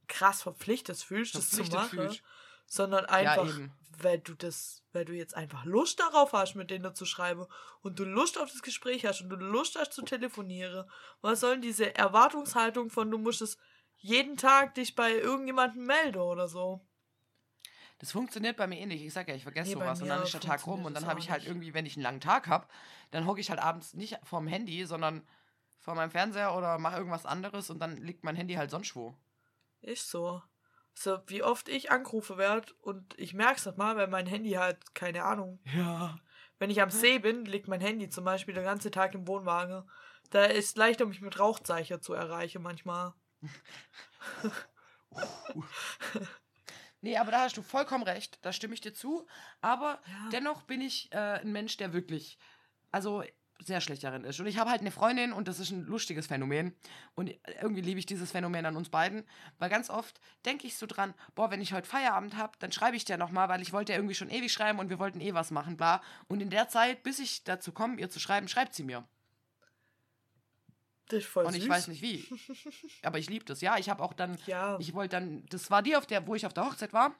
krass 0.08 0.42
verpflichtet 0.42 0.96
fühlst, 0.96 1.34
das 1.34 1.50
zu 1.50 1.62
machen, 1.64 1.88
fühlst. 1.90 2.22
Sondern 2.68 3.04
Ja, 3.04 3.10
einfach, 3.10 3.48
eben. 3.48 3.72
weil 3.98 4.18
du 4.18 4.34
das, 4.34 4.84
weil 4.92 5.04
du 5.04 5.12
jetzt 5.14 5.34
einfach 5.34 5.64
Lust 5.64 5.98
darauf 5.98 6.32
hast, 6.32 6.54
mit 6.54 6.70
denen 6.70 6.94
zu 6.94 7.04
schreiben 7.06 7.46
und 7.80 7.98
du 7.98 8.04
Lust 8.04 8.38
auf 8.38 8.52
das 8.52 8.62
Gespräch 8.62 9.04
hast 9.04 9.22
und 9.22 9.30
du 9.30 9.36
Lust 9.36 9.76
hast 9.76 9.92
zu 9.92 10.02
telefonieren. 10.02 10.88
Was 11.20 11.40
sollen 11.40 11.62
diese 11.62 11.96
Erwartungshaltung 11.96 12.90
von, 12.90 13.10
du 13.10 13.18
musst 13.18 13.42
es 13.42 13.58
jeden 13.96 14.36
Tag 14.36 14.74
dich 14.76 14.94
bei 14.94 15.12
irgendjemandem 15.14 15.84
melden 15.84 16.20
oder 16.20 16.46
so? 16.46 16.86
Das 17.98 18.12
funktioniert 18.12 18.56
bei 18.56 18.68
mir 18.68 18.78
eh 18.78 18.86
nicht. 18.86 19.02
Ich 19.02 19.12
sag 19.12 19.26
ja, 19.26 19.34
ich 19.34 19.42
vergesse 19.42 19.70
Nee, 19.70 19.74
sowas 19.74 20.00
und 20.00 20.08
dann 20.08 20.22
ist 20.22 20.32
der 20.32 20.40
Tag 20.40 20.64
rum 20.68 20.84
und 20.84 20.94
dann 20.94 21.06
habe 21.06 21.18
ich 21.18 21.30
halt 21.30 21.40
nicht. 21.40 21.48
irgendwie, 21.48 21.74
wenn 21.74 21.84
ich 21.84 21.96
einen 21.96 22.04
langen 22.04 22.20
Tag 22.20 22.46
habe, 22.46 22.68
dann 23.10 23.26
hocke 23.26 23.40
ich 23.40 23.50
halt 23.50 23.58
abends 23.58 23.94
nicht 23.94 24.18
vorm 24.22 24.46
Handy, 24.46 24.84
sondern 24.86 25.26
vor 25.80 25.96
meinem 25.96 26.10
Fernseher 26.10 26.54
oder 26.54 26.78
mache 26.78 26.96
irgendwas 26.98 27.26
anderes 27.26 27.70
und 27.70 27.80
dann 27.80 27.96
liegt 27.96 28.22
mein 28.22 28.36
Handy 28.36 28.54
halt 28.54 28.70
sonst 28.70 28.94
wo. 28.94 29.16
Ist 29.80 30.10
so. 30.10 30.42
So, 31.00 31.20
wie 31.28 31.44
oft 31.44 31.68
ich 31.68 31.92
angerufen 31.92 32.38
werde 32.38 32.72
und 32.82 33.16
ich 33.20 33.32
merk's 33.32 33.64
nicht 33.66 33.78
mal, 33.78 33.96
weil 33.96 34.08
mein 34.08 34.26
Handy 34.26 34.50
halt, 34.54 34.96
keine 34.96 35.22
Ahnung, 35.22 35.60
Ja. 35.76 36.18
wenn 36.58 36.70
ich 36.70 36.82
am 36.82 36.90
See 36.90 37.20
bin, 37.20 37.44
liegt 37.44 37.68
mein 37.68 37.80
Handy 37.80 38.08
zum 38.08 38.24
Beispiel 38.24 38.52
den 38.52 38.64
ganzen 38.64 38.90
Tag 38.90 39.14
im 39.14 39.28
Wohnwagen. 39.28 39.88
Da 40.30 40.46
ist 40.46 40.76
leichter, 40.76 41.06
mich 41.06 41.20
mit 41.20 41.38
Rauchzeichen 41.38 42.02
zu 42.02 42.14
erreichen 42.14 42.62
manchmal. 42.62 43.14
Nee, 47.00 47.16
aber 47.16 47.30
da 47.30 47.42
hast 47.42 47.56
du 47.56 47.62
vollkommen 47.62 48.02
recht, 48.02 48.44
da 48.44 48.52
stimme 48.52 48.74
ich 48.74 48.80
dir 48.80 48.92
zu. 48.92 49.24
Aber 49.60 50.00
Ja. 50.04 50.30
dennoch 50.32 50.62
bin 50.62 50.80
ich 50.80 51.12
äh, 51.12 51.38
ein 51.40 51.52
Mensch, 51.52 51.76
der 51.76 51.92
wirklich, 51.92 52.38
also 52.90 53.22
sehr 53.64 53.80
schlecht 53.80 54.04
darin 54.04 54.24
ist. 54.24 54.38
Und 54.40 54.46
ich 54.46 54.58
habe 54.58 54.70
halt 54.70 54.80
eine 54.80 54.90
Freundin 54.90 55.32
und 55.32 55.48
das 55.48 55.58
ist 55.58 55.70
ein 55.70 55.84
lustiges 55.84 56.26
Phänomen. 56.26 56.74
Und 57.14 57.34
irgendwie 57.60 57.80
liebe 57.80 57.98
ich 57.98 58.06
dieses 58.06 58.30
Phänomen 58.30 58.64
an 58.66 58.76
uns 58.76 58.88
beiden, 58.88 59.24
weil 59.58 59.68
ganz 59.68 59.90
oft 59.90 60.20
denke 60.44 60.66
ich 60.66 60.76
so 60.76 60.86
dran, 60.86 61.14
boah, 61.34 61.50
wenn 61.50 61.60
ich 61.60 61.72
heute 61.72 61.88
Feierabend 61.88 62.36
habe, 62.36 62.52
dann 62.60 62.72
schreibe 62.72 62.96
ich 62.96 63.04
dir 63.04 63.16
nochmal, 63.16 63.48
weil 63.48 63.60
ich 63.60 63.72
wollte 63.72 63.92
ja 63.92 63.98
irgendwie 63.98 64.14
schon 64.14 64.30
ewig 64.30 64.52
schreiben 64.52 64.78
und 64.78 64.90
wir 64.90 64.98
wollten 64.98 65.20
eh 65.20 65.34
was 65.34 65.50
machen, 65.50 65.76
bla. 65.76 66.00
Und 66.28 66.40
in 66.40 66.50
der 66.50 66.68
Zeit, 66.68 67.02
bis 67.02 67.18
ich 67.18 67.44
dazu 67.44 67.72
komme, 67.72 67.98
ihr 67.98 68.10
zu 68.10 68.20
schreiben, 68.20 68.48
schreibt 68.48 68.74
sie 68.74 68.84
mir. 68.84 69.04
Das 71.08 71.20
ist 71.20 71.26
voll 71.26 71.46
und 71.46 71.54
süß. 71.54 71.62
ich 71.62 71.68
weiß 71.68 71.88
nicht 71.88 72.02
wie. 72.02 72.26
Aber 73.02 73.18
ich 73.18 73.30
liebe 73.30 73.44
das. 73.44 73.62
Ja, 73.62 73.78
ich 73.78 73.88
habe 73.88 74.02
auch 74.02 74.12
dann 74.12 74.38
Ja. 74.46 74.76
ich 74.78 74.92
wollte 74.92 75.16
dann, 75.16 75.46
das 75.46 75.70
war 75.70 75.82
die, 75.82 75.96
auf 75.96 76.06
der, 76.06 76.26
wo 76.26 76.34
ich 76.34 76.44
auf 76.44 76.52
der 76.52 76.66
Hochzeit 76.66 76.92
war. 76.92 77.14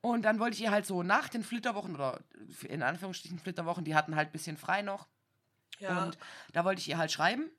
Und 0.00 0.22
dann 0.22 0.38
wollte 0.38 0.54
ich 0.54 0.62
ihr 0.62 0.70
halt 0.70 0.86
so 0.86 1.02
nach 1.02 1.28
den 1.28 1.42
Flitterwochen 1.42 1.94
oder 1.96 2.20
in 2.68 2.82
Anführungsstrichen 2.82 3.40
Flitterwochen, 3.40 3.84
die 3.84 3.96
hatten 3.96 4.14
halt 4.14 4.28
ein 4.28 4.32
bisschen 4.32 4.56
frei 4.56 4.82
noch. 4.82 5.08
Ja. 5.78 6.04
Und 6.04 6.18
da 6.52 6.64
wollte 6.64 6.80
ich 6.80 6.88
ihr 6.88 6.98
halt 6.98 7.12
schreiben. 7.12 7.50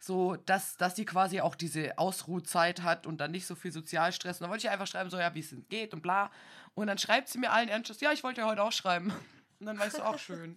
So, 0.00 0.36
dass, 0.36 0.76
dass 0.76 0.94
die 0.94 1.04
quasi 1.04 1.40
auch 1.40 1.56
diese 1.56 1.98
Ausruhzeit 1.98 2.82
hat 2.82 3.04
und 3.04 3.20
dann 3.20 3.32
nicht 3.32 3.46
so 3.46 3.56
viel 3.56 3.72
Sozialstress. 3.72 4.36
Und 4.36 4.42
dann 4.42 4.50
wollte 4.50 4.64
ich 4.64 4.70
einfach 4.70 4.86
schreiben, 4.86 5.10
so, 5.10 5.18
ja, 5.18 5.34
wie 5.34 5.40
es 5.40 5.52
geht 5.68 5.92
und 5.92 6.02
bla. 6.02 6.30
Und 6.74 6.86
dann 6.86 6.98
schreibt 6.98 7.28
sie 7.28 7.38
mir 7.38 7.50
allen 7.50 7.68
Ernstes, 7.68 8.00
ja, 8.00 8.12
ich 8.12 8.22
wollte 8.22 8.42
ja 8.42 8.46
heute 8.46 8.62
auch 8.62 8.72
schreiben. 8.72 9.12
Und 9.60 9.66
dann 9.66 9.76
weißt 9.76 9.98
du 9.98 10.02
auch 10.06 10.20
schön. 10.20 10.54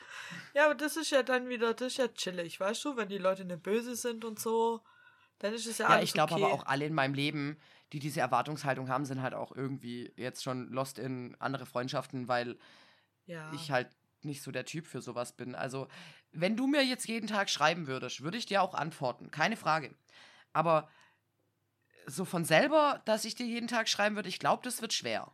ja, 0.54 0.64
aber 0.64 0.74
das 0.74 0.96
ist 0.96 1.10
ja 1.10 1.22
dann 1.22 1.50
wieder, 1.50 1.74
das 1.74 1.88
ist 1.88 1.98
ja 1.98 2.08
chillig, 2.08 2.58
weißt 2.58 2.82
du, 2.82 2.96
wenn 2.96 3.10
die 3.10 3.18
Leute 3.18 3.44
nicht 3.44 3.62
böse 3.62 3.94
sind 3.94 4.24
und 4.24 4.38
so, 4.38 4.80
dann 5.38 5.52
ist 5.52 5.66
es 5.66 5.76
ja, 5.76 5.86
Ja, 5.86 5.96
alles 5.96 6.08
ich 6.08 6.14
glaube 6.14 6.32
okay. 6.32 6.42
aber 6.42 6.54
auch 6.54 6.64
alle 6.64 6.86
in 6.86 6.94
meinem 6.94 7.12
Leben, 7.12 7.58
die 7.92 7.98
diese 7.98 8.20
Erwartungshaltung 8.20 8.88
haben, 8.88 9.04
sind 9.04 9.20
halt 9.20 9.34
auch 9.34 9.54
irgendwie 9.54 10.12
jetzt 10.16 10.42
schon 10.42 10.70
lost 10.70 10.98
in 10.98 11.36
andere 11.38 11.66
Freundschaften, 11.66 12.26
weil 12.28 12.58
ja. 13.26 13.52
ich 13.52 13.70
halt 13.70 13.88
nicht 14.22 14.42
so 14.42 14.50
der 14.50 14.64
Typ 14.64 14.86
für 14.86 15.00
sowas 15.00 15.32
bin. 15.32 15.54
Also, 15.54 15.88
wenn 16.32 16.56
du 16.56 16.66
mir 16.66 16.84
jetzt 16.84 17.06
jeden 17.08 17.26
Tag 17.26 17.50
schreiben 17.50 17.86
würdest, 17.86 18.22
würde 18.22 18.38
ich 18.38 18.46
dir 18.46 18.62
auch 18.62 18.74
antworten. 18.74 19.30
Keine 19.30 19.56
Frage. 19.56 19.94
Aber 20.52 20.88
so 22.06 22.24
von 22.24 22.44
selber, 22.44 23.02
dass 23.04 23.24
ich 23.24 23.34
dir 23.34 23.46
jeden 23.46 23.68
Tag 23.68 23.88
schreiben 23.88 24.16
würde, 24.16 24.28
ich 24.28 24.38
glaube, 24.38 24.62
das 24.62 24.80
wird 24.80 24.92
schwer. 24.92 25.30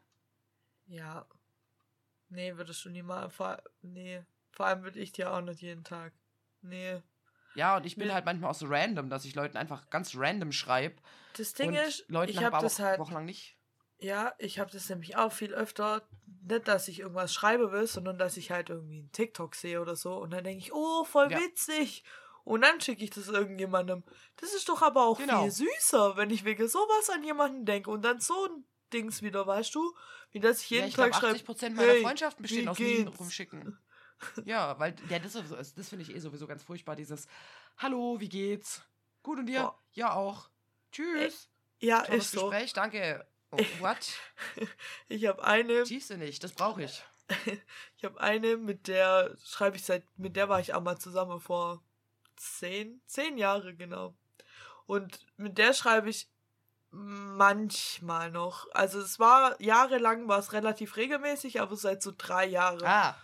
Ja. 0.86 1.26
Nee, 2.28 2.56
würdest 2.56 2.84
du 2.84 2.90
nie 2.90 3.02
mal. 3.02 3.30
Vor, 3.30 3.62
nee. 3.82 4.24
Vor 4.52 4.66
allem 4.66 4.82
würde 4.82 4.98
ich 5.00 5.12
dir 5.12 5.32
auch 5.32 5.40
nicht 5.40 5.60
jeden 5.60 5.84
Tag. 5.84 6.12
Nee. 6.62 7.00
Ja, 7.54 7.76
und 7.76 7.86
ich 7.86 7.96
bin 7.96 8.08
Nee. 8.08 8.14
halt 8.14 8.24
manchmal 8.24 8.50
auch 8.50 8.54
so 8.54 8.66
random, 8.66 9.08
dass 9.10 9.24
ich 9.24 9.34
Leuten 9.34 9.56
einfach 9.56 9.88
ganz 9.90 10.14
random 10.16 10.50
schreibe. 10.50 10.96
Das 11.36 11.52
Ding 11.54 11.72
ist, 11.74 12.04
Leuten 12.08 12.30
ich 12.30 12.36
habe 12.38 12.46
habe 12.46 12.56
aber 12.56 12.64
das 12.64 12.80
auch 12.80 12.84
halt. 12.84 12.98
wochenlang 12.98 13.24
nicht. 13.24 13.56
Ja, 13.98 14.34
ich 14.38 14.58
habe 14.58 14.70
das 14.70 14.88
nämlich 14.88 15.16
auch 15.16 15.32
viel 15.32 15.54
öfter. 15.54 16.06
Nicht, 16.46 16.68
dass 16.68 16.88
ich 16.88 17.00
irgendwas 17.00 17.32
schreiben 17.32 17.72
will, 17.72 17.86
sondern 17.86 18.18
dass 18.18 18.36
ich 18.36 18.50
halt 18.50 18.68
irgendwie 18.68 18.98
einen 18.98 19.12
TikTok 19.12 19.54
sehe 19.54 19.80
oder 19.80 19.96
so. 19.96 20.16
Und 20.16 20.30
dann 20.30 20.44
denke 20.44 20.62
ich, 20.62 20.72
oh, 20.74 21.04
voll 21.04 21.30
Ja. 21.30 21.38
witzig. 21.40 22.04
Und 22.44 22.60
dann 22.62 22.80
schicke 22.80 23.02
ich 23.02 23.10
das 23.10 23.28
irgendjemandem. 23.28 24.04
Das 24.36 24.52
ist 24.52 24.68
doch 24.68 24.82
aber 24.82 25.04
auch 25.06 25.18
Genau. 25.18 25.42
viel 25.42 25.50
süßer, 25.50 26.16
wenn 26.18 26.28
ich 26.30 26.44
wegen 26.44 26.68
sowas 26.68 27.08
an 27.10 27.24
jemanden 27.24 27.64
denke. 27.64 27.90
Und 27.90 28.02
dann 28.02 28.20
so 28.20 28.34
ein 28.46 28.64
Dings 28.92 29.22
wieder, 29.22 29.46
weißt 29.46 29.74
du? 29.74 29.94
Wie 30.32 30.40
das 30.40 30.60
ich 30.60 30.70
jeden 30.70 30.82
Ja, 30.82 30.88
ich 30.88 30.94
Tag 30.94 31.14
schreibe. 31.14 31.38
80% 31.38 31.74
meiner 31.74 31.92
hey, 31.92 32.02
Freundschaften 32.02 32.42
bestehen 32.42 32.68
aus 32.68 32.78
Minen 32.78 33.08
rumschicken. 33.08 33.78
Ja, 34.44 34.78
weil 34.78 34.94
ja, 35.08 35.18
das, 35.18 35.34
ist- 35.34 35.76
das, 35.78 35.88
finde 35.88 36.02
ich 36.04 36.14
eh 36.14 36.18
sowieso 36.18 36.46
ganz 36.46 36.62
furchtbar, 36.62 36.96
dieses 36.96 37.26
Hallo, 37.78 38.20
wie 38.20 38.28
geht's? 38.28 38.82
Gut 39.22 39.38
und 39.38 39.46
dir? 39.46 39.62
Boah. 39.62 39.78
Ja, 39.92 40.14
auch. 40.14 40.48
Tschüss. 40.92 41.48
Ja, 41.78 42.02
Tolles 42.02 42.26
ist 42.26 42.30
so. 42.32 42.48
Gespräch, 42.48 42.72
danke. 42.72 43.26
Oh, 43.58 43.64
what? 43.80 44.18
Ich 45.08 45.26
habe 45.26 45.44
eine, 45.44 45.84
Siehst 45.86 46.10
du 46.10 46.16
nicht, 46.16 46.42
das 46.44 46.52
brauche 46.52 46.82
ich. 46.84 47.02
ich 47.96 48.04
habe 48.04 48.20
eine, 48.20 48.56
mit 48.56 48.86
der 48.88 49.36
schreibe 49.44 49.76
ich 49.76 49.84
seit, 49.84 50.04
mit 50.18 50.36
der 50.36 50.48
war 50.48 50.60
ich 50.60 50.74
auch 50.74 50.82
mal 50.82 50.98
zusammen 50.98 51.40
vor 51.40 51.82
zehn, 52.36 53.00
zehn 53.06 53.38
Jahre 53.38 53.74
genau. 53.74 54.14
Und 54.86 55.20
mit 55.36 55.56
der 55.58 55.72
schreibe 55.72 56.10
ich 56.10 56.28
manchmal 56.90 58.30
noch. 58.30 58.68
Also 58.72 59.00
es 59.00 59.18
war 59.18 59.60
jahrelang 59.60 60.28
war 60.28 60.38
es 60.38 60.52
relativ 60.52 60.96
regelmäßig, 60.96 61.60
aber 61.60 61.76
seit 61.76 62.02
so 62.02 62.12
drei 62.16 62.46
Jahren. 62.46 62.84
Ah, 62.84 63.16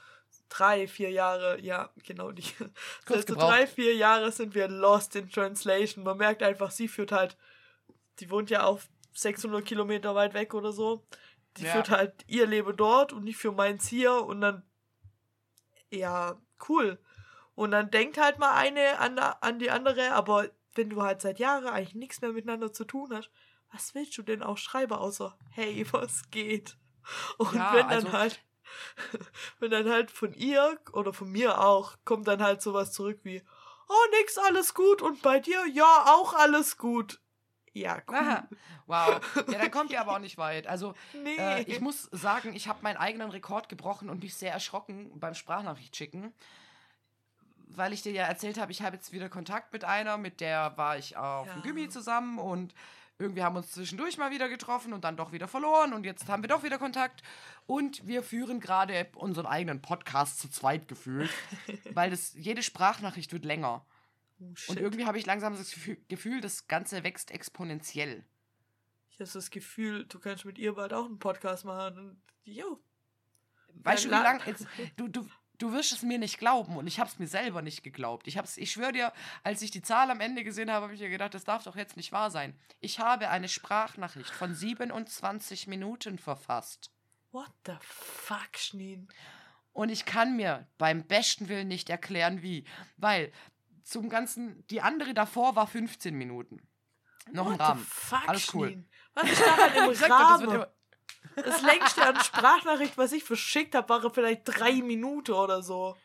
Drei, 0.49 0.89
vier 0.89 1.11
Jahre, 1.11 1.61
ja, 1.61 1.91
genau 2.05 2.33
die. 2.33 2.43
Kurz 3.07 3.21
Seit 3.21 3.29
so 3.29 3.35
gebraucht. 3.35 3.53
drei, 3.53 3.67
vier 3.69 3.95
Jahre 3.95 4.33
sind 4.33 4.57
wir 4.57 4.67
lost 4.67 5.15
in 5.15 5.31
translation. 5.31 6.03
Man 6.03 6.17
merkt 6.17 6.43
einfach, 6.43 6.73
sie 6.73 6.89
führt 6.89 7.13
halt, 7.13 7.37
die 8.19 8.31
wohnt 8.31 8.51
ja 8.51 8.65
auf 8.65 8.89
600 9.13 9.65
Kilometer 9.65 10.15
weit 10.15 10.35
weg 10.35 10.55
oder 10.55 10.73
so. 10.73 11.07
Die 11.57 11.65
Ja. 11.65 11.73
führt 11.73 11.91
halt 11.91 12.25
ihr 12.29 12.47
Leben 12.47 12.77
dort 12.77 13.13
und 13.13 13.27
ich 13.27 13.37
für 13.37 13.53
meins 13.53 13.87
hier 13.89 14.25
und 14.25 14.41
dann, 14.41 14.63
ja, 15.91 16.41
cool. 16.69 16.99
Und 17.55 17.73
dann 17.73 17.91
denkt 17.91 18.19
halt 18.19 18.39
mal 18.39 18.55
eine 18.55 18.99
an, 18.99 19.19
an 19.19 19.59
die 19.59 19.71
andere, 19.71 20.13
aber 20.13 20.49
wenn 20.75 20.91
du 20.91 21.03
halt 21.03 21.21
seit 21.21 21.39
Jahren 21.39 21.67
eigentlich 21.67 21.95
nichts 21.95 22.21
mehr 22.21 22.33
miteinander 22.33 22.73
zu 22.73 22.85
tun 22.85 23.11
hast, 23.13 23.31
was 23.73 23.95
willst 23.95 24.17
du 24.19 24.23
denn 24.23 24.43
auch 24.43 24.59
schreiben, 24.59 24.93
außer, 24.95 25.37
hey, 25.51 25.85
was 25.93 26.31
geht? 26.31 26.77
Und 27.39 27.55
Ja, 27.55 27.73
wenn 27.75 27.89
dann 27.89 28.07
also- 28.07 28.13
halt, 28.13 28.41
wenn 29.59 29.71
dann 29.73 29.89
halt 29.89 30.11
von 30.11 30.33
ihr 30.33 30.79
oder 30.93 31.13
von 31.13 31.29
mir 31.31 31.61
auch, 31.61 31.97
kommt 32.05 32.29
dann 32.29 32.43
halt 32.43 32.63
sowas 32.63 32.93
zurück 32.93 33.21
wie, 33.25 33.43
oh, 33.89 34.17
nix, 34.21 34.39
alles 34.39 34.75
gut 34.75 35.03
und 35.03 35.21
bei 35.23 35.41
dir, 35.41 35.67
ja, 35.67 36.05
auch 36.07 36.35
alles 36.35 36.77
gut. 36.79 37.21
Ja, 37.73 37.99
cool. 38.09 38.17
aha. 38.17 38.49
wow. 38.87 39.21
Ja, 39.49 39.59
dann 39.59 39.71
kommt 39.71 39.91
ihr 39.93 40.01
aber 40.01 40.13
auch 40.15 40.19
nicht 40.29 40.39
weit. 40.39 40.67
Also, 40.67 40.95
Nee. 41.23 41.37
äh, 41.39 41.63
ich 41.63 41.81
muss 41.81 42.05
sagen, 42.13 42.55
ich 42.55 42.67
habe 42.69 42.83
meinen 42.83 42.97
eigenen 42.97 43.31
Rekord 43.31 43.69
gebrochen 43.69 44.11
und 44.11 44.23
mich 44.23 44.35
sehr 44.35 44.53
erschrocken 44.53 45.11
beim 45.21 45.35
Sprachnachricht 45.35 45.95
schicken. 45.97 46.33
Weil 47.73 47.93
ich 47.93 48.03
dir 48.03 48.11
ja 48.13 48.25
erzählt 48.25 48.59
habe, 48.59 48.73
ich 48.73 48.83
habe 48.83 48.97
jetzt 48.97 49.13
wieder 49.13 49.29
Kontakt 49.29 49.73
mit 49.73 49.85
einer, 49.85 50.17
mit 50.19 50.41
der 50.41 50.77
war 50.77 50.99
ich 50.99 51.17
auf 51.17 51.47
dem 51.47 51.57
Ja. 51.59 51.63
Gymi 51.63 51.89
zusammen 51.89 52.39
und 52.41 52.75
irgendwie 53.21 53.45
haben 53.45 53.55
wir 53.55 53.59
uns 53.59 53.71
zwischendurch 53.71 54.19
mal 54.19 54.31
wieder 54.33 54.49
getroffen 54.49 54.93
und 54.93 55.05
dann 55.05 55.17
doch 55.17 55.31
wieder 55.31 55.47
verloren 55.47 55.93
und 55.93 56.05
jetzt 56.05 56.29
haben 56.29 56.43
wir 56.43 56.49
doch 56.49 56.65
wieder 56.65 56.79
Kontakt 56.79 57.23
und 57.67 58.05
wir 58.09 58.23
führen 58.25 58.59
gerade 58.61 59.07
unseren 59.15 59.47
eigenen 59.47 59.83
Podcast 59.83 60.41
zu 60.41 60.49
zweit 60.51 60.89
gefühlt, 60.89 61.31
weil 61.95 62.11
das 62.11 62.33
jede 62.35 62.63
Sprachnachricht 62.65 63.33
wird 63.33 63.45
länger. 63.45 63.85
Oh, 64.41 64.55
shit. 64.55 64.71
Und 64.71 64.79
irgendwie 64.81 65.05
habe 65.07 65.19
ich 65.19 65.27
langsam 65.27 65.55
das 65.57 65.75
Gefühl, 66.09 66.41
das 66.41 66.67
Ganze 66.67 67.05
wächst 67.05 67.31
exponentiell. 67.31 68.25
ich 69.11 69.21
habe 69.21 69.31
das 69.31 69.51
Gefühl, 69.51 70.07
du 70.07 70.19
kannst 70.19 70.45
mit 70.45 70.59
ihr 70.59 70.75
bald 70.75 70.93
auch 70.93 71.05
einen 71.05 71.19
Podcast 71.19 71.65
machen. 71.65 71.99
Und, 71.99 72.23
jo. 72.45 72.81
Weißt 73.75 74.05
du, 74.05 74.09
wie 74.09 74.13
la- 74.13 74.23
lange 74.23 74.41
du, 74.97 75.09
du, 75.09 75.29
du 75.59 75.73
wirst 75.73 75.93
es 75.93 76.03
mir 76.03 76.19
nicht 76.19 76.39
glauben 76.39 76.77
und 76.77 76.87
ich 76.87 76.99
habe 76.99 77.09
es 77.11 77.19
mir 77.19 77.27
selber 77.29 77.61
nicht 77.63 77.83
geglaubt. 77.83 78.27
Ich, 78.27 78.39
hab's, 78.39 78.57
ich 78.57 78.73
schwöre 78.73 78.93
dir, 78.93 79.13
als 79.45 79.61
ich 79.63 79.71
die 79.71 79.83
Zahl 79.83 80.11
am 80.11 80.21
Ende 80.21 80.43
gesehen 80.43 80.71
habe, 80.71 80.85
habe 80.85 80.95
ich 80.95 81.01
mir 81.01 81.11
gedacht, 81.11 81.35
das 81.35 81.45
darf 81.45 81.65
doch 81.65 81.77
jetzt 81.77 81.97
nicht 81.97 82.13
wahr 82.13 82.31
sein. 82.31 82.59
Ich 82.81 82.99
habe 82.99 83.29
eine 83.29 83.49
Sprachnachricht 83.49 84.31
von 84.31 84.55
27 84.55 85.67
Minuten 85.67 86.19
verfasst. 86.19 86.91
What 87.31 87.53
the 87.67 87.75
fuck, 87.81 88.57
Schneen? 88.57 89.07
Und 89.73 89.91
ich 89.91 90.05
kann 90.05 90.35
mir 90.35 90.67
beim 90.79 91.05
besten 91.07 91.49
Willen 91.49 91.69
nicht 91.69 91.91
erklären, 91.91 92.43
wie. 92.43 92.65
Weil 92.97 93.31
zum 93.85 94.09
Ganzen, 94.09 94.67
die 94.69 94.81
andere 94.81 95.15
davor 95.15 95.57
war 95.57 95.67
15 95.67 96.15
Minuten. 96.15 96.61
Noch 97.33 97.47
im 97.47 97.53
What 97.53 97.61
Rahmen. 97.61 97.81
the 97.81 97.87
fuck, 97.87 98.29
Alles 98.29 98.55
cool. 98.55 98.69
Schneen? 98.69 98.89
Was 99.15 99.31
ist 99.31 99.41
im 99.41 99.47
doch, 99.47 99.87
das 99.87 100.41
wird 100.41 100.51
Rahmen? 100.51 100.67
Das 101.37 101.63
längste 101.63 102.07
an 102.07 102.21
Sprachnachricht, 102.21 102.99
was 102.99 103.13
ich 103.13 103.25
verschickt 103.25 103.75
habe, 103.75 103.89
war 103.89 104.11
vielleicht 104.11 104.43
drei 104.45 104.83
Minuten 104.83 105.33
oder 105.33 105.63
so. 105.63 105.97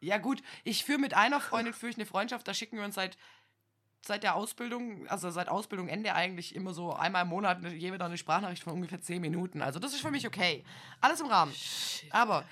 Ja, 0.00 0.18
gut, 0.18 0.42
ich 0.64 0.84
führe 0.84 0.98
mit 0.98 1.14
einer 1.14 1.40
Freundin 1.40 1.72
führe 1.74 1.90
ich 1.90 1.96
eine 1.96 2.06
Freundschaft, 2.06 2.48
da 2.48 2.54
schicken 2.54 2.76
wir 2.78 2.84
uns 2.84 2.96
seit 2.96 3.16
seit 4.04 4.24
der 4.24 4.34
Ausbildung, 4.34 5.06
also 5.08 5.30
seit 5.30 5.48
Ausbildung 5.48 5.88
Ende 5.88 6.14
eigentlich 6.14 6.56
immer 6.56 6.74
so 6.74 6.92
einmal 6.92 7.22
im 7.22 7.28
Monat 7.28 7.62
jeder 7.64 8.04
eine 8.04 8.18
Sprachnachricht 8.18 8.62
von 8.64 8.72
ungefähr 8.72 9.00
10 9.00 9.20
Minuten. 9.20 9.62
Also 9.62 9.78
das 9.78 9.94
ist 9.94 10.00
für 10.00 10.10
mich 10.10 10.26
okay. 10.26 10.64
Alles 11.00 11.20
im 11.20 11.28
Rahmen. 11.28 11.54
Aber 12.10 12.44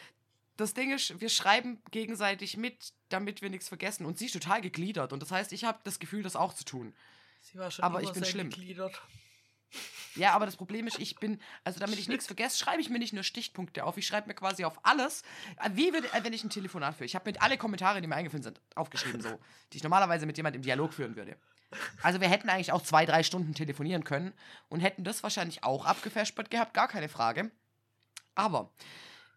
das 0.61 0.75
Ding 0.75 0.93
ist, 0.93 1.21
wir 1.21 1.29
schreiben 1.29 1.83
gegenseitig 1.91 2.57
mit, 2.57 2.93
damit 3.09 3.43
wir 3.43 3.51
nichts 3.51 3.69
vergessen. 3.69 4.07
Und 4.07 4.19
sie 4.19 4.27
ist 4.27 4.33
total 4.33 4.61
gegliedert. 4.61 5.13
Und 5.13 5.23
das 5.23 5.31
heißt, 5.31 5.53
ich 5.53 5.65
habe 5.65 5.81
das 5.85 5.99
Gefühl, 5.99 6.23
das 6.23 6.37
auch 6.37 6.55
zu 6.55 6.65
tun. 6.65 6.95
Sie 7.41 7.59
war 7.59 7.71
schon 7.71 7.85
Aber 7.85 8.03
ich 8.03 8.13
bin 8.13 8.25
schlimm. 8.25 8.51
gegliedert. 8.51 9.01
Ja, 10.17 10.33
aber 10.33 10.47
das 10.47 10.57
Problem 10.57 10.87
ist, 10.89 10.99
ich 10.99 11.17
bin, 11.17 11.41
also 11.63 11.79
damit 11.79 11.99
ich 11.99 12.09
nichts 12.09 12.27
vergesse, 12.27 12.59
schreibe 12.59 12.81
ich 12.81 12.91
mir 12.91 12.99
nicht 12.99 13.13
nur 13.13 13.23
Stichpunkte 13.23 13.85
auf. 13.85 13.97
Ich 13.97 14.07
schreibe 14.07 14.27
mir 14.27 14.35
quasi 14.35 14.65
auf 14.65 14.85
alles. 14.85 15.23
Wie 15.73 15.93
würde, 15.93 16.13
äh, 16.13 16.25
wenn 16.25 16.33
ich 16.33 16.43
ein 16.43 16.51
Telefonat 16.51 16.97
führe. 16.97 17.07
Ich 17.07 17.15
habe 17.15 17.29
mit 17.29 17.41
alle 17.41 17.57
Kommentare, 17.57 18.01
die 18.01 18.09
mir 18.09 18.17
eingefallen 18.17 18.43
sind, 18.43 18.61
aufgeschrieben, 18.75 19.21
so, 19.21 19.39
die 19.73 19.77
ich 19.77 19.83
normalerweise 19.83 20.27
mit 20.27 20.37
jemandem 20.37 20.61
im 20.61 20.65
Dialog 20.65 20.93
führen 20.93 21.15
würde. 21.17 21.37
Also 22.03 22.21
wir 22.21 22.29
hätten 22.29 22.49
eigentlich 22.49 22.73
auch 22.73 22.83
zwei, 22.83 23.07
drei 23.07 23.23
Stunden 23.23 23.55
telefonieren 23.55 24.03
können 24.03 24.33
und 24.69 24.81
hätten 24.81 25.05
das 25.05 25.23
wahrscheinlich 25.23 25.63
auch 25.63 25.87
abgefespert 25.87 26.51
gehabt, 26.51 26.75
gar 26.75 26.89
keine 26.89 27.09
Frage. 27.09 27.53
Aber 28.35 28.73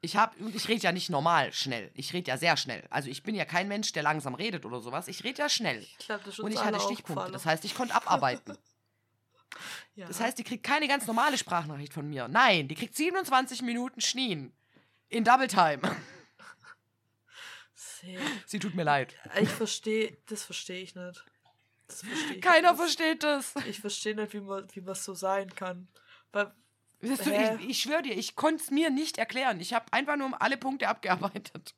ich 0.03 0.17
habe, 0.17 0.35
ich 0.53 0.67
rede 0.67 0.81
ja 0.81 0.91
nicht 0.91 1.09
normal 1.09 1.53
schnell. 1.53 1.89
Ich 1.93 2.11
rede 2.11 2.29
ja 2.29 2.37
sehr 2.37 2.57
schnell. 2.57 2.85
Also 2.89 3.09
ich 3.09 3.23
bin 3.23 3.35
ja 3.35 3.45
kein 3.45 3.69
Mensch, 3.69 3.93
der 3.93 4.03
langsam 4.03 4.35
redet 4.35 4.65
oder 4.65 4.81
sowas. 4.81 5.07
Ich 5.07 5.23
rede 5.23 5.39
ja 5.39 5.47
schnell. 5.47 5.79
Ich 5.79 5.97
glaube, 5.97 6.23
das 6.25 6.33
ist 6.33 6.39
Und 6.41 6.51
ich 6.51 6.61
hatte 6.61 6.81
Stichpunkte. 6.81 7.31
Das 7.31 7.45
heißt, 7.45 7.63
ich 7.63 7.73
konnte 7.73 7.95
abarbeiten. 7.95 8.57
ja. 9.95 10.05
Das 10.05 10.19
heißt, 10.19 10.37
die 10.37 10.43
kriegt 10.43 10.63
keine 10.63 10.89
ganz 10.89 11.07
normale 11.07 11.37
Sprachnachricht 11.37 11.93
von 11.93 12.09
mir. 12.09 12.27
Nein, 12.27 12.67
die 12.67 12.75
kriegt 12.75 12.97
27 12.97 13.61
Minuten 13.61 14.01
Schnien. 14.01 14.51
In 15.07 15.23
Double 15.23 15.47
Time. 15.47 15.79
Sehr. 17.73 18.19
Sie 18.45 18.59
tut 18.59 18.75
mir 18.75 18.83
leid. 18.83 19.15
Ich 19.39 19.49
verstehe, 19.49 20.17
das 20.27 20.43
verstehe 20.43 20.81
ich 20.81 20.95
nicht. 20.95 21.23
Das 21.87 22.01
verstehe 22.01 22.35
ich 22.35 22.41
Keiner 22.41 22.71
nicht. 22.71 22.81
versteht 22.81 23.23
das. 23.23 23.55
Ich 23.67 23.79
verstehe 23.79 24.15
nicht, 24.15 24.33
wie 24.33 24.41
man 24.41 24.67
wie 24.73 24.81
man 24.81 24.95
so 24.95 25.13
sein 25.13 25.55
kann. 25.55 25.87
Weil, 26.33 26.51
Weißt 27.03 27.25
du, 27.25 27.31
ich, 27.31 27.69
ich 27.69 27.81
schwöre 27.81 28.01
dir, 28.01 28.17
ich 28.17 28.35
konnte 28.35 28.63
es 28.63 28.71
mir 28.71 28.89
nicht 28.89 29.17
erklären. 29.17 29.59
Ich 29.59 29.73
habe 29.73 29.85
einfach 29.91 30.15
nur 30.15 30.41
alle 30.41 30.57
Punkte 30.57 30.87
abgearbeitet. 30.87 31.75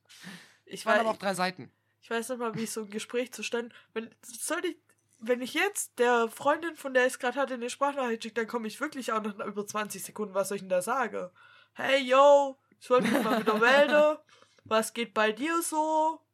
ich, 0.66 0.86
weiß, 0.86 1.00
aber 1.00 1.10
auch 1.10 1.18
drei 1.18 1.34
Seiten. 1.34 1.72
ich 2.02 2.10
weiß 2.10 2.30
nicht 2.30 2.40
mal, 2.40 2.56
wie 2.56 2.66
so 2.66 2.82
ein 2.82 2.90
Gespräch 2.90 3.32
zustande. 3.32 3.74
Wenn, 3.94 4.14
soll 4.22 4.64
ich, 4.64 4.78
wenn 5.20 5.42
ich 5.42 5.54
jetzt 5.54 5.98
der 5.98 6.28
Freundin, 6.30 6.76
von 6.76 6.94
der 6.94 7.08
ich 7.08 7.14
es 7.14 7.20
gerade 7.20 7.40
hatte, 7.40 7.56
eine 7.56 7.70
Sprachnachricht 7.70 8.24
schicke, 8.24 8.36
dann 8.36 8.48
komme 8.48 8.68
ich 8.68 8.80
wirklich 8.80 9.12
auch 9.12 9.22
nach 9.22 9.48
über 9.48 9.66
20 9.66 10.04
Sekunden, 10.04 10.36
was 10.36 10.50
soll 10.50 10.58
ich 10.58 10.62
denn 10.62 10.70
da 10.70 10.82
sagen? 10.82 11.30
Hey, 11.74 12.02
yo, 12.04 12.58
ich 12.80 12.90
wollte 12.90 13.08
mich 13.08 13.24
mal 13.24 13.40
wieder 13.40 13.58
melden. 13.58 14.18
Was 14.68 14.94
geht 14.94 15.14
bei 15.14 15.32
dir 15.32 15.62
so? 15.62 16.25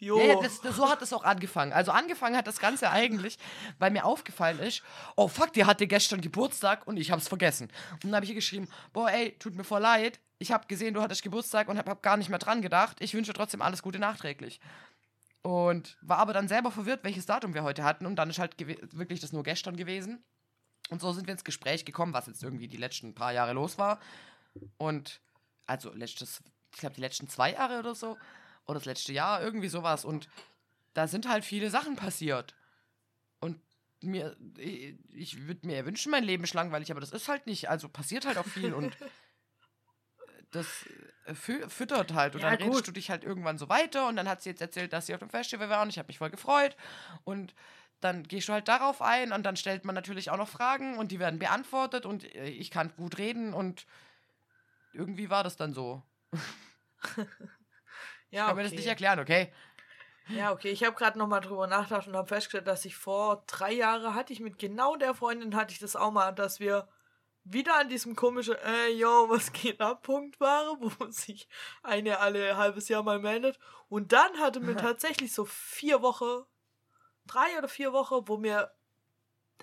Jo. 0.00 0.18
Ja, 0.18 0.24
ja, 0.24 0.40
das, 0.40 0.56
so 0.56 0.88
hat 0.88 1.02
es 1.02 1.12
auch 1.12 1.24
angefangen. 1.24 1.72
Also 1.72 1.92
angefangen 1.92 2.36
hat 2.36 2.46
das 2.46 2.58
Ganze 2.58 2.90
eigentlich, 2.90 3.38
weil 3.78 3.90
mir 3.90 4.06
aufgefallen 4.06 4.58
ist, 4.58 4.82
oh 5.14 5.28
fuck, 5.28 5.52
die 5.52 5.66
hatte 5.66 5.86
gestern 5.86 6.22
Geburtstag 6.22 6.86
und 6.86 6.96
ich 6.96 7.10
hab's 7.10 7.28
vergessen. 7.28 7.68
Und 7.92 8.04
dann 8.04 8.14
habe 8.14 8.24
ich 8.24 8.30
ihr 8.30 8.36
geschrieben, 8.36 8.66
boah 8.94 9.10
ey, 9.10 9.36
tut 9.38 9.54
mir 9.54 9.64
voll 9.64 9.82
leid, 9.82 10.18
ich 10.40 10.52
habe 10.52 10.66
gesehen, 10.66 10.94
du 10.94 11.02
hattest 11.02 11.22
Geburtstag 11.22 11.68
und 11.68 11.76
habe 11.76 11.90
hab 11.90 12.02
gar 12.02 12.16
nicht 12.16 12.30
mehr 12.30 12.38
dran 12.38 12.62
gedacht. 12.62 12.96
Ich 13.00 13.12
wünsche 13.12 13.34
trotzdem 13.34 13.60
alles 13.60 13.82
Gute 13.82 13.98
nachträglich. 13.98 14.58
Und 15.42 15.98
war 16.00 16.16
aber 16.16 16.32
dann 16.32 16.48
selber 16.48 16.70
verwirrt, 16.70 17.04
welches 17.04 17.26
Datum 17.26 17.52
wir 17.52 17.62
heute 17.62 17.84
hatten. 17.84 18.06
Und 18.06 18.16
dann 18.16 18.30
ist 18.30 18.38
halt 18.38 18.54
wirklich 18.96 19.20
das 19.20 19.32
nur 19.32 19.42
gestern 19.42 19.76
gewesen. 19.76 20.24
Und 20.88 21.02
so 21.02 21.12
sind 21.12 21.26
wir 21.26 21.32
ins 21.32 21.44
Gespräch 21.44 21.84
gekommen, 21.84 22.14
was 22.14 22.26
jetzt 22.26 22.42
irgendwie 22.42 22.68
die 22.68 22.78
letzten 22.78 23.14
paar 23.14 23.32
Jahre 23.32 23.52
los 23.52 23.76
war. 23.76 24.00
Und 24.78 25.20
also 25.66 25.92
letztes, 25.92 26.42
ich 26.72 26.80
glaube 26.80 26.94
die 26.94 27.02
letzten 27.02 27.28
zwei 27.28 27.52
Jahre 27.52 27.78
oder 27.78 27.94
so. 27.94 28.16
Oder 28.70 28.78
das 28.78 28.86
letzte 28.86 29.12
Jahr, 29.12 29.42
irgendwie 29.42 29.68
sowas. 29.68 30.04
Und 30.04 30.28
da 30.94 31.08
sind 31.08 31.28
halt 31.28 31.44
viele 31.44 31.70
Sachen 31.70 31.96
passiert. 31.96 32.54
Und 33.40 33.60
mir, 34.00 34.36
ich, 35.12 35.46
würde 35.46 35.66
mir 35.66 35.84
wünschen, 35.84 36.10
mein 36.10 36.24
Leben 36.24 36.44
ist 36.44 36.54
langweilig, 36.54 36.90
aber 36.90 37.00
das 37.00 37.10
ist 37.10 37.28
halt 37.28 37.46
nicht. 37.46 37.68
Also 37.68 37.88
passiert 37.88 38.26
halt 38.26 38.38
auch 38.38 38.46
viel 38.46 38.72
und 38.72 38.96
das 40.52 40.66
äh, 41.26 41.34
fü 41.34 41.68
füttert 41.68 42.14
halt. 42.14 42.34
Und 42.34 42.42
Ja, 42.42 42.50
dann 42.50 42.58
redest 42.58 42.78
gut. 42.78 42.88
du 42.88 42.92
dich 42.92 43.10
halt 43.10 43.24
irgendwann 43.24 43.58
so 43.58 43.68
weiter 43.68 44.08
und 44.08 44.16
dann 44.16 44.28
hat 44.28 44.42
sie 44.42 44.50
jetzt 44.50 44.60
erzählt, 44.62 44.92
dass 44.92 45.06
sie 45.06 45.14
auf 45.14 45.20
dem 45.20 45.30
Festival 45.30 45.68
war 45.68 45.82
und 45.82 45.88
ich 45.88 45.98
habe 45.98 46.06
mich 46.06 46.18
voll 46.18 46.30
gefreut. 46.30 46.76
Und 47.24 47.54
dann 48.00 48.22
gehst 48.22 48.48
du 48.48 48.52
halt 48.52 48.68
darauf 48.68 49.02
ein 49.02 49.32
und 49.32 49.42
dann 49.42 49.56
stellt 49.56 49.84
man 49.84 49.94
natürlich 49.94 50.30
auch 50.30 50.38
noch 50.38 50.48
Fragen 50.48 50.96
und 50.96 51.10
die 51.12 51.18
werden 51.18 51.38
beantwortet 51.38 52.06
und 52.06 52.24
äh, 52.34 52.48
ich 52.48 52.70
kann 52.70 52.94
gut 52.96 53.18
reden 53.18 53.52
und 53.52 53.86
irgendwie 54.92 55.28
war 55.28 55.44
das 55.44 55.56
dann 55.56 55.74
so. 55.74 56.02
ja, 58.30 58.42
Ich 58.42 58.46
kann 58.48 58.56
mir 58.56 58.62
das 58.62 58.72
nicht 58.72 58.86
erklären, 58.86 59.18
okay? 59.20 59.52
Ja, 60.28 60.52
okay. 60.52 60.70
Ich 60.70 60.84
habe 60.84 60.94
gerade 60.96 61.18
nochmal 61.18 61.40
drüber 61.40 61.66
nachgedacht 61.66 62.06
und 62.06 62.16
habe 62.16 62.28
festgestellt, 62.28 62.66
dass 62.66 62.84
ich 62.84 62.96
vor 62.96 63.42
drei 63.46 63.72
Jahren 63.72 64.14
hatte 64.14 64.32
ich 64.32 64.40
mit 64.40 64.58
genau 64.58 64.96
der 64.96 65.14
Freundin 65.14 65.56
hatte 65.56 65.72
ich 65.72 65.80
das 65.80 65.96
auch 65.96 66.12
mal, 66.12 66.32
dass 66.32 66.60
wir 66.60 66.88
wieder 67.44 67.76
an 67.78 67.88
diesem 67.88 68.14
komischen, 68.14 68.54
äh, 68.56 68.88
yo, 68.90 69.28
was 69.28 69.52
geht 69.52 69.80
ab, 69.80 70.02
Punkt 70.02 70.38
waren, 70.40 70.78
wo 70.80 71.06
sich 71.10 71.48
eine 71.82 72.20
alle 72.20 72.56
halbes 72.56 72.88
Jahr 72.88 73.02
mal 73.02 73.18
meldet. 73.18 73.58
Und 73.88 74.12
dann 74.12 74.38
hatte 74.38 74.60
mir 74.60 74.76
tatsächlich 74.76 75.32
so 75.32 75.44
vier 75.44 76.02
Wochen, 76.02 76.44
drei 77.26 77.58
oder 77.58 77.68
vier 77.68 77.92
Wochen, 77.92 78.28
wo 78.28 78.36
mir 78.36 78.70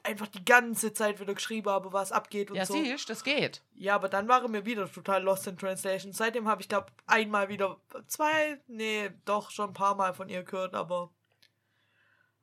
einfach 0.05 0.27
die 0.27 0.43
ganze 0.45 0.93
Zeit 0.93 1.19
wieder 1.19 1.33
geschrieben 1.33 1.69
habe, 1.69 1.93
was 1.93 2.11
abgeht 2.11 2.49
und 2.51 2.57
Ja, 2.57 2.65
so. 2.65 2.73
siehst, 2.73 3.09
das 3.09 3.23
geht. 3.23 3.61
Ja, 3.73 3.95
aber 3.95 4.09
dann 4.09 4.27
waren 4.27 4.51
wir 4.53 4.65
wieder 4.65 4.91
total 4.91 5.23
lost 5.23 5.47
in 5.47 5.57
translation. 5.57 6.13
Seitdem 6.13 6.47
habe 6.47 6.61
ich, 6.61 6.69
glaube 6.69 6.87
einmal 7.05 7.49
wieder, 7.49 7.79
zwei, 8.07 8.59
nee, 8.67 9.11
doch 9.25 9.51
schon 9.51 9.71
ein 9.71 9.73
paar 9.73 9.95
Mal 9.95 10.13
von 10.13 10.29
ihr 10.29 10.43
gehört, 10.43 10.73
aber 10.75 11.11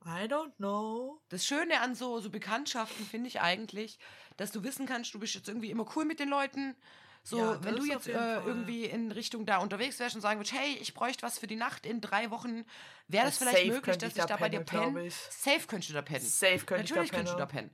I 0.05 0.27
don't 0.27 0.55
know. 0.57 1.19
Das 1.29 1.45
Schöne 1.45 1.81
an 1.81 1.95
so, 1.95 2.19
so 2.19 2.29
Bekanntschaften 2.29 3.05
finde 3.05 3.27
ich 3.27 3.41
eigentlich, 3.41 3.97
dass 4.37 4.51
du 4.51 4.63
wissen 4.63 4.85
kannst, 4.85 5.13
du 5.13 5.19
bist 5.19 5.33
jetzt 5.33 5.47
irgendwie 5.47 5.71
immer 5.71 5.85
cool 5.95 6.05
mit 6.05 6.19
den 6.19 6.29
Leuten. 6.29 6.75
So, 7.27 7.39
Ja, 7.39 7.63
wenn 7.63 7.75
du 7.75 7.85
jetzt 7.85 8.07
äh, 8.07 8.35
irgendwie 8.45 8.85
in 8.85 9.11
Richtung 9.11 9.47
da 9.47 9.57
unterwegs 9.57 9.99
wärst 9.99 10.13
und 10.15 10.21
sagen 10.21 10.39
würdest, 10.39 10.53
hey, 10.53 10.77
ich 10.79 10.93
bräuchte 10.93 11.23
was 11.23 11.39
für 11.39 11.47
die 11.47 11.55
Nacht 11.55 11.87
in 11.87 11.99
drei 11.99 12.29
Wochen, 12.29 12.65
wäre 13.07 13.25
das 13.25 13.39
vielleicht 13.39 13.65
möglich, 13.65 13.97
dass 13.97 14.15
ich 14.15 14.25
da 14.25 14.37
bei 14.37 14.47
dir 14.47 14.59
penne? 14.59 15.09
Safe 15.09 15.65
könntest 15.65 15.89
du 15.89 15.95
da 15.95 16.03
pennen. 16.03 16.23
Safe 16.23 16.59
könnte 16.59 16.83
ich 16.83 16.89
da 16.89 16.95
Natürlich 16.97 17.11
könntest 17.11 17.33
du 17.33 17.39
da 17.39 17.47
pennen. 17.47 17.71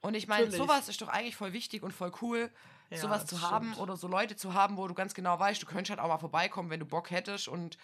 Und 0.00 0.14
ich 0.14 0.26
meine, 0.26 0.50
sowas 0.50 0.88
ist 0.88 1.02
doch 1.02 1.08
eigentlich 1.08 1.36
voll 1.36 1.52
wichtig 1.52 1.82
und 1.82 1.92
voll 1.92 2.12
cool, 2.22 2.50
Ja, 2.88 2.96
sowas 2.96 3.26
zu 3.26 3.42
haben 3.42 3.72
stimmt. 3.72 3.82
oder 3.82 3.98
so 3.98 4.08
Leute 4.08 4.36
zu 4.36 4.54
haben, 4.54 4.78
wo 4.78 4.88
du 4.88 4.94
ganz 4.94 5.12
genau 5.12 5.38
weißt, 5.38 5.60
du 5.60 5.66
könntest 5.66 5.90
halt 5.90 6.00
auch 6.00 6.08
mal 6.08 6.16
vorbeikommen, 6.16 6.70
wenn 6.70 6.80
du 6.80 6.86
Bock 6.86 7.10
hättest 7.10 7.46
und 7.46 7.76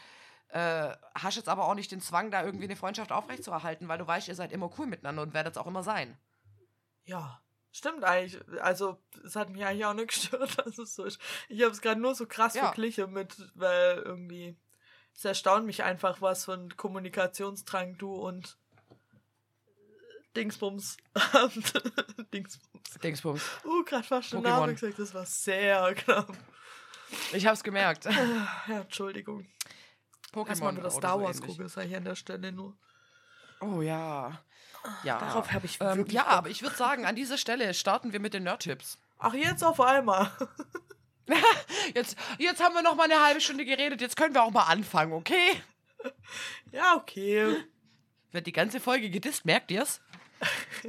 äh, 0.49 0.91
hast 1.15 1.37
jetzt 1.37 1.51
aber 1.51 1.67
auch 1.69 1.75
nicht 1.75 1.93
den 1.93 2.01
Zwang, 2.01 2.31
da 2.31 2.43
irgendwie 2.43 2.65
eine 2.65 2.77
Freundschaft 2.77 3.13
aufrechtzuerhalten, 3.13 3.89
weil 3.89 3.99
du 3.99 4.07
weißt, 4.07 4.29
ihr 4.29 4.37
seid 4.37 4.53
immer 4.53 4.71
cool 4.79 4.87
miteinander 4.87 5.21
und 5.21 5.35
werdet 5.35 5.55
es 5.55 5.59
auch 5.59 5.67
immer 5.67 5.83
sein. 5.83 6.17
Ja, 7.05 7.44
stimmt 7.77 8.05
eigentlich. 8.05 8.41
Also, 8.63 8.99
es 9.25 9.37
hat 9.37 9.51
mich 9.51 9.65
eigentlich 9.65 9.85
auch 9.85 9.95
nicht 9.95 10.09
gestört, 10.15 10.59
dass 10.59 10.79
es 10.79 10.95
so 10.95 11.05
ist. 11.05 11.21
Ich 11.49 11.61
habe 11.63 11.73
es 11.73 11.81
gerade 11.81 12.01
nur 12.01 12.15
so 12.15 12.27
krass 12.27 12.55
Ja. 12.55 12.65
verglichen 12.67 13.13
mit, 13.13 13.37
weil 13.55 13.99
irgendwie, 13.99 14.57
es 15.15 15.25
erstaunt 15.25 15.67
mich 15.67 15.83
einfach, 15.83 16.21
was 16.23 16.45
für 16.47 16.55
ein 16.55 16.77
Kommunikationsdrang 16.77 17.99
du 17.99 18.15
und 18.15 18.57
Dingsbums 20.37 20.97
habt. 21.15 21.55
Dingsbums. 22.33 22.99
Dingsbums. 23.03 23.43
Uh, 23.65 23.85
gerade 23.85 24.03
fast 24.05 24.33
den. 24.33 24.43
Namen 24.43 24.75
gesagt, 24.75 24.99
das 24.99 25.15
war 25.15 25.27
sehr 25.27 25.95
knapp. 25.95 26.37
Ich 27.33 27.47
hab's 27.47 27.63
gemerkt. 27.63 28.07
Ja, 28.67 28.81
Entschuldigung. 28.81 29.47
Pokémon 30.33 30.49
Erstmal 30.49 30.73
wieder 30.73 30.81
oder 30.87 30.91
Star 30.91 31.19
so 31.19 31.23
Wars 31.25 31.37
ähnlich. 31.37 31.51
gucken, 31.51 31.69
sage 31.69 31.87
ich 31.89 31.97
an 31.97 32.05
der 32.05 32.17
Stelle 32.17 32.51
nur. 32.51 32.77
Oh 33.61 33.83
ja. 33.83 34.43
Ja. 35.03 35.19
Darauf 35.19 35.53
habe 35.53 35.67
ich 35.67 35.79
ähm, 35.81 36.07
Ja, 36.09 36.23
Bock. 36.25 36.33
aber 36.33 36.49
ich 36.51 36.63
würde 36.63 36.77
sagen, 36.77 37.07
an 37.07 37.17
dieser 37.17 37.39
Stelle 37.39 37.73
starten 37.75 38.13
wir 38.13 38.21
mit 38.21 38.35
den 38.35 38.43
Nerd-Tipps. 38.45 38.99
Ach, 39.19 39.35
jetzt 39.35 39.65
auf 39.65 39.81
einmal. 39.81 40.31
Jetzt, 41.95 42.19
jetzt 42.39 42.63
haben 42.63 42.75
wir 42.75 42.83
noch 42.83 42.97
mal 42.97 43.05
eine 43.05 43.23
halbe 43.23 43.41
Stunde 43.41 43.65
geredet, 43.65 44.03
jetzt 44.03 44.15
können 44.15 44.35
wir 44.35 44.43
auch 44.43 44.51
mal 44.51 44.65
anfangen, 44.65 45.15
okay? 45.15 45.63
ja, 46.71 46.97
okay. 46.97 47.65
Wird 48.31 48.47
die 48.47 48.53
ganze 48.53 48.79
Folge 48.79 49.09
gedisst, 49.09 49.47
merkt 49.47 49.71
ihr's? 49.71 50.03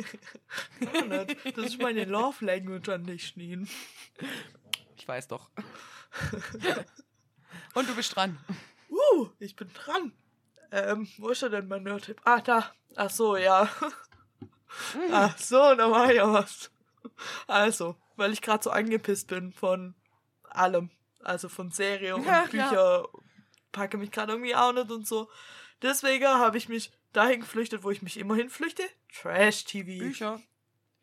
Das 1.55 1.65
ist 1.65 1.81
meine 1.81 2.03
Love 2.03 2.43
Language 2.43 2.89
an 2.89 3.05
dich, 3.05 3.27
Schneen. 3.27 3.69
Ich 4.97 5.07
weiß 5.07 5.30
doch. 5.30 5.49
Und 7.73 7.88
du 7.88 7.95
bist 7.95 8.13
dran. 8.15 8.38
Uh, 8.89 9.30
ich 9.39 9.55
bin 9.55 9.72
dran. 9.73 10.11
Ähm, 10.72 11.07
wo 11.17 11.30
ist 11.30 11.43
er 11.43 11.49
denn 11.49 11.67
mein 11.69 11.84
Nerd-Tipp? 11.84 12.19
Ah, 12.26 12.41
da. 12.41 12.73
Ach 12.95 13.09
so, 13.09 13.38
ja. 13.38 13.69
Ach 15.11 15.38
so, 15.38 15.76
da 15.76 15.89
war 15.89 16.11
ja 16.11 16.31
was. 16.31 16.72
Also, 17.47 17.95
weil 18.15 18.34
ich 18.34 18.41
gerade 18.41 18.63
so 18.63 18.72
angepisst 18.72 19.27
bin 19.27 19.51
von 19.51 19.95
allem. 20.43 20.89
Also 21.23 21.49
von 21.49 21.72
Serie 21.72 22.15
und 22.15 22.26
Ja, 22.26 22.45
Bücher. 22.45 23.07
Packe 23.72 23.97
mich 23.97 24.11
gerade 24.11 24.34
irgendwie 24.34 24.55
auch 24.55 24.72
nicht 24.72 24.91
und 24.91 25.07
so. 25.07 25.30
Deswegen 25.81 26.27
habe 26.27 26.57
ich 26.57 26.69
mich 26.69 26.91
dahin 27.13 27.41
geflüchtet, 27.41 27.84
wo 27.84 27.91
ich 27.91 28.01
mich 28.01 28.17
immerhin 28.17 28.49
flüchte. 28.49 28.84
Trash-TV. 29.22 29.99
Bücher. 29.99 30.41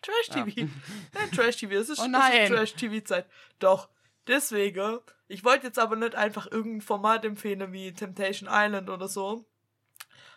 Trash-TV. 0.03 0.69
Nein, 1.13 1.31
Trash-TV. 1.35 1.73
Es 1.75 1.89
ist, 1.89 2.01
Oh 2.01 2.05
ist 2.05 2.49
Trash-TV-Zeit. 2.51 3.27
Doch. 3.59 3.89
Deswegen, 4.29 5.01
ich 5.27 5.45
wollte 5.45 5.67
jetzt 5.67 5.79
aber 5.79 5.97
nicht 5.97 6.15
einfach 6.15 6.51
irgendein 6.51 6.81
Format 6.81 7.25
empfehlen 7.25 7.73
wie 7.73 7.93
Temptation 7.93 8.49
Island 8.51 8.89
oder 8.89 9.09
so. 9.09 9.45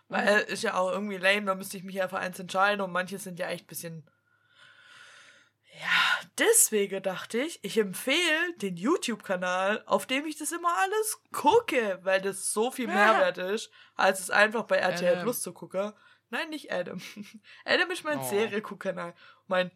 Weil 0.08 0.42
ist 0.42 0.64
ja 0.64 0.76
auch 0.76 0.92
irgendwie 0.92 1.18
lame, 1.18 1.46
da 1.46 1.56
müsste 1.56 1.78
ich 1.78 1.84
mich 1.84 1.96
ja 1.96 2.08
für 2.08 2.20
eins 2.20 2.40
entscheiden 2.40 2.82
und 2.82 2.92
manche 2.92 3.18
sind 3.18 3.40
ja 3.40 3.48
echt 3.48 3.66
ein 3.66 3.68
bisschen. 3.68 4.10
Ja, 5.82 6.28
deswegen 6.38 7.04
dachte 7.04 7.40
ich, 7.40 7.60
ich 7.64 7.78
empfehle 7.78 8.54
den 8.62 8.78
YouTube-Kanal, 8.78 9.84
auf 9.88 10.06
dem 10.06 10.26
ich 10.26 10.38
das 10.38 10.54
immer 10.54 10.74
alles 10.78 11.22
gucke, 11.34 12.00
weil 12.04 12.22
das 12.22 12.54
so 12.54 12.72
viel 12.72 12.88
Mehrwert 12.88 13.38
ist, 13.40 13.72
als 13.96 14.22
es 14.22 14.30
einfach 14.30 14.64
bei 14.64 14.78
RTL. 14.78 15.22
Plus 15.24 15.42
zu 15.42 15.52
gucken. 15.54 15.92
Nein, 16.30 16.50
nicht 16.50 16.72
Adam. 16.72 17.02
Adam 17.66 17.92
ist 17.92 18.04
mein 18.06 18.20
Oh. 18.20 18.24
Serie-Guck-Kanal. 18.24 19.14
Mein 19.48 19.70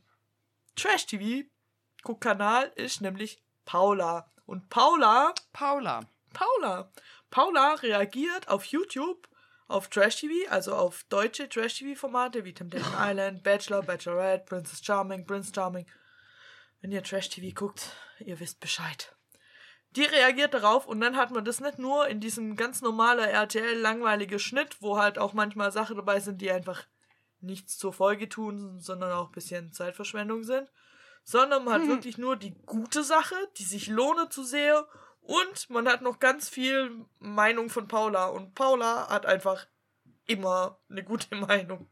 Trash-TV-Guck-Kanal 0.77 2.71
ist 2.75 3.01
nämlich 3.01 3.43
Paula. 3.65 4.31
Und 4.45 4.69
Paula 4.69 5.33
Paula. 5.53 6.01
Paula. 6.33 6.91
Paula 7.29 7.73
reagiert 7.75 8.47
auf 8.47 8.65
YouTube 8.65 9.27
auf 9.69 9.87
Trash-TV, 9.87 10.49
also 10.49 10.75
auf 10.75 11.03
deutsche 11.09 11.47
Trash-TV-Formate 11.47 12.43
wie 12.43 12.53
Temptation 12.53 12.93
Island, 12.97 13.43
Bachelor, 13.43 13.83
Bachelorette, 13.83 14.45
Princess 14.45 14.83
Charming, 14.83 15.25
Prince 15.25 15.51
Charming. 15.53 15.85
Wenn 16.81 16.91
ihr 16.91 17.03
Trash-TV 17.03 17.53
guckt, 17.53 17.95
ihr 18.19 18.39
wisst 18.39 18.59
Bescheid. 18.59 19.15
Die 19.91 20.03
reagiert 20.03 20.53
darauf 20.53 20.87
und 20.87 20.99
dann 21.01 21.15
hat 21.15 21.31
man 21.31 21.45
das 21.45 21.61
nicht 21.61 21.77
nur 21.77 22.07
in 22.07 22.19
diesem 22.19 22.55
ganz 22.55 22.81
normalen 22.81 23.29
RTL-langweiligen 23.29 24.39
Schnitt, 24.39 24.81
wo 24.81 24.97
halt 24.97 25.19
auch 25.19 25.33
manchmal 25.33 25.71
Sachen 25.71 25.97
dabei 25.97 26.19
sind, 26.19 26.41
die 26.41 26.51
einfach 26.51 26.85
nichts 27.39 27.77
zur 27.77 27.93
Folge 27.93 28.27
tun, 28.27 28.79
sondern 28.79 29.11
auch 29.11 29.27
ein 29.27 29.33
bisschen 29.33 29.71
Zeitverschwendung 29.71 30.43
sind, 30.43 30.67
sondern 31.23 31.63
man 31.63 31.81
hat 31.81 31.87
wirklich 31.87 32.17
nur 32.17 32.35
die 32.35 32.55
gute 32.65 33.03
Sache, 33.03 33.35
die 33.57 33.63
sich 33.63 33.87
lohne 33.87 34.29
zu 34.29 34.43
sehen 34.43 34.83
und 35.29 35.69
man 35.69 35.87
hat 35.87 36.01
noch 36.01 36.19
ganz 36.19 36.49
viel 36.49 37.05
Meinung 37.19 37.69
von 37.69 37.87
Paula 37.87 38.25
und 38.27 38.55
Paula 38.55 39.07
hat 39.09 39.25
einfach 39.25 39.67
immer 40.25 40.79
eine 40.89 41.03
gute 41.03 41.35
Meinung. 41.47 41.87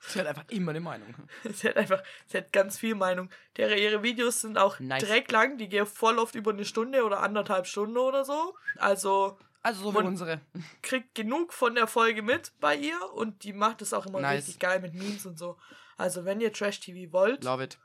Sie 0.00 0.20
hat 0.20 0.26
einfach 0.26 0.44
immer 0.48 0.70
eine 0.70 0.80
Meinung. 0.80 1.14
Sie 1.52 1.68
hat 1.68 1.76
einfach, 1.76 2.02
sie 2.26 2.36
hat 2.38 2.52
ganz 2.52 2.78
viel 2.78 2.94
Meinung. 2.94 3.30
Der, 3.56 3.76
ihre 3.78 4.02
Videos 4.02 4.42
sind 4.42 4.58
auch 4.58 4.78
Nice. 4.80 5.02
direkt 5.02 5.32
lang, 5.32 5.56
die 5.56 5.68
gehen 5.68 5.86
voll 5.86 6.18
oft 6.18 6.34
über 6.34 6.50
eine 6.52 6.64
Stunde 6.66 7.04
oder 7.04 7.20
anderthalb 7.20 7.66
Stunden 7.66 7.96
oder 7.96 8.24
so. 8.24 8.54
Also 8.76 9.38
Also 9.62 9.84
so 9.90 9.94
wie 9.94 10.06
unsere. 10.06 10.40
kriegt 10.82 11.14
genug 11.14 11.52
von 11.54 11.74
der 11.74 11.86
Folge 11.86 12.20
mit 12.22 12.52
bei 12.60 12.76
ihr 12.76 12.98
und 13.14 13.44
die 13.44 13.54
macht 13.54 13.80
es 13.82 13.94
auch 13.94 14.04
immer 14.06 14.20
Nice. 14.20 14.38
richtig 14.38 14.58
geil 14.58 14.80
mit 14.80 14.92
Memes 14.94 15.24
und 15.24 15.38
so. 15.38 15.56
Also 15.96 16.24
wenn 16.26 16.40
ihr 16.42 16.52
Trash-TV 16.52 17.12
wollt 17.12 17.44
Love 17.44 17.64
it. 17.64 17.78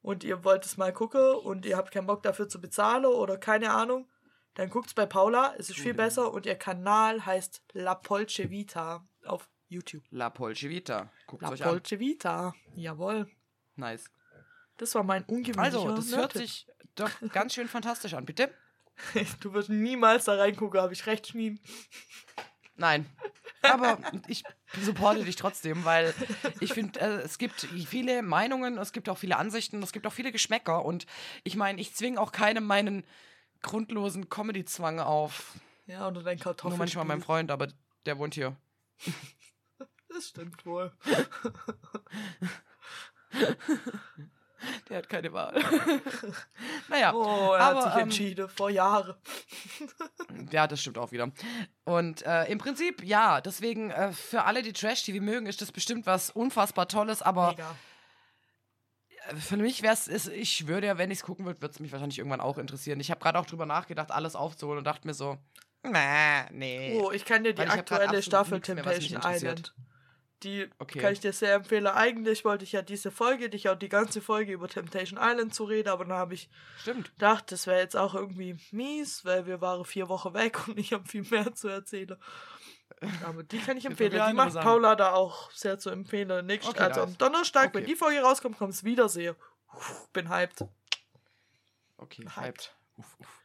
und 0.00 0.24
ihr 0.24 0.44
wollt 0.44 0.64
es 0.64 0.76
mal 0.78 0.92
gucken 0.94 1.34
und 1.44 1.66
ihr 1.66 1.76
habt 1.76 1.90
keinen 1.90 2.06
Bock 2.06 2.22
dafür 2.22 2.48
zu 2.48 2.58
bezahlen 2.60 3.04
oder 3.04 3.36
keine 3.36 3.70
Ahnung, 3.72 4.08
dann 4.56 4.68
guckt's 4.70 4.92
bei 4.94 5.06
Paula. 5.06 5.54
Es 5.58 5.70
ist 5.70 5.78
viel 5.78 5.92
Mhm. 5.92 5.98
besser 5.98 6.32
und 6.32 6.44
ihr 6.46 6.56
Kanal 6.56 7.24
heißt 7.24 7.62
La 7.72 7.94
Polce 7.94 8.50
Vita 8.50 9.06
auf 9.24 9.48
YouTube. 9.68 10.02
La 10.10 10.30
Polce 10.30 10.64
Vita. 10.68 11.10
Guckt 11.26 11.42
La 11.42 11.50
euch 11.50 11.62
an. 11.62 11.68
Polce 11.70 11.98
Vita. 11.98 12.54
Jawohl. 12.74 13.28
Nice. 13.76 14.10
Das 14.78 14.94
war 14.94 15.02
mein 15.04 15.22
ungewöhnlicher 15.24 15.62
Also, 15.62 15.88
das 15.94 16.08
hört 16.10 16.34
Nerd-Tipp. 16.34 16.42
sich 16.42 16.66
doch 16.94 17.10
ganz 17.32 17.54
schön 17.54 17.68
fantastisch 17.68 18.14
an, 18.14 18.24
bitte? 18.26 18.52
Du 19.40 19.52
wirst 19.52 19.68
niemals 19.68 20.24
da 20.24 20.34
reingucken, 20.36 20.80
habe 20.80 20.92
ich 20.94 21.06
recht, 21.06 21.26
Schnien. 21.28 21.60
Nein. 22.76 23.06
Aber 23.62 23.98
ich 24.28 24.42
supporte 24.80 25.24
dich 25.24 25.36
trotzdem, 25.36 25.84
weil 25.84 26.14
ich 26.60 26.72
finde, 26.72 27.00
äh, 27.00 27.20
es 27.22 27.36
gibt 27.38 27.60
viele 27.86 28.22
Meinungen, 28.22 28.78
es 28.78 28.92
gibt 28.92 29.08
auch 29.08 29.18
viele 29.18 29.36
Ansichten, 29.36 29.82
es 29.82 29.92
gibt 29.92 30.06
auch 30.06 30.12
viele 30.12 30.30
Geschmäcker 30.32 30.84
und 30.84 31.06
ich 31.42 31.56
meine, 31.56 31.80
ich 31.80 31.94
zwinge 31.94 32.20
auch 32.20 32.32
keinem 32.32 32.64
meinen 32.64 33.04
grundlosen 33.62 34.28
Comedy-Zwang 34.28 35.00
auf. 35.00 35.52
Ja, 35.86 36.08
oder 36.08 36.22
dein 36.22 36.38
Kartoffel. 36.38 36.70
Nur 36.70 36.78
manchmal 36.78 37.04
meinem 37.04 37.22
Freund, 37.22 37.50
aber 37.50 37.68
der 38.04 38.18
wohnt 38.18 38.34
hier. 38.34 38.56
Das 40.08 40.28
stimmt 40.28 40.64
wohl. 40.64 40.92
Der 44.88 44.98
hat 44.98 45.08
keine 45.08 45.32
Wahl. 45.32 45.54
naja, 46.88 47.12
Oh, 47.14 47.52
er 47.52 47.60
aber, 47.60 47.60
hat 47.60 47.82
sich 47.82 47.92
ähm, 47.94 48.02
entschieden, 48.04 48.48
vor 48.48 48.70
Jahren. 48.70 49.14
Ja, 50.50 50.66
das 50.66 50.80
stimmt 50.80 50.98
auch 50.98 51.12
wieder. 51.12 51.30
Und 51.84 52.22
äh, 52.22 52.44
im 52.44 52.58
Prinzip, 52.58 53.04
ja, 53.04 53.40
deswegen 53.40 53.90
äh, 53.90 54.12
für 54.12 54.44
alle, 54.44 54.62
die 54.62 54.72
Trash-TV 54.72 55.22
mögen, 55.22 55.46
ist 55.46 55.60
das 55.60 55.72
bestimmt 55.72 56.06
was 56.06 56.30
unfassbar 56.30 56.88
Tolles, 56.88 57.22
aber 57.22 57.50
Mega. 57.50 57.74
Für 59.38 59.56
mich 59.56 59.82
wäre 59.82 59.94
es, 59.94 60.28
ich 60.28 60.66
würde 60.66 60.86
ja, 60.86 60.98
wenn 60.98 61.10
ich 61.10 61.18
es 61.18 61.24
gucken 61.24 61.44
würde, 61.46 61.60
würde 61.60 61.72
es 61.72 61.80
mich 61.80 61.92
wahrscheinlich 61.92 62.18
irgendwann 62.18 62.40
auch 62.40 62.58
interessieren. 62.58 63.00
Ich 63.00 63.10
habe 63.10 63.20
gerade 63.20 63.38
auch 63.38 63.46
drüber 63.46 63.66
nachgedacht, 63.66 64.10
alles 64.10 64.36
aufzuholen 64.36 64.78
und 64.78 64.84
dachte 64.84 65.06
mir 65.06 65.14
so, 65.14 65.38
nee, 65.82 66.50
nee. 66.52 67.00
Oh, 67.00 67.10
ich 67.12 67.24
kann 67.24 67.44
dir 67.44 67.52
die 67.54 67.62
Weil 67.62 67.70
aktuelle 67.70 68.22
Staffel 68.22 68.52
mehr, 68.52 68.62
Temptation 68.62 69.16
interessiert. 69.16 69.42
Island. 69.58 69.74
Die 70.42 70.68
Okay. 70.78 70.98
kann 70.98 71.12
ich 71.14 71.20
dir 71.20 71.32
sehr 71.32 71.54
empfehlen. 71.54 71.86
Eigentlich 71.86 72.44
wollte 72.44 72.64
ich 72.64 72.72
ja 72.72 72.82
diese 72.82 73.10
Folge, 73.10 73.48
dich 73.48 73.70
auch 73.70 73.74
die 73.78 73.88
ganze 73.88 74.20
Folge 74.20 74.52
über 74.52 74.68
Temptation 74.68 75.18
Island 75.20 75.54
zu 75.54 75.64
reden, 75.64 75.88
aber 75.88 76.04
dann 76.04 76.16
habe 76.16 76.34
ich 76.34 76.50
Stimmt. 76.78 77.10
gedacht, 77.14 77.50
das 77.52 77.66
wäre 77.66 77.80
jetzt 77.80 77.96
auch 77.96 78.14
irgendwie 78.14 78.56
mies, 78.70 79.24
weil 79.24 79.46
wir 79.46 79.62
waren 79.62 79.84
vier 79.86 80.10
Wochen 80.10 80.34
weg 80.34 80.58
und 80.68 80.78
ich 80.78 80.92
habe 80.92 81.08
viel 81.08 81.22
mehr 81.22 81.54
zu 81.54 81.68
erzählen. 81.68 82.16
Aber 83.24 83.42
die 83.42 83.58
kann 83.58 83.76
ich 83.76 83.84
empfehlen. 83.84 84.12
Die 84.28 84.32
macht. 84.34 84.54
Paula 84.54 84.94
da 84.96 85.12
auch 85.12 85.50
sehr 85.50 85.78
zu 85.78 85.90
empfehlen. 85.90 86.46
Nächst, 86.46 86.68
Okay, 86.68 86.80
also 86.82 87.02
am 87.02 87.18
Donnerstag, 87.18 87.74
wenn 87.74 87.82
Okay. 87.82 87.92
die 87.92 87.96
Folge 87.96 88.20
rauskommt, 88.20 88.56
kommt's 88.58 88.84
Wiedersehen. 88.84 89.36
Puh, 89.68 89.78
Bin 90.12 90.28
hyped. 90.28 90.64
Okay, 91.98 92.22
Hyped. 92.22 92.36
hyped. 92.36 92.76
Uff, 92.96 93.16
uff. 93.18 93.40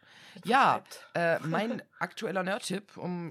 Ja, 0.45 0.76
hyped. 0.76 1.07
äh, 1.15 1.39
mein 1.47 1.81
aktueller 1.99 2.43
Nerd-Tipp, 2.43 2.95
um 2.97 3.30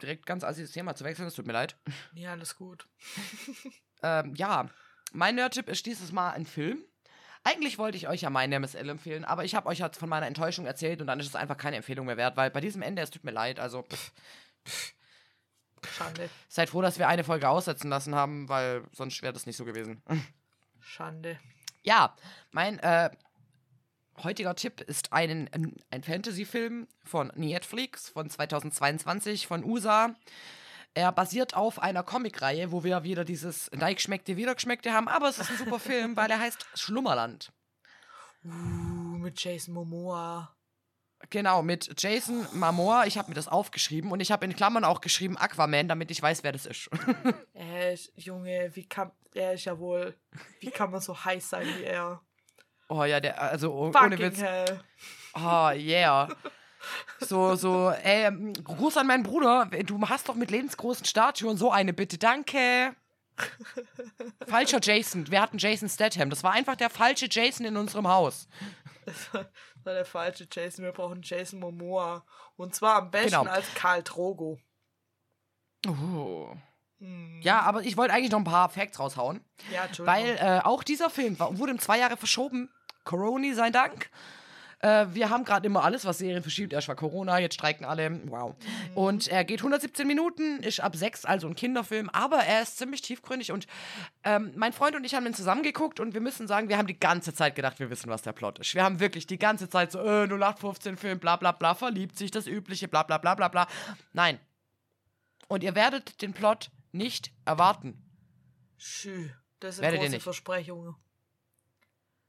direkt 0.00 0.26
ganz 0.26 0.44
dieses 0.56 0.72
Thema 0.72 0.94
zu 0.94 1.04
wechseln, 1.04 1.26
es 1.28 1.34
tut 1.34 1.46
mir 1.46 1.52
leid. 1.52 1.76
Ja, 2.14 2.32
alles 2.32 2.56
gut. 2.56 2.86
Ähm, 4.00 4.32
ja, 4.36 4.70
mein 5.10 5.34
Nerd-Tipp 5.34 5.68
ist 5.68 5.84
dieses 5.84 6.12
Mal 6.12 6.30
ein 6.30 6.46
Film. 6.46 6.84
Eigentlich 7.42 7.78
wollte 7.78 7.96
ich 7.96 8.06
euch 8.06 8.20
ja 8.20 8.30
meinen 8.30 8.52
MSL 8.62 8.88
empfehlen, 8.90 9.24
aber 9.24 9.44
ich 9.44 9.56
habe 9.56 9.68
euch 9.68 9.82
halt 9.82 9.96
von 9.96 10.08
meiner 10.08 10.28
Enttäuschung 10.28 10.66
erzählt 10.66 11.00
und 11.00 11.08
dann 11.08 11.18
ist 11.18 11.26
es 11.26 11.34
einfach 11.34 11.56
keine 11.56 11.74
Empfehlung 11.78 12.06
mehr 12.06 12.16
wert, 12.16 12.36
weil 12.36 12.48
bei 12.52 12.60
diesem 12.60 12.80
Ende, 12.80 13.02
es 13.02 13.10
tut 13.10 13.24
mir 13.24 13.32
leid, 13.32 13.58
also 13.58 13.82
pff, 13.82 14.12
Schande. 15.86 16.30
seid 16.48 16.70
froh, 16.70 16.82
dass 16.82 16.98
wir 16.98 17.08
eine 17.08 17.24
Folge 17.24 17.48
aussetzen 17.48 17.88
lassen 17.88 18.14
haben, 18.14 18.48
weil 18.48 18.82
sonst 18.92 19.22
wäre 19.22 19.32
das 19.32 19.46
nicht 19.46 19.56
so 19.56 19.64
gewesen. 19.64 20.02
Schande. 20.80 21.38
Ja, 21.82 22.16
mein 22.50 22.78
äh, 22.80 23.10
heutiger 24.22 24.54
Tipp 24.54 24.80
ist 24.80 25.12
ein, 25.12 25.48
ein, 25.90 26.02
Fantasy-Film 26.02 26.88
von 27.04 27.32
Netflix 27.34 28.08
von 28.08 28.28
2022 28.28 29.46
von 29.46 29.64
USA. 29.64 30.14
Er 30.94 31.12
basiert 31.12 31.54
auf 31.54 31.80
einer 31.80 32.02
Comicreihe, 32.02 32.72
wo 32.72 32.82
wir 32.82 33.04
wieder 33.04 33.24
dieses 33.24 33.70
Neigeschmeckte, 33.72 34.36
Wiedergeschmeckte 34.36 34.92
haben, 34.92 35.08
aber 35.08 35.28
es 35.28 35.38
ist 35.38 35.50
ein 35.50 35.58
super 35.58 35.78
Film, 35.78 36.16
weil 36.16 36.30
er 36.30 36.40
heißt 36.40 36.66
Schlummerland. 36.74 37.52
Uh, 38.44 38.48
mit 39.18 39.40
Jason 39.40 39.74
Momoa. 39.74 40.57
Genau, 41.30 41.62
mit 41.62 42.00
Jason 42.00 42.46
Momoa. 42.52 43.06
Ich 43.06 43.18
habe 43.18 43.28
mir 43.28 43.34
das 43.34 43.48
aufgeschrieben 43.48 44.12
und 44.12 44.20
ich 44.20 44.30
habe 44.30 44.44
in 44.44 44.54
Klammern 44.54 44.84
auch 44.84 45.00
geschrieben 45.00 45.36
Aquaman, 45.36 45.88
damit 45.88 46.10
ich 46.10 46.22
weiß, 46.22 46.42
wer 46.42 46.52
das 46.52 46.64
ist. 46.64 46.88
Ist, 47.92 48.12
Junge, 48.16 48.70
wie 48.74 48.86
kann, 48.86 49.10
er 49.34 49.54
ist 49.54 49.64
ja 49.64 49.78
wohl, 49.78 50.14
wie 50.60 50.70
kann 50.70 50.90
man 50.90 51.00
so 51.00 51.24
heiß 51.24 51.50
sein 51.50 51.66
wie 51.78 51.84
er? 51.84 52.20
oh 52.88 53.04
ja, 53.04 53.20
der, 53.20 53.40
also 53.40 53.72
oh, 53.72 53.84
ohne 53.84 53.92
Fucking 53.92 54.18
Witz. 54.18 54.40
hell. 54.40 54.80
Oh, 55.34 55.70
yeah. 55.74 56.28
So, 57.20 57.54
so, 57.56 57.90
ey, 57.90 58.26
ähm, 58.26 58.52
Gruß 58.52 58.96
an 58.96 59.06
meinen 59.06 59.22
Bruder. 59.22 59.66
Du 59.84 60.00
hast 60.08 60.28
doch 60.28 60.34
mit 60.34 60.50
lebensgroßen 60.50 61.04
Statuen 61.04 61.56
so 61.56 61.70
eine 61.70 61.92
bitte, 61.92 62.18
danke. 62.18 62.94
Falscher 64.46 64.80
Jason. 64.82 65.30
Wir 65.30 65.40
hatten 65.40 65.58
Jason 65.58 65.88
Statham. 65.88 66.30
Das 66.30 66.42
war 66.42 66.52
einfach 66.52 66.76
der 66.76 66.90
falsche 66.90 67.28
Jason 67.30 67.66
in 67.66 67.76
unserem 67.76 68.08
Haus. 68.08 68.48
War 69.88 69.94
der 69.94 70.04
falsche 70.04 70.46
Jason. 70.52 70.84
Wir 70.84 70.92
brauchen 70.92 71.22
Jason 71.22 71.60
Momoa. 71.60 72.22
Und 72.56 72.74
zwar 72.74 72.96
am 72.96 73.10
besten 73.10 73.38
Genau. 73.38 73.50
als 73.50 73.72
Karl 73.72 74.02
Drogo. 74.02 74.58
Oh. 75.86 76.52
Hm. 76.98 77.40
Ja, 77.40 77.60
aber 77.62 77.80
ich 77.82 77.96
wollte 77.96 78.12
eigentlich 78.12 78.30
noch 78.30 78.40
ein 78.40 78.44
paar 78.44 78.68
Facts 78.68 79.00
raushauen. 79.00 79.42
Ja. 79.72 79.88
Weil 80.00 80.36
äh, 80.36 80.60
auch 80.62 80.82
dieser 80.84 81.08
Film 81.08 81.38
war, 81.38 81.56
wurde 81.56 81.72
um 81.72 81.78
zwei 81.78 81.98
Jahre 81.98 82.18
verschoben. 82.18 82.70
Corona 83.04 83.54
sei 83.54 83.70
Dank. 83.70 84.10
Äh, 84.80 85.06
wir 85.10 85.30
haben 85.30 85.44
gerade 85.44 85.66
immer 85.66 85.82
alles, 85.82 86.04
was 86.04 86.18
Serien 86.18 86.42
verschiebt. 86.42 86.72
Erst 86.72 86.88
war 86.88 86.94
Corona, 86.94 87.38
jetzt 87.38 87.54
streiken 87.54 87.84
alle. 87.84 88.20
Wow. 88.26 88.54
Und 88.94 89.26
er 89.28 89.44
geht 89.44 89.60
117 89.60 90.06
Minuten, 90.06 90.62
ist 90.62 90.80
ab 90.80 90.94
sechs, 90.94 91.24
also 91.24 91.48
ein 91.48 91.56
Kinderfilm, 91.56 92.08
aber 92.10 92.38
er 92.38 92.62
ist 92.62 92.78
ziemlich 92.78 93.02
tiefgründig. 93.02 93.50
Und 93.50 93.66
ähm, 94.24 94.52
mein 94.56 94.72
Freund 94.72 94.94
und 94.94 95.04
ich 95.04 95.14
haben 95.14 95.26
ihn 95.26 95.34
zusammengeguckt 95.34 95.98
und 95.98 96.14
wir 96.14 96.20
müssen 96.20 96.46
sagen, 96.46 96.68
wir 96.68 96.78
haben 96.78 96.86
die 96.86 96.98
ganze 96.98 97.34
Zeit 97.34 97.56
gedacht, 97.56 97.80
wir 97.80 97.90
wissen, 97.90 98.08
was 98.08 98.22
der 98.22 98.32
Plot 98.32 98.60
ist. 98.60 98.74
Wir 98.74 98.84
haben 98.84 99.00
wirklich 99.00 99.26
die 99.26 99.38
ganze 99.38 99.68
Zeit 99.68 99.90
so, 99.90 99.98
äh, 99.98 100.24
0815-Film, 100.24 101.18
bla 101.18 101.36
bla 101.36 101.52
bla, 101.52 101.74
verliebt 101.74 102.16
sich, 102.16 102.30
das 102.30 102.46
Übliche, 102.46 102.86
bla 102.86 103.02
bla 103.02 103.18
bla 103.18 103.34
bla 103.34 103.48
bla. 103.48 103.66
Nein. 104.12 104.38
Und 105.48 105.64
ihr 105.64 105.74
werdet 105.74 106.22
den 106.22 106.34
Plot 106.34 106.70
nicht 106.92 107.32
erwarten. 107.44 108.04
Schü, 108.76 109.30
das 109.60 109.76
sind 109.76 109.82
Werdet 109.82 109.98
ihr 109.98 110.04
große 110.04 110.14
nicht. 110.16 110.22
Versprechungen. 110.22 110.94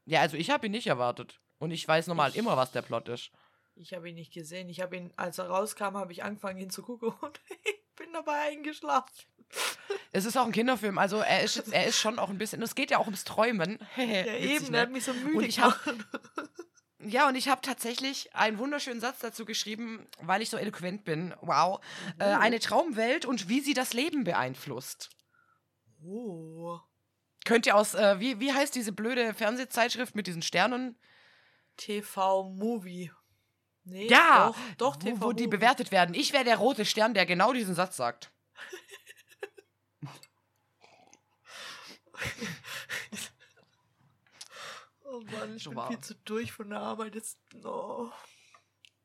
Ja, 0.05 0.21
also 0.21 0.38
ich 0.38 0.49
habe 0.49 0.65
ihn 0.65 0.71
nicht 0.71 0.88
erwartet. 0.88 1.39
Und 1.60 1.72
ich 1.72 1.88
weiß 1.88 2.07
normal 2.07 2.31
Ich- 2.31 2.38
immer, 2.38 2.57
was 2.57 2.72
der 2.72 2.81
Plot 2.81 3.07
ist. 3.10 3.31
Ich 3.76 3.94
habe 3.94 4.10
ihn 4.10 4.15
nicht 4.15 4.34
gesehen. 4.34 4.68
Ich 4.68 4.81
habe 4.81 4.98
ihn, 4.98 5.14
als 5.15 5.38
er 5.38 5.48
rauskam, 5.48 5.95
habe 5.95 6.11
ich 6.11 6.23
angefangen, 6.23 6.60
ihn 6.60 6.69
zu 6.69 6.81
gucken 6.81 7.10
und 7.22 7.40
ich 7.64 7.80
bin 7.95 8.11
dabei 8.14 8.49
eingeschlafen. 8.49 9.14
Es 10.11 10.26
ist 10.26 10.38
auch 10.38 10.45
ein 10.45 10.52
Kinderfilm, 10.52 10.98
also 10.98 11.18
er 11.19 11.41
ist, 11.41 11.72
er 11.72 11.86
ist 11.86 11.98
schon 11.98 12.19
auch 12.19 12.30
ein 12.30 12.38
bisschen. 12.38 12.61
Es 12.61 12.76
geht 12.76 12.91
ja 12.91 12.98
auch 12.98 13.06
ums 13.06 13.23
Träumen. 13.23 13.80
Ja, 13.98 14.03
eben, 14.26 14.65
ne? 14.65 14.72
der 14.72 14.81
hat 14.81 14.91
mich 14.91 15.03
so 15.06 15.14
müde 15.14 15.38
Und 15.38 15.44
ich 15.44 15.60
hab-. 15.60 15.80
Ja, 17.02 17.30
und 17.30 17.36
ich 17.36 17.48
habe 17.48 17.61
tatsächlich 17.61 18.36
einen 18.36 18.57
wunderschönen 18.57 18.99
Satz 18.99 19.19
dazu 19.19 19.45
geschrieben, 19.45 20.06
weil 20.22 20.41
ich 20.41 20.49
so 20.49 20.57
eloquent 20.57 21.06
bin. 21.06 21.34
Wow. 21.40 21.80
Äh, 22.19 22.26
eine 22.26 22.60
Traumwelt 22.60 23.26
und 23.26 23.48
wie 23.48 23.61
sie 23.61 23.73
das 23.73 23.94
Leben 23.94 24.26
beeinflusst. 24.26 25.10
Oh. 26.06 26.77
Könnt 27.45 27.65
ihr 27.65 27.77
aus, 27.77 27.94
äh, 27.94 28.19
wie, 28.19 28.41
wie 28.41 28.52
heißt 28.52 28.76
diese 28.76 28.91
blöde 28.91 29.34
Fernsehzeitschrift 29.34 30.14
mit 30.14 30.27
diesen 30.27 30.41
Sternen? 30.41 30.98
TV-Movie. 31.80 33.11
Nee, 33.85 34.07
Ja, 34.07 34.53
doch, 34.77 34.77
doch 34.77 34.95
wo, 34.95 34.99
TV 34.99 35.22
wo 35.22 35.31
die 35.34 35.47
bewertet 35.47 35.91
werden. 35.91 36.14
Ich 36.14 36.34
wäre 36.34 36.43
der 36.43 36.57
rote 36.57 36.85
Stern, 36.85 37.14
der 37.14 37.26
genau 37.26 37.53
diesen 37.53 37.76
Satz 37.76 37.97
sagt. 37.97 38.31
Oh 45.03 45.22
Mann, 45.31 45.56
ich 45.56 45.64
So 45.64 45.72
bin 45.72 45.77
wahr. 45.77 45.88
viel 45.88 45.99
zu 46.01 46.15
durch 46.26 46.51
von 46.51 46.69
der 46.69 46.80
Arbeit. 46.80 47.15
Jetzt, 47.15 47.39
oh. 47.64 48.10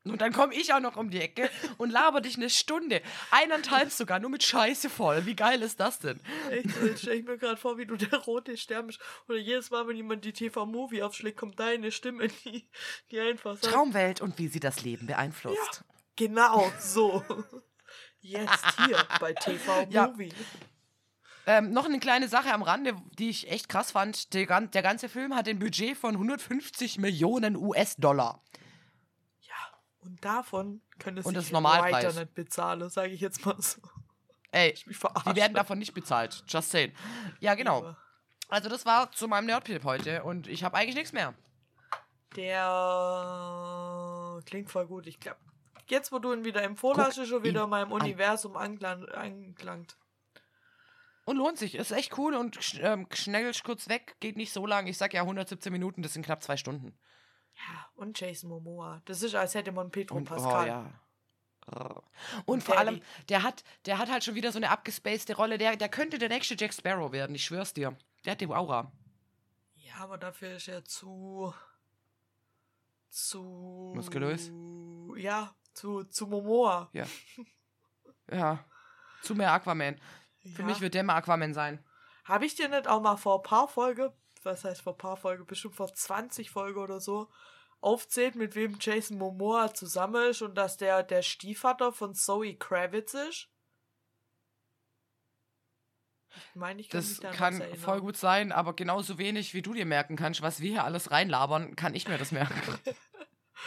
Und 0.05 0.21
dann 0.21 0.31
komme 0.33 0.53
ich 0.53 0.71
auch 0.73 0.79
noch 0.79 0.97
um 0.97 1.09
die 1.09 1.19
Ecke 1.19 1.49
und 1.77 1.89
laber 1.89 2.21
dich 2.21 2.37
eine 2.37 2.49
Stunde. 2.49 3.01
Eineinhalb 3.31 3.91
sogar, 3.91 4.19
nur 4.19 4.29
mit 4.29 4.43
Scheiße 4.43 4.89
voll. 4.89 5.25
Wie 5.25 5.35
geil 5.35 5.61
ist 5.63 5.79
das 5.79 5.99
denn? 5.99 6.19
Echt, 6.51 6.67
jetzt 6.83 7.01
stell 7.01 7.17
ich 7.17 7.25
mir 7.25 7.37
gerade 7.37 7.57
vor, 7.57 7.77
wie 7.77 7.85
du 7.85 7.95
der 7.95 8.19
rote 8.19 8.55
Stern 8.55 8.87
bist. 8.87 8.99
Oder 9.27 9.39
jedes 9.39 9.71
Mal, 9.71 9.87
wenn 9.87 9.95
jemand 9.95 10.23
die 10.23 10.33
TV-Movie 10.33 11.01
aufschlägt, 11.01 11.37
kommt 11.37 11.59
deine 11.59 11.91
Stimme, 11.91 12.27
die, 12.45 12.69
die 13.09 13.19
einfach 13.19 13.57
sagt, 13.57 13.73
Traumwelt 13.73 14.21
und 14.21 14.37
wie 14.37 14.47
sie 14.47 14.59
das 14.59 14.83
Leben 14.83 15.07
beeinflusst. 15.07 15.83
genau 16.15 16.71
so. 16.79 17.23
Jetzt 18.19 18.65
hier 18.85 18.97
bei 19.19 19.33
TV-Movie. 19.33 20.31
Ähm, 21.47 21.71
noch 21.71 21.85
eine 21.85 21.99
kleine 21.99 22.27
Sache 22.27 22.51
am 22.51 22.63
Rande, 22.63 22.95
die 23.19 23.29
ich 23.29 23.51
echt 23.51 23.69
krass 23.69 23.91
fand. 23.91 24.33
Der, 24.33 24.61
der 24.61 24.81
ganze 24.81 25.09
Film 25.09 25.35
hat 25.35 25.47
ein 25.47 25.59
Budget 25.59 25.95
von 25.95 26.15
150 26.15 26.97
Millionen 26.97 27.55
US-Dollar. 27.55 28.41
Und 30.05 30.23
davon 30.23 30.81
können 30.99 31.17
es 31.17 31.25
sich. 31.25 31.51
Writer 31.51 32.13
nicht 32.13 32.35
bezahlen, 32.35 32.89
sage 32.89 33.09
ich 33.09 33.21
jetzt 33.21 33.45
mal 33.45 33.59
so. 33.59 33.81
Ey, 34.51 34.73
die 34.73 35.35
werden 35.35 35.53
davon 35.53 35.79
nicht 35.79 35.93
bezahlt. 35.93 36.43
Just 36.47 36.71
saying. 36.71 36.93
Ja, 37.39 37.55
genau. 37.55 37.95
Also 38.47 38.69
das 38.69 38.85
war 38.85 39.11
zu 39.11 39.27
meinem 39.27 39.47
Nerdpilp 39.47 39.83
heute 39.83 40.23
und 40.23 40.47
ich 40.47 40.63
habe 40.63 40.77
eigentlich 40.77 40.95
nichts 40.95 41.11
mehr. 41.11 41.33
Der 42.35 42.55
klingt 44.45 44.69
voll 44.69 44.85
gut. 44.87 45.07
Ich 45.07 45.19
glaube, 45.19 45.39
jetzt, 45.87 46.11
wo 46.11 46.19
du 46.19 46.31
ihn 46.33 46.45
wieder 46.45 46.61
empfohlen 46.63 46.97
Guck 46.97 47.05
hast, 47.07 47.17
ist 47.17 47.29
schon 47.29 47.43
wieder 47.43 47.63
ihn 47.63 47.69
meinem 47.69 47.91
an. 47.93 48.01
Universum 48.01 48.55
anklang, 48.55 49.05
angelangt. 49.05 49.97
Und 51.25 51.37
lohnt 51.37 51.57
sich. 51.57 51.75
Ist 51.75 51.91
echt 51.91 52.17
cool 52.17 52.35
und 52.35 52.59
ähm, 52.81 53.07
schnell 53.11 53.51
kurz 53.63 53.89
weg. 53.89 54.15
Geht 54.19 54.37
nicht 54.37 54.53
so 54.53 54.65
lang. 54.67 54.85
Ich 54.87 54.97
sag 54.97 55.13
ja 55.13 55.21
117 55.21 55.71
Minuten, 55.73 56.03
das 56.03 56.13
sind 56.13 56.23
knapp 56.23 56.43
zwei 56.43 56.55
Stunden. 56.55 56.97
Ja, 57.55 57.89
und 57.95 58.19
Jason 58.19 58.49
Momoa. 58.49 59.01
Das 59.05 59.21
ist, 59.21 59.35
als 59.35 59.55
hätte 59.55 59.71
man 59.71 59.91
Pedro 59.91 60.17
Und, 60.17 60.25
Pascal. 60.25 60.63
Oh, 60.63 60.67
ja. 60.67 60.91
Oh. 61.71 62.01
Und 62.45 62.63
vor 62.63 62.77
allem, 62.77 63.01
der 63.29 63.41
hat, 63.41 63.63
der 63.85 63.97
hat 63.97 64.11
halt 64.11 64.23
schon 64.23 64.35
wieder 64.35 64.51
so 64.51 64.59
eine 64.59 64.69
abgespacede 64.69 65.35
Rolle. 65.35 65.57
Der, 65.57 65.75
der 65.75 65.89
könnte 65.89 66.19
der 66.19 66.29
nächste 66.29 66.55
Jack 66.55 66.73
Sparrow 66.73 67.11
werden, 67.11 67.35
ich 67.35 67.45
schwör's 67.45 67.73
dir. 67.73 67.97
Der 68.23 68.33
hat 68.33 68.41
die 68.41 68.47
Aura. 68.47 68.91
Ja, 69.75 69.95
aber 69.97 70.17
dafür 70.17 70.57
ist 70.57 70.67
er 70.67 70.83
zu. 70.83 71.53
zu. 73.09 73.93
Muskulös? 73.95 74.51
Ja, 75.17 75.55
zu, 75.73 76.03
zu 76.03 76.27
Momoa. 76.27 76.89
Ja. 76.93 77.05
Ja. 78.31 78.65
Zu 79.21 79.35
mehr 79.35 79.51
Aquaman. 79.51 80.01
Für 80.55 80.63
ja. 80.63 80.67
mich 80.67 80.81
wird 80.81 80.95
der 80.95 81.03
mal 81.03 81.17
Aquaman 81.17 81.53
sein. 81.53 81.77
Habe 82.23 82.47
ich 82.47 82.55
dir 82.55 82.69
nicht 82.69 82.87
auch 82.87 82.99
mal 82.99 83.17
vor 83.17 83.37
ein 83.37 83.43
paar 83.43 83.67
Folge, 83.67 84.13
was 84.45 84.63
heißt 84.63 84.81
vor 84.81 84.93
ein 84.93 84.97
paar 84.97 85.17
Folge, 85.17 85.43
bestimmt 85.45 85.75
vor 85.75 85.93
20 85.93 86.49
Folge 86.49 86.79
oder 86.79 86.99
so, 86.99 87.29
aufzählt, 87.81 88.35
mit 88.35 88.55
wem 88.55 88.77
Jason 88.79 89.17
Momoa 89.17 89.73
zusammen 89.73 90.29
ist 90.29 90.41
und 90.41 90.55
dass 90.55 90.77
der 90.77 91.03
der 91.03 91.21
Stiefvater 91.21 91.91
von 91.91 92.13
Zoe 92.13 92.55
Kravitz 92.55 93.13
ist? 93.13 93.49
Ich 96.49 96.55
meine, 96.55 96.81
ich 96.81 96.89
kann 96.89 96.99
Das 96.99 97.19
da 97.19 97.29
an 97.29 97.35
kann 97.35 97.75
voll 97.77 98.01
gut 98.01 98.17
sein, 98.17 98.51
aber 98.51 98.75
genauso 98.75 99.17
wenig 99.17 99.53
wie 99.53 99.61
du 99.61 99.73
dir 99.73 99.85
merken 99.85 100.15
kannst, 100.15 100.41
was 100.41 100.59
wir 100.59 100.71
hier 100.71 100.83
alles 100.83 101.11
reinlabern, 101.11 101.75
kann 101.75 101.95
ich 101.95 102.07
mir 102.07 102.17
das 102.17 102.31
merken. 102.31 102.55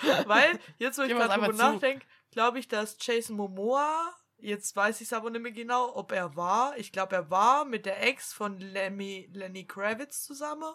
Weil, 0.27 0.59
jetzt 0.77 0.99
wo 0.99 1.03
ich 1.03 1.09
gerade 1.11 1.41
drüber 1.41 1.53
nachdenke, 1.55 2.07
glaube 2.31 2.59
ich, 2.59 2.69
dass 2.69 2.97
Jason 3.01 3.37
Momoa, 3.37 4.15
jetzt 4.39 4.75
weiß 4.77 5.01
ich 5.01 5.09
es 5.09 5.13
aber 5.13 5.31
nicht 5.31 5.43
mehr 5.43 5.53
genau, 5.53 5.95
ob 5.95 6.13
er 6.13 6.37
war, 6.37 6.77
ich 6.79 6.93
glaube, 6.93 7.17
er 7.17 7.31
war 7.31 7.65
mit 7.65 7.87
der 7.87 8.03
Ex 8.07 8.33
von 8.33 8.59
Lemmy, 8.61 9.29
Lenny 9.33 9.67
Kravitz 9.67 10.25
zusammen 10.25 10.73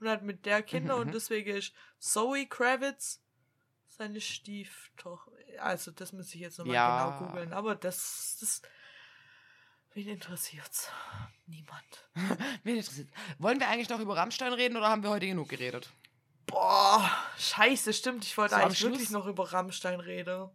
und 0.00 0.08
hat 0.08 0.22
mit 0.22 0.46
der 0.46 0.62
Kinder 0.62 0.94
Mhm, 0.96 1.00
und 1.02 1.06
mhm. 1.08 1.12
deswegen 1.12 1.56
ist 1.56 1.72
Zoe 1.98 2.46
Kravitz 2.46 3.22
seine 3.88 4.20
Stieftochter. 4.20 5.30
Also, 5.60 5.90
das 5.90 6.12
muss 6.12 6.34
ich 6.34 6.40
jetzt 6.40 6.58
nochmal 6.58 6.74
Ja. 6.74 7.10
genau 7.18 7.26
googeln, 7.26 7.52
aber 7.52 7.74
das, 7.76 8.38
das, 8.40 8.62
wen 9.92 10.08
interessiert's? 10.08 10.90
Niemand. 11.46 12.08
Wen 12.62 12.76
interessiert? 12.76 13.10
Wollen 13.38 13.60
wir 13.60 13.68
eigentlich 13.68 13.88
noch 13.90 14.00
über 14.00 14.16
Rammstein 14.16 14.52
reden 14.54 14.76
oder 14.76 14.88
haben 14.88 15.02
wir 15.02 15.10
heute 15.10 15.26
genug 15.26 15.48
geredet? 15.48 15.90
Boah, 16.46 17.10
scheiße, 17.38 17.92
stimmt, 17.92 18.24
ich 18.24 18.36
wollte 18.38 18.54
So, 18.54 18.60
eigentlich 18.60 18.82
wirklich 18.82 19.10
noch 19.10 19.26
über 19.26 19.52
Rammstein 19.52 20.00
reden. 20.00 20.50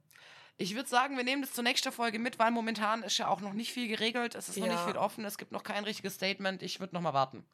Ich 0.60 0.76
würde 0.76 0.90
sagen, 0.90 1.18
wir 1.18 1.24
nehmen 1.24 1.44
das 1.44 1.54
zur 1.54 1.64
nächsten 1.64 1.92
Folge 1.92 2.18
mit, 2.18 2.40
weil 2.40 2.50
momentan 2.52 3.04
ist 3.04 3.18
ja 3.20 3.28
auch 3.28 3.42
noch 3.42 3.54
nicht 3.54 3.72
viel 3.72 3.88
geregelt. 3.88 4.34
Es 4.34 4.50
ist 4.50 4.58
noch 4.58 4.66
nicht 4.68 4.76
Ja. 4.76 4.88
viel 4.88 4.98
offen. 4.98 5.24
Es 5.24 5.38
gibt 5.38 5.52
noch 5.52 5.64
kein 5.64 5.84
richtiges 5.84 6.16
Statement. 6.16 6.64
Ich 6.64 6.80
würde 6.80 6.96
noch 6.96 7.02
mal 7.02 7.14
warten. 7.14 7.46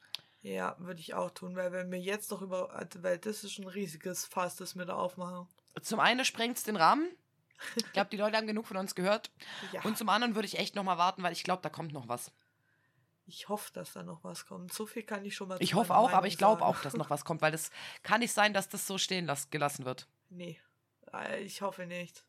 Ja, 0.41 0.75
würde 0.79 0.99
ich 1.01 1.13
auch 1.13 1.31
tun, 1.31 1.55
weil 1.55 1.71
wenn 1.71 1.91
wir 1.91 1.99
jetzt 1.99 2.31
noch 2.31 2.41
über, 2.41 2.69
weil 2.99 3.17
das 3.17 3.43
ist 3.43 3.59
ein 3.59 3.67
riesiges 3.67 4.25
Fass, 4.25 4.55
das 4.55 4.75
wir 4.75 4.85
da 4.85 4.95
aufmachen. 4.95 5.47
Zum 5.81 5.99
einen 5.99 6.23
sprengt 6.25 6.57
es 6.57 6.63
den 6.63 6.75
Rahmen. 6.75 7.07
Ich 7.75 7.91
glaube, 7.93 8.09
die 8.09 8.17
Leute 8.17 8.35
haben 8.37 8.47
genug 8.47 8.67
von 8.67 8.75
uns 8.77 8.93
gehört. 8.95 9.31
Ja, 9.71 9.81
Und 9.83 9.97
zum 9.97 10.09
anderen 10.09 10.35
würde 10.35 10.45
ich 10.47 10.59
echt 10.59 10.75
noch 10.75 10.83
mal 10.83 10.97
warten, 10.97 11.23
weil 11.23 11.31
ich 11.33 11.43
glaube, 11.43 11.61
da 11.61 11.69
kommt 11.69 11.93
noch 11.93 12.07
was. 12.09 12.31
ich 13.25 13.47
hoffe, 13.47 13.71
dass 13.73 13.93
da 13.93 14.03
noch 14.03 14.21
was 14.25 14.45
kommt. 14.45 14.73
So 14.73 14.85
viel 14.85 15.03
kann 15.03 15.23
ich 15.23 15.33
schon 15.35 15.47
mal 15.47 15.57
Ich 15.61 15.73
hoffe 15.75 15.95
auch, 15.95 16.07
aber 16.09 16.11
Meinung 16.11 16.27
ich 16.27 16.37
glaube 16.37 16.65
auch, 16.65 16.81
dass 16.81 16.93
noch 16.93 17.09
was 17.09 17.23
kommt, 17.23 17.41
weil 17.41 17.53
das 17.53 17.71
kann 18.01 18.19
nicht 18.19 18.33
sein, 18.33 18.53
dass 18.53 18.67
das 18.67 18.85
so 18.85 18.97
stehen 18.97 19.25
las 19.25 19.49
gelassen 19.49 19.85
wird. 19.85 20.07
Nee, 20.29 20.59
äh, 21.13 21.41
ich 21.41 21.61
hoffe 21.61 21.85
nicht. 21.85 22.25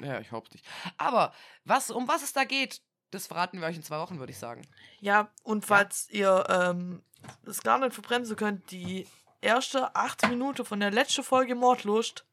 Ja, 0.00 0.20
ich 0.20 0.32
hoffe 0.32 0.48
nicht. 0.52 0.64
Aber 0.96 1.32
was, 1.64 1.90
um 1.90 2.06
was 2.08 2.22
es 2.22 2.32
da 2.32 2.44
geht, 2.44 2.80
das 3.10 3.26
verraten 3.26 3.60
wir 3.60 3.66
euch 3.66 3.76
in 3.76 3.82
zwei 3.82 3.98
Wochen, 3.98 4.18
würde 4.18 4.32
ich 4.32 4.38
sagen. 4.38 4.62
Ja, 5.00 5.32
und 5.42 5.66
falls 5.66 6.08
ihr 6.10 6.46
ähm, 6.48 7.02
das 7.44 7.62
gar 7.62 7.78
nicht 7.78 7.92
verbremsen 7.92 8.36
könnt, 8.36 8.70
die 8.70 9.06
erste 9.40 9.94
acht 9.96 10.28
Minuten 10.28 10.64
von 10.64 10.80
der 10.80 10.90
letzten 10.90 11.24
Folge 11.24 11.54
Mordlust 11.54 12.24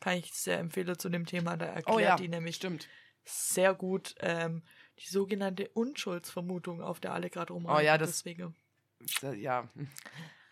kann 0.00 0.18
ich 0.18 0.34
sehr 0.34 0.58
empfehlen 0.58 0.98
zu 0.98 1.08
dem 1.08 1.24
Thema. 1.26 1.56
Da 1.56 1.66
erklärt 1.66 1.96
Oh 1.96 1.98
ja, 1.98 2.16
die 2.16 2.28
nämlich 2.28 2.56
stimmt. 2.56 2.86
sehr 3.24 3.72
gut 3.74 4.14
ähm, 4.20 4.62
die 4.98 5.08
sogenannte 5.08 5.68
Unschuldsvermutung, 5.70 6.82
auf 6.82 7.00
der 7.00 7.12
alle 7.12 7.30
gerade 7.30 7.52
rumreiten. 7.52 7.78
Oh 7.80 7.84
ja, 7.84 7.96
das- 7.98 8.10
Deswegen. 8.22 8.54
Ja, 9.36 9.68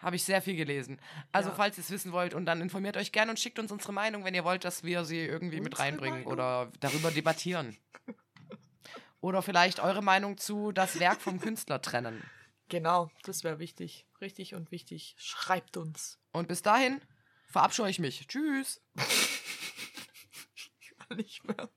habe 0.04 0.16
ich 0.16 0.24
sehr 0.24 0.42
viel 0.42 0.54
gelesen. 0.56 1.00
Also, 1.32 1.48
Ja. 1.50 1.54
falls 1.56 1.78
ihr 1.78 1.82
es 1.82 1.90
wissen 1.90 2.12
wollt, 2.12 2.34
und 2.34 2.46
dann 2.46 2.60
informiert 2.60 2.96
euch 2.96 3.10
gerne 3.10 3.30
und 3.30 3.40
schickt 3.40 3.58
uns 3.58 3.72
unsere 3.72 3.92
Meinung, 3.92 4.24
wenn 4.24 4.34
ihr 4.34 4.44
wollt, 4.44 4.64
dass 4.64 4.84
wir 4.84 5.04
sie 5.04 5.18
irgendwie 5.20 5.60
mit 5.60 5.72
Unsere 5.72 5.82
reinbringen 5.82 6.18
Meinung? 6.20 6.32
oder 6.32 6.70
darüber 6.80 7.10
debattieren. 7.10 7.76
oder 9.20 9.42
vielleicht 9.42 9.80
eure 9.80 10.02
Meinung 10.02 10.36
zu 10.38 10.72
das 10.72 11.00
Werk 11.00 11.20
vom 11.20 11.40
Künstler 11.40 11.80
trennen. 11.80 12.22
Genau, 12.68 13.10
das 13.24 13.44
wäre 13.44 13.58
wichtig. 13.58 14.06
Richtig 14.20 14.54
und 14.54 14.70
wichtig. 14.70 15.14
Schreibt 15.18 15.76
uns. 15.76 16.18
Und 16.32 16.48
bis 16.48 16.62
dahin 16.62 17.00
verabscheue 17.46 17.90
ich 17.90 17.98
mich. 17.98 18.26
Tschüss. 18.26 18.80
Nicht 21.16 21.44
mehr. 21.44 21.68